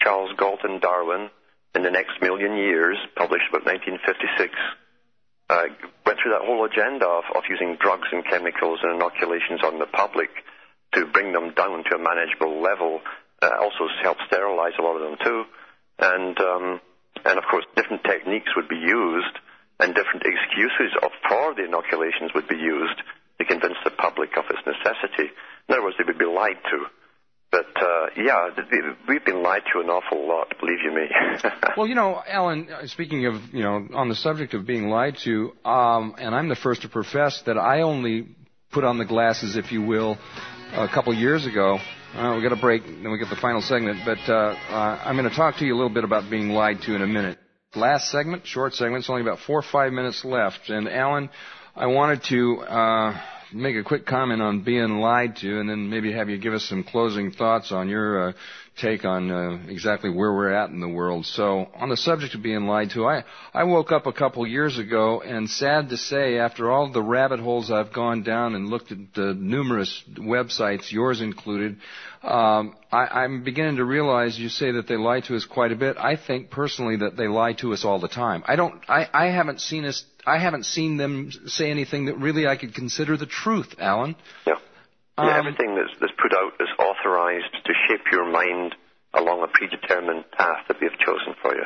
Charles 0.00 0.30
Galton 0.38 0.80
Darwin, 0.80 1.30
in 1.74 1.82
the 1.82 1.90
next 1.90 2.14
million 2.22 2.56
years, 2.56 2.96
published 3.16 3.44
about 3.50 3.64
1956, 3.66 4.54
uh, 5.50 5.64
through 6.20 6.32
that 6.32 6.44
whole 6.44 6.64
agenda 6.64 7.06
of, 7.06 7.24
of 7.34 7.42
using 7.48 7.76
drugs 7.80 8.08
and 8.12 8.24
chemicals 8.24 8.80
and 8.82 8.96
inoculations 8.96 9.60
on 9.64 9.78
the 9.78 9.86
public 9.86 10.30
to 10.94 11.06
bring 11.06 11.32
them 11.32 11.54
down 11.54 11.84
to 11.84 11.96
a 11.96 11.98
manageable 11.98 12.60
level. 12.62 13.00
Uh, 13.40 13.50
also 13.60 13.86
helped 14.02 14.22
sterilize 14.26 14.74
a 14.78 14.82
lot 14.82 14.96
of 14.98 15.02
them 15.02 15.16
too, 15.22 15.44
and 16.00 16.40
um, 16.40 16.80
and 17.24 17.38
of 17.38 17.44
course 17.48 17.64
different 17.76 18.02
techniques 18.02 18.50
would 18.56 18.68
be 18.68 18.82
used 18.82 19.38
and 19.78 19.94
different 19.94 20.26
excuses 20.26 20.90
of, 21.02 21.10
for 21.28 21.54
the 21.54 21.64
inoculations 21.64 22.34
would 22.34 22.48
be 22.48 22.58
used 22.58 22.98
to 23.38 23.44
convince 23.44 23.78
the 23.84 23.94
public 23.94 24.36
of 24.36 24.44
its 24.50 24.58
necessity. 24.66 25.30
In 25.68 25.74
other 25.74 25.84
words, 25.84 25.96
they 25.98 26.04
would 26.04 26.18
be 26.18 26.26
lied 26.26 26.58
to. 26.70 26.86
But 27.50 27.66
uh, 27.76 28.06
yeah, 28.16 28.50
we've 29.08 29.24
been 29.24 29.42
lied 29.42 29.62
to 29.72 29.80
an 29.80 29.88
awful 29.88 30.28
lot, 30.28 30.52
believe 30.60 30.78
you 30.84 30.94
me. 30.94 31.08
Well, 31.76 31.86
you 31.86 31.94
know, 31.94 32.20
Alan, 32.26 32.68
uh, 32.70 32.86
speaking 32.88 33.26
of, 33.26 33.34
you 33.52 33.62
know, 33.62 33.86
on 33.94 34.08
the 34.08 34.16
subject 34.16 34.52
of 34.52 34.66
being 34.66 34.88
lied 34.88 35.16
to, 35.24 35.52
um, 35.64 36.16
and 36.18 36.34
I'm 36.34 36.48
the 36.48 36.56
first 36.56 36.82
to 36.82 36.88
profess 36.88 37.42
that 37.46 37.56
I 37.56 37.82
only 37.82 38.26
put 38.72 38.82
on 38.82 38.98
the 38.98 39.04
glasses, 39.04 39.56
if 39.56 39.70
you 39.70 39.82
will, 39.82 40.18
a 40.72 40.88
couple 40.88 41.14
years 41.14 41.46
ago. 41.46 41.78
Uh, 42.14 42.34
we 42.36 42.42
got 42.42 42.52
a 42.52 42.60
break, 42.60 42.82
then 42.84 43.12
we 43.12 43.18
get 43.18 43.30
the 43.30 43.36
final 43.36 43.62
segment, 43.62 44.00
but 44.04 44.18
uh, 44.28 44.32
uh, 44.70 45.02
I'm 45.04 45.16
going 45.16 45.28
to 45.28 45.36
talk 45.36 45.58
to 45.58 45.64
you 45.64 45.74
a 45.74 45.76
little 45.76 45.92
bit 45.92 46.04
about 46.04 46.28
being 46.28 46.48
lied 46.48 46.82
to 46.82 46.94
in 46.96 47.02
a 47.02 47.06
minute. 47.06 47.38
Last 47.76 48.10
segment, 48.10 48.46
short 48.46 48.74
segment, 48.74 49.02
it's 49.02 49.10
only 49.10 49.22
about 49.22 49.38
four 49.40 49.58
or 49.58 49.62
five 49.62 49.92
minutes 49.92 50.24
left. 50.24 50.68
And 50.68 50.88
Alan, 50.88 51.30
I 51.76 51.86
wanted 51.86 52.24
to 52.24 52.60
uh, 52.62 53.20
make 53.52 53.76
a 53.76 53.82
quick 53.84 54.06
comment 54.06 54.42
on 54.42 54.62
being 54.62 54.98
lied 55.00 55.36
to, 55.36 55.60
and 55.60 55.68
then 55.68 55.88
maybe 55.88 56.12
have 56.12 56.28
you 56.28 56.38
give 56.38 56.52
us 56.52 56.64
some 56.64 56.84
closing 56.84 57.30
thoughts 57.30 57.72
on 57.72 57.88
your 57.88 58.28
uh, 58.28 58.32
take 58.78 59.04
on 59.04 59.30
uh, 59.30 59.58
exactly 59.68 60.10
where 60.10 60.32
we're 60.32 60.52
at 60.52 60.70
in 60.70 60.80
the 60.80 60.88
world. 60.88 61.26
So, 61.26 61.68
on 61.74 61.88
the 61.88 61.96
subject 61.96 62.34
of 62.34 62.42
being 62.42 62.66
lied 62.66 62.90
to, 62.90 63.06
I 63.06 63.24
I 63.52 63.64
woke 63.64 63.92
up 63.92 64.06
a 64.06 64.12
couple 64.12 64.46
years 64.46 64.78
ago, 64.78 65.20
and 65.20 65.48
sad 65.48 65.90
to 65.90 65.96
say, 65.96 66.38
after 66.38 66.70
all 66.70 66.90
the 66.90 67.02
rabbit 67.02 67.40
holes 67.40 67.70
I've 67.70 67.92
gone 67.92 68.22
down 68.22 68.54
and 68.54 68.68
looked 68.68 68.92
at 68.92 68.98
the 69.14 69.34
numerous 69.34 70.02
websites, 70.16 70.92
yours 70.92 71.20
included, 71.20 71.76
um, 72.22 72.76
I, 72.90 73.06
I'm 73.24 73.44
beginning 73.44 73.76
to 73.76 73.84
realize 73.84 74.38
you 74.38 74.48
say 74.48 74.72
that 74.72 74.88
they 74.88 74.96
lie 74.96 75.20
to 75.20 75.36
us 75.36 75.44
quite 75.44 75.72
a 75.72 75.76
bit. 75.76 75.96
I 75.96 76.16
think 76.16 76.50
personally 76.50 76.96
that 76.96 77.16
they 77.16 77.28
lie 77.28 77.52
to 77.54 77.72
us 77.72 77.84
all 77.84 77.98
the 77.98 78.08
time. 78.08 78.42
I 78.46 78.56
don't. 78.56 78.80
I, 78.88 79.08
I 79.12 79.26
haven't 79.26 79.60
seen 79.60 79.84
us. 79.84 80.04
I 80.26 80.38
haven't 80.38 80.64
seen 80.64 80.96
them 80.96 81.30
say 81.46 81.70
anything 81.70 82.06
that 82.06 82.18
really 82.18 82.46
I 82.46 82.56
could 82.56 82.74
consider 82.74 83.16
the 83.16 83.26
truth, 83.26 83.74
Alan. 83.78 84.16
Yeah. 84.46 84.54
Um, 85.18 85.26
yeah 85.26 85.38
everything 85.38 85.74
that's, 85.74 85.92
that's 86.00 86.12
put 86.20 86.32
out 86.32 86.52
is 86.60 86.68
authorized 86.78 87.52
to 87.64 87.72
shape 87.88 88.06
your 88.12 88.30
mind 88.30 88.74
along 89.14 89.42
a 89.42 89.48
predetermined 89.48 90.30
path 90.30 90.64
that 90.68 90.80
we 90.80 90.86
have 90.88 90.98
chosen 90.98 91.34
for 91.42 91.54
you. 91.54 91.64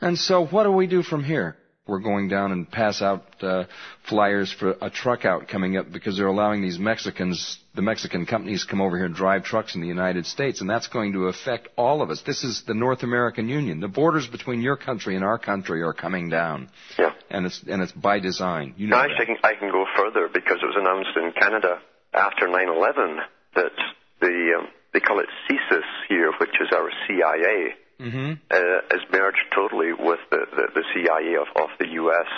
And 0.00 0.18
so, 0.18 0.44
what 0.46 0.64
do 0.64 0.72
we 0.72 0.86
do 0.86 1.02
from 1.02 1.24
here? 1.24 1.56
We're 1.86 2.00
going 2.00 2.28
down 2.28 2.50
and 2.50 2.68
pass 2.68 3.00
out 3.00 3.22
uh, 3.42 3.64
flyers 4.08 4.52
for 4.52 4.76
a 4.80 4.90
truck 4.90 5.24
out 5.24 5.46
coming 5.46 5.76
up 5.76 5.92
because 5.92 6.16
they're 6.16 6.26
allowing 6.26 6.60
these 6.60 6.80
Mexicans, 6.80 7.60
the 7.76 7.82
Mexican 7.82 8.26
companies, 8.26 8.64
come 8.64 8.80
over 8.80 8.96
here 8.96 9.06
and 9.06 9.14
drive 9.14 9.44
trucks 9.44 9.76
in 9.76 9.80
the 9.80 9.86
United 9.86 10.26
States, 10.26 10.60
and 10.60 10.68
that's 10.68 10.88
going 10.88 11.12
to 11.12 11.28
affect 11.28 11.68
all 11.76 12.02
of 12.02 12.10
us. 12.10 12.22
This 12.22 12.42
is 12.42 12.64
the 12.66 12.74
North 12.74 13.04
American 13.04 13.48
Union. 13.48 13.78
The 13.78 13.88
borders 13.88 14.26
between 14.26 14.62
your 14.62 14.76
country 14.76 15.14
and 15.14 15.24
our 15.24 15.38
country 15.38 15.82
are 15.82 15.92
coming 15.92 16.28
down. 16.28 16.70
Yeah. 16.98 17.12
And 17.30 17.46
it's 17.46 17.62
and 17.68 17.80
it's 17.80 17.92
by 17.92 18.18
design. 18.18 18.74
You 18.76 18.88
know. 18.88 18.96
Now, 18.96 19.04
actually, 19.04 19.22
I 19.22 19.26
can, 19.26 19.36
I 19.44 19.54
can 19.54 19.70
go 19.70 19.86
further 19.96 20.28
because 20.28 20.58
it 20.60 20.66
was 20.66 20.76
announced 20.76 21.16
in 21.16 21.40
Canada 21.40 21.80
after 22.16 22.46
9/11 22.48 23.20
that 23.54 23.76
the 24.20 24.54
um, 24.58 24.68
they 24.92 25.00
call 25.00 25.20
it 25.20 25.28
CSIS 25.48 25.84
here, 26.08 26.32
which 26.40 26.56
is 26.60 26.68
our 26.72 26.90
CIA 27.06 27.76
Mm-hmm. 27.96 28.44
uh, 28.52 28.92
is 28.92 29.00
merged 29.10 29.48
totally 29.56 29.88
with 29.96 30.20
the, 30.28 30.44
the, 30.52 30.68
the 30.74 30.84
CIA 30.92 31.40
of, 31.40 31.48
of 31.56 31.70
the 31.80 31.88
U.S. 32.04 32.28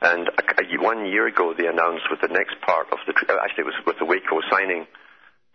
And 0.00 0.28
a, 0.28 0.42
a, 0.54 0.80
one 0.80 1.06
year 1.06 1.26
ago, 1.26 1.52
they 1.52 1.66
announced 1.66 2.06
with 2.10 2.20
the 2.22 2.30
next 2.30 2.60
part 2.62 2.86
of 2.92 2.98
the, 3.02 3.10
uh, 3.10 3.42
actually 3.42 3.66
it 3.66 3.74
was 3.74 3.82
with 3.86 3.98
the 3.98 4.06
Waco 4.06 4.38
signing 4.46 4.86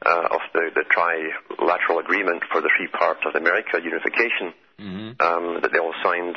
uh, 0.05 0.27
of 0.35 0.41
the, 0.51 0.71
the 0.75 0.83
trilateral 0.91 2.03
agreement 2.03 2.43
for 2.51 2.59
the 2.59 2.69
three 2.75 2.87
parts 2.91 3.21
of 3.23 3.35
America 3.35 3.79
unification 3.79 4.51
mm-hmm. 4.75 5.09
um, 5.23 5.61
that 5.61 5.71
they 5.71 5.79
all 5.79 5.95
signed 6.03 6.35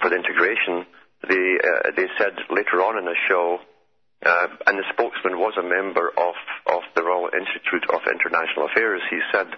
for 0.00 0.10
the 0.10 0.16
integration. 0.16 0.84
They, 1.24 1.56
uh, 1.56 1.96
they 1.96 2.08
said 2.20 2.36
later 2.50 2.84
on 2.84 2.98
in 2.98 3.04
the 3.04 3.16
show, 3.28 3.64
and 4.22 4.78
the 4.78 4.84
spokesman 4.92 5.38
was 5.38 5.54
a 5.58 5.62
member 5.62 6.08
of, 6.08 6.34
of 6.66 6.82
the 6.94 7.04
Royal 7.04 7.30
Institute 7.32 7.84
of 7.92 8.00
International 8.10 8.66
Affairs, 8.66 9.02
he 9.10 9.20
said, 9.32 9.48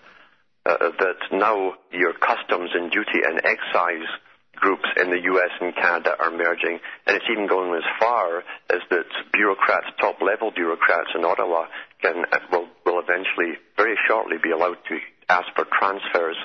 uh, 0.67 0.91
that 0.99 1.21
now 1.33 1.75
your 1.93 2.13
customs 2.13 2.71
and 2.75 2.91
duty 2.91 3.23
and 3.25 3.41
excise 3.45 4.09
groups 4.57 4.89
in 5.01 5.11
the 5.11 5.23
US 5.33 5.51
and 5.61 5.75
Canada 5.75 6.17
are 6.19 6.31
merging, 6.31 6.79
and 7.07 7.17
it's 7.17 7.25
even 7.31 7.47
going 7.47 7.73
as 7.75 7.87
far 7.99 8.43
as 8.71 8.81
that 8.91 9.07
bureaucrats, 9.33 9.87
top 10.01 10.21
level 10.21 10.51
bureaucrats 10.51 11.11
in 11.15 11.25
Ottawa, 11.25 11.67
can 12.03 12.25
uh, 12.33 12.39
will 12.51 12.69
will 12.85 13.01
eventually, 13.01 13.57
very 13.77 13.97
shortly, 14.07 14.37
be 14.43 14.51
allowed 14.51 14.79
to 14.89 14.99
ask 15.29 15.47
for 15.55 15.65
transfers 15.79 16.37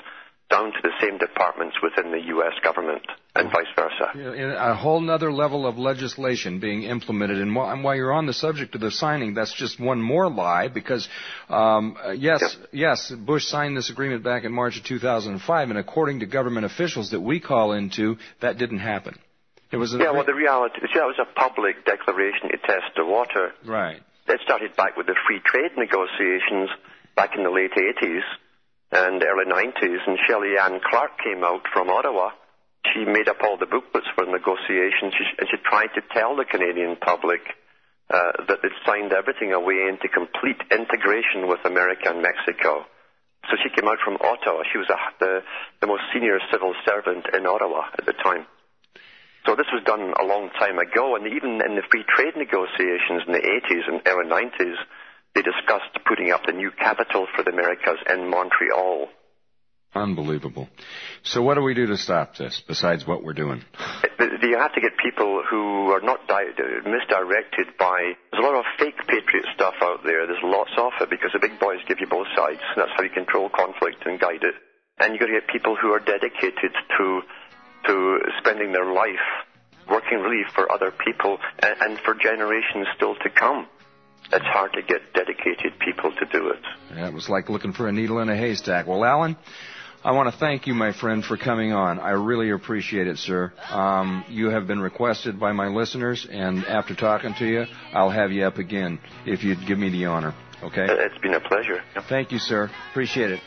down 0.50 0.72
to 0.72 0.78
the 0.82 0.90
same 1.00 1.18
departments 1.18 1.76
within 1.82 2.12
the 2.12 2.20
U.S. 2.28 2.52
government 2.62 3.02
and 3.34 3.50
vice 3.50 3.66
versa. 3.74 4.12
A 4.58 4.74
whole 4.74 5.08
other 5.10 5.32
level 5.32 5.66
of 5.66 5.78
legislation 5.78 6.60
being 6.60 6.82
implemented. 6.82 7.38
And 7.38 7.54
while 7.54 7.94
you're 7.94 8.12
on 8.12 8.26
the 8.26 8.34
subject 8.34 8.74
of 8.74 8.80
the 8.80 8.90
signing, 8.90 9.34
that's 9.34 9.54
just 9.54 9.80
one 9.80 10.02
more 10.02 10.30
lie 10.30 10.68
because, 10.68 11.08
um, 11.48 11.96
yes, 12.16 12.56
yes, 12.72 13.10
Bush 13.10 13.46
signed 13.46 13.76
this 13.76 13.90
agreement 13.90 14.22
back 14.22 14.44
in 14.44 14.52
March 14.52 14.76
of 14.76 14.84
2005, 14.84 15.70
and 15.70 15.78
according 15.78 16.20
to 16.20 16.26
government 16.26 16.66
officials 16.66 17.10
that 17.10 17.20
we 17.20 17.40
call 17.40 17.72
into, 17.72 18.16
that 18.40 18.58
didn't 18.58 18.80
happen. 18.80 19.18
It 19.72 19.78
was 19.78 19.92
yeah, 19.92 20.12
well, 20.12 20.24
the 20.24 20.34
reality 20.34 20.76
is 20.82 20.90
that 20.94 21.02
was 21.02 21.18
a 21.18 21.26
public 21.34 21.84
declaration 21.84 22.50
to 22.50 22.58
test 22.58 22.94
the 22.96 23.04
water. 23.04 23.52
Right. 23.66 24.00
It 24.28 24.40
started 24.44 24.76
back 24.76 24.96
with 24.96 25.06
the 25.06 25.16
free 25.26 25.40
trade 25.44 25.72
negotiations 25.76 26.70
back 27.16 27.34
in 27.36 27.42
the 27.42 27.50
late 27.50 27.72
80s 27.72 28.22
and 28.94 29.22
early 29.22 29.50
90s, 29.50 30.06
and 30.06 30.18
Shelley 30.26 30.54
Ann 30.54 30.78
Clark 30.78 31.18
came 31.18 31.42
out 31.42 31.66
from 31.72 31.90
Ottawa. 31.90 32.30
She 32.94 33.04
made 33.04 33.28
up 33.28 33.42
all 33.42 33.58
the 33.58 33.66
booklets 33.66 34.06
for 34.14 34.24
negotiations, 34.24 35.12
she, 35.18 35.24
and 35.38 35.48
she 35.50 35.58
tried 35.66 35.90
to 35.98 36.02
tell 36.14 36.36
the 36.36 36.44
Canadian 36.44 36.96
public 36.96 37.42
uh, 38.08 38.46
that 38.46 38.62
they'd 38.62 38.80
signed 38.86 39.12
everything 39.12 39.52
away 39.52 39.90
into 39.90 40.06
complete 40.06 40.60
integration 40.70 41.48
with 41.48 41.64
America 41.64 42.06
and 42.12 42.22
Mexico. 42.22 42.86
So 43.50 43.56
she 43.58 43.68
came 43.74 43.88
out 43.88 43.98
from 44.04 44.16
Ottawa. 44.22 44.62
She 44.70 44.78
was 44.78 44.88
a, 44.88 44.98
the, 45.18 45.42
the 45.80 45.86
most 45.86 46.02
senior 46.12 46.38
civil 46.52 46.74
servant 46.86 47.26
in 47.34 47.46
Ottawa 47.46 47.90
at 47.98 48.06
the 48.06 48.14
time. 48.14 48.46
So 49.44 49.56
this 49.56 49.68
was 49.72 49.82
done 49.84 50.14
a 50.16 50.24
long 50.24 50.48
time 50.56 50.78
ago, 50.78 51.16
and 51.16 51.26
even 51.28 51.60
in 51.60 51.76
the 51.76 51.84
free 51.90 52.04
trade 52.08 52.36
negotiations 52.36 53.26
in 53.26 53.32
the 53.34 53.44
80s 53.44 53.84
and 53.90 54.00
early 54.06 54.28
90s, 54.30 54.78
they 55.34 55.42
discussed 55.42 55.98
putting 56.06 56.30
up 56.30 56.42
the 56.46 56.52
new 56.52 56.70
capital 56.70 57.26
for 57.34 57.42
the 57.42 57.50
Americas 57.50 57.98
in 58.08 58.30
Montreal. 58.30 59.08
Unbelievable. 59.94 60.68
So 61.22 61.42
what 61.42 61.54
do 61.54 61.62
we 61.62 61.74
do 61.74 61.86
to 61.86 61.96
stop 61.96 62.36
this, 62.36 62.62
besides 62.66 63.06
what 63.06 63.22
we're 63.22 63.32
doing? 63.32 63.64
You 64.18 64.58
have 64.58 64.74
to 64.74 64.80
get 64.80 64.92
people 64.98 65.42
who 65.48 65.90
are 65.90 66.00
not 66.00 66.26
di- 66.26 66.50
misdirected 66.84 67.78
by... 67.78 68.14
There's 68.30 68.44
a 68.44 68.46
lot 68.46 68.58
of 68.58 68.64
fake 68.78 68.98
patriot 69.06 69.46
stuff 69.54 69.74
out 69.80 70.02
there. 70.04 70.26
There's 70.26 70.42
lots 70.42 70.70
of 70.76 70.92
it 71.00 71.10
because 71.10 71.30
the 71.32 71.38
big 71.38 71.58
boys 71.58 71.78
give 71.86 71.98
you 72.00 72.06
both 72.06 72.26
sides. 72.36 72.60
And 72.74 72.82
that's 72.82 72.90
how 72.96 73.02
you 73.02 73.10
control 73.10 73.48
conflict 73.48 74.04
and 74.04 74.18
guide 74.18 74.42
it. 74.42 74.54
And 74.98 75.12
you've 75.12 75.20
got 75.20 75.26
to 75.26 75.40
get 75.40 75.48
people 75.48 75.76
who 75.80 75.90
are 75.92 76.00
dedicated 76.00 76.74
to, 76.98 77.22
to 77.86 78.18
spending 78.38 78.72
their 78.72 78.92
life 78.92 79.26
working 79.88 80.18
really 80.18 80.44
for 80.54 80.70
other 80.70 80.90
people 80.90 81.38
and, 81.62 81.76
and 81.80 81.98
for 82.00 82.14
generations 82.14 82.86
still 82.96 83.14
to 83.16 83.30
come 83.30 83.68
it's 84.32 84.44
hard 84.46 84.72
to 84.72 84.82
get 84.82 85.12
dedicated 85.14 85.78
people 85.78 86.12
to 86.12 86.26
do 86.26 86.48
it. 86.50 86.60
Yeah, 86.94 87.08
it 87.08 87.14
was 87.14 87.28
like 87.28 87.48
looking 87.48 87.72
for 87.72 87.88
a 87.88 87.92
needle 87.92 88.18
in 88.20 88.28
a 88.28 88.36
haystack. 88.36 88.86
Well, 88.86 89.04
Alan, 89.04 89.36
I 90.02 90.12
want 90.12 90.32
to 90.32 90.38
thank 90.38 90.66
you, 90.66 90.74
my 90.74 90.92
friend, 90.92 91.24
for 91.24 91.36
coming 91.36 91.72
on. 91.72 91.98
I 91.98 92.10
really 92.10 92.50
appreciate 92.50 93.06
it, 93.06 93.18
sir. 93.18 93.52
Um, 93.70 94.24
you 94.28 94.50
have 94.50 94.66
been 94.66 94.80
requested 94.80 95.40
by 95.40 95.52
my 95.52 95.68
listeners, 95.68 96.26
and 96.30 96.64
after 96.66 96.94
talking 96.94 97.34
to 97.38 97.46
you, 97.46 97.64
I'll 97.92 98.10
have 98.10 98.30
you 98.30 98.44
up 98.44 98.58
again 98.58 98.98
if 99.24 99.42
you'd 99.44 99.66
give 99.66 99.78
me 99.78 99.90
the 99.90 100.06
honor. 100.06 100.34
Okay? 100.62 100.86
It's 100.88 101.18
been 101.18 101.34
a 101.34 101.40
pleasure. 101.40 101.82
Thank 102.08 102.32
you, 102.32 102.38
sir. 102.38 102.70
Appreciate 102.90 103.30
it. 103.30 103.40